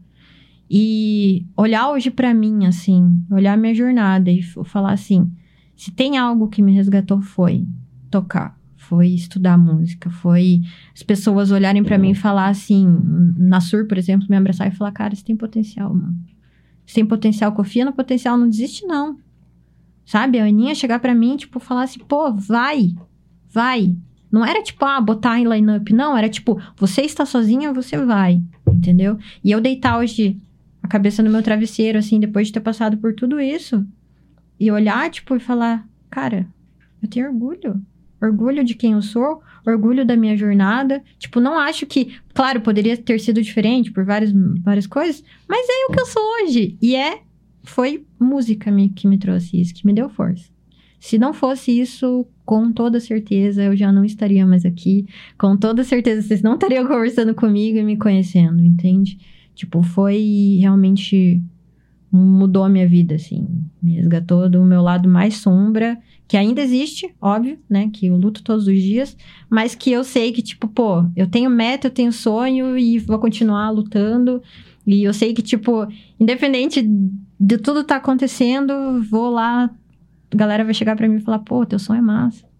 [0.70, 5.30] E olhar hoje para mim, assim, olhar minha jornada e falar assim:
[5.76, 7.66] se tem algo que me resgatou, foi
[8.10, 10.60] tocar foi estudar música, foi
[10.92, 12.86] as pessoas olharem para mim e falar assim,
[13.38, 16.14] na Sur, por exemplo, me abraçar e falar, cara, você tem potencial, mano.
[16.84, 19.18] Você tem potencial, confia no potencial, não desiste não.
[20.04, 20.40] Sabe?
[20.40, 22.94] A Aninha chegar para mim, tipo, falar assim, pô, vai,
[23.48, 23.96] vai.
[24.30, 26.16] Não era tipo, ah, botar em line-up, não.
[26.16, 29.16] Era tipo, você está sozinha, você vai, entendeu?
[29.44, 30.40] E eu deitar hoje
[30.92, 33.86] cabeça no meu travesseiro, assim, depois de ter passado por tudo isso,
[34.60, 36.46] e olhar, tipo, e falar, cara,
[37.02, 37.80] eu tenho orgulho
[38.24, 41.02] orgulho de quem eu sou, orgulho da minha jornada.
[41.18, 45.86] Tipo, não acho que, claro, poderia ter sido diferente por várias, várias coisas, mas é
[45.88, 46.78] o que eu sou hoje.
[46.80, 47.20] E é,
[47.64, 50.50] foi música me, que me trouxe isso, que me deu força.
[51.00, 55.04] Se não fosse isso, com toda certeza eu já não estaria mais aqui.
[55.36, 59.18] Com toda certeza vocês não estariam conversando comigo e me conhecendo, entende?
[59.54, 61.42] Tipo, foi realmente
[62.10, 63.46] mudou a minha vida, assim.
[63.82, 65.98] Me resgatou do meu lado mais sombra,
[66.28, 67.88] que ainda existe, óbvio, né?
[67.90, 69.16] Que eu luto todos os dias,
[69.48, 73.18] mas que eu sei que, tipo, pô, eu tenho meta, eu tenho sonho e vou
[73.18, 74.42] continuar lutando.
[74.86, 75.86] E eu sei que, tipo,
[76.20, 76.82] independente
[77.40, 79.70] de tudo tá acontecendo, vou lá,
[80.30, 82.51] a galera vai chegar para mim e falar, pô, teu sonho é massa.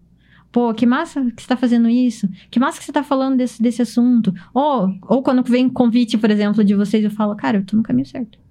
[0.53, 2.29] Pô, que massa que você tá fazendo isso.
[2.49, 4.33] Que massa que você tá falando desse, desse assunto.
[4.53, 7.83] Ou, ou quando vem convite, por exemplo, de vocês, eu falo, cara, eu tô no
[7.83, 8.43] caminho certo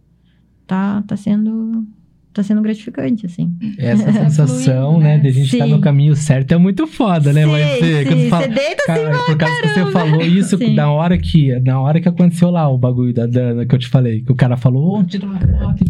[0.72, 1.86] tá, tá sendo
[2.32, 3.54] tá sendo gratificante, assim.
[3.78, 7.44] Essa sensação, né, de a gente estar tá no caminho certo é muito foda, né?
[7.44, 8.28] Sim, Mas você, sim.
[8.28, 9.62] Fala, você deita cara, assim, por causa caramba.
[9.62, 10.74] que você falou isso sim.
[10.74, 13.88] na hora que na hora que aconteceu lá o bagulho da Dana que eu te
[13.88, 15.84] falei, que o cara falou, oh, tira uma foto.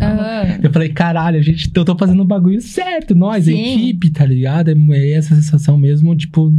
[0.62, 4.24] Eu falei, caralho, a gente, eu tô fazendo o bagulho certo, nós, a equipe, tá
[4.24, 4.70] ligado?
[4.70, 6.52] É, é essa sensação mesmo, tipo,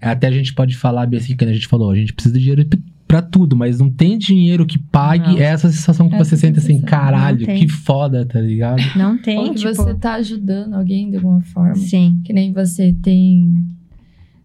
[0.00, 2.64] até a gente pode falar assim, que a gente falou, a gente precisa de dinheiro
[3.08, 5.38] para tudo, mas não tem dinheiro que pague não.
[5.38, 8.82] essa sensação que essa você sente assim, caralho, que foda, tá ligado?
[8.94, 9.38] Não tem.
[9.38, 9.74] Ou que tipo...
[9.74, 11.74] você tá ajudando alguém de alguma forma.
[11.74, 12.20] Sim.
[12.22, 13.66] Que nem você tem.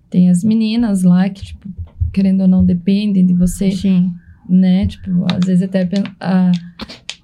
[0.10, 1.68] Tem as meninas lá que, tipo,
[2.14, 3.72] querendo ou não, dependem de você.
[3.72, 4.14] Sim.
[4.48, 4.88] Né?
[4.88, 6.52] Tipo, às vezes até a,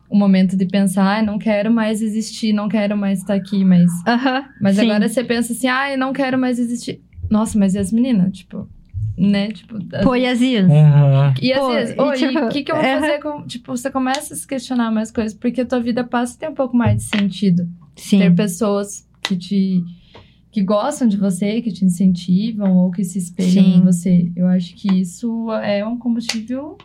[0.09, 3.89] o momento de pensar, ah, não quero mais existir, não quero mais estar aqui, mas.
[4.01, 4.81] Uh -huh, mas sim.
[4.81, 6.99] agora você pensa assim, ah, eu não quero mais existir.
[7.29, 8.35] Nossa, mas e as meninas?
[8.39, 8.67] Tipo,
[9.17, 9.49] né?
[9.51, 10.69] Tipo, Pô, e às vezes?
[10.69, 11.33] Uhum.
[11.41, 12.99] E às vezes, o tipo, que, que eu vou uhum.
[12.99, 13.45] fazer com.
[13.45, 16.49] Tipo, você começa a se questionar mais coisas, porque a tua vida passa a ter
[16.49, 17.67] um pouco mais de sentido.
[17.95, 18.19] Sim.
[18.19, 19.83] Ter pessoas que te.
[20.51, 23.75] que gostam de você, que te incentivam ou que se espelham Sim.
[23.75, 24.31] em você.
[24.35, 26.77] Eu acho que isso é um combustível.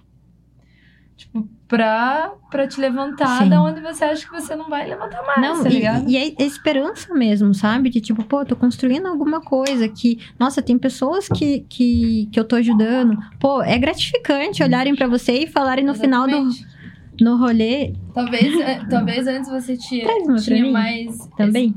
[1.16, 3.48] Tipo, pra, pra te levantar Sim.
[3.48, 6.08] da onde você acha que você não vai levantar mais, não, tá ligado?
[6.08, 7.90] E, e é esperança mesmo, sabe?
[7.90, 12.44] De tipo, pô, tô construindo alguma coisa que, nossa, tem pessoas que, que, que eu
[12.44, 13.18] tô ajudando.
[13.40, 16.28] Pô, é gratificante olharem para você e falarem no Exatamente.
[16.28, 16.74] final do
[17.20, 17.92] no rolê.
[18.12, 20.06] Talvez, é, talvez antes você tinha,
[20.38, 21.28] tinha mais.
[21.36, 21.74] Também.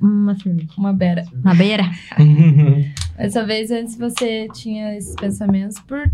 [0.00, 0.68] Uma cerveja.
[0.76, 1.24] Uma beira.
[1.44, 1.84] Uma beira.
[3.16, 6.10] Mas talvez antes você tinha esses pensamentos por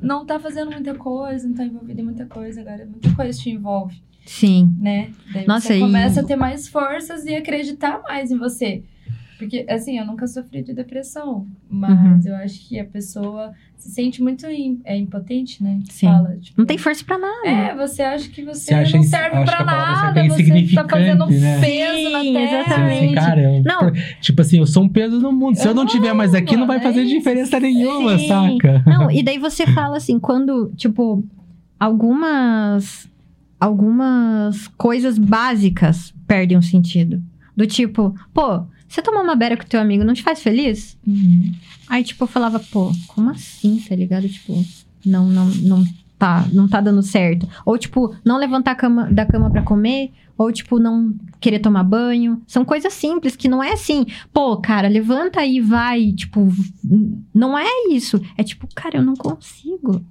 [0.00, 3.50] não tá fazendo muita coisa, não tá envolvido em muita coisa, agora muita coisa te
[3.50, 4.00] envolve.
[4.26, 4.74] Sim.
[4.78, 5.10] Né?
[5.32, 8.82] Daí Nossa, você começa a ter mais forças e acreditar mais em você.
[9.38, 12.32] Porque, assim, eu nunca sofri de depressão, mas uhum.
[12.32, 14.44] eu acho que a pessoa se sente muito
[14.84, 15.78] é, impotente, né?
[15.88, 16.06] Sim.
[16.06, 17.46] Fala, tipo, não tem força pra nada.
[17.46, 21.28] É, você acha que você, você não serve pra nada, é você tá fazendo um
[21.30, 21.60] né?
[21.60, 22.60] peso Sim, na terra.
[22.60, 23.04] Exatamente.
[23.04, 23.92] Assim, cara, eu, não.
[24.20, 25.54] Tipo assim, eu sou um peso no mundo.
[25.54, 28.26] Se eu, eu não tiver mais aqui, não vai fazer é diferença nenhuma, Sim.
[28.26, 28.82] saca?
[28.84, 31.24] Não, e daí você fala assim, quando, tipo,
[31.78, 33.08] algumas
[33.60, 37.22] algumas coisas básicas perdem o sentido.
[37.56, 40.96] Do tipo, pô, você tomar uma beira com teu amigo não te faz feliz?
[41.06, 41.52] Uhum.
[41.88, 44.28] Aí, tipo, eu falava, pô, como assim, tá ligado?
[44.28, 44.64] Tipo,
[45.04, 45.84] não, não, não
[46.18, 47.48] tá, não tá dando certo.
[47.64, 50.10] Ou, tipo, não levantar cama, da cama para comer.
[50.36, 52.42] Ou, tipo, não querer tomar banho.
[52.46, 56.12] São coisas simples que não é assim, pô, cara, levanta aí, vai.
[56.12, 56.48] Tipo,
[57.34, 58.20] não é isso.
[58.36, 60.04] É tipo, cara, eu não consigo.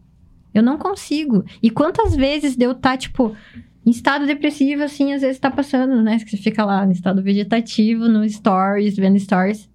[0.54, 1.46] Eu não consigo.
[1.62, 3.36] E quantas vezes deu tá, tipo,
[3.88, 6.20] em estado depressivo, assim, às vezes tá passando, né?
[6.20, 9.70] Que você fica lá no estado vegetativo, no stories, vendo stories.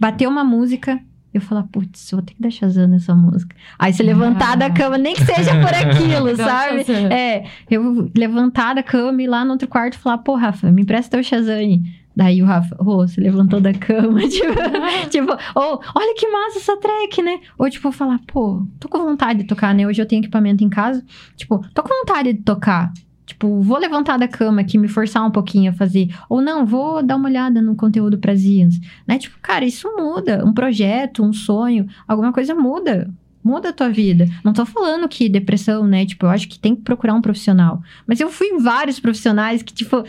[0.00, 0.98] Bateu uma música,
[1.34, 3.54] eu falo, putz, vou ter que dar Shazam nessa música.
[3.78, 6.80] Aí você levantar da cama, nem que seja por aquilo, sabe?
[7.12, 10.72] É, eu levantar da cama e ir lá no outro quarto e falar, pô, Rafa,
[10.72, 11.82] me empresta teu Shazam.
[12.16, 14.54] Daí o Rafa, ô, oh, você levantou da cama, tipo,
[15.10, 17.38] tipo, ou, oh, olha que massa essa track, né?
[17.58, 19.86] Ou, tipo, falar, pô, tô com vontade de tocar, né?
[19.86, 21.04] Hoje eu tenho equipamento em casa,
[21.36, 22.90] tipo, tô com vontade de tocar.
[23.28, 26.08] Tipo, vou levantar da cama aqui, me forçar um pouquinho a fazer.
[26.30, 28.80] Ou não, vou dar uma olhada no conteúdo para Zians.
[29.06, 29.18] Né?
[29.18, 30.42] Tipo, cara, isso muda.
[30.46, 33.12] Um projeto, um sonho, alguma coisa muda.
[33.44, 34.26] Muda a tua vida.
[34.42, 36.06] Não tô falando que depressão, né?
[36.06, 37.82] Tipo, eu acho que tem que procurar um profissional.
[38.06, 40.04] Mas eu fui em vários profissionais que, tipo,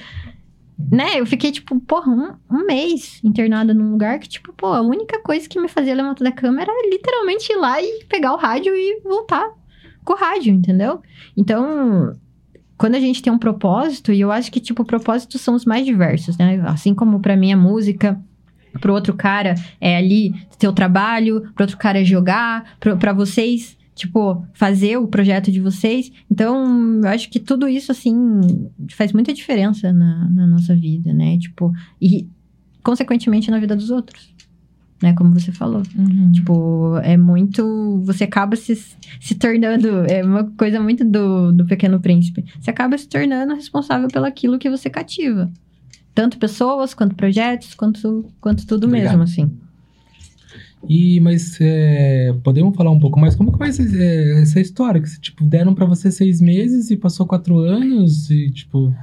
[0.90, 1.20] né?
[1.20, 5.22] Eu fiquei, tipo, porra, um, um mês internada num lugar que, tipo, pô, a única
[5.22, 8.74] coisa que me fazia levantar da cama era literalmente ir lá e pegar o rádio
[8.74, 9.50] e voltar
[10.06, 11.02] com o rádio, entendeu?
[11.36, 12.14] Então,
[12.80, 15.86] quando a gente tem um propósito, e eu acho que, tipo, propósitos são os mais
[15.86, 16.62] diversos, né?
[16.66, 18.18] Assim como para mim a música,
[18.80, 23.78] pro outro cara é ali ter o trabalho, pro outro cara é jogar, para vocês,
[23.94, 26.10] tipo, fazer o projeto de vocês.
[26.32, 28.16] Então, eu acho que tudo isso, assim,
[28.92, 31.38] faz muita diferença na, na nossa vida, né?
[31.38, 32.30] Tipo, e
[32.82, 34.34] consequentemente na vida dos outros
[35.02, 35.14] né?
[35.14, 35.84] Como você falou.
[35.98, 36.32] Uhum.
[36.32, 38.02] Tipo, é muito.
[38.06, 38.76] Você acaba se,
[39.20, 40.06] se tornando.
[40.06, 42.46] É uma coisa muito do, do Pequeno Príncipe.
[42.60, 45.50] Você acaba se tornando responsável pelo aquilo que você cativa.
[46.14, 49.18] Tanto pessoas, quanto projetos, quanto, quanto tudo Obrigado.
[49.18, 49.52] mesmo, assim.
[50.88, 53.36] E, mas é, podemos falar um pouco mais?
[53.36, 55.02] Como que vai ser é, essa história?
[55.02, 58.94] Que, tipo, deram para você seis meses e passou quatro anos e, tipo...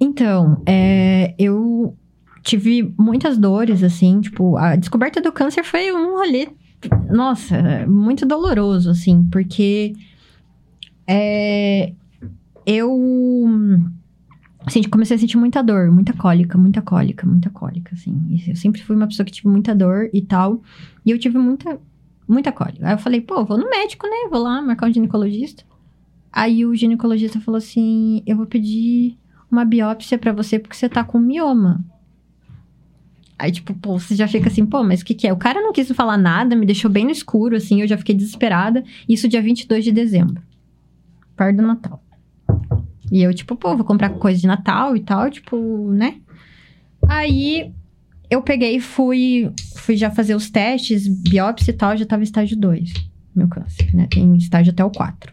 [0.00, 1.94] Então, é, eu
[2.42, 6.48] tive muitas dores, assim, tipo, a descoberta do câncer foi um rolê,
[7.10, 9.92] nossa, muito doloroso, assim, porque
[11.06, 11.92] é,
[12.64, 13.48] eu
[14.66, 18.42] assim, comecei a sentir muita dor, muita cólica, muita cólica, muita cólica, assim.
[18.46, 20.62] Eu sempre fui uma pessoa que tive muita dor e tal,
[21.04, 21.78] e eu tive muita,
[22.28, 22.86] muita cólica.
[22.86, 24.28] Aí eu falei, pô, vou no médico, né?
[24.30, 25.64] Vou lá marcar um ginecologista.
[26.32, 29.18] Aí o ginecologista falou assim: eu vou pedir
[29.50, 31.84] uma biópsia para você porque você tá com mioma.
[33.40, 35.32] Aí, tipo, pô, você já fica assim, pô, mas o que que é?
[35.32, 38.14] O cara não quis falar nada, me deixou bem no escuro, assim, eu já fiquei
[38.14, 38.84] desesperada.
[39.08, 40.42] Isso dia 22 de dezembro,
[41.34, 42.04] perto do Natal.
[43.10, 46.16] E eu, tipo, pô, vou comprar coisa de Natal e tal, tipo, né?
[47.08, 47.72] Aí,
[48.28, 52.58] eu peguei e fui, fui já fazer os testes, biópsia e tal, já tava estágio
[52.58, 52.92] 2,
[53.34, 54.06] meu câncer, né?
[54.10, 55.32] Tem estágio até o 4.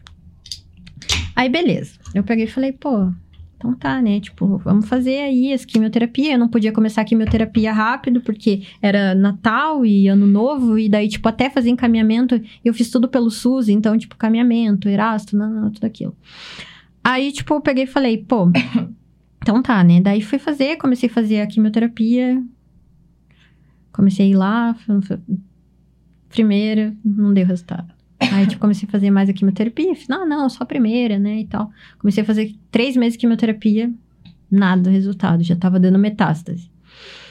[1.36, 2.00] Aí, beleza.
[2.16, 3.12] Eu peguei e falei, pô,
[3.58, 4.20] então tá, né?
[4.20, 6.34] Tipo, vamos fazer aí as quimioterapia.
[6.34, 11.10] Eu não podia começar a quimioterapia rápido, porque era Natal e Ano Novo, e daí,
[11.10, 15.72] tipo, até fazer encaminhamento, eu fiz tudo pelo SUS, então, tipo, caminhamento, Erasto, não, não,
[15.72, 16.16] tudo aquilo.
[17.04, 18.52] Aí, tipo, eu peguei e falei, pô,
[19.42, 20.02] então tá, né?
[20.02, 22.44] Daí fui fazer, comecei a fazer a quimioterapia.
[23.92, 24.76] Comecei a ir lá,
[26.30, 27.97] primeira, não deu resultado.
[28.20, 29.94] Aí, tipo, comecei a fazer mais a quimioterapia.
[30.10, 31.70] Não, não, só a primeira, né, e tal.
[32.00, 33.92] Comecei a fazer três meses de quimioterapia,
[34.50, 36.70] nada resultado, já tava dando metástase.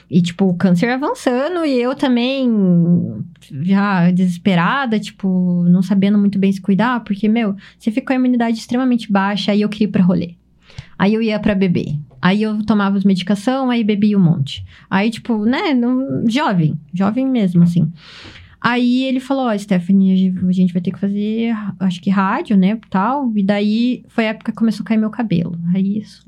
[0.09, 2.49] E, tipo, o câncer avançando e eu também
[3.63, 8.17] já desesperada, tipo, não sabendo muito bem se cuidar, porque, meu, você fica com a
[8.17, 10.35] imunidade extremamente baixa, aí eu queria ir pra rolê.
[10.97, 11.99] Aí eu ia para beber.
[12.23, 14.65] Aí eu tomava as medicação, aí bebia um monte.
[14.89, 17.93] Aí, tipo, né, não, jovem, jovem mesmo, assim.
[18.69, 22.57] Aí ele falou, ó, oh, Stephanie, a gente vai ter que fazer, acho que rádio,
[22.57, 23.33] né, tal.
[23.37, 25.57] E daí foi a época que começou a cair meu cabelo.
[25.73, 26.27] Aí isso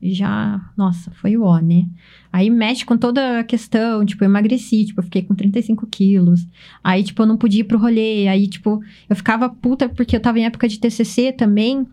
[0.00, 1.86] já, nossa, foi o ó, né?
[2.32, 6.48] Aí mexe com toda a questão, tipo, eu emagreci, tipo, eu fiquei com 35 quilos.
[6.82, 8.28] Aí, tipo, eu não podia ir pro rolê.
[8.28, 11.86] Aí, tipo, eu ficava puta porque eu tava em época de TCC também.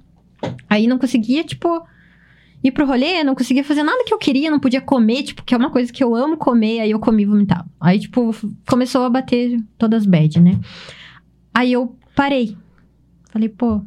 [0.70, 1.86] Aí não conseguia, tipo,
[2.64, 5.54] ir pro rolê, não conseguia fazer nada que eu queria, não podia comer, tipo, que
[5.54, 7.66] é uma coisa que eu amo comer, aí eu comi e vomitava.
[7.80, 8.36] Aí, tipo,
[8.68, 10.60] começou a bater todas bad, né?
[11.54, 12.56] Aí eu parei.
[13.32, 13.82] Falei, pô,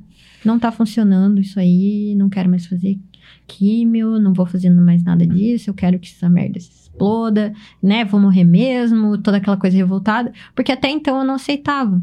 [0.45, 2.99] não tá funcionando isso aí, não quero mais fazer
[3.47, 8.05] químio, não vou fazendo mais nada disso, eu quero que essa merda se exploda, né?
[8.05, 10.33] Vou morrer mesmo, toda aquela coisa revoltada.
[10.55, 12.03] Porque até então eu não aceitava.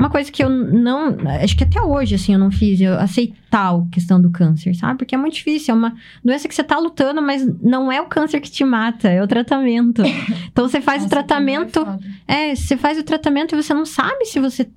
[0.00, 1.14] Uma coisa que eu não.
[1.42, 4.96] Acho que até hoje, assim, eu não fiz, eu aceitar a questão do câncer, sabe?
[4.96, 5.74] Porque é muito difícil.
[5.74, 9.10] É uma doença que você tá lutando, mas não é o câncer que te mata,
[9.10, 10.02] é o tratamento.
[10.50, 11.86] Então você faz Nossa, o tratamento.
[12.26, 14.68] É, você faz o tratamento e você não sabe se você.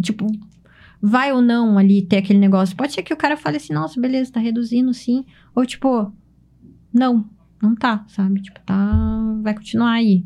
[0.00, 0.26] Tipo,
[1.00, 2.76] vai ou não ali ter aquele negócio.
[2.76, 5.24] Pode ser que o cara fale assim, nossa, beleza, tá reduzindo sim.
[5.54, 6.12] Ou tipo,
[6.92, 7.24] não,
[7.64, 8.40] não tá, sabe?
[8.40, 9.38] Tipo, tá.
[9.42, 10.24] Vai continuar aí.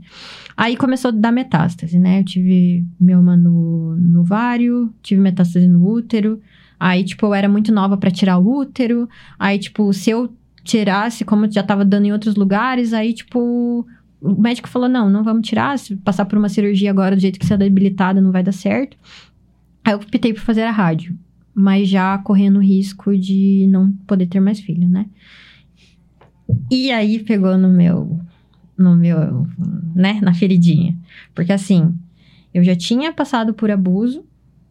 [0.57, 2.20] Aí começou a dar metástase, né?
[2.20, 6.41] Eu tive mioma no, no vário, tive metástase no útero.
[6.78, 9.08] Aí, tipo, eu era muito nova para tirar o útero.
[9.39, 13.86] Aí, tipo, se eu tirasse, como já tava dando em outros lugares, aí, tipo,
[14.20, 15.78] o médico falou: não, não vamos tirar.
[15.78, 18.52] Se passar por uma cirurgia agora do jeito que você é debilitada, não vai dar
[18.52, 18.97] certo.
[19.84, 21.17] Aí eu optei por fazer a rádio,
[21.55, 25.07] mas já correndo o risco de não poder ter mais filho, né?
[26.70, 28.20] E aí pegou no meu
[28.78, 29.47] no meu,
[29.94, 30.97] né, na feridinha.
[31.34, 31.92] Porque assim,
[32.55, 34.24] eu já tinha passado por abuso,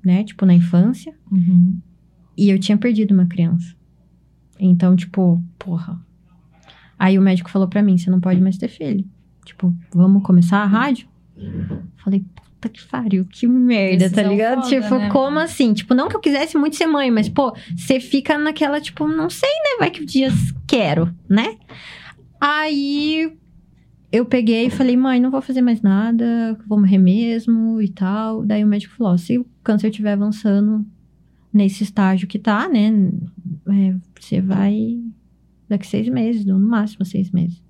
[0.03, 1.13] né, tipo, na infância.
[1.29, 1.77] Uhum.
[2.37, 3.75] E eu tinha perdido uma criança.
[4.57, 5.99] Então, tipo, porra.
[6.97, 9.05] Aí o médico falou pra mim, você não pode mais ter filho.
[9.43, 11.07] Tipo, vamos começar a rádio?
[11.97, 12.25] Falei,
[12.67, 14.63] puta que pariu, que merda, tá Decisão tá ligado?
[14.63, 15.09] Foda, tipo, né?
[15.09, 15.73] como assim?
[15.73, 19.29] Tipo, não que eu quisesse muito ser mãe, mas, pô, você fica naquela, tipo, não
[19.29, 19.79] sei, né?
[19.79, 20.33] Vai que dias
[20.67, 21.57] quero, né?
[22.39, 23.31] Aí
[24.11, 28.45] eu peguei e falei, mãe, não vou fazer mais nada, vou morrer mesmo e tal.
[28.45, 30.85] Daí o médico falou: se o câncer estiver avançando
[31.51, 32.91] nesse estágio que tá, né?
[33.69, 34.99] É, você vai
[35.67, 37.61] daqui seis meses, no máximo seis meses.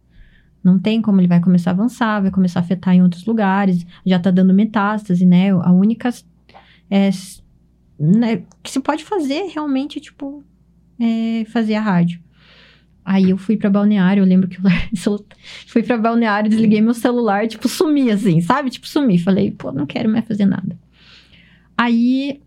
[0.64, 3.86] Não tem como ele vai começar a avançar, vai começar a afetar em outros lugares,
[4.06, 5.52] já tá dando metástase, né?
[5.52, 6.10] A única
[6.90, 7.10] é,
[8.00, 10.44] né, que se pode fazer realmente, tipo,
[11.00, 12.20] é fazer a rádio.
[13.04, 14.64] Aí eu fui para balneário, eu lembro que eu
[15.68, 18.70] fui para balneário, desliguei meu celular, tipo, sumi assim, sabe?
[18.70, 19.18] Tipo, sumi.
[19.18, 20.78] Falei, pô, não quero mais fazer nada.
[21.78, 22.42] Aí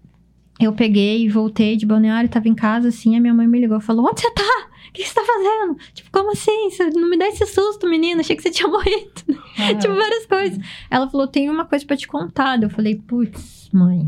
[0.61, 3.79] eu peguei e voltei de balneário, tava em casa, assim, a minha mãe me ligou
[3.79, 4.71] e falou: Onde você tá?
[4.89, 5.77] O que você tá fazendo?
[5.95, 6.69] Tipo, como assim?
[6.69, 8.21] Você não me dá esse susto, menina.
[8.21, 9.13] Achei que você tinha morrido.
[9.29, 9.79] Uhum.
[9.79, 10.59] tipo, várias coisas.
[10.91, 12.63] Ela falou: Tem uma coisa para te contar.
[12.63, 14.07] Eu falei: Putz, mãe.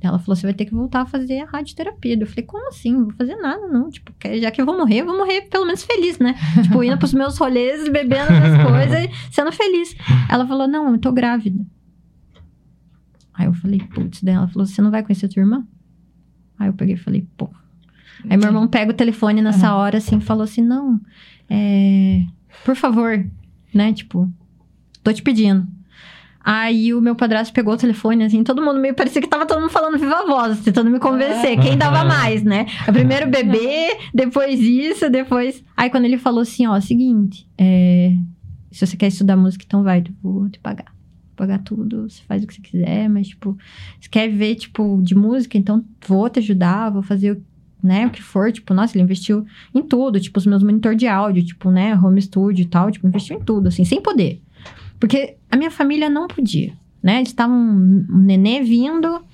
[0.00, 2.18] Ela falou: Você vai ter que voltar a fazer a radioterapia.
[2.18, 2.92] Eu falei: Como assim?
[2.92, 3.90] Não vou fazer nada, não.
[3.90, 6.34] Tipo, já que eu vou morrer, eu vou morrer pelo menos feliz, né?
[6.62, 9.94] tipo, indo pros meus rolês, bebendo as coisas, sendo feliz.
[10.30, 11.64] Ela falou: Não, eu tô grávida.
[13.40, 15.66] Aí eu falei, putz, daí ela falou, você não vai conhecer a tua irmã?
[16.58, 17.48] Aí eu peguei e falei, pô.
[18.28, 21.00] Aí meu irmão pega o telefone nessa hora, assim, falou assim, não,
[21.48, 22.22] é...
[22.66, 23.26] Por favor,
[23.72, 24.30] né, tipo,
[25.02, 25.66] tô te pedindo.
[26.44, 29.58] Aí o meu padrasto pegou o telefone, assim, todo mundo meio parecia que tava todo
[29.58, 31.58] mundo falando viva voz, tentando me convencer.
[31.58, 32.66] Quem dava mais, né?
[32.92, 35.64] Primeiro bebê, depois isso, depois.
[35.74, 38.14] Aí quando ele falou assim, ó, seguinte, é...
[38.70, 40.99] se você quer estudar música, então vai, eu vou te pagar
[41.40, 43.56] pagar tudo, você faz o que você quiser, mas, tipo,
[43.98, 47.42] você quer ver, tipo, de música, então vou te ajudar, vou fazer o
[47.82, 51.06] né, o que for, tipo, nossa, ele investiu em tudo, tipo, os meus monitor de
[51.06, 54.42] áudio, tipo, né, home studio e tal, tipo, investiu em tudo, assim, sem poder.
[54.98, 59.24] Porque a minha família não podia, né, eles estavam, um nenê vindo,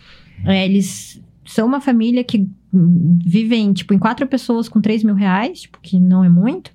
[0.45, 5.63] é, eles são uma família que vivem, tipo, em quatro pessoas com três mil reais,
[5.63, 6.71] tipo, que não é muito,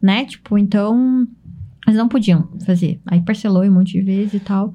[0.00, 1.26] né, tipo, então,
[1.86, 3.00] eles não podiam fazer.
[3.06, 4.74] Aí parcelou um monte de vezes e tal.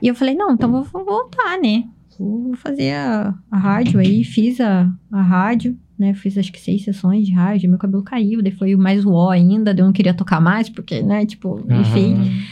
[0.00, 1.84] E eu falei, não, então vou, vou voltar, né?
[2.18, 4.24] Vou fazer a, a rádio aí.
[4.24, 6.14] Fiz a, a rádio, né?
[6.14, 7.68] Fiz acho que seis sessões de rádio.
[7.68, 9.74] Meu cabelo caiu, daí foi mais o ainda.
[9.74, 11.26] Daí eu não queria tocar mais, porque, né?
[11.26, 12.14] Tipo, enfim.
[12.14, 12.42] Uhum.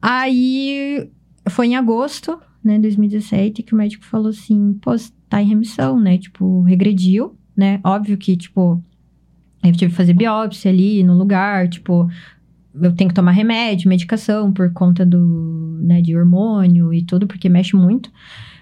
[0.00, 1.08] Aí
[1.48, 2.78] foi em agosto, né?
[2.78, 4.92] 2017, que o médico falou assim: pô,
[5.28, 6.18] tá em remissão, né?
[6.18, 7.80] Tipo, regrediu, né?
[7.84, 8.82] Óbvio que, tipo,
[9.62, 12.08] eu tive que fazer biópsia ali no lugar, tipo,
[12.80, 17.48] eu tenho que tomar remédio, medicação por conta do, né, de hormônio e tudo, porque
[17.48, 18.10] mexe muito.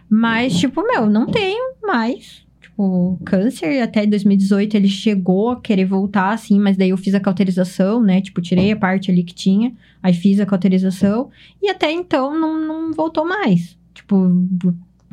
[0.08, 2.42] Mas, tipo, meu, não tenho mais.
[2.60, 7.20] Tipo, câncer, até 2018 ele chegou a querer voltar, assim, mas daí eu fiz a
[7.20, 8.20] cauterização, né?
[8.20, 11.30] Tipo, tirei a parte ali que tinha, aí fiz a cauterização,
[11.62, 13.76] e até então não, não voltou mais.
[13.94, 14.30] Tipo,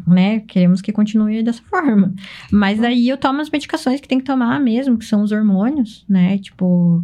[0.08, 0.42] né?
[0.42, 2.14] Queremos que continue dessa forma.
[2.52, 6.06] Mas daí eu tomo as medicações que tem que tomar mesmo, que são os hormônios,
[6.08, 6.38] né?
[6.38, 7.04] Tipo,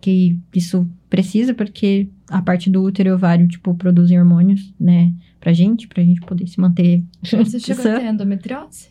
[0.00, 5.52] que isso precisa, porque a parte do útero e ovário, tipo, produzem hormônios, né, pra
[5.52, 7.04] gente, pra gente poder se manter.
[7.22, 8.88] Você chegou a ter endometriose?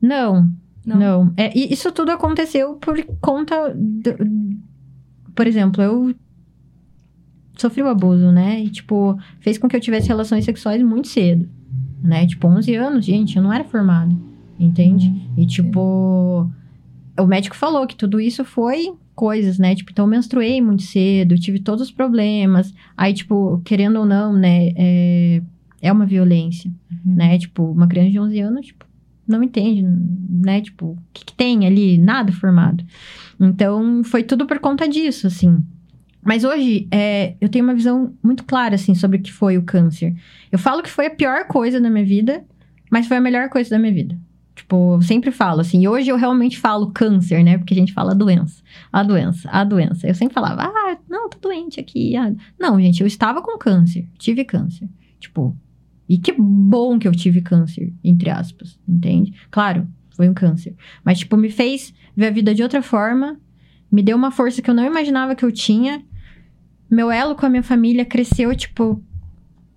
[0.00, 0.50] Não,
[0.86, 0.98] não.
[0.98, 1.32] não.
[1.36, 3.74] É, isso tudo aconteceu por conta.
[3.74, 4.16] Do,
[5.34, 6.14] por exemplo, eu
[7.54, 8.62] sofri o abuso, né?
[8.62, 11.46] E, tipo, fez com que eu tivesse relações sexuais muito cedo,
[12.02, 12.26] né?
[12.26, 14.14] Tipo, 11 anos, gente, eu não era formada,
[14.58, 15.08] entende?
[15.08, 15.34] Uhum.
[15.36, 16.50] E, tipo,
[17.18, 19.74] o médico falou que tudo isso foi coisas, né?
[19.74, 22.72] Tipo, então eu menstruei muito cedo, tive todos os problemas.
[22.96, 24.68] Aí, tipo, querendo ou não, né?
[24.76, 25.42] É,
[25.82, 27.16] é uma violência, uhum.
[27.16, 27.36] né?
[27.36, 28.86] Tipo, uma criança de 11 anos, tipo,
[29.26, 30.60] não entende, né?
[30.60, 31.98] Tipo, o que, que tem ali?
[31.98, 32.84] Nada formado.
[33.40, 35.64] Então, foi tudo por conta disso, assim.
[36.24, 39.62] Mas hoje, é, eu tenho uma visão muito clara, assim, sobre o que foi o
[39.62, 40.14] câncer.
[40.52, 42.44] Eu falo que foi a pior coisa da minha vida,
[42.88, 44.16] mas foi a melhor coisa da minha vida.
[44.58, 47.58] Tipo, eu sempre falo assim, hoje eu realmente falo câncer, né?
[47.58, 48.60] Porque a gente fala doença.
[48.92, 50.08] A doença, a doença.
[50.08, 52.16] Eu sempre falava, ah, não, tô doente aqui.
[52.16, 52.34] Ah.
[52.58, 54.88] Não, gente, eu estava com câncer, tive câncer.
[55.20, 55.56] Tipo,
[56.08, 59.32] e que bom que eu tive câncer, entre aspas, entende?
[59.48, 60.74] Claro, foi um câncer.
[61.04, 63.38] Mas, tipo, me fez ver a vida de outra forma,
[63.92, 66.02] me deu uma força que eu não imaginava que eu tinha.
[66.90, 69.00] Meu elo com a minha família cresceu, tipo,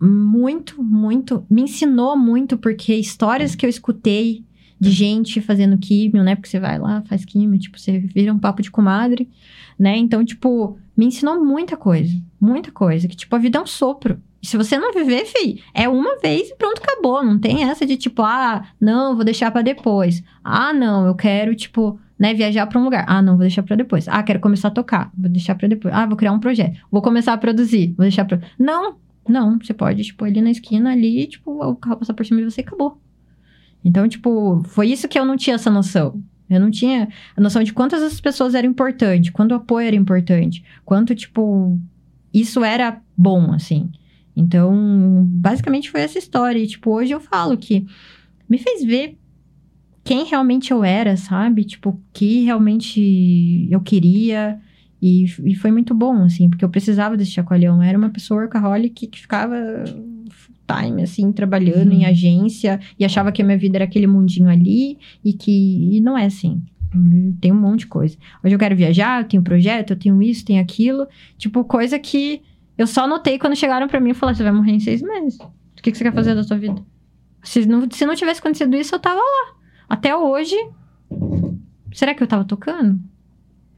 [0.01, 1.45] muito, muito.
[1.47, 4.43] Me ensinou muito, porque histórias que eu escutei
[4.81, 6.35] de gente fazendo químio, né?
[6.35, 9.29] Porque você vai lá, faz químio, tipo, você vira um papo de comadre,
[9.77, 9.95] né?
[9.95, 13.07] Então, tipo, me ensinou muita coisa, muita coisa.
[13.07, 14.19] Que, tipo, a vida é um sopro.
[14.41, 17.23] E se você não viver, fi, é uma vez e pronto, acabou.
[17.23, 20.23] Não tem essa de, tipo, ah, não, vou deixar para depois.
[20.43, 23.05] Ah, não, eu quero, tipo, né, viajar para um lugar.
[23.07, 24.07] Ah, não, vou deixar para depois.
[24.07, 25.11] Ah, quero começar a tocar.
[25.15, 25.93] Vou deixar para depois.
[25.93, 26.75] Ah, vou criar um projeto.
[26.89, 27.93] Vou começar a produzir.
[27.95, 28.95] Vou deixar para Não,
[29.29, 32.49] não, você pode, tipo, ali na esquina ali, tipo, o carro passar por cima de
[32.49, 32.99] você e acabou.
[33.83, 36.21] Então, tipo, foi isso que eu não tinha essa noção.
[36.49, 39.95] Eu não tinha a noção de quantas as pessoas eram importantes, quanto o apoio era
[39.95, 41.79] importante, quanto, tipo,
[42.33, 43.89] isso era bom, assim.
[44.35, 46.59] Então, basicamente foi essa história.
[46.59, 47.85] E, tipo, hoje eu falo que
[48.49, 49.17] me fez ver
[50.03, 51.63] quem realmente eu era, sabe?
[51.63, 54.59] Tipo, que realmente eu queria.
[55.01, 57.77] E, e foi muito bom, assim, porque eu precisava desse chacoalhão.
[57.77, 59.55] Eu era uma pessoa workaholic que ficava
[60.73, 61.99] time, assim, trabalhando uhum.
[61.99, 66.01] em agência e achava que a minha vida era aquele mundinho ali e que e
[66.01, 66.61] não é assim.
[67.39, 68.17] Tem um monte de coisa.
[68.43, 71.07] Hoje eu quero viajar, eu tenho projeto, eu tenho isso, tenho aquilo.
[71.37, 72.41] Tipo, coisa que
[72.77, 75.39] eu só notei quando chegaram para mim e falaram: você vai morrer em seis meses.
[75.39, 76.83] O que, que você quer fazer da sua vida?
[77.43, 79.55] Se não, se não tivesse acontecido isso, eu tava lá.
[79.89, 80.55] até hoje,
[81.93, 82.99] será que eu tava tocando?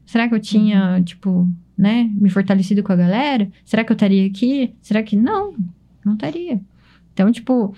[0.04, 1.48] Será que eu tinha, tipo,
[1.78, 3.48] né, me fortalecido com a galera?
[3.64, 4.74] Será que eu estaria aqui?
[4.82, 5.54] Será que não?
[6.04, 6.60] Não estaria.
[7.14, 7.74] Então, tipo,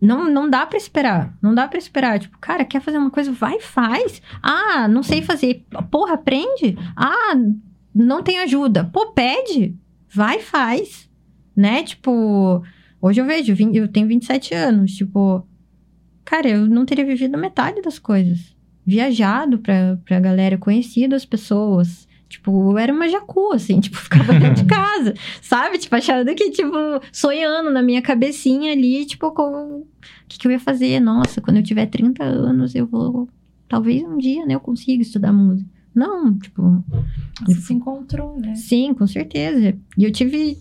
[0.00, 1.36] não, não dá para esperar.
[1.42, 2.18] Não dá para esperar.
[2.18, 3.30] Tipo, cara, quer fazer uma coisa?
[3.30, 4.22] Vai, faz.
[4.42, 5.66] Ah, não sei fazer.
[5.90, 6.76] Porra, aprende.
[6.96, 7.34] Ah,
[7.94, 8.84] não tem ajuda.
[8.84, 9.76] Pô, pede.
[10.12, 11.08] Vai, faz.
[11.54, 11.82] Né?
[11.82, 12.62] Tipo,
[13.00, 14.92] hoje eu vejo, eu tenho 27 anos.
[14.92, 15.46] Tipo,
[16.24, 18.56] cara, eu não teria vivido metade das coisas.
[18.86, 22.07] Viajado pra, pra galera, conhecido as pessoas.
[22.28, 25.78] Tipo, eu era uma jacu, assim, tipo, ficava dentro de casa, sabe?
[25.78, 26.72] Tipo, achando que, tipo,
[27.10, 29.80] sonhando na minha cabecinha ali, tipo, com...
[29.80, 29.86] o
[30.28, 31.00] que, que eu ia fazer?
[31.00, 33.28] Nossa, quando eu tiver 30 anos, eu vou.
[33.68, 35.68] Talvez um dia, né, eu consiga estudar música.
[35.94, 36.84] Não, tipo.
[37.44, 38.54] Você se encontrou, né?
[38.54, 39.76] Sim, com certeza.
[39.96, 40.56] E eu tive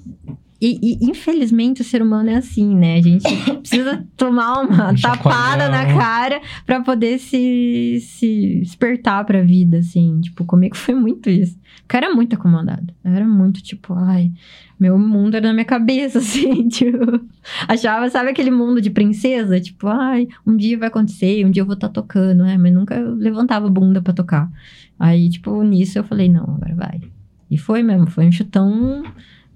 [0.60, 2.96] e, e, infelizmente o ser humano é assim, né?
[2.96, 3.24] A gente
[3.62, 10.20] precisa tomar uma tapada na cara para poder se, se despertar pra vida, assim.
[10.22, 11.58] Tipo, comigo foi muito isso.
[11.82, 12.94] Porque eu era muito acomodado.
[13.04, 14.32] Eu era muito, tipo, ai,
[14.80, 17.22] meu mundo era na minha cabeça, assim, tipo.
[17.68, 19.60] Achava, sabe aquele mundo de princesa?
[19.60, 22.58] Tipo, ai, um dia vai acontecer, um dia eu vou estar tá tocando, né?
[22.58, 24.52] Mas nunca levantava a bunda para tocar.
[25.00, 27.02] Aí, tipo, nisso eu falei, não, agora vai.
[27.50, 29.04] E foi mesmo, foi um chutão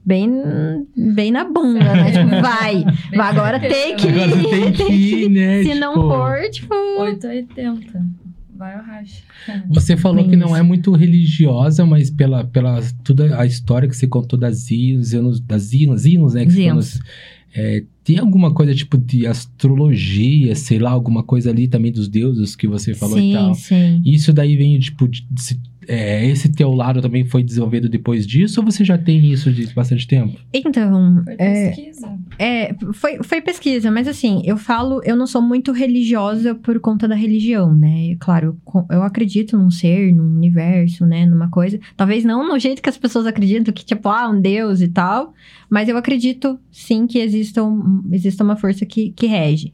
[0.06, 0.32] bem,
[0.96, 2.12] bem na bunda, né?
[2.12, 2.84] tipo, vai.
[3.16, 4.22] vai agora tem que ir.
[4.22, 5.64] Agora tem que ir, né?
[5.64, 5.80] Se tipo...
[5.80, 6.76] não for, tipo...
[7.00, 8.22] 880.
[8.56, 9.24] Vai ao racha.
[9.70, 14.06] Você falou que não é muito religiosa, mas pela, pela toda a história que você
[14.06, 16.46] contou das hinos, das hinos, hinos né?
[16.46, 17.00] Que Zinos.
[17.54, 22.56] É, tem alguma coisa tipo de astrologia, sei lá, alguma coisa ali também dos deuses
[22.56, 23.54] que você falou sim, e tal.
[23.56, 24.02] Sim.
[24.06, 28.60] Isso daí vem tipo de, de, é, esse teu lado também foi desenvolvido depois disso
[28.60, 30.40] ou você já tem isso de bastante tempo?
[30.54, 32.20] Então, foi pesquisa.
[32.38, 36.80] É, é, foi, foi pesquisa, mas assim, eu falo, eu não sou muito religiosa por
[36.80, 38.16] conta da religião, né?
[38.20, 38.58] Claro,
[38.90, 41.80] eu acredito num ser, num universo, né, numa coisa.
[41.98, 45.34] Talvez não no jeito que as pessoas acreditam, que tipo, ah, um deus e tal,
[45.70, 49.74] mas eu acredito sim que exista, um, exista uma força que, que rege.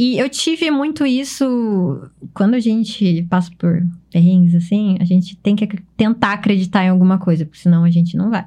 [0.00, 5.54] E eu tive muito isso quando a gente passa por perrengues assim, a gente tem
[5.54, 8.46] que tentar acreditar em alguma coisa, porque senão a gente não vai,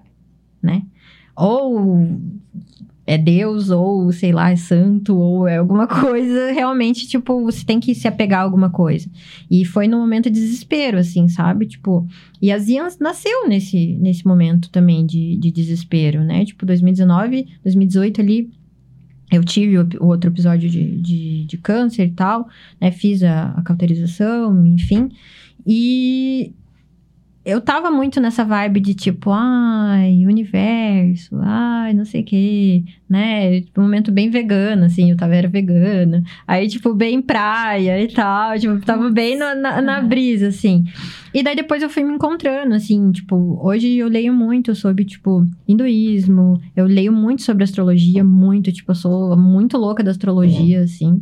[0.59, 0.81] né?
[1.35, 2.19] Ou
[3.05, 7.79] é Deus, ou sei lá, é santo, ou é alguma coisa, realmente, tipo, você tem
[7.79, 9.07] que se apegar a alguma coisa.
[9.47, 11.67] E foi no momento de desespero, assim, sabe?
[11.67, 12.07] Tipo,
[12.41, 16.45] e a Zian nasceu nesse, nesse momento também de, de desespero, né?
[16.45, 18.49] Tipo, 2019, 2018 ali,
[19.35, 22.47] eu tive o, outro episódio de, de, de, câncer e tal,
[22.79, 22.91] né?
[22.91, 25.09] Fiz a, a cauterização, enfim.
[25.65, 26.53] E
[27.45, 33.59] eu tava muito nessa vibe de tipo, ai, universo, ai, não sei o quê, né?
[33.61, 36.23] Tipo, um momento bem vegano, assim, eu tava era vegana.
[36.47, 40.85] Aí, tipo, bem praia e tal, tipo, tava bem no, na, na, brisa, assim.
[41.33, 45.45] E daí depois eu fui me encontrando, assim, tipo, hoje eu leio muito sobre, tipo,
[45.67, 51.21] hinduísmo, eu leio muito sobre astrologia, muito, tipo, eu sou muito louca da astrologia, assim.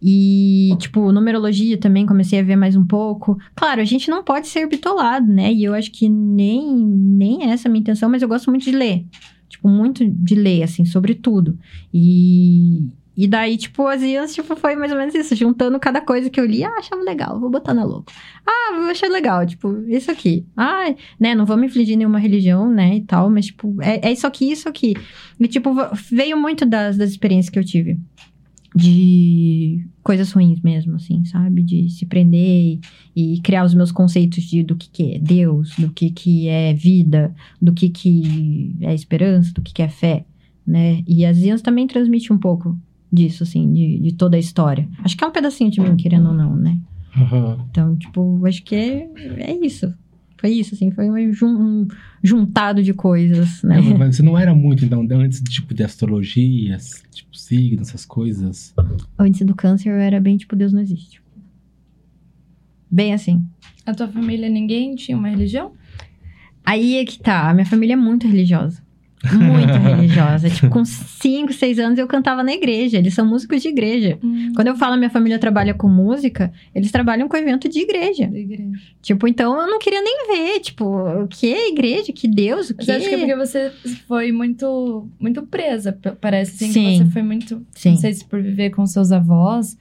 [0.00, 3.36] E, tipo, numerologia também comecei a ver mais um pouco.
[3.54, 5.52] Claro, a gente não pode ser bitolado, né?
[5.52, 8.64] E eu acho que nem, nem é essa a minha intenção, mas eu gosto muito
[8.64, 9.04] de ler.
[9.48, 11.58] Tipo, muito de ler, assim, sobre tudo.
[11.92, 12.86] E,
[13.16, 16.38] e daí, tipo, as ias, tipo, foi mais ou menos isso, juntando cada coisa que
[16.38, 18.12] eu li, ah, achava legal, vou botar na louca.
[18.46, 20.46] Ah, vou achar legal, tipo, isso aqui.
[20.56, 24.12] Ah, né, não vou me infligir nenhuma religião, né, e tal, mas, tipo, é, é
[24.12, 24.94] isso aqui, isso aqui.
[25.40, 25.74] E, tipo,
[26.12, 27.98] veio muito das, das experiências que eu tive
[28.78, 31.64] de coisas ruins mesmo, assim, sabe?
[31.64, 32.78] De se prender
[33.16, 36.46] e, e, criar os meus conceitos de do que, que é Deus, do que, que
[36.46, 40.24] é vida, do que, que é esperança, do que, que é fé,
[40.64, 41.02] né?
[41.08, 42.78] E as Ians também transmite um pouco
[43.12, 44.88] disso, assim, de, de toda a história.
[45.02, 46.78] Acho que é um pedacinho de mim, querendo ou não, né?
[47.16, 47.66] Uhum.
[47.68, 49.92] Então, tipo, acho que é, é isso.
[50.38, 51.88] Foi isso, assim, foi um, um
[52.22, 53.78] juntado de coisas, né?
[53.78, 56.76] É, mas você não era muito, então, antes, tipo, de astrologia,
[57.10, 58.72] tipo, signos, essas coisas?
[59.18, 61.20] Antes do câncer, eu era bem, tipo, Deus não existe.
[62.88, 63.44] Bem assim.
[63.84, 65.72] A tua família, ninguém tinha uma religião?
[66.64, 68.80] Aí é que tá, a minha família é muito religiosa.
[69.32, 70.48] Muito religiosa.
[70.48, 72.98] Tipo, com 5, 6 anos eu cantava na igreja.
[72.98, 74.18] Eles são músicos de igreja.
[74.22, 74.52] Hum.
[74.54, 78.26] Quando eu falo minha família trabalha com música, eles trabalham com evento de igreja.
[78.26, 78.78] De igreja.
[79.02, 80.60] Tipo, então eu não queria nem ver.
[80.60, 80.84] Tipo,
[81.22, 82.12] o que é igreja?
[82.12, 82.70] Que Deus?
[82.70, 82.86] O que?
[82.86, 83.72] Mas acho que é porque você
[84.06, 85.98] foi muito, muito presa.
[86.20, 86.84] Parece assim Sim.
[86.84, 87.66] que você foi muito.
[87.74, 87.90] Sim.
[87.90, 89.76] Não sei se por viver com seus avós.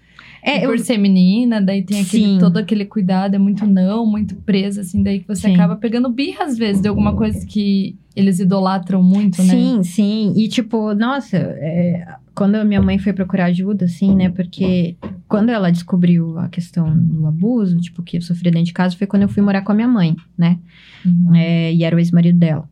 [0.47, 0.79] É, por eu...
[0.79, 5.19] ser menina, daí tem aquele, todo aquele cuidado, é muito não, muito presa, assim, daí
[5.19, 5.55] que você Sim.
[5.55, 9.53] acaba pegando birra às vezes de alguma coisa que eles idolatram muito, né?
[9.53, 10.33] Sim, sim.
[10.37, 14.29] E tipo, nossa, é, quando a minha mãe foi procurar ajuda, assim, né?
[14.29, 14.95] Porque
[15.27, 19.05] quando ela descobriu a questão do abuso, tipo, que eu sofri dentro de casa, foi
[19.05, 20.57] quando eu fui morar com a minha mãe, né?
[21.05, 21.35] Uhum.
[21.35, 22.69] É, e era o ex-marido dela.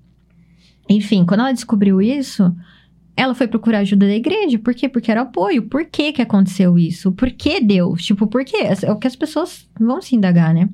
[0.90, 2.56] Enfim, quando ela descobriu isso,
[3.16, 4.60] ela foi procurar ajuda da igreja.
[4.60, 4.90] Por quê?
[4.90, 5.64] Porque era apoio.
[5.64, 7.12] Por que que aconteceu isso?
[7.12, 8.04] Por que Deus?
[8.04, 8.58] Tipo, por quê?
[8.82, 10.70] É o que as pessoas vão se indagar, né?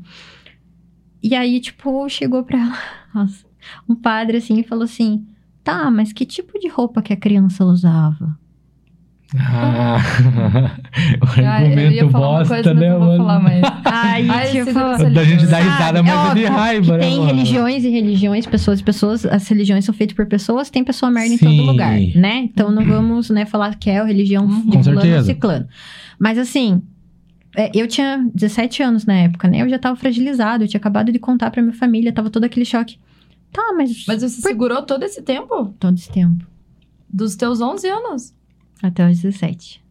[1.22, 3.30] E aí, tipo, chegou pra ela,
[3.88, 5.28] um padre, assim, e falou assim,
[5.64, 8.38] tá, mas que tipo de roupa que a criança usava?
[9.40, 9.98] Ah,
[11.22, 13.26] o argumento bosta, né, mano?
[13.86, 17.28] Aí, Aí tipo, da gente dar risada, mas é de raiva, né, Tem mano?
[17.28, 19.26] religiões e religiões, pessoas e pessoas.
[19.26, 21.46] As religiões são feitas por pessoas, tem pessoa merda Sim.
[21.46, 22.40] em todo lugar, né?
[22.44, 25.68] Então não vamos, né, falar que é a religião de fulano ou ciclano.
[26.20, 26.82] Mas assim,
[27.56, 29.62] é, eu tinha 17 anos na época, né?
[29.62, 32.66] Eu já tava fragilizado, eu tinha acabado de contar pra minha família, tava todo aquele
[32.66, 32.98] choque.
[33.52, 34.06] Tá, mas...
[34.08, 34.48] Mas você por...
[34.50, 35.74] segurou todo esse tempo?
[35.80, 36.46] Todo esse tempo.
[37.10, 38.34] Dos teus 11 anos?
[38.82, 39.84] Até os 17.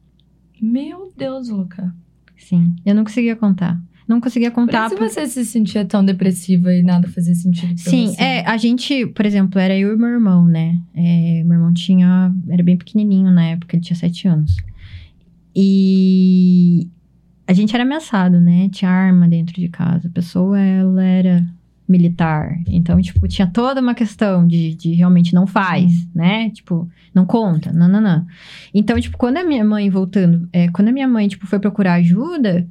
[0.60, 1.94] Meu Deus, Luca.
[2.36, 3.80] Sim, eu não conseguia contar.
[4.06, 4.88] Não conseguia contar.
[4.88, 5.08] Por por...
[5.08, 8.20] você se sentia tão depressiva e nada fazia sentido pra Sim, você.
[8.20, 10.76] é, a gente, por exemplo, era eu e meu irmão, né?
[10.94, 12.34] É, meu irmão tinha.
[12.48, 14.56] Era bem pequenininho na época, ele tinha 7 anos.
[15.54, 16.88] E
[17.46, 18.68] a gente era ameaçado, né?
[18.70, 20.08] Tinha arma dentro de casa.
[20.08, 21.46] A pessoa, ela era
[21.90, 22.56] militar.
[22.68, 26.10] Então, tipo, tinha toda uma questão de, de realmente não faz, Sim.
[26.14, 26.50] né?
[26.50, 28.26] Tipo, não conta, não, não, não.
[28.72, 31.94] Então, tipo, quando a minha mãe, voltando, é, quando a minha mãe, tipo, foi procurar
[31.94, 32.66] ajuda,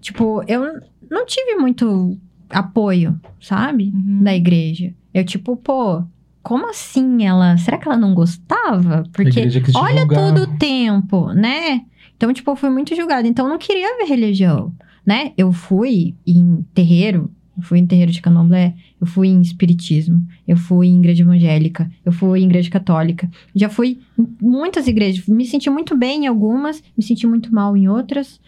[0.00, 0.80] tipo, eu
[1.10, 2.18] não tive muito
[2.50, 3.92] apoio, sabe?
[3.94, 4.24] Uhum.
[4.24, 4.92] Da igreja.
[5.12, 6.02] Eu, tipo, pô,
[6.42, 7.56] como assim ela.
[7.56, 9.04] Será que ela não gostava?
[9.12, 9.40] Porque
[9.74, 11.82] olha todo o tempo, né?
[12.16, 13.26] Então, tipo, eu fui muito julgada.
[13.26, 14.72] Então, eu não queria ver religião,
[15.06, 15.32] né?
[15.36, 20.56] Eu fui em terreiro eu fui em terreiro de candomblé, eu fui em espiritismo, eu
[20.56, 23.30] fui em igreja evangélica, eu fui em igreja católica.
[23.54, 27.76] Já fui em muitas igrejas, me senti muito bem em algumas, me senti muito mal
[27.76, 28.40] em outras.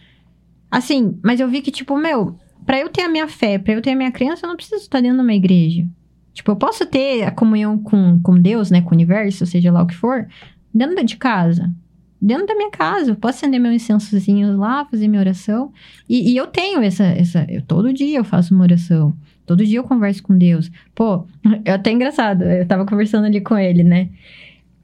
[0.69, 3.81] Assim, mas eu vi que, tipo, meu, para eu ter a minha fé, para eu
[3.81, 5.87] ter a minha crença, eu não preciso estar dentro de uma igreja.
[6.33, 9.81] Tipo, eu posso ter a comunhão com, com Deus, né, com o universo, seja lá
[9.81, 10.27] o que for,
[10.73, 11.73] dentro de casa
[12.21, 13.11] dentro da minha casa.
[13.11, 15.71] Eu posso acender meu incensozinho lá, fazer minha oração.
[16.07, 17.45] E, e, eu tenho essa, essa.
[17.49, 19.15] Eu, todo dia eu faço uma oração.
[19.45, 20.69] Todo dia eu converso com Deus.
[20.93, 21.25] Pô,
[21.63, 22.43] é até engraçado.
[22.43, 24.09] Eu tava conversando ali com ele, né?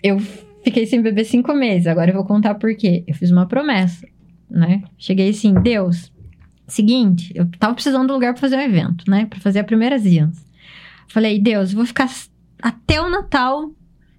[0.01, 0.19] Eu
[0.63, 1.87] fiquei sem beber cinco meses.
[1.87, 3.03] Agora eu vou contar por quê.
[3.07, 4.07] Eu fiz uma promessa,
[4.49, 4.83] né?
[4.97, 6.11] Cheguei assim, Deus.
[6.65, 9.25] Seguinte, eu tava precisando de um lugar pra fazer um evento, né?
[9.25, 10.45] Pra fazer a primeira Zias.
[11.09, 12.09] Falei, Deus, vou ficar
[12.61, 13.69] até o Natal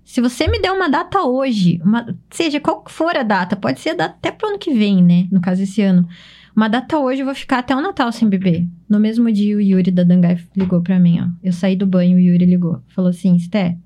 [0.05, 4.00] se você me der uma data hoje, uma, seja qual for a data, pode ser
[4.00, 5.26] até pro ano que vem, né?
[5.33, 6.07] No caso, esse ano.
[6.55, 8.65] Uma data hoje, eu vou ficar até o Natal sem beber.
[8.89, 11.26] No mesmo dia, o Yuri da Dangai ligou pra mim, ó.
[11.42, 12.81] Eu saí do banho, o Yuri ligou.
[12.89, 13.76] Falou assim, Sté,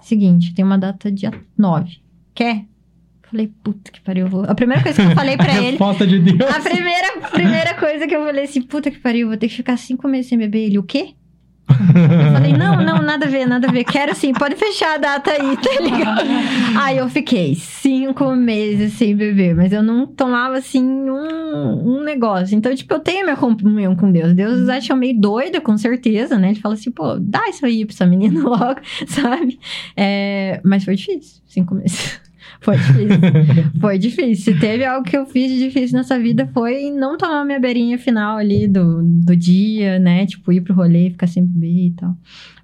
[0.00, 1.98] seguinte, tem uma data dia 9.
[2.34, 2.64] Quer?
[3.30, 4.44] Falei, puta que pariu, eu vou...
[4.44, 5.70] A primeira coisa que eu falei pra ele...
[5.72, 6.50] Resposta de Deus.
[6.50, 9.76] A primeira, primeira coisa que eu falei assim, puta que pariu, vou ter que ficar
[9.76, 10.64] cinco meses sem beber.
[10.64, 11.14] Ele, o quê?
[11.68, 13.84] Eu falei, não, não, nada a ver, nada a ver.
[13.84, 16.28] Quero sim, pode fechar a data aí, tá ligado?
[16.80, 22.56] aí eu fiquei cinco meses sem beber, mas eu não tomava assim um, um negócio.
[22.56, 24.32] Então, tipo, eu tenho minha comunhão com Deus.
[24.34, 26.50] Deus acha meio doida, com certeza, né?
[26.50, 29.58] Ele fala assim, pô, dá isso aí pra essa menina logo, sabe?
[29.96, 32.27] É, mas foi difícil, cinco meses.
[32.60, 33.08] Foi difícil.
[33.80, 34.54] foi difícil.
[34.54, 37.98] Se teve algo que eu fiz de difícil nessa vida foi não tomar minha beirinha
[37.98, 40.26] final ali do, do dia, né?
[40.26, 42.16] Tipo, ir pro rolê, ficar sempre bem e tal.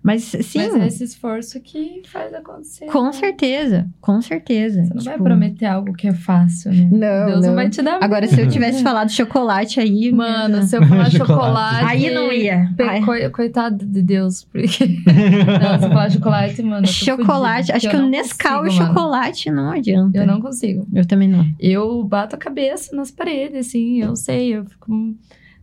[0.05, 0.58] Mas sim.
[0.58, 2.84] Mas é esse esforço que faz acontecer.
[2.89, 3.12] Com né?
[3.12, 4.84] certeza, com certeza.
[4.84, 5.05] Você não tipo...
[5.05, 6.91] vai prometer algo que é fácil, né?
[6.92, 7.26] Não.
[7.26, 10.12] Deus não, não vai te dar Agora, se eu tivesse falado chocolate aí.
[10.12, 11.86] Mano, se eu falar chocolate.
[11.86, 12.68] aí não ia.
[13.07, 14.84] Co coitado de Deus, porque.
[15.08, 16.86] não, se eu falar chocolate, mano.
[16.86, 20.18] Chocolate, acho que o Nescau e chocolate não adianta.
[20.18, 20.86] Eu não consigo.
[20.92, 21.47] Eu também não.
[21.58, 24.92] Eu bato a cabeça nas paredes, assim, eu sei, eu fico.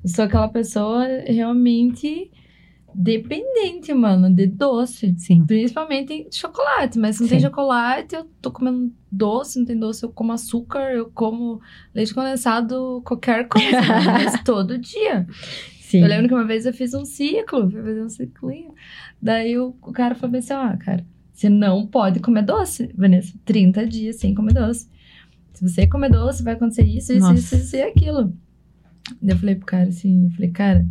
[0.04, 2.32] Eu sou aquela pessoa realmente
[2.94, 5.16] dependente, mano, de doce.
[5.18, 5.46] Sim.
[5.46, 7.00] Principalmente chocolate.
[7.00, 7.36] Mas se não Sim.
[7.36, 9.60] tem chocolate, eu tô comendo doce.
[9.60, 11.60] Não tem doce, eu como açúcar, eu como
[11.94, 13.82] leite condensado, qualquer coisa.
[14.06, 15.28] mas todo dia.
[15.82, 16.02] Sim.
[16.02, 18.74] Eu lembro que uma vez eu fiz um ciclo, fui fazer um ciclinho.
[19.22, 23.34] Daí o, o cara falou assim: ó, ah, cara, você não pode comer doce, Vanessa.
[23.46, 24.90] 30 dias sem comer doce.
[25.54, 28.34] Se você comer doce, vai acontecer isso, isso, isso, isso e aquilo.
[29.22, 30.86] Daí eu falei pro cara assim, eu falei, cara,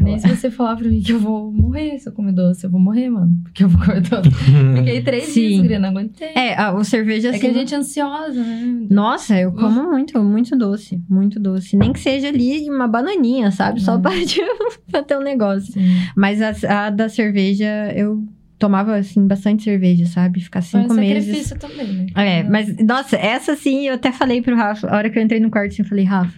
[0.00, 2.70] nem se você falar pra mim que eu vou morrer se eu comer doce, eu
[2.70, 3.32] vou morrer, mano.
[3.44, 4.30] Porque eu vou comer doce.
[4.76, 5.62] Fiquei três Sim.
[5.62, 6.28] dias, não aguentei.
[6.34, 7.38] É, a, o cerveja assim.
[7.38, 8.86] É que a assim, gente é ansiosa, né?
[8.90, 11.00] Nossa, eu como muito, muito doce.
[11.08, 11.76] Muito doce.
[11.76, 13.80] Nem que seja ali uma bananinha, sabe?
[13.80, 14.46] Só pra, tipo,
[14.90, 15.72] pra ter um negócio.
[15.72, 15.94] Sim.
[16.16, 18.24] Mas a, a da cerveja, eu
[18.58, 20.40] tomava, assim, bastante cerveja, sabe?
[20.40, 21.24] Ficar cinco Foi um meses.
[21.24, 22.06] sacrifício também, né?
[22.14, 25.40] É, mas, nossa, essa sim, eu até falei pro Rafa, a hora que eu entrei
[25.40, 26.32] no quarto, assim, eu falei, Rafa,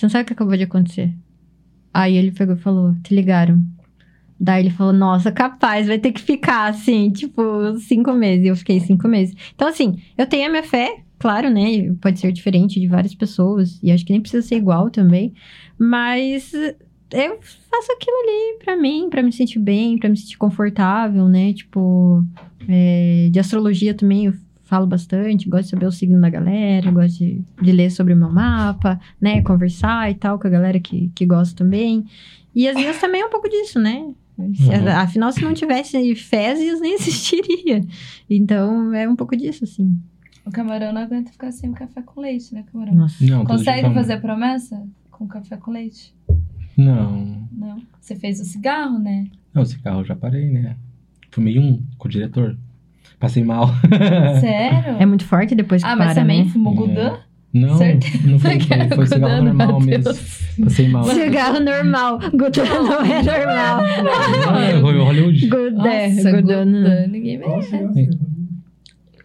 [0.00, 1.14] você não sabe o que acabou de acontecer?
[1.92, 3.62] Aí ele pegou e falou, te ligaram.
[4.40, 7.42] Daí ele falou, nossa, capaz, vai ter que ficar, assim, tipo,
[7.80, 8.46] cinco meses.
[8.46, 9.36] E eu fiquei cinco meses.
[9.54, 11.92] Então, assim, eu tenho a minha fé, claro, né?
[12.00, 13.78] Pode ser diferente de várias pessoas.
[13.82, 15.34] E acho que nem precisa ser igual também.
[15.78, 21.28] Mas eu faço aquilo ali pra mim, pra me sentir bem, pra me sentir confortável,
[21.28, 21.52] né?
[21.52, 22.24] Tipo,
[22.66, 24.32] é, de astrologia também eu
[24.70, 28.16] falo bastante, gosto de saber o signo da galera, gosto de, de ler sobre o
[28.16, 29.42] meu mapa, né?
[29.42, 32.06] Conversar e tal com a galera que, que gosta também.
[32.54, 34.12] E as minhas também é um pouco disso, né?
[34.54, 34.88] Se- Uhum.
[34.96, 37.84] Afinal, se não tivesse fezes, nem existiria.
[38.28, 39.98] Então, é um pouco disso, assim.
[40.46, 42.94] O camarão não aguenta ficar sem o café com leite, né, camarão?
[42.94, 43.22] Nossa.
[43.22, 46.14] Não, Consegue fazer promessa com café com leite?
[46.76, 47.46] Não.
[47.52, 47.82] Não.
[48.00, 49.26] Você fez o cigarro, né?
[49.52, 50.76] Não, esse carro eu já parei, né?
[51.30, 52.56] Fumei um com o diretor.
[53.20, 53.68] Passei mal.
[54.40, 54.96] Sério?
[54.98, 56.50] É muito forte depois que ah, mas para, também né?
[56.50, 57.20] fumou É.
[57.52, 60.04] Não, Certeza não foi, que foi, foi cigarro normal mesmo.
[60.04, 60.40] Deus.
[60.62, 61.04] Passei mal.
[61.04, 62.18] Cigarro normal.
[62.18, 63.82] Gudã não é normal.
[64.46, 65.48] Não, é Hollywood.
[65.48, 65.82] Gudã.
[66.64, 66.64] não.
[66.64, 67.76] Gudã, ninguém merece.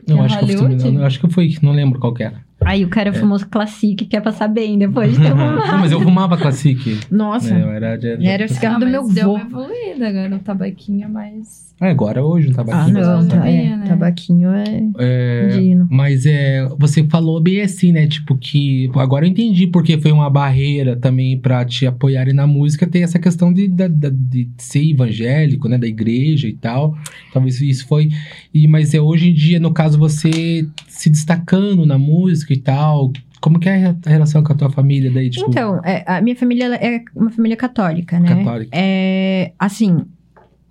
[0.07, 2.43] Não, É acho que, eu não, acho que foi, não lembro qual que era.
[2.65, 5.77] Aí o cara fumou Classic quer passar bem depois de ter não, fumado.
[5.79, 6.99] mas eu fumava Classic.
[7.11, 7.53] Nossa.
[7.53, 7.63] né?
[7.63, 9.33] Eu era de, Era o cigarro Ah, do mas meu deu vô.
[9.35, 11.65] uma evoluída agora, o tabaquinho é mais...
[11.77, 12.93] Ah, agora hoje um Ah, tabaquinho.
[12.93, 13.21] não.
[13.21, 13.85] Não Tá, sabia, é, né?
[13.85, 18.07] Tabaquinho é É, mas é, você falou bem assim, né?
[18.07, 22.87] Tipo que agora eu entendi porque foi uma barreira também pra te apoiarem na música.
[22.87, 25.77] Tem essa questão de, da- de ser evangélico, né?
[25.77, 26.95] Da igreja e tal.
[27.33, 28.07] Talvez isso foi.
[28.53, 33.11] E mas é hoje em dia, no caso você se destacando na música e tal.
[33.41, 35.49] Como que é a relação com a tua família daí, tipo?
[35.49, 38.27] Então, é, a minha família é uma família católica, né?
[38.27, 38.71] Católica.
[38.73, 40.05] É, assim,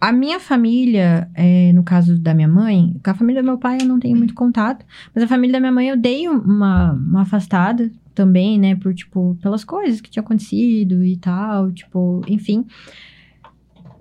[0.01, 3.79] a minha família, é, no caso da minha mãe, com a família do meu pai
[3.81, 7.23] eu não tenho muito contato, mas a família da minha mãe eu dei uma, uma
[7.23, 8.77] afastada também, né?
[8.77, 12.67] Por, tipo, pelas coisas que tinham acontecido e tal, tipo, enfim.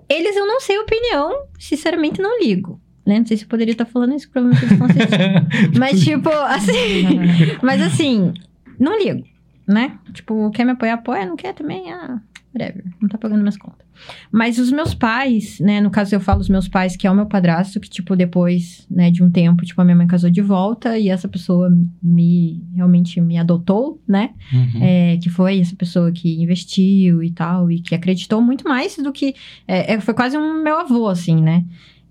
[0.08, 2.78] Eles eu não sei opinião, sinceramente não ligo.
[3.06, 3.18] Né?
[3.18, 5.78] Não sei se eu poderia estar falando isso, provavelmente eles estão assistindo.
[5.78, 7.04] Mas, tipo, assim.
[7.62, 8.32] mas assim,
[8.78, 9.24] não ligo,
[9.66, 9.98] né?
[10.12, 12.20] Tipo, quer me apoiar, apoia, não quer também, ah,
[12.54, 12.84] whatever.
[13.00, 13.84] Não tá pagando minhas contas.
[14.30, 15.80] Mas os meus pais, né?
[15.80, 18.86] No caso, eu falo os meus pais, que é o meu padrasto, que, tipo, depois,
[18.90, 21.70] né, de um tempo, tipo, a minha mãe casou de volta e essa pessoa
[22.02, 24.30] me realmente me adotou, né?
[24.52, 24.82] Uhum.
[24.82, 29.12] É, que foi essa pessoa que investiu e tal, e que acreditou muito mais do
[29.12, 29.34] que.
[29.66, 31.64] é, é, foi quase um meu avô, assim, né?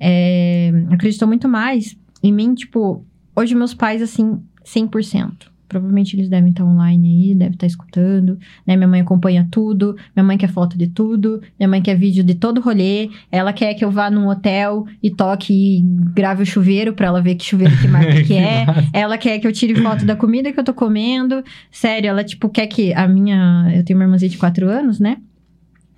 [0.05, 5.51] É, acreditou muito mais em mim, tipo, hoje meus pais, assim, 100%.
[5.69, 8.75] Provavelmente eles devem estar online aí, devem estar escutando, né?
[8.75, 12.35] Minha mãe acompanha tudo, minha mãe quer foto de tudo, minha mãe quer vídeo de
[12.35, 15.81] todo rolê, ela quer que eu vá num hotel e toque e
[16.13, 18.65] grave o chuveiro pra ela ver que chuveiro que marca que é.
[18.93, 21.43] Ela quer que eu tire foto da comida que eu tô comendo.
[21.71, 23.71] Sério, ela, tipo, quer que a minha.
[23.73, 25.17] Eu tenho uma irmãzinha de 4 anos, né?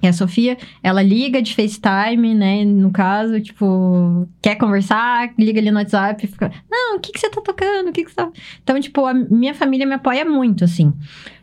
[0.04, 2.64] E a Sofia, ela liga de FaceTime, né?
[2.66, 6.52] No caso, tipo, quer conversar, liga ali no WhatsApp e fica.
[6.70, 7.90] Não, o que, que você tá tocando?
[7.90, 8.30] O que, que você tá.
[8.64, 10.94] Então, tipo, a minha família me apoia muito, assim.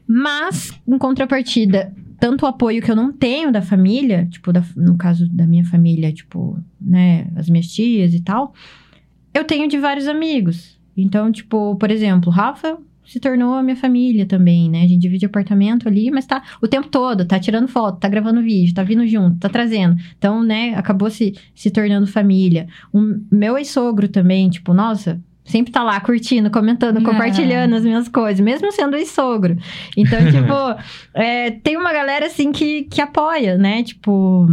[0.07, 4.97] Mas, em contrapartida, tanto o apoio que eu não tenho da família, tipo, da- no
[4.97, 8.53] caso da minha família, tipo, né, as minhas tias e tal,
[9.35, 10.79] eu tenho de vários amigos.
[10.97, 12.79] Então, tipo, por exemplo, Rafa
[13.13, 14.83] se tornou a minha família também, né?
[14.85, 18.41] A gente divide apartamento ali, mas tá o tempo todo, tá tirando foto, tá gravando
[18.43, 19.97] vídeo, tá vindo junto, tá trazendo.
[20.17, 22.67] Então, né, acabou se, se tornando família.
[22.93, 23.01] O
[23.31, 27.05] meu ex-sogro também, tipo, nossa, sempre tá lá curtindo, comentando, Ah.
[27.05, 29.57] compartilhando as minhas coisas, mesmo sendo ex-sogro.
[29.97, 30.83] Então, tipo,
[31.13, 33.83] é, tem uma galera assim que, que apoia, né?
[33.83, 34.47] Tipo.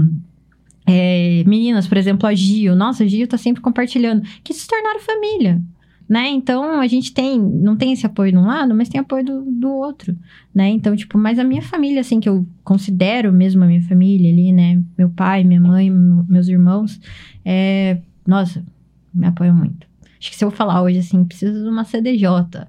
[0.85, 2.75] é, meninas, por exemplo, a Gio.
[2.75, 4.23] Nossa, a Gio tá sempre compartilhando.
[4.43, 5.61] Que se tornaram família,
[6.09, 6.27] né?
[6.29, 7.39] Então, a gente tem...
[7.39, 10.17] Não tem esse apoio de um lado, mas tem apoio do, do outro,
[10.53, 10.67] né?
[10.69, 11.17] Então, tipo...
[11.19, 14.81] Mas a minha família, assim, que eu considero mesmo a minha família ali, né?
[14.97, 16.99] Meu pai, minha mãe, meus irmãos.
[17.45, 17.99] É...
[18.25, 18.65] Nossa,
[19.13, 19.87] me apoiam muito.
[20.19, 22.67] Acho que se eu falar hoje, assim, preciso de uma CDJ.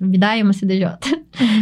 [0.00, 0.86] Me dá aí uma CDJ.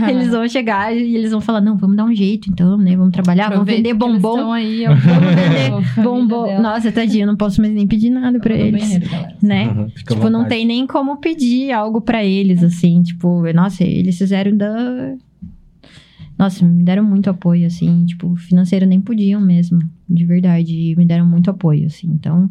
[0.08, 2.96] Eles vão chegar e eles vão falar, não, vamos dar um jeito então, né?
[2.96, 4.52] Vamos trabalhar, vamos Aproveita vender que eles bombom.
[4.52, 6.44] Aí, Vamos vender bombom.
[6.46, 6.60] dela.
[6.62, 8.80] Nossa, tadinho, não posso mais nem pedir nada no eles.
[8.82, 9.06] banheiro.
[9.42, 9.68] Né?
[9.68, 13.02] Uhum, Tipo, não tem nem como pedir algo pra eles, assim.
[13.02, 15.14] Tipo, nossa, eles fizeram da.
[16.38, 18.04] Nossa, me deram muito apoio, assim.
[18.06, 19.78] Tipo, financeiro nem podiam mesmo,
[20.08, 20.72] de verdade.
[20.92, 22.08] e Me deram muito apoio, assim.
[22.12, 22.48] Então,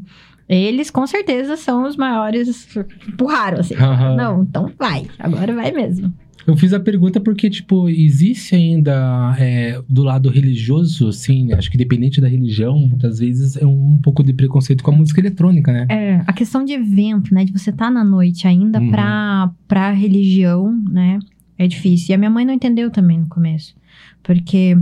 [0.49, 2.67] Eles, com certeza, são os maiores.
[3.07, 3.75] Empurraram, assim.
[3.75, 4.15] Aham.
[4.15, 5.05] Não, então vai.
[5.19, 6.13] Agora vai mesmo.
[6.45, 11.77] Eu fiz a pergunta porque, tipo, existe ainda é, do lado religioso, assim, acho que
[11.77, 15.73] dependente da religião, muitas vezes é um, um pouco de preconceito com a música eletrônica,
[15.73, 15.85] né?
[15.89, 17.43] É, a questão de evento, né?
[17.43, 18.89] De você estar na noite ainda Uhum.
[18.91, 21.19] pra, pra religião, né?
[21.57, 22.11] É difícil.
[22.11, 23.75] E a minha mãe não entendeu também no começo.
[24.23, 24.77] Porque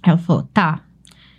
[0.00, 0.80] ela falou, tá,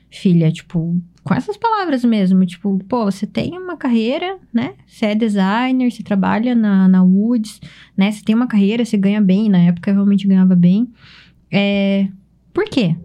[0.10, 4.76] filha, tipo, com essas palavras mesmo, tipo, pô, você tem uma carreira, né?
[4.86, 7.60] Você é designer, você trabalha na, na Woods,
[7.98, 8.12] né?
[8.12, 9.50] Você tem uma carreira, você ganha bem.
[9.50, 10.88] Na época eu realmente ganhava bem.
[11.52, 12.08] É...
[12.54, 12.96] Por quê?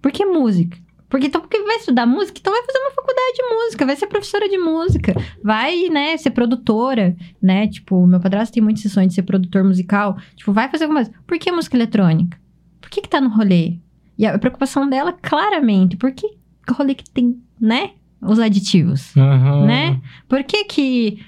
[0.00, 0.78] Por que música?
[1.08, 4.06] Porque então, porque vai estudar música, então vai fazer uma faculdade de música, vai ser
[4.06, 7.66] professora de música, vai, né, ser produtora, né?
[7.66, 10.16] Tipo, meu padrasto tem muitas sessões de ser produtor musical.
[10.36, 11.18] Tipo, vai fazer alguma coisa.
[11.26, 12.38] Por que música eletrônica?
[12.80, 13.78] Por que que tá no rolê?
[14.16, 17.90] E a preocupação dela, claramente, por que rolê que tem, né?
[18.20, 19.66] Os aditivos, Aham.
[19.66, 20.00] né?
[20.28, 21.18] Por que que...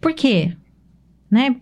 [0.00, 0.56] Por quê?
[1.28, 1.56] Né?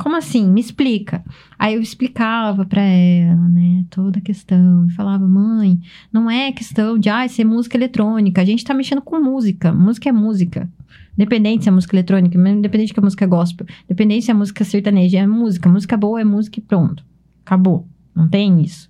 [0.00, 0.48] Como assim?
[0.48, 1.24] Me explica.
[1.58, 4.86] Aí eu explicava pra ela, né, toda a questão.
[4.86, 5.80] E falava, mãe,
[6.12, 8.40] não é questão de, ah, ser música eletrônica.
[8.40, 9.72] A gente tá mexendo com música.
[9.72, 10.70] Música é música.
[11.18, 14.62] Independente se é música eletrônica, independente que a música é gospel, independente se é música
[14.62, 15.68] sertaneja, é música.
[15.68, 17.04] Música boa é música e pronto.
[17.44, 17.88] Acabou.
[18.14, 18.88] Não tem isso.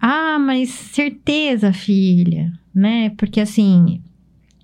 [0.00, 3.10] Ah, mas certeza, filha, né?
[3.18, 4.00] Porque assim,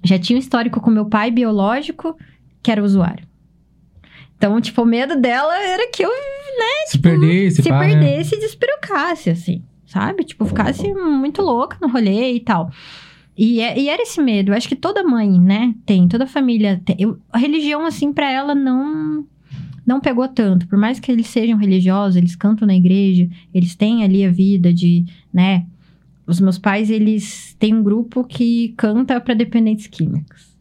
[0.02, 2.16] já tinha um histórico com meu pai biológico,
[2.62, 3.26] que era usuário.
[4.36, 6.10] Então, tipo, o medo dela era que eu
[6.86, 7.88] Se perdesse, se pá, né?
[7.88, 10.24] perdesse e despirocasse, assim, sabe?
[10.24, 12.70] Tipo, ficasse muito louca no rolê e tal.
[13.36, 14.50] E, é- e era esse medo.
[14.52, 16.96] Eu acho que toda mãe, né, tem, toda família tem.
[16.98, 19.26] Eu- a religião, assim, pra ela não
[19.86, 20.66] não pegou tanto.
[20.66, 24.74] Por mais que eles sejam religiosos, eles cantam na igreja, eles têm ali a vida
[24.74, 25.64] de, né?
[26.26, 30.56] Os meus pais, eles têm um grupo que canta pra dependentes químicos.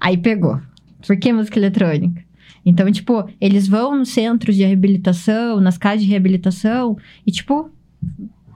[0.00, 0.60] Aí pegou.
[1.06, 2.24] Por que música eletrônica?
[2.64, 7.70] Então, tipo, eles vão nos centros de reabilitação, nas casas de reabilitação, e, tipo,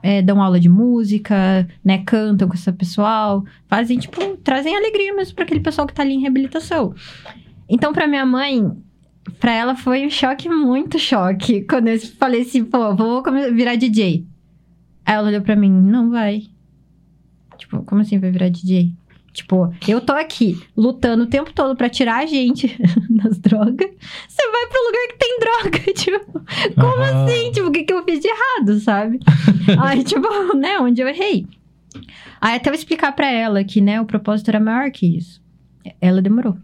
[0.02, 1.98] é, dão aula de música, né?
[1.98, 6.14] Cantam com esse pessoal, fazem, tipo, trazem alegria mesmo para aquele pessoal que tá ali
[6.14, 6.92] em reabilitação.
[7.68, 8.76] Então, pra minha mãe,
[9.38, 14.24] pra ela foi um choque, muito choque, quando eu falei assim, pô, vou virar DJ.
[15.04, 16.44] Aí ela olhou pra mim, não vai.
[17.58, 18.92] Tipo, como assim vai virar DJ?
[19.32, 22.66] Tipo, eu tô aqui lutando o tempo todo pra tirar a gente
[23.08, 23.90] das drogas.
[24.28, 27.52] Você vai pro lugar que tem droga, tipo, como assim?
[27.52, 29.20] Tipo, o que, que eu fiz de errado, sabe?
[29.80, 31.46] Aí, tipo, né, onde eu errei.
[32.40, 35.40] Aí até eu explicar pra ela que, né, o propósito era maior que isso.
[36.00, 36.56] Ela demorou.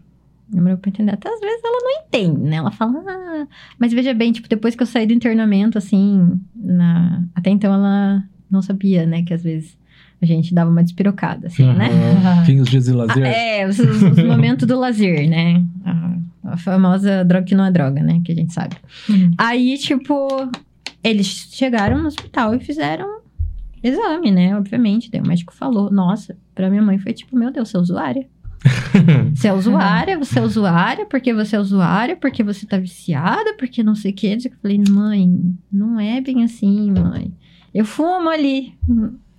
[0.49, 1.11] Demorou pra entender.
[1.13, 2.55] Até às vezes ela não entende, né?
[2.57, 3.47] Ela fala, ah...
[3.77, 7.23] Mas veja bem, tipo, depois que eu saí do internamento, assim, na...
[7.35, 9.77] até então ela não sabia, né, que às vezes
[10.21, 11.89] a gente dava uma despirocada, assim, né?
[11.89, 12.45] Aham.
[12.47, 13.25] Fins dias de lazer.
[13.25, 15.63] Ah, é, os, os- os momentos do lazer, né?
[15.85, 16.17] A,
[16.53, 18.21] a famosa droga que não é droga, né?
[18.23, 18.77] Que a gente sabe.
[19.09, 19.31] Hum.
[19.37, 20.27] Aí, tipo,
[21.03, 23.19] eles chegaram no hospital e fizeram
[23.83, 24.57] exame, né?
[24.57, 25.11] Obviamente.
[25.11, 28.25] Daí o médico falou: Nossa, pra minha mãe foi tipo: Meu Deus, é usuária.
[29.35, 33.83] Você é usuária, você é usuária, porque você é usuária, porque você tá viciada, porque
[33.83, 34.27] não sei o que.
[34.27, 37.31] Eu falei: Mãe, não é bem assim, mãe.
[37.73, 38.73] Eu fumo ali.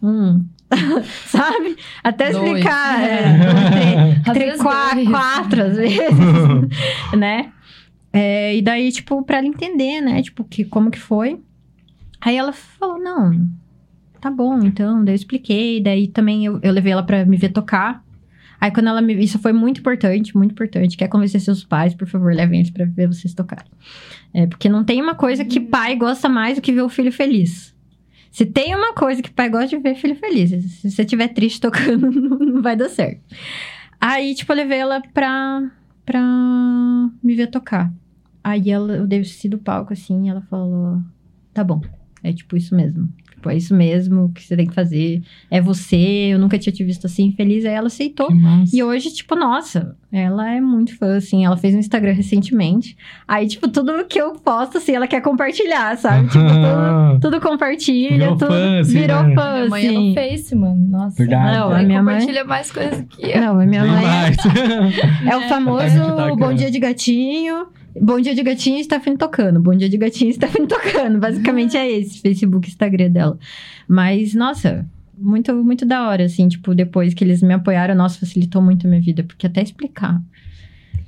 [0.03, 0.45] Hum.
[1.27, 1.77] Sabe?
[2.05, 2.47] Até Dois.
[2.47, 3.03] explicar.
[3.03, 3.39] É,
[3.71, 5.99] três- Às três, quatro, quatro, às vezes,
[7.19, 7.51] né?
[8.13, 10.23] É, e daí, tipo, pra ela entender, né?
[10.23, 11.41] Tipo, que, como que foi.
[12.21, 13.49] Aí ela falou, não,
[14.21, 15.05] tá bom, então.
[15.05, 15.83] Daí eu expliquei.
[15.83, 18.03] Daí também eu, eu levei ela pra me ver tocar.
[18.61, 19.15] Aí quando ela me...
[19.15, 20.97] Isso foi muito importante, muito importante.
[20.97, 23.71] Quer convencer seus pais, por favor, levem eles pra ver vocês tocarem.
[24.35, 27.13] É, porque não tem uma coisa que pai gosta mais do que ver o filho
[27.13, 27.75] feliz.
[28.31, 30.51] Se tem uma coisa que pai gosta de ver filho feliz.
[30.51, 33.21] Se você estiver triste tocando, não, não vai dar certo.
[34.01, 35.71] Aí, tipo, eu levei ela pra,
[36.05, 36.21] pra
[37.23, 37.93] me ver tocar.
[38.43, 41.03] Aí ela, eu desci do palco, assim, e ela falou:
[41.53, 41.81] tá bom,
[42.23, 43.09] é tipo isso mesmo.
[43.39, 45.23] Tipo, é isso mesmo que você tem que fazer.
[45.49, 45.97] É você,
[46.33, 47.65] eu nunca tinha te visto assim feliz.
[47.65, 48.29] Aí ela aceitou.
[48.75, 51.45] E hoje, tipo, nossa, ela é muito fã, assim.
[51.45, 52.97] Ela fez um Instagram recentemente.
[53.29, 56.27] Aí, tipo, tudo que eu posto, assim, ela quer compartilhar, sabe?
[56.29, 56.41] Tipo,
[57.21, 58.49] tudo, tudo compartilha, Virou tudo.
[58.51, 59.35] fã, assim, virou né?
[59.37, 60.09] fã, Minha mãe é assim.
[60.09, 60.89] no Face, mano.
[60.91, 61.17] Nossa.
[61.17, 61.45] Verdade.
[61.59, 63.41] Não, Ela a minha mãe- compartilha mais coisas que eu.
[63.41, 67.67] Não, a minha Bem mãe é, é o famoso Tá Bom Dia de Gatinho.
[68.01, 69.61] Bom Dia de Gatinho, Stephanie tocando.
[69.61, 71.19] Bom Dia de Gatinho, Stephanie tocando.
[71.19, 73.39] Basicamente é esse, Facebook, Instagram dela.
[73.87, 78.63] Mas, nossa, muito, muito da hora, assim, tipo, depois que eles me apoiaram, nossa, facilitou
[78.63, 79.23] muito a minha vida.
[79.23, 80.23] Porque até explicar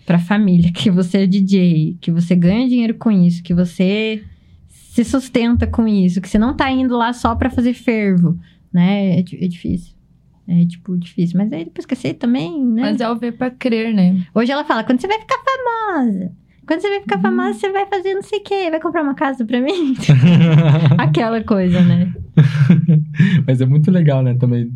[0.07, 4.25] pra família que você é DJ, que você ganha dinheiro com isso, que você
[4.69, 8.39] se sustenta com isso, que você não tá indo lá só pra fazer fervo,
[8.73, 9.17] né?
[9.17, 9.95] É, é difícil.
[10.49, 11.39] É, tipo, difícil.
[11.39, 12.83] Mas aí depois que eu sei também, né?
[12.83, 14.27] Mas é o ver pra crer, né?
[14.35, 16.33] Hoje ela fala, quando você vai ficar famosa?
[16.71, 18.71] Quando você vai ficar famosa, você vai fazer não sei o quê.
[18.71, 19.97] Vai comprar uma casa pra mim?
[20.99, 22.15] Aquela coisa, né?
[23.45, 24.73] Mas é muito legal, né, também.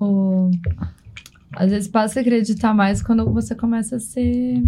[0.00, 0.50] O...
[1.52, 4.62] Às vezes passa a acreditar mais quando você começa a ser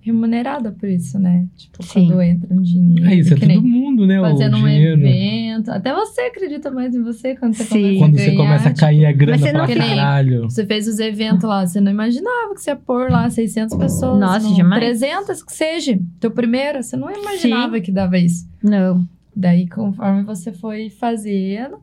[0.00, 1.46] remunerada por isso, né?
[1.56, 2.08] Tipo, Sim.
[2.08, 3.10] quando entra um dinheiro.
[3.10, 4.20] É isso, é todo nem mundo, né?
[4.20, 5.00] Fazendo o um dinheiro.
[5.00, 5.70] evento.
[5.70, 7.98] Até você acredita mais em você quando você Sim.
[7.98, 9.74] começa Quando a você ganhar, começa a tipo, cair a grana Mas você pra não
[9.74, 10.42] caralho.
[10.44, 14.18] Você fez os eventos lá, você não imaginava que você ia pôr lá 600 pessoas.
[14.18, 14.82] Nossa, não, jamais.
[14.82, 15.98] 300 que seja.
[16.18, 18.48] Teu primeiro, você não imaginava que dava isso.
[18.62, 19.06] Não.
[19.36, 21.78] Daí, conforme você foi fazendo,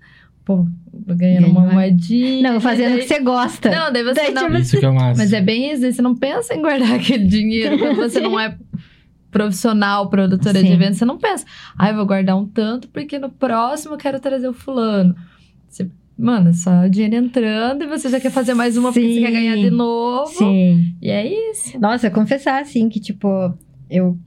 [0.47, 0.65] pô,
[1.05, 2.53] ganhando Ganha uma uma- moedinha.
[2.53, 3.69] Não, fazendo o que você gosta.
[3.69, 4.43] Não, daí você Daí, não.
[4.45, 5.21] tipo, Isso que é massa.
[5.21, 8.57] Mas é bem isso, você não pensa em guardar aquele dinheiro quando você não é
[9.29, 10.73] profissional, produtora de Sim.
[10.73, 10.97] eventos.
[10.99, 11.45] Você não pensa,
[11.77, 15.13] ah, eu vou guardar um tanto porque no próximo eu quero trazer o fulano.
[15.67, 19.05] Você, mano, é só o dinheiro entrando e você já quer fazer mais uma porque
[19.05, 19.25] você Sim.
[19.25, 20.31] quer ganhar de novo.
[20.31, 20.95] Sim.
[21.01, 21.77] E é isso.
[21.77, 23.27] Nossa, confessar, assim, que, tipo,
[23.89, 24.17] eu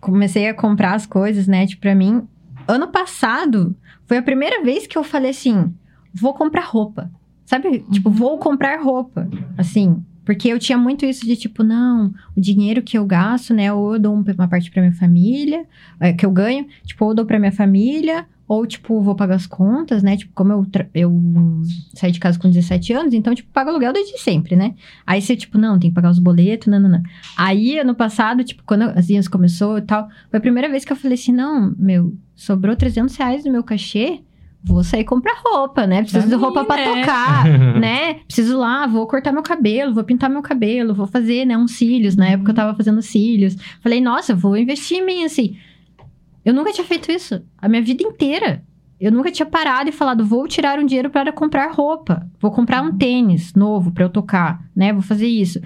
[0.00, 1.66] comecei a comprar as coisas, né?
[1.66, 2.22] Tipo, pra mim,
[2.68, 3.74] ano passado
[4.10, 5.72] foi a primeira vez que eu falei assim:
[6.12, 7.08] vou comprar roupa.
[7.44, 7.84] Sabe?
[7.92, 9.28] Tipo, vou comprar roupa.
[9.56, 10.02] Assim.
[10.24, 13.72] Porque eu tinha muito isso de tipo, não, o dinheiro que eu gasto, né?
[13.72, 15.64] Ou eu dou um- uma parte pra minha família,
[16.00, 19.36] é, que eu ganho, tipo, ou eu dou pra minha família, ou, tipo, vou pagar
[19.36, 20.16] as contas, né?
[20.16, 21.62] Tipo, como eu, eu
[21.94, 24.74] saí de casa com 17 anos, então, tipo, pago aluguel desde sempre, né?
[25.06, 27.02] Aí você, tipo, não, tem que pagar os boletos, não, não, não.
[27.36, 30.92] Aí, ano passado, tipo, quando as IAS começou e tal, foi a primeira vez que
[30.92, 34.18] eu falei assim, não, meu, sobrou 300 reais do meu cachê,
[34.64, 36.02] vou sair comprar roupa, né?
[36.02, 37.00] Preciso Pra de roupa pra né?
[37.02, 37.44] tocar,
[37.78, 38.14] né?
[38.14, 42.16] Preciso lá, vou cortar meu cabelo, vou pintar meu cabelo, vou fazer, né, uns cílios.
[42.16, 43.56] Na época eu tava fazendo cílios.
[43.80, 45.56] Falei, nossa, vou investir em mim, assim.
[46.44, 47.42] Eu nunca tinha feito isso.
[47.58, 48.62] A minha vida inteira.
[49.00, 52.26] Eu nunca tinha parado e falado, vou tirar um dinheiro para comprar roupa.
[52.38, 54.92] Vou comprar um tênis novo para eu tocar, né?
[54.92, 55.58] Vou fazer isso.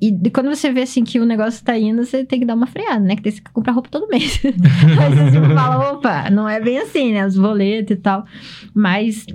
[0.00, 2.66] E quando você vê assim que o negócio tá indo, você tem que dar uma
[2.66, 3.16] freada, né?
[3.16, 4.40] Que você quer comprar roupa todo mês.
[4.44, 7.26] Aí você tipo, fala, opa, não é bem assim, né?
[7.26, 8.24] Os boletos e tal.
[8.74, 9.26] Mas,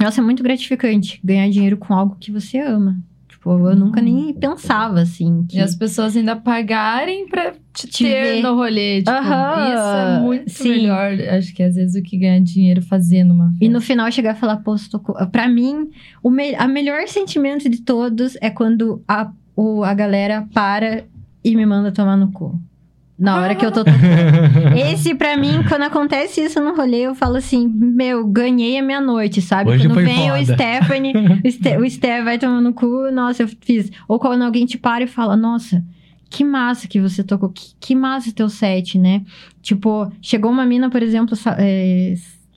[0.00, 2.96] nossa, é muito gratificante ganhar dinheiro com algo que você ama.
[3.46, 5.46] Tipo, eu nunca nem pensava, assim.
[5.48, 5.58] Que...
[5.58, 8.42] E as pessoas ainda pagarem pra te, Te ter ver.
[8.42, 8.98] no rolê.
[8.98, 10.68] Tipo, Aham, isso é muito sim.
[10.70, 11.12] melhor.
[11.36, 13.86] Acho que às vezes o que ganha dinheiro fazendo uma E no festa.
[13.92, 15.14] final chegar e falar, pô, tocou.
[15.28, 15.88] Pra mim,
[16.24, 16.56] o me...
[16.56, 21.04] a melhor sentimento de todos é quando a, o, a galera para
[21.44, 22.60] e me manda tomar no cu.
[23.18, 23.96] Na hora que eu tô tocando.
[24.76, 29.00] Esse, pra mim, quando acontece isso no rolê, eu falo assim: Meu, ganhei a minha
[29.00, 29.70] noite, sabe?
[29.70, 30.54] Hoje quando foi vem o foda.
[30.54, 33.90] Stephanie, o, Ste o Steph vai tomar no cu, nossa, eu fiz.
[34.06, 35.82] Ou quando alguém te para e fala: Nossa,
[36.28, 39.22] que massa que você tocou, que, que massa teu set, né?
[39.62, 42.14] Tipo, chegou uma mina, por exemplo, é,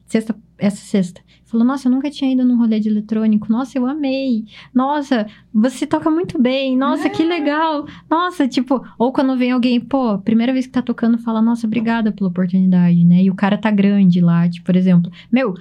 [0.07, 1.21] sexta, essa sexta.
[1.49, 3.51] Falou, nossa, eu nunca tinha ido num rolê de eletrônico.
[3.51, 4.45] Nossa, eu amei.
[4.71, 6.77] Nossa, você toca muito bem.
[6.77, 7.87] Nossa, que legal.
[8.07, 12.11] Nossa, tipo, ou quando vem alguém, pô, primeira vez que tá tocando, fala, nossa, obrigada
[12.11, 13.23] pela oportunidade, né?
[13.23, 15.11] E o cara tá grande lá, tipo, por exemplo.
[15.31, 15.55] Meu,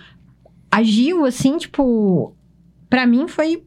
[0.70, 2.34] agiu assim, tipo,
[2.90, 3.64] pra mim foi,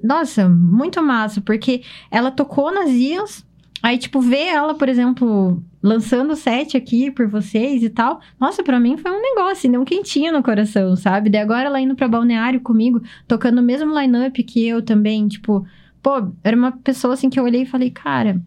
[0.00, 3.44] nossa, muito massa, porque ela tocou nas Ias,
[3.82, 8.62] aí, tipo, ver ela, por exemplo, lançando o set aqui por vocês e tal, nossa,
[8.62, 11.28] pra mim foi um negócio, deu um quentinho no coração, sabe?
[11.28, 15.66] Daí agora ela indo pra balneário comigo, tocando o mesmo line-up que eu também, tipo,
[16.02, 18.40] pô, era uma pessoa assim que eu olhei e falei, cara,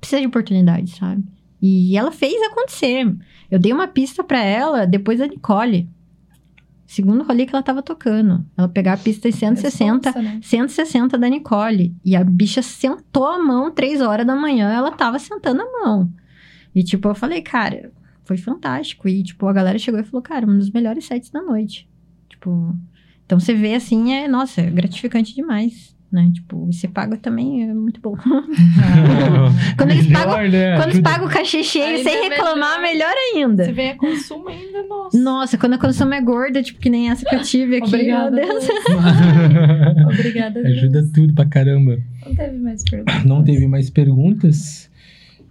[0.00, 1.24] precisa de oportunidade, sabe?
[1.60, 3.12] E ela fez acontecer.
[3.50, 5.88] Eu dei uma pista pra ela depois da Nicole.
[6.86, 8.46] Segundo rolê que ela tava tocando.
[8.56, 10.38] Ela pegar a pista em 160, Responsa, né?
[10.40, 11.92] 160 da Nicole.
[12.04, 16.08] E a bicha sentou a mão três horas da manhã, ela tava sentando a mão.
[16.76, 17.90] E, tipo, eu falei, cara,
[18.24, 19.08] foi fantástico.
[19.08, 21.88] E, tipo, a galera chegou e falou, cara, um dos melhores sets da noite.
[22.28, 22.76] Tipo,
[23.24, 25.96] então você vê assim, é, nossa, é gratificante demais.
[26.12, 26.30] Né?
[26.32, 28.14] Tipo, e você paga também, é muito bom.
[29.76, 30.76] Quando eles Melhor, pagam- né?
[30.76, 33.72] Quando eles pagam o cachê cheio Ainda sem é reclamar, melhor, Se ainda.
[33.72, 35.18] vem a consumo ainda, nossa.
[35.18, 38.30] Nossa, quando a consumo é gorda, tipo, que nem essa que eu tive aqui, Obrigada.
[38.30, 38.68] meu Deus.
[40.18, 40.62] Obrigada.
[40.62, 40.76] Deus.
[40.78, 41.98] Ajuda tudo pra caramba.
[42.24, 43.24] Não teve mais perguntas.
[43.24, 44.90] Não teve mais perguntas.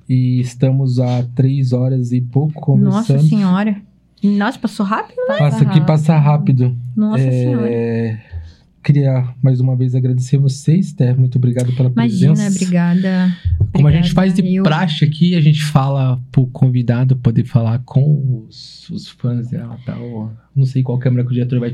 [0.08, 3.30] E estamos há três horas e pouco Nossa conversando.
[3.30, 3.76] senhora.
[4.24, 5.18] Nossa, passou rápido?
[5.28, 6.76] Passa aqui, passa rápido.
[6.96, 8.36] Nossa É, senhora.
[8.84, 11.18] Queria mais uma vez agradecer vocês, Ter.
[11.18, 12.56] Muito obrigado pela Imagina, presença.
[12.56, 13.38] obrigada.
[13.74, 17.80] Como a gente faz de eu- praxe aqui, a gente fala pro convidado poder falar
[17.84, 20.32] com os, os fãs dela tal.
[20.56, 21.74] Não sei qual câmera que o diretor vai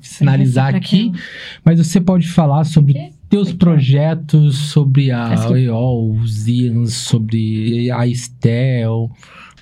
[0.00, 1.12] sinalizar aqui, quem?
[1.62, 3.12] mas você pode falar sobre?
[3.30, 9.08] Teus projetos sobre a EOL, os IANS, sobre a Estel,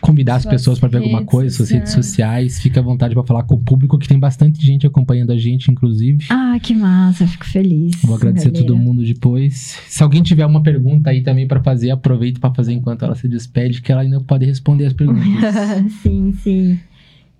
[0.00, 3.42] convidar as pessoas para ver alguma coisa, suas redes sociais, fica à vontade para falar
[3.42, 6.24] com o público, que tem bastante gente acompanhando a gente, inclusive.
[6.30, 8.00] Ah, que massa, fico feliz.
[8.02, 8.66] Vou agradecer galera.
[8.66, 9.78] todo mundo depois.
[9.86, 13.28] Se alguém tiver uma pergunta aí também para fazer, aproveite para fazer enquanto ela se
[13.28, 15.54] despede, que ela ainda pode responder as perguntas.
[16.00, 16.80] sim, sim.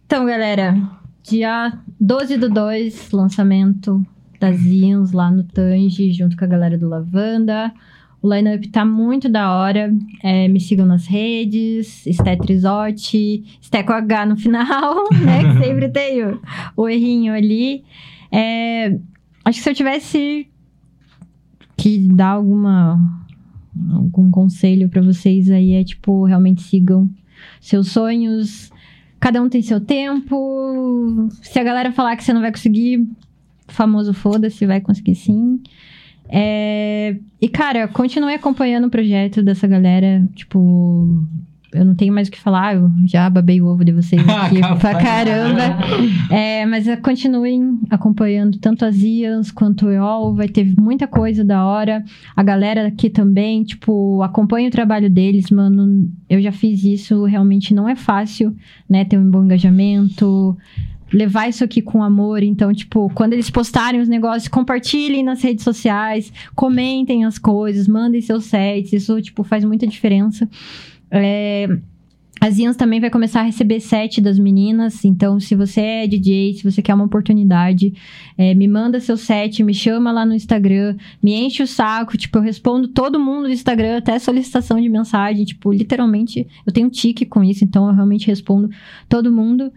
[0.04, 0.76] Então, galera,
[1.22, 4.04] dia 12 do 2, lançamento
[4.38, 7.72] das lá no Tange, junto com a galera do Lavanda.
[8.20, 9.92] O lineup tá muito da hora.
[10.22, 15.44] É, me sigam nas redes, Stetrizote, Sté com H no final, né?
[15.44, 16.40] Que sempre tem o,
[16.76, 17.84] o errinho ali.
[18.30, 18.98] É,
[19.44, 20.48] acho que se eu tivesse
[21.76, 22.98] que dar alguma
[23.92, 27.08] algum conselho para vocês aí é tipo realmente sigam
[27.60, 28.70] seus sonhos.
[29.20, 31.28] Cada um tem seu tempo.
[31.42, 33.06] Se a galera falar que você não vai conseguir,
[33.68, 35.60] famoso foda-se, vai conseguir sim.
[36.28, 37.16] É...
[37.40, 40.26] E, cara, continue acompanhando o projeto dessa galera.
[40.34, 41.26] Tipo,
[41.72, 44.60] eu não tenho mais o que falar, eu já babei o ovo de vocês aqui
[44.78, 45.78] pra caramba.
[46.30, 51.64] É, mas continuem acompanhando tanto as Ians quanto o EOL, vai ter muita coisa da
[51.64, 52.04] hora.
[52.34, 56.10] A galera aqui também, tipo, acompanha o trabalho deles, mano.
[56.28, 58.54] Eu já fiz isso, realmente não é fácil,
[58.88, 59.04] né?
[59.04, 60.56] Ter um bom engajamento
[61.12, 62.42] levar isso aqui com amor.
[62.42, 68.20] Então, tipo, quando eles postarem os negócios, compartilhem nas redes sociais, comentem as coisas, mandem
[68.20, 68.92] seus sets.
[68.92, 70.48] Isso, tipo, faz muita diferença.
[71.10, 71.68] É,
[72.56, 75.04] Ians também vai começar a receber set das meninas.
[75.04, 77.92] Então, se você é DJ, se você quer uma oportunidade,
[78.36, 82.16] é, me manda seu set, me chama lá no Instagram, me enche o saco.
[82.16, 85.44] Tipo, eu respondo todo mundo do Instagram, até solicitação de mensagem.
[85.44, 88.70] Tipo, literalmente, eu tenho um tique com isso, então eu realmente respondo
[89.08, 89.72] todo mundo.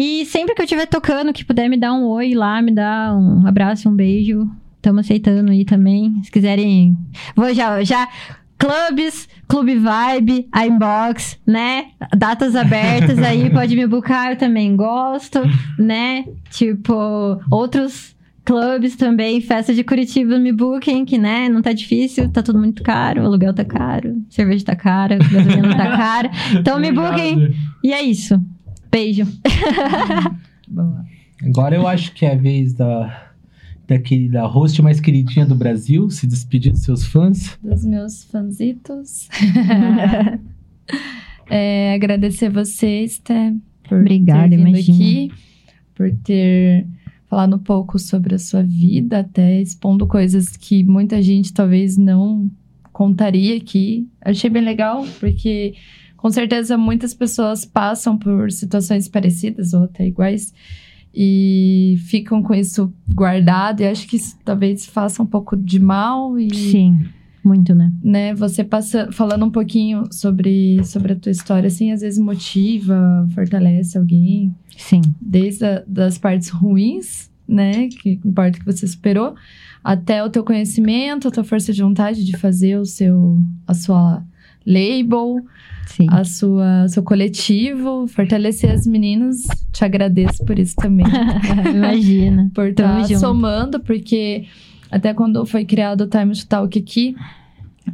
[0.00, 3.14] E sempre que eu estiver tocando, que puder me dar um oi lá, me dar
[3.14, 4.48] um abraço, um beijo.
[4.76, 6.22] Estamos aceitando aí também.
[6.22, 6.96] Se quiserem.
[7.36, 8.08] Vou já, já.
[8.56, 11.88] Clubes, Clube Vibe, a Inbox, né?
[12.16, 15.38] Datas abertas aí, pode me buscar, eu também gosto,
[15.78, 16.24] né?
[16.48, 22.42] Tipo, outros clubes também, festa de Curitiba me booking, que né, não tá difícil, tá
[22.42, 26.30] tudo muito caro, o aluguel tá caro, cerveja tá cara, gasolina tá cara.
[26.54, 27.54] Então me booking.
[27.84, 28.40] E é isso.
[28.90, 29.26] Beijo.
[31.42, 33.32] Agora eu acho que é a vez da,
[33.86, 37.58] daquele, da host mais queridinha do Brasil, se despedir dos seus fãs.
[37.62, 39.28] Dos meus fanzitos.
[41.48, 43.54] é, agradecer vocês, Té,
[43.88, 45.32] por Obrigada, ter vindo aqui,
[45.94, 46.86] por ter
[47.26, 52.50] falado um pouco sobre a sua vida, até expondo coisas que muita gente talvez não
[52.92, 54.08] contaria aqui.
[54.20, 55.74] Achei bem legal, porque
[56.20, 60.52] com certeza muitas pessoas passam por situações parecidas ou até iguais
[61.14, 63.80] e ficam com isso guardado.
[63.80, 66.98] E acho que isso talvez faça um pouco de mal e sim
[67.42, 67.90] muito né?
[68.04, 73.26] né você passa falando um pouquinho sobre sobre a tua história assim às vezes motiva
[73.34, 74.54] fortalece alguém.
[74.76, 75.00] Sim.
[75.18, 79.34] Desde a, das partes ruins né que importa que você superou
[79.82, 84.22] até o teu conhecimento a tua força de vontade de fazer o seu a sua
[84.70, 85.44] label
[85.86, 86.06] Sim.
[86.08, 89.38] a sua seu coletivo, fortalecer as meninas.
[89.72, 91.06] Te agradeço por isso também.
[91.74, 92.50] Imagina.
[92.54, 94.46] por estar tá somando, porque
[94.90, 97.16] até quando foi criado o Time to Talk aqui,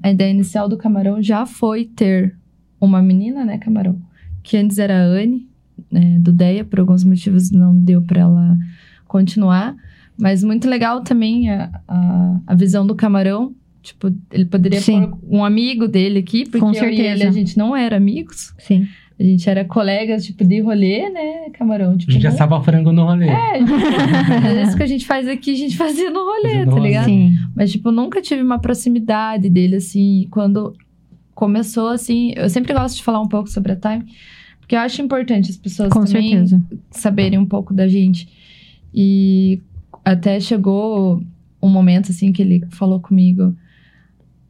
[0.03, 2.37] a ideia inicial do Camarão já foi ter
[2.81, 3.99] uma menina, né, Camarão?
[4.43, 5.49] Que antes era a Anne,
[5.91, 8.59] né, do Deia, por alguns motivos não deu para ela
[9.07, 9.75] continuar.
[10.19, 13.55] Mas muito legal também a, a, a visão do Camarão
[13.87, 15.11] Tipo, ele poderia Sim.
[15.11, 17.03] pôr um amigo dele aqui, porque Com certeza.
[17.03, 18.53] eu e ele, a gente não era amigos.
[18.59, 18.89] Sim.
[19.19, 21.97] A gente era colegas, tipo, de rolê, né, Camarão?
[21.97, 23.29] Tipo, a gente já estava frango no rolê.
[23.29, 27.05] É, é isso que a gente faz aqui, a gente fazia no rolê, tá ligado?
[27.05, 27.31] Sim.
[27.55, 30.27] Mas, tipo, nunca tive uma proximidade dele, assim.
[30.31, 30.75] Quando
[31.33, 32.33] começou, assim...
[32.37, 34.05] Eu sempre gosto de falar um pouco sobre a Time,
[34.59, 36.61] porque eu acho importante as pessoas Com também certeza.
[36.91, 38.29] saberem um pouco da gente.
[38.93, 39.61] E
[40.05, 41.23] até chegou
[41.63, 43.57] um momento, assim, que ele falou comigo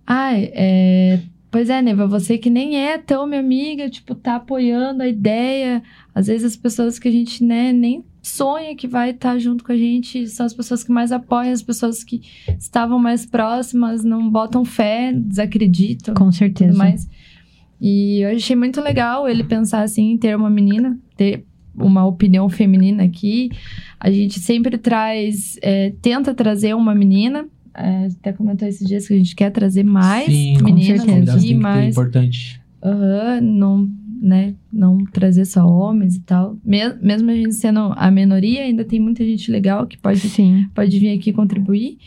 [0.07, 1.21] Ai, é.
[1.51, 5.83] Pois é, Neva, você que nem é tão minha amiga, tipo, tá apoiando a ideia.
[6.15, 9.65] Às vezes as pessoas que a gente, né, nem sonha que vai estar tá junto
[9.65, 12.21] com a gente são as pessoas que mais apoiam, as pessoas que
[12.59, 16.15] estavam mais próximas, não botam fé, desacreditam.
[16.15, 16.77] Com certeza.
[16.77, 17.09] Mais.
[17.81, 21.45] E eu achei muito legal ele pensar assim em ter uma menina, ter
[21.75, 23.51] uma opinião feminina aqui.
[24.01, 27.47] A gente sempre traz, é, tenta trazer uma menina
[27.77, 31.87] é, até comentou esses dias que a gente quer trazer mais Sim, meninas aqui, mais.
[31.87, 32.61] É importante.
[32.83, 33.91] Uhum, não,
[34.21, 36.57] né, não trazer só homens e tal.
[36.65, 40.67] Mesmo a gente sendo a minoria, ainda tem muita gente legal que pode, Sim.
[40.75, 41.99] pode vir aqui contribuir.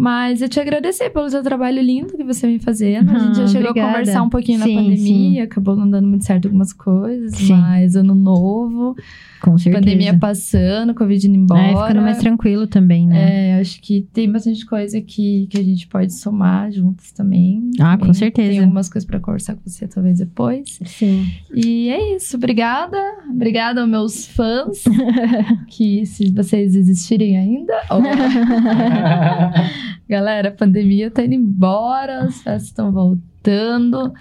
[0.00, 3.10] Mas eu te agradecer pelo seu trabalho lindo que você vem fazendo.
[3.10, 3.90] A gente já chegou obrigada.
[3.90, 7.54] a conversar um pouquinho Sim, na pandemia, acabou não dando muito certo algumas coisas, Sim.
[7.54, 8.94] mas ano novo,
[9.40, 9.84] Com certeza.
[9.84, 11.60] pandemia passando, Covid indo embora.
[11.60, 13.56] É, ficando mais tranquilo também, né?
[13.58, 17.68] É, acho que tem bastante coisa que, que a gente pode somar juntos também.
[17.80, 18.50] Ah, com Também certeza.
[18.50, 20.78] Tem algumas coisas pra conversar com você, talvez depois.
[20.84, 21.26] Sim.
[21.52, 22.36] E é isso.
[22.36, 22.96] Obrigada.
[23.28, 24.84] Obrigada aos meus fãs.
[25.66, 27.74] que se vocês existirem ainda.
[27.90, 27.98] ó,
[30.08, 34.12] Galera, a pandemia tá indo embora, as festas estão voltando.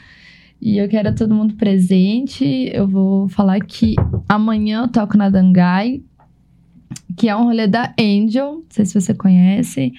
[0.61, 2.45] E eu quero todo mundo presente.
[2.73, 3.95] Eu vou falar que
[4.27, 6.01] amanhã eu toco na Dangai,
[7.15, 8.53] que é um rolê da Angel.
[8.53, 9.93] Não sei se você conhece.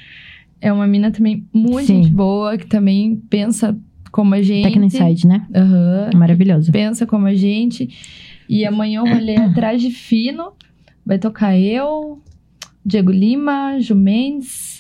[0.61, 2.11] É uma mina também muito Sim.
[2.11, 3.77] boa, que também pensa
[4.11, 4.65] como a gente.
[4.65, 5.47] Tecno Inside, né?
[5.55, 6.11] Aham.
[6.17, 6.73] Maravilhoso.
[6.73, 7.89] pensa como a gente.
[8.49, 10.53] E amanhã o rolê é atrás de fino.
[11.07, 12.21] Vai tocar eu,
[12.85, 14.78] Diego Lima, Ju Mendes.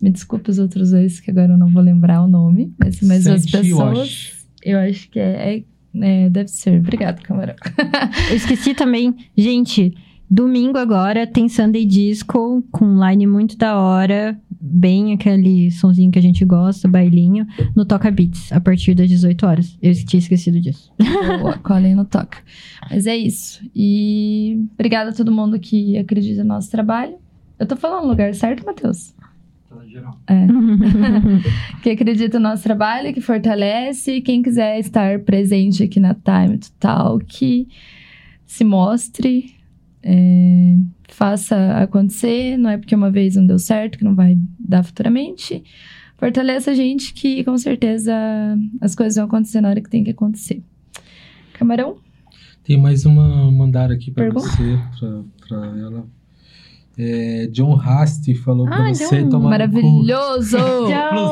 [0.00, 2.72] Me desculpe os outros dois, que agora eu não vou lembrar o nome.
[2.78, 4.46] Mas Santi, eu pessoas.
[4.62, 5.64] Eu acho que é, é-
[6.24, 6.78] é, deve ser.
[6.80, 7.54] Obrigada, camarão.
[8.30, 9.92] Eu esqueci também, gente,
[10.30, 16.18] domingo agora tem Sunday Disco com um line muito da hora, bem aquele sonzinho que
[16.18, 19.76] a gente gosta, bailinho, no Toca Beats, a partir das 18 horas.
[19.82, 20.92] Eu tinha esquecido disso.
[21.40, 22.38] Boa, colhem no toca.
[22.90, 23.60] Mas é isso.
[23.74, 27.16] E obrigada a todo mundo que acredita no nosso trabalho.
[27.58, 29.12] Eu tô falando no lugar certo, Matheus?
[30.26, 30.46] É.
[31.82, 34.20] que acredita no nosso trabalho, que fortalece.
[34.20, 37.68] Quem quiser estar presente aqui na Time to Talk,
[38.46, 39.54] se mostre,
[40.02, 40.76] é,
[41.08, 42.56] faça acontecer.
[42.56, 45.62] Não é porque uma vez não deu certo que não vai dar futuramente.
[46.18, 48.14] Fortaleça a gente que com certeza
[48.80, 50.62] as coisas vão acontecer na hora que tem que acontecer.
[51.54, 51.96] Camarão?
[52.62, 54.46] Tem mais uma mandar aqui Pergunta?
[54.46, 54.78] você,
[55.48, 56.19] pra ela.
[56.98, 59.80] É, John Hast falou pra Ah, você John, tomar no cu.
[59.80, 60.58] Maravilhoso!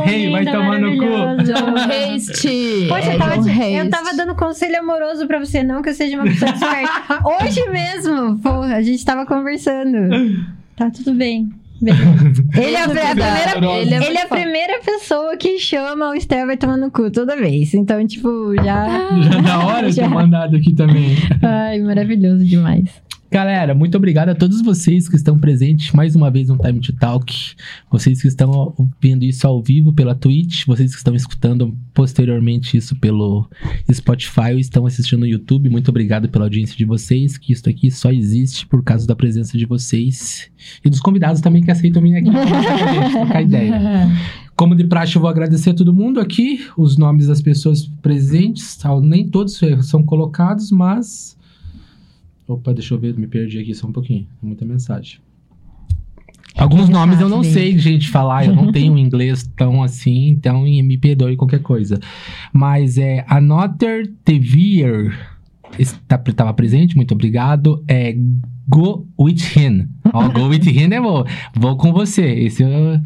[0.05, 1.05] Rei, vai tomar no cu.
[1.05, 1.53] maravilhoso.
[1.53, 2.87] John Haste!
[2.89, 3.51] Poxa, É, eu tava, John
[3.85, 7.20] eu tava dando conselho amoroso pra você, não que eu seja uma pessoa esperta.
[7.45, 9.99] Hoje mesmo, porra, a gente tava conversando.
[10.77, 11.51] Tá tudo bem.
[11.81, 16.11] Ele é a, pri- a primeira, Ele é, ele é a primeira pessoa que chama
[16.11, 17.73] o Esther vai tomar no cu toda vez.
[17.73, 19.09] Então, tipo, já.
[19.23, 21.15] Já na hora de ter mandado aqui também.
[21.41, 22.91] Ai, maravilhoso demais.
[23.31, 26.94] Galera, muito obrigado a todos vocês que estão presentes mais uma vez no Time to
[26.94, 27.55] Talk.
[27.90, 32.97] Vocês que estão vendo isso ao vivo pela Twitch, vocês que estão escutando posteriormente isso
[32.97, 33.47] pelo
[33.92, 35.68] Spotify ou estão assistindo no YouTube.
[35.68, 39.58] Muito obrigado pela audiência de vocês, que isso aqui só existe por causa da presença
[39.58, 40.50] de vocês
[40.82, 42.31] e dos convidados também que aceitam vir aqui
[43.12, 44.08] trocar ideia.
[44.57, 48.76] Como de praxe, eu vou agradecer a todo mundo aqui, os nomes das pessoas presentes,
[49.02, 51.38] nem todos são colocados, mas.
[52.49, 54.27] Opa, deixa eu ver, me perdi aqui só um pouquinho.
[54.43, 55.20] Muita mensagem.
[56.57, 60.62] Alguns é nomes eu não sei, gente, falar, eu não tenho inglês tão assim, então
[60.62, 62.01] me perdoe qualquer coisa.
[62.52, 65.15] Mas é Another Tevier
[65.78, 67.85] estava presente, muito obrigado.
[67.86, 68.17] É
[68.67, 69.89] Go With Him.
[70.12, 71.25] Ó, Go With Him é bom.
[71.55, 72.25] Vou com você.
[72.25, 73.01] Esse é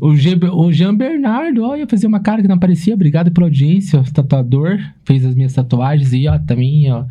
[0.00, 2.94] o, G, o Jean Bernardo, ó, ia fazer uma cara que não aparecia.
[2.94, 4.00] Obrigado pela audiência.
[4.00, 7.04] O tatuador fez as minhas tatuagens e, ó, também, ó.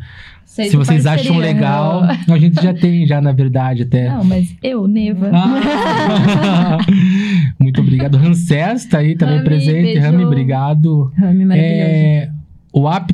[0.56, 4.08] Sei Se vocês acham legal, a gente já tem, já, na verdade, até.
[4.08, 5.30] Não, mas eu, Neva.
[5.30, 6.78] Ah!
[7.60, 8.16] Muito obrigado.
[8.16, 9.82] Ramsés tá aí também Rami, presente.
[9.82, 10.00] beijo.
[10.00, 11.12] Rami, obrigado.
[11.14, 11.82] Rami maravilhoso.
[11.82, 12.30] É,
[12.72, 13.12] o App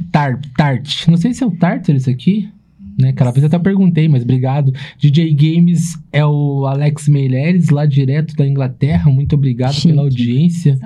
[0.57, 1.09] Tart.
[1.09, 2.49] Não sei se é o Tartar isso aqui.
[2.97, 3.09] Né?
[3.09, 4.73] Aquela vez eu até perguntei, mas obrigado.
[4.97, 9.11] DJ Games é o Alex Meireles, lá direto da Inglaterra.
[9.11, 9.89] Muito obrigado Chique.
[9.89, 10.79] pela audiência.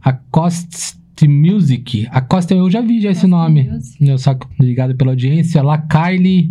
[0.00, 2.06] A Cost Music.
[2.10, 3.62] A Costa eu já vi já esse Cost nome.
[3.70, 4.08] Music.
[4.08, 5.62] Eu só obrigado pela audiência.
[5.62, 6.50] La Kylie,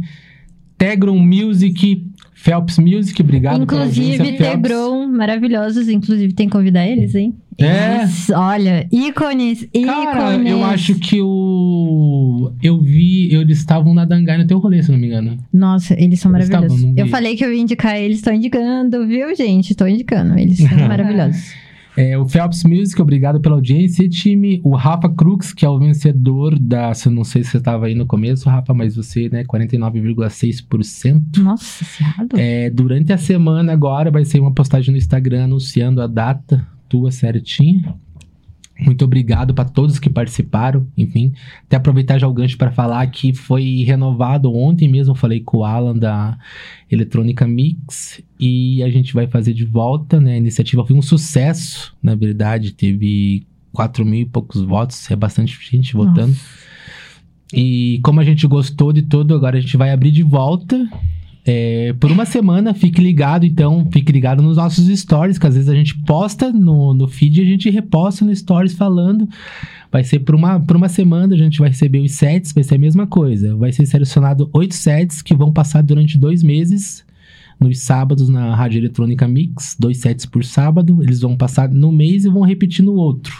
[0.77, 4.61] Tegron Music, Phelps Music, obrigado pela Inclusive, audiência, Phelps.
[4.69, 5.87] Tegron, maravilhosos.
[5.89, 7.35] Inclusive, tem que convidar eles, hein?
[7.59, 7.99] É.
[8.01, 10.51] Eles, olha, ícones, Cara, ícones.
[10.51, 12.51] eu acho que o.
[12.63, 15.37] Eu vi, eles estavam na Dangai no teu rolê, se não me engano.
[15.53, 16.79] Nossa, eles são Eles maravilhosos.
[16.79, 19.71] estavam, eu falei que eu ia indicar eles, estão indicando, viu, gente?
[19.71, 21.53] Estou indicando, eles são maravilhosos.
[21.95, 24.03] É, o Phelps Music, obrigado pela audiência.
[24.03, 26.93] E time, o Rafa Crux, que é o vencedor da.
[26.93, 31.37] se eu Não sei se você estava aí no começo, Rafa, mas você, né, 49,6%.
[31.37, 32.37] Nossa, cerrado.
[32.37, 37.11] É, durante a semana agora vai ser uma postagem no Instagram anunciando a data tua
[37.11, 37.95] certinha.
[38.81, 40.87] Muito obrigado para todos que participaram.
[40.97, 41.33] Enfim,
[41.65, 45.13] até aproveitar já o gancho para falar que foi renovado ontem mesmo.
[45.13, 46.37] Falei com o Alan da
[46.89, 50.33] Eletrônica Mix e a gente vai fazer de volta, né?
[50.33, 55.57] A iniciativa foi um sucesso, na verdade, teve 4 mil e poucos votos, é bastante
[55.69, 56.35] gente votando.
[57.53, 60.89] E como a gente gostou de tudo, agora a gente vai abrir de volta.
[61.43, 65.69] É, por uma semana, fique ligado, então, fique ligado nos nossos stories, que às vezes
[65.69, 69.27] a gente posta no, no feed e a gente reposta no stories falando.
[69.91, 72.75] Vai ser por uma, por uma semana, a gente vai receber os sets, vai ser
[72.75, 73.55] a mesma coisa.
[73.55, 77.03] Vai ser selecionado oito sets que vão passar durante dois meses
[77.59, 81.01] nos sábados na Rádio Eletrônica Mix, dois sets por sábado.
[81.01, 83.35] Eles vão passar no mês e vão repetir no outro.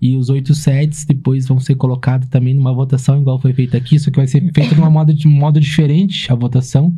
[0.00, 3.98] E os oito sets depois vão ser colocados também numa votação, igual foi feita aqui,
[3.98, 6.92] só que vai ser feita de de modo diferente a votação.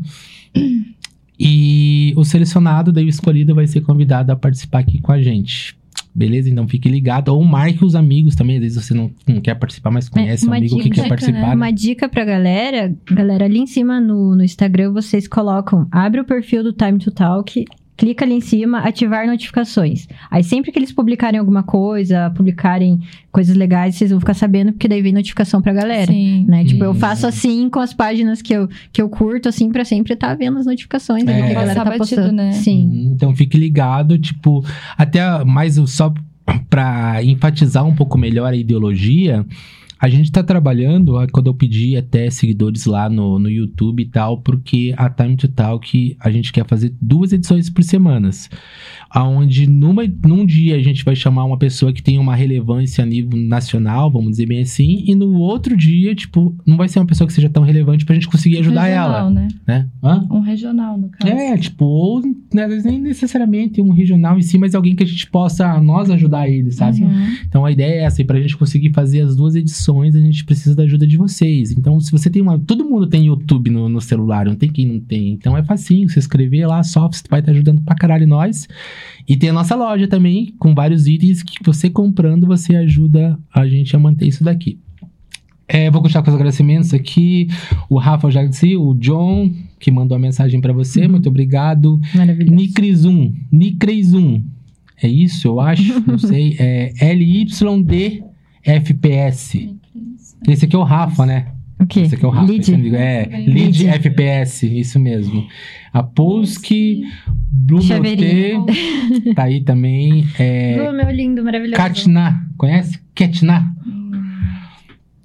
[1.39, 5.76] E o selecionado, daí o escolhido, vai ser convidado a participar aqui com a gente.
[6.15, 6.49] Beleza?
[6.49, 7.28] Então fique ligado.
[7.28, 8.57] Ou marque os amigos também.
[8.57, 11.49] Às vezes você não, não quer participar, mas conhece é, um amigo que quer participar.
[11.49, 11.55] Né?
[11.55, 16.24] Uma dica pra galera, galera, ali em cima no, no Instagram vocês colocam, abre o
[16.24, 17.65] perfil do Time to Talk
[17.97, 20.08] clica ali em cima, ativar notificações.
[20.31, 23.00] Aí sempre que eles publicarem alguma coisa, publicarem
[23.31, 26.12] coisas legais, vocês vão ficar sabendo, porque daí vem notificação pra galera.
[26.12, 26.44] Sim.
[26.47, 26.64] Né?
[26.64, 26.97] Tipo, eu uhum.
[26.97, 30.34] faço assim com as páginas que eu, que eu curto, assim, pra sempre estar tá
[30.34, 31.26] vendo as notificações é.
[31.26, 32.32] que a galera tá postando.
[32.32, 32.52] né?
[32.52, 32.86] Sim.
[32.86, 33.12] Uhum.
[33.14, 34.64] Então fique ligado, tipo,
[34.97, 36.12] até mais só
[36.68, 39.47] pra enfatizar um pouco melhor a ideologia.
[40.05, 44.42] A gente tá trabalhando, quando eu pedi até seguidores lá no, no YouTube e tal,
[44.42, 48.50] porque a Time to Talk a gente quer fazer duas edições por semanas
[49.14, 53.06] aonde numa, num dia a gente vai chamar uma pessoa que tem uma relevância a
[53.06, 57.06] nível nacional, vamos dizer bem assim, e no outro dia, tipo, não vai ser uma
[57.06, 59.30] pessoa que seja tão relevante pra gente conseguir ajudar regional, ela.
[59.30, 59.48] Né?
[59.64, 59.88] né?
[60.02, 60.26] Hã?
[60.28, 61.32] Um regional, no caso.
[61.32, 65.30] É, tipo, ou né, nem necessariamente um regional em si, mas alguém que a gente
[65.30, 67.04] possa nós ajudar ele, sabe?
[67.04, 67.36] Uhum.
[67.46, 70.44] Então a ideia é essa, e pra gente conseguir fazer as duas edições, a gente
[70.44, 71.70] precisa da ajuda de vocês.
[71.70, 72.58] Então, se você tem uma.
[72.58, 75.34] Todo mundo tem YouTube no, no celular, não tem quem não tem.
[75.34, 78.66] Então é facinho, se inscrever lá, Soft vai estar ajudando pra caralho nós.
[79.28, 83.66] E tem a nossa loja também, com vários itens que você comprando, você ajuda a
[83.66, 84.78] gente a manter isso daqui.
[85.66, 87.49] É, vou continuar com os agradecimentos aqui.
[87.89, 89.50] O Rafa já disse, o John,
[89.81, 91.12] que mandou a mensagem para você, uhum.
[91.12, 92.00] muito obrigado.
[92.15, 92.55] Maravilhoso.
[92.55, 94.44] Nicrizum, Nicrizum.
[95.02, 96.57] É isso, eu acho, não sei.
[96.58, 98.23] É LYD
[98.62, 99.74] FPS.
[100.47, 101.53] Esse aqui é o Rafa, né?
[101.80, 102.00] O quê?
[102.00, 102.50] Esse aqui é o Rafa.
[102.50, 102.96] Lead.
[102.96, 105.46] É, Lead FPS, isso mesmo.
[105.92, 107.02] A Polski,
[107.50, 108.66] Blumenau,
[109.34, 110.26] tá aí também.
[110.38, 111.76] É, Blue, meu lindo, maravilhoso.
[111.76, 112.98] Katna, conhece?
[113.14, 113.74] Katna.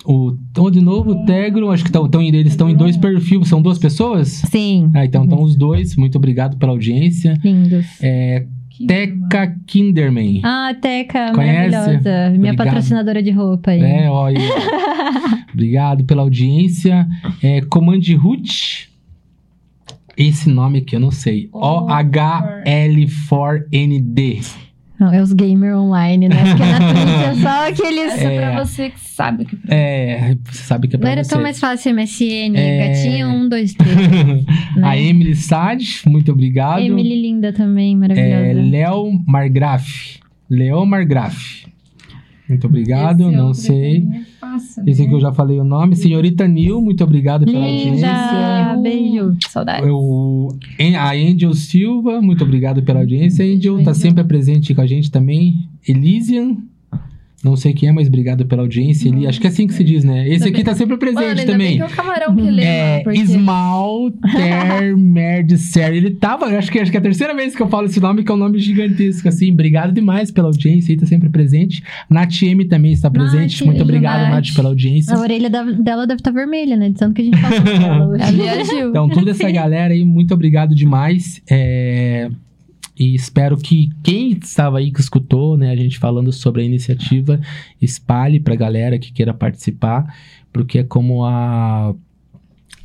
[0.06, 3.48] O, então, de novo, o Tegro, acho que tão, tão, eles estão em dois perfis,
[3.48, 4.30] são duas pessoas?
[4.30, 4.90] Sim.
[4.94, 7.38] Ah, então estão os dois, muito obrigado pela audiência.
[7.44, 7.86] Lindos.
[8.02, 8.46] É,
[8.88, 10.40] Teca Kinderman.
[10.44, 11.72] Ah, Teca, Conhece?
[11.72, 12.30] maravilhosa.
[12.30, 12.58] Minha Obrigado.
[12.58, 13.82] patrocinadora de roupa aí.
[13.82, 14.40] É, olha.
[15.54, 17.06] Obrigado pela audiência.
[17.44, 18.90] É, Command Root.
[20.18, 21.50] Esse nome aqui eu não sei.
[21.54, 24.42] O-H-L-4-N-D.
[25.00, 26.36] Não, é os gamer online, né?
[26.36, 28.22] Porque na Twitch é só aqueles.
[28.22, 29.76] É, é pra você que sabe que é
[30.32, 32.88] É, você sabe que é pra Não era tão mais fácil MSN, é...
[32.90, 33.96] gatinho 1, 2, 3.
[33.96, 34.44] né?
[34.84, 36.82] A Emily Sade, muito obrigado.
[36.82, 38.36] Emily linda também, maravilhosa.
[38.36, 40.20] É, Léo Margraf.
[40.50, 41.69] Léo Margraf.
[42.50, 44.08] Muito obrigado, Esse não sei.
[44.12, 45.18] É fácil, Esse aqui né?
[45.18, 45.96] eu já falei o nome.
[45.96, 48.10] Senhorita Nil, muito obrigado pela Linda.
[48.10, 48.78] audiência.
[48.82, 49.88] Beijo, saudades.
[49.88, 50.58] Eu,
[50.98, 53.46] a Angel Silva, muito obrigado pela audiência.
[53.46, 55.70] Angel está sempre presente com a gente também.
[55.88, 56.58] Elysian,
[57.44, 59.08] não sei quem é, mas obrigado pela audiência.
[59.08, 60.28] Ele, acho que é assim que se diz, né?
[60.28, 60.54] Esse também.
[60.54, 61.68] aqui tá sempre presente Mano, também.
[61.70, 63.20] Bem que é o camarão que lê, É, porque...
[63.20, 65.94] Ismal Termerdicer.
[65.94, 68.24] Ele tava, acho que, acho que é a terceira vez que eu falo esse nome,
[68.24, 69.52] que é um nome gigantesco, assim.
[69.52, 71.82] Obrigado demais pela audiência, aí tá sempre presente.
[72.10, 73.60] Nath M também está presente.
[73.60, 74.32] Nath, Muito obrigado, Nath.
[74.32, 75.16] Nath, pela audiência.
[75.16, 76.90] A orelha dela deve estar tá vermelha, né?
[76.90, 78.80] De tanto que a gente falou dela hoje.
[78.90, 81.42] Então, toda essa galera aí, muito obrigado demais.
[81.50, 82.30] É...
[83.00, 87.40] E espero que quem estava aí que escutou, né, a gente falando sobre a iniciativa,
[87.82, 90.14] espalhe para a galera que queira participar,
[90.52, 91.96] porque é como a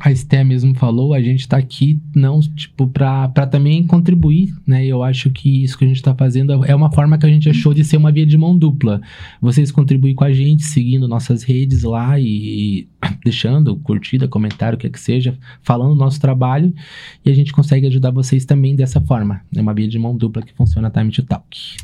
[0.04, 4.84] a Esté mesmo falou, a gente está aqui não, tipo, para também contribuir, né?
[4.84, 7.48] Eu acho que isso que a gente está fazendo é uma forma que a gente
[7.48, 9.00] achou de ser uma via de mão dupla.
[9.40, 12.86] Vocês contribuem com a gente, seguindo nossas redes lá e
[13.24, 16.74] deixando curtida, comentário, o que é que seja, falando do nosso trabalho,
[17.24, 19.40] e a gente consegue ajudar vocês também dessa forma.
[19.56, 21.76] É uma via de mão dupla que funciona a Time to Talk.